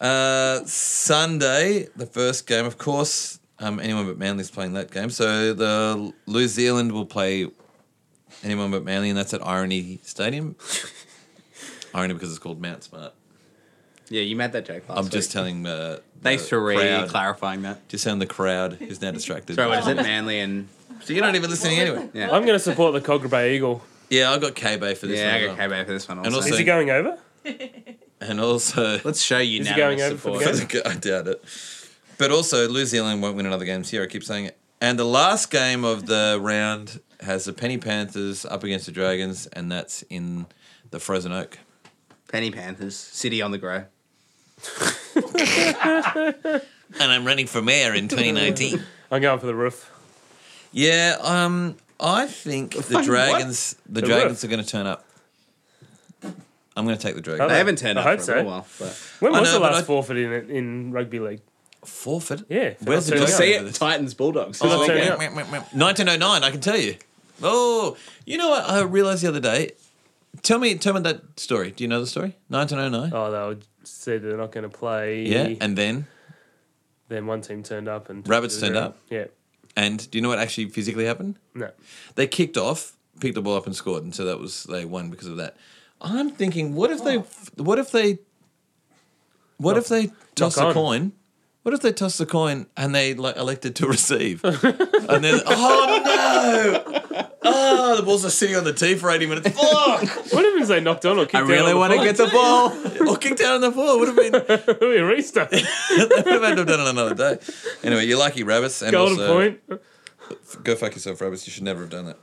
Uh, 0.00 0.64
Sunday, 0.64 1.86
the 1.94 2.06
first 2.06 2.48
game, 2.48 2.66
of 2.66 2.78
course, 2.78 3.38
um, 3.60 3.78
anyone 3.78 4.06
but 4.06 4.18
Manly's 4.18 4.50
playing 4.50 4.72
that 4.72 4.90
game. 4.90 5.10
So 5.10 5.54
the 5.54 6.12
New 6.26 6.48
Zealand 6.48 6.90
will 6.90 7.06
play 7.06 7.46
anyone 8.42 8.70
but 8.70 8.84
Manly, 8.84 9.08
and 9.10 9.18
that's 9.18 9.34
at 9.34 9.46
Irony 9.46 10.00
Stadium. 10.02 10.56
Irony 11.94 12.14
because 12.14 12.30
it's 12.30 12.38
called 12.38 12.60
Mount 12.60 12.84
Smart. 12.84 13.12
Yeah, 14.08 14.22
you 14.22 14.34
made 14.36 14.52
that 14.52 14.64
joke 14.64 14.88
last 14.88 14.98
I'm 14.98 15.04
week. 15.04 15.12
just 15.12 15.30
telling 15.32 15.66
uh, 15.66 15.98
Thanks 16.22 16.42
the 16.44 16.48
for 16.50 16.64
re 16.64 16.76
crowd, 16.76 17.08
clarifying 17.08 17.62
that. 17.62 17.88
just 17.88 18.04
telling 18.04 18.18
the 18.18 18.26
crowd 18.26 18.74
who's 18.74 19.00
now 19.00 19.10
distracted. 19.12 19.54
Sorry, 19.56 19.68
what 19.68 19.78
is 19.80 19.86
it? 19.86 19.96
Manly 19.96 20.40
and 20.40 20.68
So 21.02 21.12
you're 21.12 21.24
not 21.24 21.34
even 21.36 21.48
listening 21.48 21.78
anyway. 21.78 22.08
yeah, 22.12 22.24
I'm 22.26 22.42
going 22.44 22.54
to 22.56 22.58
support 22.58 22.92
the 22.92 23.00
Kogarah 23.00 23.30
Bay 23.30 23.56
Eagle. 23.56 23.82
Yeah, 24.10 24.32
I 24.32 24.38
got 24.38 24.54
K 24.54 24.76
Bay 24.76 24.94
for 24.94 25.06
this 25.06 25.18
one. 25.20 25.28
yeah. 25.28 25.34
I 25.34 25.46
one. 25.46 25.56
got 25.56 25.62
as 25.64 25.68
well. 25.68 25.68
K-Bay 25.68 25.84
for 25.86 25.92
this 25.92 26.08
one 26.08 26.18
also. 26.18 26.26
And 26.26 26.34
also- 26.36 26.48
Is 26.50 26.58
he 26.58 26.64
going 26.64 26.90
over? 26.90 27.18
And 28.22 28.38
also, 28.38 29.00
Let's 29.02 29.22
show 29.22 29.38
you 29.38 29.60
now. 29.60 29.62
Is 29.62 29.68
he 29.70 29.76
going 29.76 30.02
over 30.02 30.16
for 30.18 30.38
the 30.38 30.66
game? 30.66 30.82
I 30.84 30.94
doubt 30.94 31.26
it. 31.26 31.42
But 32.18 32.30
also, 32.30 32.68
New 32.68 32.84
Zealand 32.84 33.22
won't 33.22 33.34
win 33.34 33.46
another 33.46 33.64
game 33.64 33.80
this 33.80 33.94
year. 33.94 34.02
I 34.02 34.08
keep 34.08 34.22
saying 34.24 34.44
it. 34.44 34.58
And 34.78 34.98
the 34.98 35.06
last 35.06 35.50
game 35.50 35.84
of 35.84 36.04
the 36.04 36.38
round 36.38 37.00
has 37.22 37.44
the 37.44 37.52
Penny 37.52 37.78
Panthers 37.78 38.44
up 38.44 38.64
against 38.64 38.86
the 38.86 38.92
Dragons, 38.92 39.46
and 39.48 39.70
that's 39.70 40.02
in 40.10 40.46
the 40.90 40.98
Frozen 41.00 41.32
Oak. 41.32 41.58
Penny 42.28 42.50
Panthers, 42.50 42.96
City 42.96 43.42
on 43.42 43.50
the 43.50 43.58
Grow. 43.58 43.84
And 46.98 47.12
I'm 47.12 47.24
running 47.24 47.46
for 47.46 47.62
mayor 47.62 47.94
in 47.94 48.08
2019. 48.08 48.82
I'm 49.12 49.22
going 49.22 49.38
for 49.38 49.46
the 49.46 49.54
roof. 49.54 49.88
yeah, 50.72 51.16
um, 51.20 51.76
I 52.00 52.26
think 52.26 52.74
the 52.74 52.82
fucking 52.82 53.06
Dragons, 53.06 53.76
the, 53.86 54.00
The 54.00 54.06
Dragons 54.08 54.42
roof. 54.42 54.44
are 54.44 54.48
going 54.48 54.64
to 54.64 54.68
turn 54.68 54.86
up. 54.88 55.04
I'm 56.76 56.84
going 56.84 56.96
to 56.96 57.02
take 57.02 57.14
the 57.14 57.20
Oh, 57.20 57.22
Dragons. 57.22 57.48
They 57.48 57.54
I- 57.54 57.58
haven't 57.58 57.78
turned 57.78 57.96
I 57.98 58.02
up 58.02 58.08
hope 58.08 58.18
for 58.18 58.24
so. 58.24 58.32
a 58.32 58.36
little 58.36 58.50
while, 58.50 58.66
but 58.80 58.88
When 59.20 59.34
I 59.36 59.40
was 59.40 59.48
know, 59.50 59.54
the 59.54 59.60
but 59.60 59.72
last 59.72 59.82
I- 59.82 59.86
forfeit 59.86 60.16
in 60.16 60.50
in 60.50 60.92
rugby 60.92 61.20
league? 61.20 61.40
Forfeit? 61.84 62.42
Yeah, 62.48 62.74
Where's 62.82 63.06
the 63.06 63.12
they're 63.12 63.20
Dragons? 63.26 63.38
turning 63.38 63.38
see 63.38 63.52
it, 63.68 63.74
Titans 63.74 64.14
Bulldogs. 64.14 64.58
Oh, 64.60 64.78
this 64.78 64.88
turning 64.88 65.08
up. 65.08 65.18
1909, 65.18 66.42
I 66.42 66.50
can 66.50 66.60
tell 66.60 66.76
you. 66.76 66.96
Oh, 67.42 67.96
you 68.26 68.38
know 68.38 68.50
what? 68.50 68.68
I 68.68 68.82
realized 68.82 69.22
the 69.22 69.28
other 69.28 69.40
day. 69.40 69.72
Tell 70.42 70.58
me, 70.58 70.76
tell 70.76 70.94
me 70.94 71.00
that 71.00 71.38
story. 71.38 71.72
Do 71.72 71.84
you 71.84 71.88
know 71.88 72.00
the 72.00 72.06
story? 72.06 72.36
1909. 72.48 73.12
Oh, 73.12 73.30
they 73.30 73.48
would 73.48 73.64
say 73.84 74.18
they're 74.18 74.36
not 74.36 74.52
going 74.52 74.68
to 74.68 74.76
play. 74.76 75.24
Yeah, 75.24 75.54
and 75.60 75.76
then 75.76 76.06
then 77.10 77.26
one 77.26 77.42
team 77.42 77.62
turned 77.62 77.88
up 77.88 78.08
and 78.08 78.26
Rabbits 78.26 78.58
turned 78.58 78.76
up? 78.76 78.96
Yeah. 79.10 79.26
and 79.76 80.10
do 80.10 80.16
you 80.16 80.22
know 80.22 80.28
what 80.28 80.38
actually 80.38 80.68
physically 80.70 81.04
happened? 81.04 81.38
No. 81.54 81.70
They 82.14 82.26
kicked 82.26 82.56
off, 82.56 82.96
picked 83.18 83.34
the 83.34 83.42
ball 83.42 83.56
up, 83.56 83.66
and 83.66 83.76
scored, 83.76 84.04
and 84.04 84.14
so 84.14 84.24
that 84.24 84.38
was 84.38 84.64
they 84.64 84.84
won 84.84 85.10
because 85.10 85.26
of 85.26 85.36
that. 85.36 85.56
I'm 86.00 86.30
thinking, 86.30 86.74
what 86.74 86.90
if 86.90 87.04
they, 87.04 87.18
oh. 87.18 87.26
what 87.56 87.78
if 87.78 87.90
they, 87.90 88.20
what 89.58 89.76
if 89.76 89.88
they 89.88 90.10
toss 90.34 90.56
a 90.56 90.66
on. 90.66 90.72
coin? 90.72 91.12
What 91.70 91.76
if 91.76 91.82
they 91.82 91.92
toss 91.92 92.18
the 92.18 92.26
coin 92.26 92.66
and 92.76 92.92
they 92.92 93.14
like 93.14 93.36
elected 93.36 93.76
to 93.76 93.86
receive? 93.86 94.42
and 94.44 95.22
then, 95.22 95.40
oh 95.46 96.02
no! 96.04 97.30
Oh, 97.44 97.96
the 97.96 98.02
balls 98.02 98.24
are 98.24 98.30
sitting 98.30 98.56
on 98.56 98.64
the 98.64 98.72
tee 98.72 98.96
for 98.96 99.08
80 99.08 99.26
minutes. 99.26 99.48
Fuck! 99.50 100.00
What 100.32 100.44
if 100.44 100.66
they 100.66 100.80
knocked 100.80 101.06
on 101.06 101.16
or 101.16 101.26
kicked 101.26 101.34
down 101.34 101.44
I 101.44 101.46
really 101.46 101.72
want 101.72 101.92
to 101.92 102.00
get 102.00 102.16
the 102.16 102.26
ball. 102.26 102.72
or 103.08 103.16
kicked 103.16 103.40
out 103.40 103.54
on 103.54 103.60
the 103.60 103.70
floor. 103.70 104.00
Would 104.00 104.08
have 104.08 104.16
been, 104.16 104.34
It'll 104.34 104.90
be 104.90 104.96
a 104.96 105.04
restart. 105.04 105.50
they 105.50 105.62
would 105.96 106.10
have 106.10 106.26
had 106.26 106.26
to 106.26 106.56
have 106.56 106.66
done 106.66 106.80
it 106.80 106.88
another 106.88 107.14
day. 107.14 107.38
Anyway, 107.84 108.04
you're 108.04 108.18
lucky, 108.18 108.42
rabbits. 108.42 108.82
And 108.82 108.90
Golden 108.90 109.20
also, 109.20 109.32
point. 109.32 109.60
Go 110.64 110.74
fuck 110.74 110.94
yourself, 110.94 111.20
rabbits. 111.20 111.46
You 111.46 111.52
should 111.52 111.62
never 111.62 111.82
have 111.82 111.90
done 111.90 112.06
that. 112.06 112.18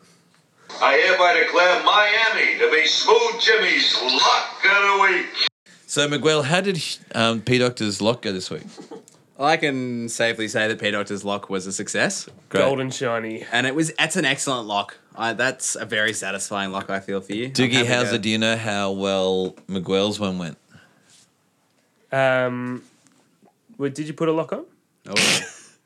I 0.82 0.98
hereby 0.98 1.40
declare 1.40 1.86
Miami 1.86 2.60
to 2.60 2.70
be 2.70 2.86
Smooth 2.86 3.40
Jimmy's 3.40 3.98
Luck 4.04 4.66
of 4.66 4.72
the 4.72 5.08
Week. 5.10 5.48
So, 5.90 6.06
Miguel, 6.06 6.44
how 6.44 6.60
did 6.60 6.84
um, 7.16 7.40
P 7.40 7.60
Doctor's 7.60 8.02
lock 8.02 8.24
go 8.24 8.34
this 8.34 8.52
week? 8.52 8.64
I 9.40 9.58
can 9.58 10.10
safely 10.10 10.48
say 10.48 10.68
that 10.68 10.80
P 10.80 10.90
Doctor's 10.92 11.24
lock 11.24 11.50
was 11.50 11.68
a 11.68 11.72
success, 11.72 12.28
Great. 12.50 12.62
Golden 12.62 12.90
shiny. 12.90 13.46
and 13.52 13.68
it 13.68 13.76
was. 13.76 13.92
that's 14.00 14.16
an 14.16 14.26
excellent 14.26 14.68
lock. 14.68 14.98
I, 15.16 15.34
that's 15.34 15.76
a 15.76 15.86
very 15.86 16.14
satisfying 16.14 16.72
lock. 16.72 16.90
I 16.90 17.00
feel 17.00 17.22
for 17.22 17.34
you, 17.34 17.50
Doogie 17.50 17.86
Howser, 17.86 18.22
do 18.22 18.30
you 18.30 18.38
know 18.38 18.56
how 18.58 18.92
well 18.92 19.56
Miguel's 19.68 20.20
one 20.20 20.38
went? 20.38 20.58
Um, 22.12 22.84
wait, 23.78 23.94
did 23.96 24.08
you 24.08 24.14
put 24.14 24.30
a 24.30 24.32
lock 24.32 24.54
on? 24.54 24.66
Oh. 25.10 25.40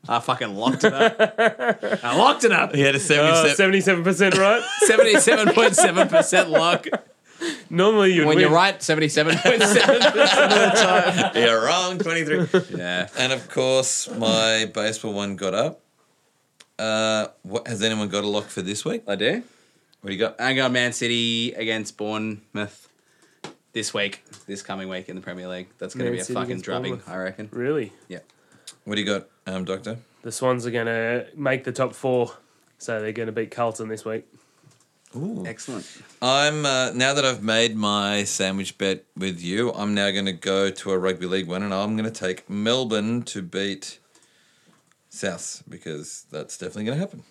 I 0.09 0.19
fucking 0.19 0.55
locked 0.55 0.83
it 0.83 0.93
up. 0.93 1.15
I 2.03 2.17
locked 2.17 2.43
it 2.43 2.51
up. 2.51 2.73
He 2.73 2.81
had 2.81 2.95
a 2.95 2.97
Oh, 2.97 3.01
77. 3.53 4.03
77% 4.03 4.37
right. 4.39 4.63
Seventy-seven 4.79 5.53
point 5.53 5.75
seven 5.75 6.07
percent 6.07 6.49
lock. 6.49 6.87
Normally 7.69 8.13
you'd 8.13 8.25
When 8.27 8.35
win. 8.35 8.45
you're 8.45 8.53
right, 8.55 8.81
seventy-seven 8.81 9.37
point 9.37 9.61
seven 9.63 10.11
percent 10.11 10.51
of 10.51 10.53
the 10.53 11.31
time. 11.33 11.35
You're 11.35 11.65
wrong, 11.65 11.97
23. 11.97 12.77
Yeah. 12.77 13.07
and 13.17 13.31
of 13.33 13.49
course, 13.49 14.09
my 14.09 14.69
baseball 14.73 15.13
one 15.13 15.35
got 15.35 15.53
up. 15.53 15.81
Uh, 16.77 17.27
what, 17.43 17.67
has 17.67 17.81
anyone 17.83 18.09
got 18.09 18.23
a 18.23 18.27
lock 18.27 18.45
for 18.45 18.61
this 18.61 18.83
week? 18.83 19.03
I 19.07 19.15
do. 19.15 19.43
What 20.01 20.07
do 20.09 20.13
you 20.13 20.19
got? 20.19 20.39
I 20.41 20.53
got 20.53 20.71
Man 20.71 20.93
City 20.93 21.53
against 21.53 21.95
Bournemouth 21.97 22.89
this 23.73 23.93
week, 23.93 24.23
this 24.47 24.61
coming 24.61 24.89
week 24.89 25.07
in 25.09 25.15
the 25.15 25.21
Premier 25.21 25.47
League. 25.47 25.67
That's 25.77 25.93
going 25.93 26.05
to 26.05 26.11
Man 26.11 26.17
be 26.17 26.21
a 26.21 26.25
City 26.25 26.33
fucking 26.33 26.49
against 26.51 26.65
drubbing, 26.65 26.91
Bournemouth. 26.95 27.09
I 27.09 27.17
reckon. 27.17 27.49
Really? 27.51 27.93
Yeah. 28.07 28.19
What 28.83 28.95
do 28.95 29.01
you 29.01 29.07
got, 29.07 29.27
um, 29.45 29.63
Doctor? 29.63 29.97
The 30.23 30.31
Swans 30.31 30.65
are 30.65 30.71
going 30.71 30.87
to 30.87 31.27
make 31.35 31.63
the 31.63 31.71
top 31.71 31.93
four. 31.93 32.33
So 32.79 32.99
they're 32.99 33.11
going 33.11 33.27
to 33.27 33.31
beat 33.31 33.51
Carlton 33.51 33.89
this 33.89 34.03
week. 34.03 34.25
Ooh. 35.15 35.43
Excellent. 35.45 35.85
I'm 36.21 36.65
uh, 36.65 36.91
now 36.91 37.13
that 37.13 37.25
I've 37.25 37.43
made 37.43 37.75
my 37.75 38.23
sandwich 38.23 38.77
bet 38.77 39.03
with 39.17 39.41
you. 39.41 39.73
I'm 39.73 39.93
now 39.93 40.09
going 40.11 40.25
to 40.25 40.31
go 40.31 40.69
to 40.69 40.91
a 40.91 40.97
rugby 40.97 41.25
league 41.25 41.47
one, 41.47 41.63
and 41.63 41.73
I'm 41.73 41.97
going 41.97 42.11
to 42.11 42.17
take 42.19 42.49
Melbourne 42.49 43.23
to 43.23 43.41
beat 43.41 43.99
South 45.09 45.63
because 45.67 46.25
that's 46.31 46.57
definitely 46.57 46.85
going 46.85 46.97
to 46.97 47.01
happen. 47.01 47.23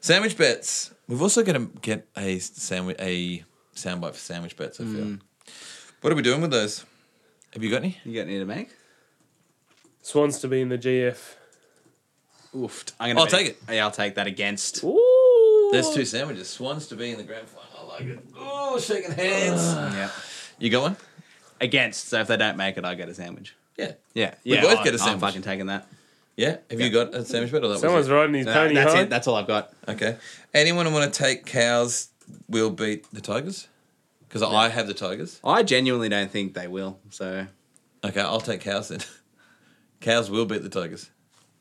Sandwich 0.00 0.36
bets. 0.38 0.92
We've 1.08 1.20
also 1.20 1.42
got 1.42 1.52
to 1.52 1.70
get 1.82 2.06
a 2.16 2.38
sandwich 2.38 2.96
a 3.00 3.44
soundbite 3.74 4.12
for 4.12 4.18
sandwich 4.18 4.56
bets. 4.56 4.80
I 4.80 4.84
feel. 4.84 5.18
What 6.00 6.12
are 6.12 6.16
we 6.16 6.22
doing 6.22 6.40
with 6.40 6.52
those? 6.52 6.86
Have 7.52 7.62
you 7.62 7.70
got 7.70 7.82
any? 7.82 7.98
You 8.04 8.14
got 8.14 8.28
any 8.28 8.38
to 8.38 8.44
make? 8.44 8.70
Swans 10.02 10.38
to 10.38 10.48
be 10.48 10.60
in 10.60 10.68
the 10.68 10.78
GF. 10.78 11.18
Oof. 12.54 12.84
I'm 12.98 13.10
gonna 13.10 13.20
I'll 13.20 13.26
bet- 13.26 13.34
take 13.34 13.46
it. 13.48 13.58
Yeah, 13.70 13.84
I'll 13.84 13.90
take 13.90 14.14
that 14.14 14.26
against. 14.26 14.82
Ooh. 14.84 15.07
There's 15.70 15.90
two 15.94 16.04
sandwiches. 16.04 16.48
Swans 16.48 16.86
to 16.88 16.96
be 16.96 17.10
in 17.10 17.18
the 17.18 17.24
grand 17.24 17.48
final. 17.48 17.90
I 17.90 17.94
like 17.94 18.04
it. 18.04 18.18
Oh, 18.38 18.78
shaking 18.78 19.12
hands. 19.12 19.62
Yeah. 19.94 20.10
You 20.58 20.70
got 20.70 20.82
one? 20.82 20.96
Against. 21.60 22.08
So 22.08 22.20
if 22.20 22.28
they 22.28 22.36
don't 22.36 22.56
make 22.56 22.76
it, 22.76 22.84
I 22.84 22.94
get 22.94 23.08
a 23.08 23.14
sandwich. 23.14 23.54
Yeah. 23.76 23.92
Yeah. 24.14 24.34
We 24.44 24.54
yeah. 24.54 24.62
both 24.62 24.78
I- 24.78 24.84
get 24.84 24.92
a 24.94 24.96
I'm 24.96 24.98
sandwich. 24.98 25.20
fucking 25.20 25.42
taking 25.42 25.66
that. 25.66 25.86
Yeah. 26.36 26.58
Have 26.70 26.80
you 26.80 26.90
got 26.90 27.14
a 27.14 27.24
sandwich 27.24 27.50
bet 27.50 27.64
or 27.64 27.68
that 27.68 27.78
Someone's 27.80 28.08
it? 28.08 28.12
riding 28.12 28.34
his 28.34 28.46
No, 28.46 28.52
pony 28.54 28.74
that's 28.74 28.92
hard. 28.92 29.06
it. 29.06 29.10
That's 29.10 29.26
all 29.26 29.34
I've 29.34 29.46
got. 29.48 29.72
Okay. 29.88 30.16
Anyone 30.54 30.92
want 30.92 31.12
to 31.12 31.18
take 31.18 31.44
cows 31.46 32.08
will 32.48 32.70
beat 32.70 33.06
the 33.12 33.20
Tigers? 33.20 33.66
Because 34.28 34.42
I 34.42 34.68
have 34.68 34.86
the 34.86 34.94
Tigers. 34.94 35.40
I 35.42 35.62
genuinely 35.64 36.08
don't 36.08 36.30
think 36.30 36.54
they 36.54 36.68
will. 36.68 36.98
So, 37.10 37.46
Okay, 38.04 38.20
I'll 38.20 38.40
take 38.40 38.60
cows 38.60 38.88
then. 38.88 39.00
cows 40.00 40.30
will 40.30 40.44
beat 40.46 40.62
the 40.62 40.68
Tigers. 40.68 41.10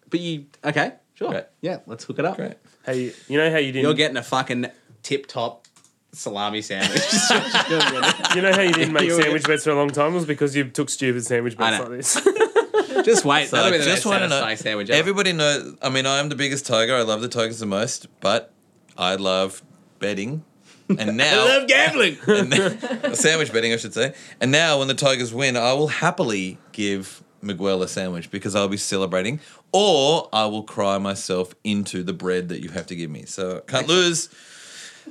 but 0.09 0.19
you 0.19 0.45
okay? 0.63 0.93
Sure. 1.17 1.29
Great. 1.31 1.45
Yeah. 1.61 1.79
Let's 1.87 2.03
hook 2.03 2.19
it 2.19 2.25
up. 2.25 2.35
Great. 2.37 2.53
Hey, 2.85 3.11
you 3.27 3.37
know 3.37 3.49
how 3.49 3.57
you 3.57 3.71
didn't. 3.71 3.83
You're 3.83 3.93
getting 3.95 4.17
a 4.17 4.23
fucking 4.23 4.67
tip 5.03 5.25
top 5.27 5.65
salami 6.11 6.61
sandwich. 6.61 7.01
you 8.35 8.41
know 8.41 8.51
how 8.53 8.61
you 8.61 8.73
didn't 8.73 8.93
make 8.93 9.09
sandwich 9.21 9.43
bets 9.43 9.63
for 9.63 9.71
a 9.71 9.75
long 9.75 9.89
time 9.89 10.13
was 10.13 10.25
because 10.25 10.55
you 10.55 10.65
took 10.65 10.89
stupid 10.89 11.25
sandwich 11.25 11.55
I 11.57 11.71
bets 11.71 11.83
know. 11.83 11.89
like 11.89 11.97
this. 11.97 13.05
Just 13.05 13.25
wait. 13.25 13.47
So 13.49 13.57
That'll 13.57 13.71
be 13.71 13.77
the 13.77 13.83
just 13.85 14.05
most 14.05 14.11
want 14.11 14.23
to 14.23 14.27
know. 14.29 14.35
satisfying 14.39 14.57
sandwich 14.57 14.89
ever. 14.89 14.99
Everybody 14.99 15.33
knows. 15.33 15.75
I 15.81 15.89
mean, 15.89 16.05
I 16.05 16.19
am 16.19 16.29
the 16.29 16.35
biggest 16.35 16.65
tiger. 16.65 16.95
I 16.95 17.01
love 17.01 17.21
the 17.21 17.27
Tigers 17.27 17.59
the 17.59 17.65
most, 17.65 18.07
but 18.21 18.51
I 18.97 19.15
love 19.15 19.63
betting. 19.99 20.43
And 20.89 21.17
now, 21.17 21.43
I 21.45 21.57
love 21.57 21.67
gambling. 21.67 22.17
and 22.27 22.49
now- 22.49 23.13
sandwich 23.13 23.51
betting, 23.51 23.73
I 23.73 23.77
should 23.77 23.93
say. 23.93 24.13
And 24.39 24.51
now, 24.51 24.79
when 24.79 24.87
the 24.87 24.93
Tigers 24.93 25.33
win, 25.33 25.57
I 25.57 25.73
will 25.73 25.89
happily 25.89 26.57
give 26.71 27.23
Miguel 27.41 27.81
a 27.83 27.87
sandwich 27.87 28.31
because 28.31 28.55
I'll 28.55 28.67
be 28.67 28.77
celebrating, 28.77 29.39
or 29.71 30.29
I 30.33 30.45
will 30.45 30.63
cry 30.63 30.97
myself 30.97 31.53
into 31.63 32.03
the 32.03 32.13
bread 32.13 32.49
that 32.49 32.61
you 32.61 32.69
have 32.69 32.87
to 32.87 32.95
give 32.95 33.09
me. 33.09 33.25
So 33.25 33.61
can't 33.61 33.87
lose. 33.87 34.29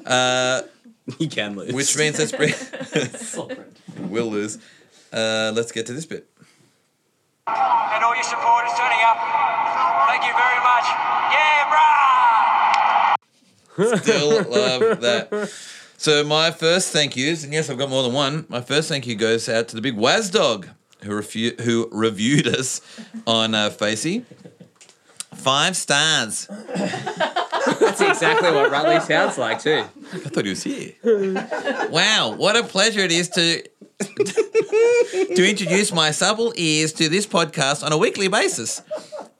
Uh, 0.05 0.62
you 1.19 1.28
can 1.28 1.57
lose. 1.57 1.73
which 1.73 1.97
means 1.97 2.19
let's 2.19 2.32
bring. 2.32 2.55
will 4.11 4.27
lose. 4.27 4.59
Uh, 5.12 5.53
let's 5.55 5.73
get 5.73 5.86
to 5.86 5.93
this 5.93 6.07
bit. 6.07 6.28
and 7.47 8.05
all 8.05 8.15
your 8.15 8.24
supporters 8.24 8.73
turning 8.77 8.98
up. 9.05 9.19
Thank 10.09 10.24
you 10.24 10.35
very 10.35 10.61
much. 10.61 10.85
Yeah, 11.32 11.70
brah! 13.78 14.03
Still 14.03 14.51
love 14.51 15.01
that. 15.01 15.51
So 15.98 16.24
my 16.24 16.51
first 16.51 16.93
thank 16.93 17.16
yous, 17.16 17.44
and 17.44 17.53
yes, 17.53 17.70
I've 17.70 17.78
got 17.78 17.89
more 17.89 18.03
than 18.03 18.12
one. 18.12 18.47
My 18.48 18.61
first 18.61 18.89
thank 18.89 19.07
you 19.07 19.15
goes 19.15 19.48
out 19.48 19.69
to 19.69 19.77
the 19.77 19.82
big 19.82 19.97
Waz 19.97 20.31
dog 20.31 20.69
who 21.02 21.10
refu- 21.10 21.60
who 21.60 21.89
reviewed 21.93 22.47
us 22.47 22.81
on 23.27 23.55
uh, 23.55 23.70
Facey. 23.70 24.24
Five 25.35 25.77
stars. 25.77 26.47
That's 26.48 28.01
exactly 28.01 28.51
what 28.52 28.70
Rutley 28.73 29.01
sounds 29.02 29.39
like 29.39 29.60
too. 29.62 29.85
I 30.12 30.18
thought 30.18 30.44
he 30.44 30.51
was 30.51 30.62
here. 30.62 30.93
wow, 31.90 32.35
what 32.36 32.56
a 32.56 32.62
pleasure 32.62 33.01
it 33.01 33.12
is 33.12 33.28
to 33.31 33.62
to 33.98 35.48
introduce 35.51 35.93
my 35.93 36.10
supple 36.10 36.52
ears 36.56 36.93
to 36.94 37.09
this 37.09 37.27
podcast 37.27 37.85
on 37.85 37.93
a 37.93 37.98
weekly 37.98 38.28
basis. 38.28 38.82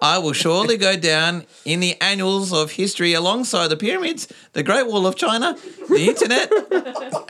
I 0.01 0.19
will 0.19 0.33
surely 0.35 0.77
go 0.77 0.97
down 0.97 1.47
in 1.65 1.81
the 1.81 1.99
annals 2.01 2.53
of 2.53 2.73
history 2.73 3.15
alongside 3.15 3.69
the 3.69 3.77
pyramids, 3.77 4.29
the 4.53 4.63
Great 4.63 4.87
Wall 4.87 5.07
of 5.07 5.17
China, 5.17 5.57
the 5.89 6.07
internet, 6.09 6.53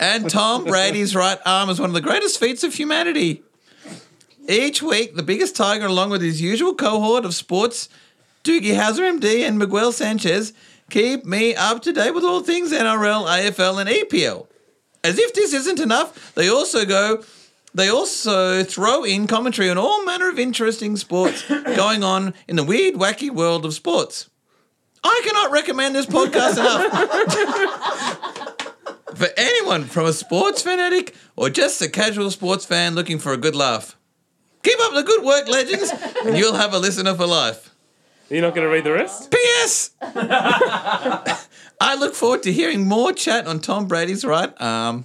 and 0.01 0.28
Tom 0.28 0.65
Brady's 0.65 1.15
right 1.15 1.39
arm 1.47 1.70
as 1.70 1.81
one 1.81 1.90
of 1.90 1.94
the 1.94 2.01
greatest 2.01 2.40
feats 2.40 2.65
of 2.65 2.74
humanity. 2.74 3.43
Each 4.48 4.82
week, 4.82 5.16
the 5.16 5.23
biggest 5.23 5.56
tiger, 5.56 5.86
along 5.86 6.10
with 6.10 6.23
his 6.23 6.40
usual 6.40 6.74
cohort 6.74 7.24
of 7.24 7.35
sports, 7.35 7.89
Doogie 8.44 8.74
Howser 8.74 9.18
MD 9.18 9.47
and 9.47 9.59
Miguel 9.59 9.90
Sanchez, 9.90 10.52
keep 10.89 11.24
me 11.24 11.55
up 11.55 11.82
to 11.82 11.93
date 11.93 12.14
with 12.14 12.24
all 12.24 12.40
things 12.40 12.73
NRL, 12.73 13.27
AFL, 13.27 13.81
and 13.81 13.90
EPL. 13.90 14.47
As 15.02 15.18
if 15.18 15.35
this 15.35 15.52
isn't 15.52 15.81
enough, 15.81 16.35
they 16.35 16.48
also 16.48 16.85
go. 16.85 17.24
They 17.74 17.89
also 17.89 18.62
throw 18.64 19.05
in 19.05 19.27
commentary 19.27 19.68
on 19.68 19.78
all 19.78 20.05
manner 20.05 20.31
of 20.31 20.39
interesting 20.39 20.97
sports 20.97 21.47
going 21.48 22.02
on 22.02 22.32
in 22.48 22.56
the 22.56 22.64
weird, 22.64 22.94
wacky 22.94 23.31
world 23.31 23.64
of 23.64 23.74
sports. 23.74 24.31
I 25.05 25.20
cannot 25.24 25.51
recommend 25.51 25.94
this 25.94 26.06
podcast 26.06 26.59
enough. 26.59 26.93
for 29.16 29.28
anyone 29.36 29.85
from 29.85 30.06
a 30.06 30.12
sports 30.12 30.62
fanatic 30.62 31.14
or 31.36 31.51
just 31.51 31.81
a 31.82 31.89
casual 31.89 32.31
sports 32.31 32.64
fan 32.64 32.94
looking 32.94 33.18
for 33.18 33.32
a 33.32 33.36
good 33.36 33.55
laugh. 33.55 33.95
Keep 34.67 34.81
up 34.81 34.95
the 34.95 35.05
good 35.05 35.23
work, 35.23 35.47
legends, 35.47 35.93
and 36.25 36.37
you'll 36.39 36.57
have 36.57 36.75
a 36.75 36.79
listener 36.81 37.15
for 37.15 37.25
life. 37.25 37.73
You're 38.29 38.43
not 38.43 38.53
going 38.53 38.67
to 38.67 38.73
read 38.73 38.83
the 38.83 38.91
rest? 38.91 39.31
P.S. 39.31 39.91
I 40.03 41.95
look 41.97 42.17
forward 42.17 42.43
to 42.43 42.53
hearing 42.53 42.89
more 42.89 43.13
chat 43.13 43.47
on 43.47 43.61
Tom 43.61 43.87
Brady's 43.87 44.25
right 44.25 44.53
arm. 44.59 45.05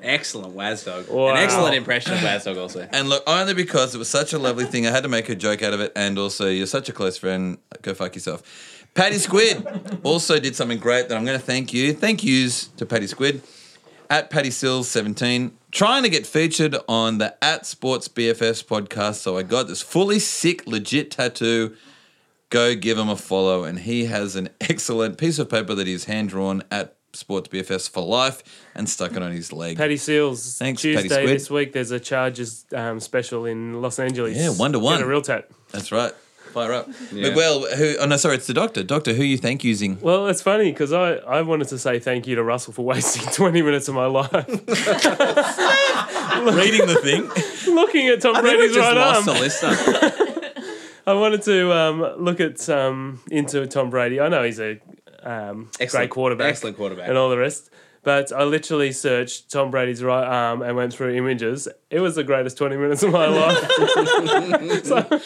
Excellent 0.00 0.54
Wazdog. 0.54 1.08
Wow. 1.08 1.30
An 1.30 1.38
excellent 1.38 1.74
impression 1.74 2.12
of 2.12 2.20
Wazdog 2.20 2.56
also. 2.56 2.88
And 2.92 3.08
look, 3.08 3.24
only 3.26 3.54
because 3.54 3.96
it 3.96 3.98
was 3.98 4.08
such 4.08 4.32
a 4.32 4.38
lovely 4.38 4.66
thing, 4.66 4.86
I 4.86 4.92
had 4.92 5.02
to 5.02 5.08
make 5.08 5.28
a 5.28 5.34
joke 5.34 5.64
out 5.64 5.72
of 5.72 5.80
it. 5.80 5.90
And 5.96 6.16
also, 6.16 6.48
you're 6.48 6.68
such 6.68 6.88
a 6.88 6.92
close 6.92 7.18
friend. 7.18 7.58
Go 7.82 7.92
fuck 7.92 8.14
yourself. 8.14 8.84
Patty 8.94 9.18
Squid 9.18 10.00
also 10.04 10.38
did 10.38 10.54
something 10.54 10.78
great 10.78 11.08
that 11.08 11.18
I'm 11.18 11.24
going 11.24 11.38
to 11.38 11.44
thank 11.44 11.74
you. 11.74 11.92
Thank 11.92 12.22
yous 12.22 12.68
to 12.76 12.86
Patty 12.86 13.08
Squid 13.08 13.42
at 14.08 14.30
Patty 14.30 14.52
Sills 14.52 14.88
17, 14.88 15.57
trying 15.70 16.02
to 16.02 16.08
get 16.08 16.26
featured 16.26 16.76
on 16.88 17.18
the 17.18 17.36
at 17.42 17.66
Sports 17.66 18.08
BFFs 18.08 18.64
podcast. 18.64 19.16
So 19.16 19.36
I 19.36 19.42
got 19.42 19.68
this 19.68 19.82
fully 19.82 20.18
sick, 20.18 20.66
legit 20.66 21.10
tattoo. 21.10 21.76
Go 22.50 22.74
give 22.74 22.96
him 22.96 23.10
a 23.10 23.16
follow, 23.16 23.64
and 23.64 23.80
he 23.80 24.06
has 24.06 24.34
an 24.34 24.48
excellent 24.60 25.18
piece 25.18 25.38
of 25.38 25.50
paper 25.50 25.74
that 25.74 25.86
he's 25.86 26.04
hand 26.04 26.30
drawn 26.30 26.62
at 26.70 26.96
Sports 27.12 27.48
BFFs 27.48 27.90
for 27.90 28.04
life 28.04 28.42
and 28.74 28.88
stuck 28.88 29.12
it 29.12 29.22
on 29.22 29.32
his 29.32 29.52
leg. 29.52 29.76
Paddy 29.76 29.96
Seals. 29.96 30.58
Thanks, 30.58 30.82
Tuesday 30.82 31.08
Paddy 31.08 31.26
this 31.26 31.50
week. 31.50 31.72
There's 31.72 31.90
a 31.90 32.00
Chargers 32.00 32.64
um, 32.74 33.00
special 33.00 33.44
in 33.44 33.82
Los 33.82 33.98
Angeles. 33.98 34.36
Yeah, 34.36 34.50
one 34.50 34.72
to 34.72 34.78
one. 34.78 34.98
Get 34.98 35.06
a 35.06 35.08
real 35.08 35.22
tat. 35.22 35.50
That's 35.72 35.92
right. 35.92 36.12
Fire 36.52 36.72
up. 36.72 36.88
Miguel, 37.12 37.66
who, 37.76 37.96
oh 38.00 38.06
no, 38.06 38.16
sorry, 38.16 38.36
it's 38.36 38.46
the 38.46 38.54
doctor. 38.54 38.82
Doctor, 38.82 39.12
who 39.14 39.22
you 39.22 39.36
thank 39.38 39.62
using? 39.64 40.00
Well, 40.00 40.26
it's 40.28 40.42
funny 40.42 40.70
because 40.72 40.92
I, 40.92 41.14
I 41.16 41.42
wanted 41.42 41.68
to 41.68 41.78
say 41.78 41.98
thank 41.98 42.26
you 42.26 42.34
to 42.36 42.42
Russell 42.42 42.72
for 42.72 42.84
wasting 42.86 43.30
20 43.32 43.62
minutes 43.62 43.88
of 43.88 43.94
my 43.94 44.06
life 44.06 44.32
Reading 46.38 46.86
the 46.86 47.00
thing. 47.02 47.24
looking 47.74 48.08
at 48.08 48.20
Tom 48.20 48.36
I 48.36 48.42
think 48.42 48.52
we 48.58 48.68
Brady's 48.68 48.76
just 48.76 48.88
right 48.88 48.96
lost 48.96 49.64
arm. 49.64 50.44
I 51.06 51.12
wanted 51.14 51.42
to 51.42 51.72
um, 51.72 52.00
look 52.22 52.40
at 52.40 52.68
um, 52.68 53.20
into 53.30 53.66
Tom 53.66 53.90
Brady. 53.90 54.20
I 54.20 54.28
know 54.28 54.42
he's 54.44 54.60
a 54.60 54.78
um, 55.22 55.64
great 55.64 55.80
Excellent- 55.80 56.10
quarterback, 56.10 56.50
excellent 56.50 56.76
quarterback. 56.76 57.08
and 57.08 57.16
all 57.18 57.30
the 57.30 57.38
rest. 57.38 57.70
But 58.02 58.32
I 58.32 58.44
literally 58.44 58.92
searched 58.92 59.50
Tom 59.50 59.70
Brady's 59.70 60.02
right 60.02 60.24
arm 60.24 60.62
and 60.62 60.76
went 60.76 60.92
through 60.94 61.14
images. 61.14 61.68
It 61.90 62.00
was 62.00 62.14
the 62.14 62.24
greatest 62.24 62.56
20 62.56 62.76
minutes 62.76 63.02
of 63.02 63.12
my 63.12 63.26
life. 63.28 63.70
so, 64.84 65.18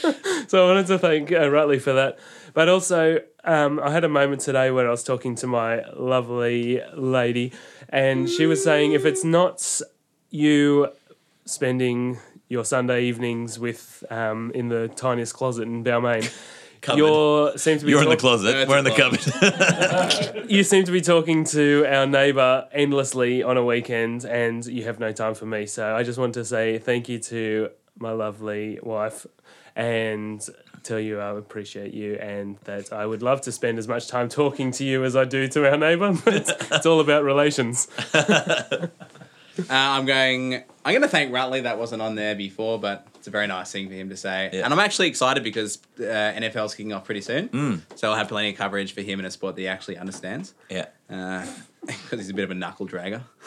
so 0.46 0.64
I 0.64 0.68
wanted 0.68 0.86
to 0.88 0.98
thank 0.98 1.30
uh, 1.30 1.48
Rutley 1.50 1.80
for 1.80 1.92
that. 1.92 2.18
But 2.54 2.68
also, 2.68 3.20
um, 3.44 3.80
I 3.80 3.90
had 3.90 4.04
a 4.04 4.08
moment 4.08 4.42
today 4.42 4.70
where 4.70 4.86
I 4.86 4.90
was 4.90 5.04
talking 5.04 5.34
to 5.36 5.46
my 5.46 5.82
lovely 5.96 6.82
lady, 6.94 7.52
and 7.88 8.28
she 8.28 8.46
was 8.46 8.62
saying 8.62 8.92
if 8.92 9.04
it's 9.04 9.24
not 9.24 9.80
you 10.30 10.88
spending 11.44 12.18
your 12.48 12.64
Sunday 12.64 13.04
evenings 13.04 13.58
with 13.58 14.04
um, 14.10 14.52
in 14.54 14.68
the 14.68 14.88
tiniest 14.88 15.34
closet 15.34 15.62
in 15.62 15.82
Balmain, 15.82 16.30
Cupboard. 16.82 16.98
you 16.98 17.52
seem 17.58 17.78
to 17.78 17.84
be 17.86 17.92
You're 17.92 18.02
in 18.02 18.08
the 18.08 18.16
talk- 18.16 18.20
closet. 18.20 18.52
That's 18.52 18.68
We're 18.68 18.78
in 18.78 18.84
the 18.84 18.90
closet. 18.90 19.32
cupboard. 19.32 20.44
you 20.50 20.64
seem 20.64 20.84
to 20.84 20.92
be 20.92 21.00
talking 21.00 21.44
to 21.44 21.86
our 21.88 22.06
neighbour 22.06 22.68
endlessly 22.72 23.42
on 23.42 23.56
a 23.56 23.64
weekend, 23.64 24.24
and 24.24 24.66
you 24.66 24.84
have 24.84 24.98
no 25.00 25.12
time 25.12 25.34
for 25.34 25.46
me. 25.46 25.64
So 25.66 25.94
I 25.96 26.02
just 26.02 26.18
want 26.18 26.34
to 26.34 26.44
say 26.44 26.78
thank 26.78 27.08
you 27.08 27.18
to 27.20 27.70
my 27.98 28.10
lovely 28.12 28.78
wife, 28.82 29.26
and 29.76 30.44
tell 30.82 30.98
you 30.98 31.20
I 31.20 31.30
appreciate 31.38 31.94
you, 31.94 32.14
and 32.16 32.58
that 32.64 32.92
I 32.92 33.06
would 33.06 33.22
love 33.22 33.40
to 33.42 33.52
spend 33.52 33.78
as 33.78 33.86
much 33.86 34.08
time 34.08 34.28
talking 34.28 34.72
to 34.72 34.84
you 34.84 35.04
as 35.04 35.14
I 35.14 35.24
do 35.24 35.46
to 35.48 35.70
our 35.70 35.76
neighbour. 35.76 36.12
But 36.24 36.34
it's, 36.34 36.50
it's 36.72 36.86
all 36.86 36.98
about 36.98 37.22
relations. 37.22 37.86
Uh, 38.12 38.88
I'm 39.70 40.04
going. 40.06 40.54
I'm 40.84 40.92
going 40.92 41.02
to 41.02 41.08
thank 41.08 41.30
Rutley. 41.32 41.62
That 41.62 41.78
wasn't 41.78 42.02
on 42.02 42.16
there 42.16 42.34
before, 42.34 42.80
but 42.80 43.06
it's 43.22 43.28
a 43.28 43.30
very 43.30 43.46
nice 43.46 43.70
thing 43.70 43.86
for 43.88 43.94
him 43.94 44.08
to 44.08 44.16
say. 44.16 44.50
Yeah. 44.52 44.64
And 44.64 44.72
I'm 44.74 44.80
actually 44.80 45.06
excited 45.06 45.44
because 45.44 45.78
uh, 46.00 46.02
NFL's 46.02 46.74
kicking 46.74 46.92
off 46.92 47.04
pretty 47.04 47.20
soon, 47.20 47.48
Mm. 47.50 47.80
so 47.94 48.10
I'll 48.10 48.16
have 48.16 48.26
plenty 48.26 48.50
of 48.50 48.56
coverage 48.56 48.92
for 48.94 49.00
him 49.00 49.20
in 49.20 49.24
a 49.26 49.30
sport 49.30 49.54
that 49.54 49.60
he 49.62 49.68
actually 49.68 49.96
understands. 49.96 50.54
yeah. 50.68 50.86
Because 51.84 52.20
he's 52.20 52.30
a 52.30 52.34
bit 52.34 52.44
of 52.44 52.50
a 52.52 52.54
knuckle 52.54 52.86
dragger. 52.86 53.22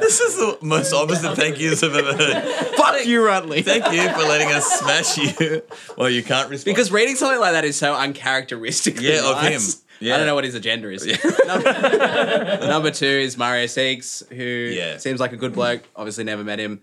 This 0.00 0.20
is 0.20 0.36
the 0.36 0.58
most 0.62 0.92
opposite 0.92 1.34
thank 1.36 1.58
yous 1.60 1.82
I've 1.82 1.94
ever 1.94 2.14
heard. 2.16 2.42
Fuck 2.76 3.04
you, 3.06 3.20
Rutley. 3.20 3.64
Thank 3.64 3.92
you 3.92 4.08
for 4.10 4.20
letting 4.28 4.48
us 4.52 4.66
smash 4.80 5.18
you. 5.18 5.62
Well, 5.96 6.08
you 6.10 6.22
can't 6.22 6.48
respond. 6.50 6.74
Because 6.74 6.90
reading 6.90 7.14
something 7.16 7.40
like 7.40 7.52
that 7.52 7.64
is 7.64 7.76
so 7.76 7.94
uncharacteristically 7.94 9.08
Yeah, 9.12 9.28
of 9.30 9.36
nice. 9.42 9.74
him. 9.74 9.80
Yeah. 10.02 10.14
I 10.14 10.18
don't 10.18 10.26
know 10.26 10.34
what 10.34 10.44
his 10.44 10.54
agenda 10.54 10.90
is. 10.90 11.06
number, 11.46 12.58
number 12.66 12.90
two 12.90 13.06
is 13.06 13.36
Mario 13.36 13.66
Siegs, 13.66 14.26
who 14.28 14.42
Yeah. 14.74 14.96
seems 14.98 15.20
like 15.20 15.32
a 15.32 15.36
good 15.36 15.52
bloke. 15.52 15.82
Obviously, 15.96 16.24
never 16.24 16.44
met 16.44 16.58
him. 16.58 16.80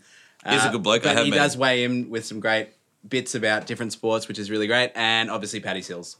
He's 0.49 0.63
a 0.65 0.69
good 0.69 0.83
bloke. 0.83 1.01
I 1.05 1.09
But 1.09 1.15
have 1.17 1.25
he 1.25 1.31
met 1.31 1.37
does 1.37 1.55
him. 1.55 1.61
weigh 1.61 1.83
in 1.83 2.09
with 2.09 2.25
some 2.25 2.39
great 2.39 2.69
bits 3.07 3.35
about 3.35 3.67
different 3.67 3.91
sports, 3.93 4.27
which 4.27 4.39
is 4.39 4.49
really 4.49 4.67
great. 4.67 4.91
And 4.95 5.29
obviously, 5.29 5.59
Paddy 5.59 5.81
Sills. 5.81 6.17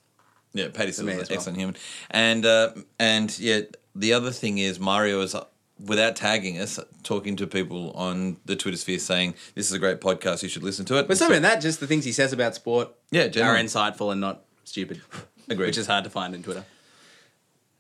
Yeah, 0.54 0.68
Paddy 0.74 0.92
Sills 0.92 1.06
me 1.08 1.14
is 1.14 1.22
as 1.22 1.30
an 1.30 1.34
well. 1.34 1.38
excellent 1.40 1.58
human. 1.60 1.76
And 2.12 2.46
uh, 2.46 2.72
and 3.00 3.38
yeah, 3.40 3.62
the 3.96 4.14
other 4.14 4.32
thing 4.32 4.58
is 4.58 4.80
Mario 4.80 5.22
is 5.22 5.36
uh, 5.36 5.46
without 5.86 6.16
tagging 6.18 6.60
us 6.60 6.80
talking 7.04 7.38
to 7.38 7.48
people 7.48 7.92
on 7.92 8.38
the 8.46 8.56
Twitter 8.58 8.76
sphere 8.78 9.00
saying 9.00 9.36
this 9.56 9.68
is 9.68 9.72
a 9.74 9.80
great 9.80 10.02
podcast, 10.02 10.44
you 10.44 10.50
should 10.50 10.64
listen 10.64 10.84
to 10.86 10.98
it. 11.00 11.04
But 11.08 11.12
it's 11.14 11.22
not 11.22 11.42
that, 11.42 11.62
just 11.62 11.80
the 11.80 11.88
things 11.88 12.04
he 12.04 12.12
says 12.12 12.34
about 12.34 12.56
sport 12.56 12.90
Yeah, 13.12 13.24
are 13.24 13.30
generally. 13.30 13.64
insightful 13.64 14.12
and 14.12 14.20
not 14.20 14.44
stupid. 14.66 15.02
Agreed. 15.50 15.68
Which 15.68 15.78
is 15.78 15.88
hard 15.88 16.04
to 16.04 16.10
find 16.10 16.36
in 16.36 16.44
Twitter. 16.44 16.66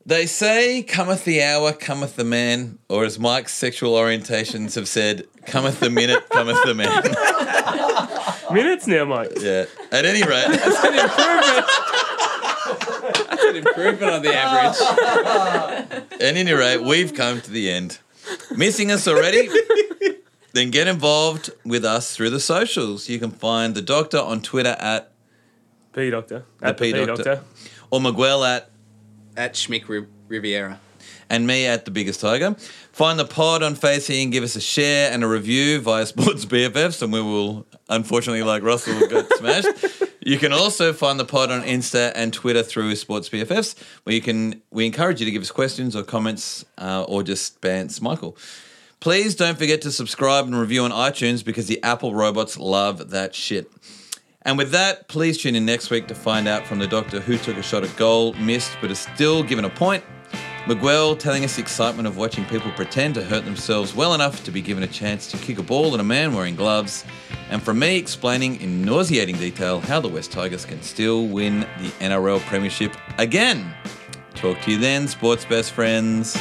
They 0.06 0.26
say, 0.26 0.82
cometh 0.82 1.26
the 1.26 1.44
hour, 1.44 1.74
cometh 1.74 2.16
the 2.16 2.24
man, 2.24 2.80
or 2.90 3.04
as 3.04 3.20
Mike's 3.20 3.54
sexual 3.54 3.94
orientations 3.94 4.76
have 4.76 4.88
said, 4.88 5.28
cometh 5.46 5.80
the 5.80 5.90
minute, 5.90 6.28
cometh 6.30 6.58
the 6.66 6.74
man. 6.74 7.04
Minutes 8.54 8.88
now, 8.88 9.06
Mike. 9.06 9.32
yeah. 9.40 9.66
At 9.92 10.06
any 10.06 10.24
rate, 10.24 10.48
that's 10.48 10.84
An 10.84 10.96
improvement 10.98 11.68
that's 13.30 13.44
an 13.44 13.56
improvement 13.58 14.12
on 14.12 14.22
the 14.24 14.34
average. 14.34 16.12
at 16.22 16.36
any 16.36 16.52
rate, 16.54 16.82
we've 16.82 17.14
come 17.14 17.42
to 17.42 17.52
the 17.52 17.70
end. 17.70 18.00
Missing 18.56 18.92
us 18.92 19.08
already? 19.08 19.50
then 20.54 20.72
get 20.72 20.88
involved 20.88 21.52
with 21.64 21.86
us 21.86 22.16
through 22.16 22.32
the 22.32 22.40
socials. 22.40 23.08
You 23.10 23.20
can 23.20 23.32
find 23.32 23.76
the 23.76 23.82
doctor 23.82 24.18
on 24.20 24.42
Twitter 24.42 24.76
at 24.80 25.12
P 25.94 26.10
Doctor. 26.10 26.46
At 26.62 26.78
P. 26.80 26.92
Doctor. 26.92 27.44
or 27.92 28.02
Miguel 28.02 28.44
at 28.44 28.69
At 29.40 29.54
Schmick 29.54 29.86
Riviera. 30.28 30.82
and 31.30 31.48
me 31.48 31.66
at 31.66 31.86
the 31.86 31.92
biggest 31.92 32.20
tiger. 32.20 32.56
Find 32.92 33.18
the 33.18 33.24
pod 33.24 33.64
on 33.64 33.76
Facey 33.76 34.22
and 34.22 34.34
give 34.34 34.44
us 34.44 34.58
a 34.58 34.62
share 34.62 35.14
and 35.14 35.24
a 35.24 35.28
review 35.28 35.80
via 35.80 36.06
Sports 36.14 36.44
BFFs, 36.44 37.02
and 37.02 37.14
we 37.14 37.22
will 37.22 37.66
unfortunately, 37.88 38.44
like 38.44 38.64
Russell, 38.64 39.08
got 39.08 39.26
smashed. 39.38 39.68
You 40.20 40.38
can 40.38 40.52
also 40.52 40.92
find 40.92 41.18
the 41.18 41.24
pod 41.24 41.52
on 41.52 41.62
Insta 41.64 42.12
and 42.16 42.34
Twitter 42.34 42.64
through 42.64 42.96
Sports 42.98 43.30
BFFs, 43.30 43.82
where 44.04 44.14
you 44.14 44.22
can. 44.22 44.62
We 44.72 44.86
encourage 44.86 45.22
you 45.22 45.26
to 45.26 45.32
give 45.32 45.42
us 45.42 45.52
questions 45.52 45.96
or 45.96 46.04
comments, 46.04 46.66
uh, 46.78 47.04
or 47.08 47.24
just 47.24 47.62
bants 47.62 48.02
Michael. 48.02 48.38
Please 49.00 49.36
don't 49.36 49.58
forget 49.58 49.82
to 49.84 49.92
subscribe 49.94 50.46
and 50.46 50.60
review 50.60 50.84
on 50.84 50.92
iTunes 50.92 51.46
because 51.46 51.68
the 51.68 51.82
Apple 51.82 52.14
robots 52.14 52.58
love 52.58 53.12
that 53.12 53.34
shit. 53.34 53.72
And 54.44 54.58
with 54.58 54.72
that, 54.72 55.08
please 55.10 55.38
tune 55.38 55.56
in 55.56 55.66
next 55.66 55.90
week 55.90 56.08
to 56.08 56.16
find 56.16 56.48
out 56.48 56.66
from 56.66 56.80
the 56.80 56.88
doctor 56.88 57.20
who 57.20 57.38
took 57.38 57.58
a 57.58 57.62
shot 57.62 57.84
at 57.84 57.96
goal, 57.98 58.34
missed, 58.34 58.78
but 58.82 58.90
is 58.90 59.00
still 59.00 59.44
given 59.44 59.66
a 59.66 59.70
point. 59.70 60.04
Miguel 60.68 61.16
telling 61.16 61.44
us 61.44 61.56
the 61.56 61.62
excitement 61.62 62.08
of 62.08 62.16
watching 62.16 62.46
people 62.46 62.72
pretend 62.72 63.16
to 63.16 63.24
hurt 63.24 63.44
themselves 63.44 63.96
well 63.96 64.14
enough 64.14 64.44
to 64.44 64.52
be 64.52 64.62
given 64.62 64.84
a 64.84 64.88
chance 64.88 65.30
to 65.32 65.38
kick 65.38 65.58
a 65.58 65.64
ball 65.64 65.94
at 65.94 66.00
a 66.00 66.04
man 66.04 66.34
wearing 66.34 66.56
gloves. 66.56 67.06
And 67.50 67.62
from 67.62 67.80
me 67.80 67.98
explaining 67.98 68.62
in 68.62 68.84
nauseating 68.84 69.38
detail 69.38 69.80
how 69.80 70.00
the 70.00 70.08
Wests 70.08 70.34
Tigers 70.34 70.66
can 70.66 70.82
still 70.84 71.28
win 71.28 71.62
the 71.80 71.90
NRL 72.00 72.40
Premiership 72.42 72.96
again. 73.18 73.74
Talk 74.36 74.62
to 74.62 74.72
you 74.72 74.78
then, 74.78 75.08
sports 75.08 75.44
best 75.44 75.72
friends. 75.72 76.38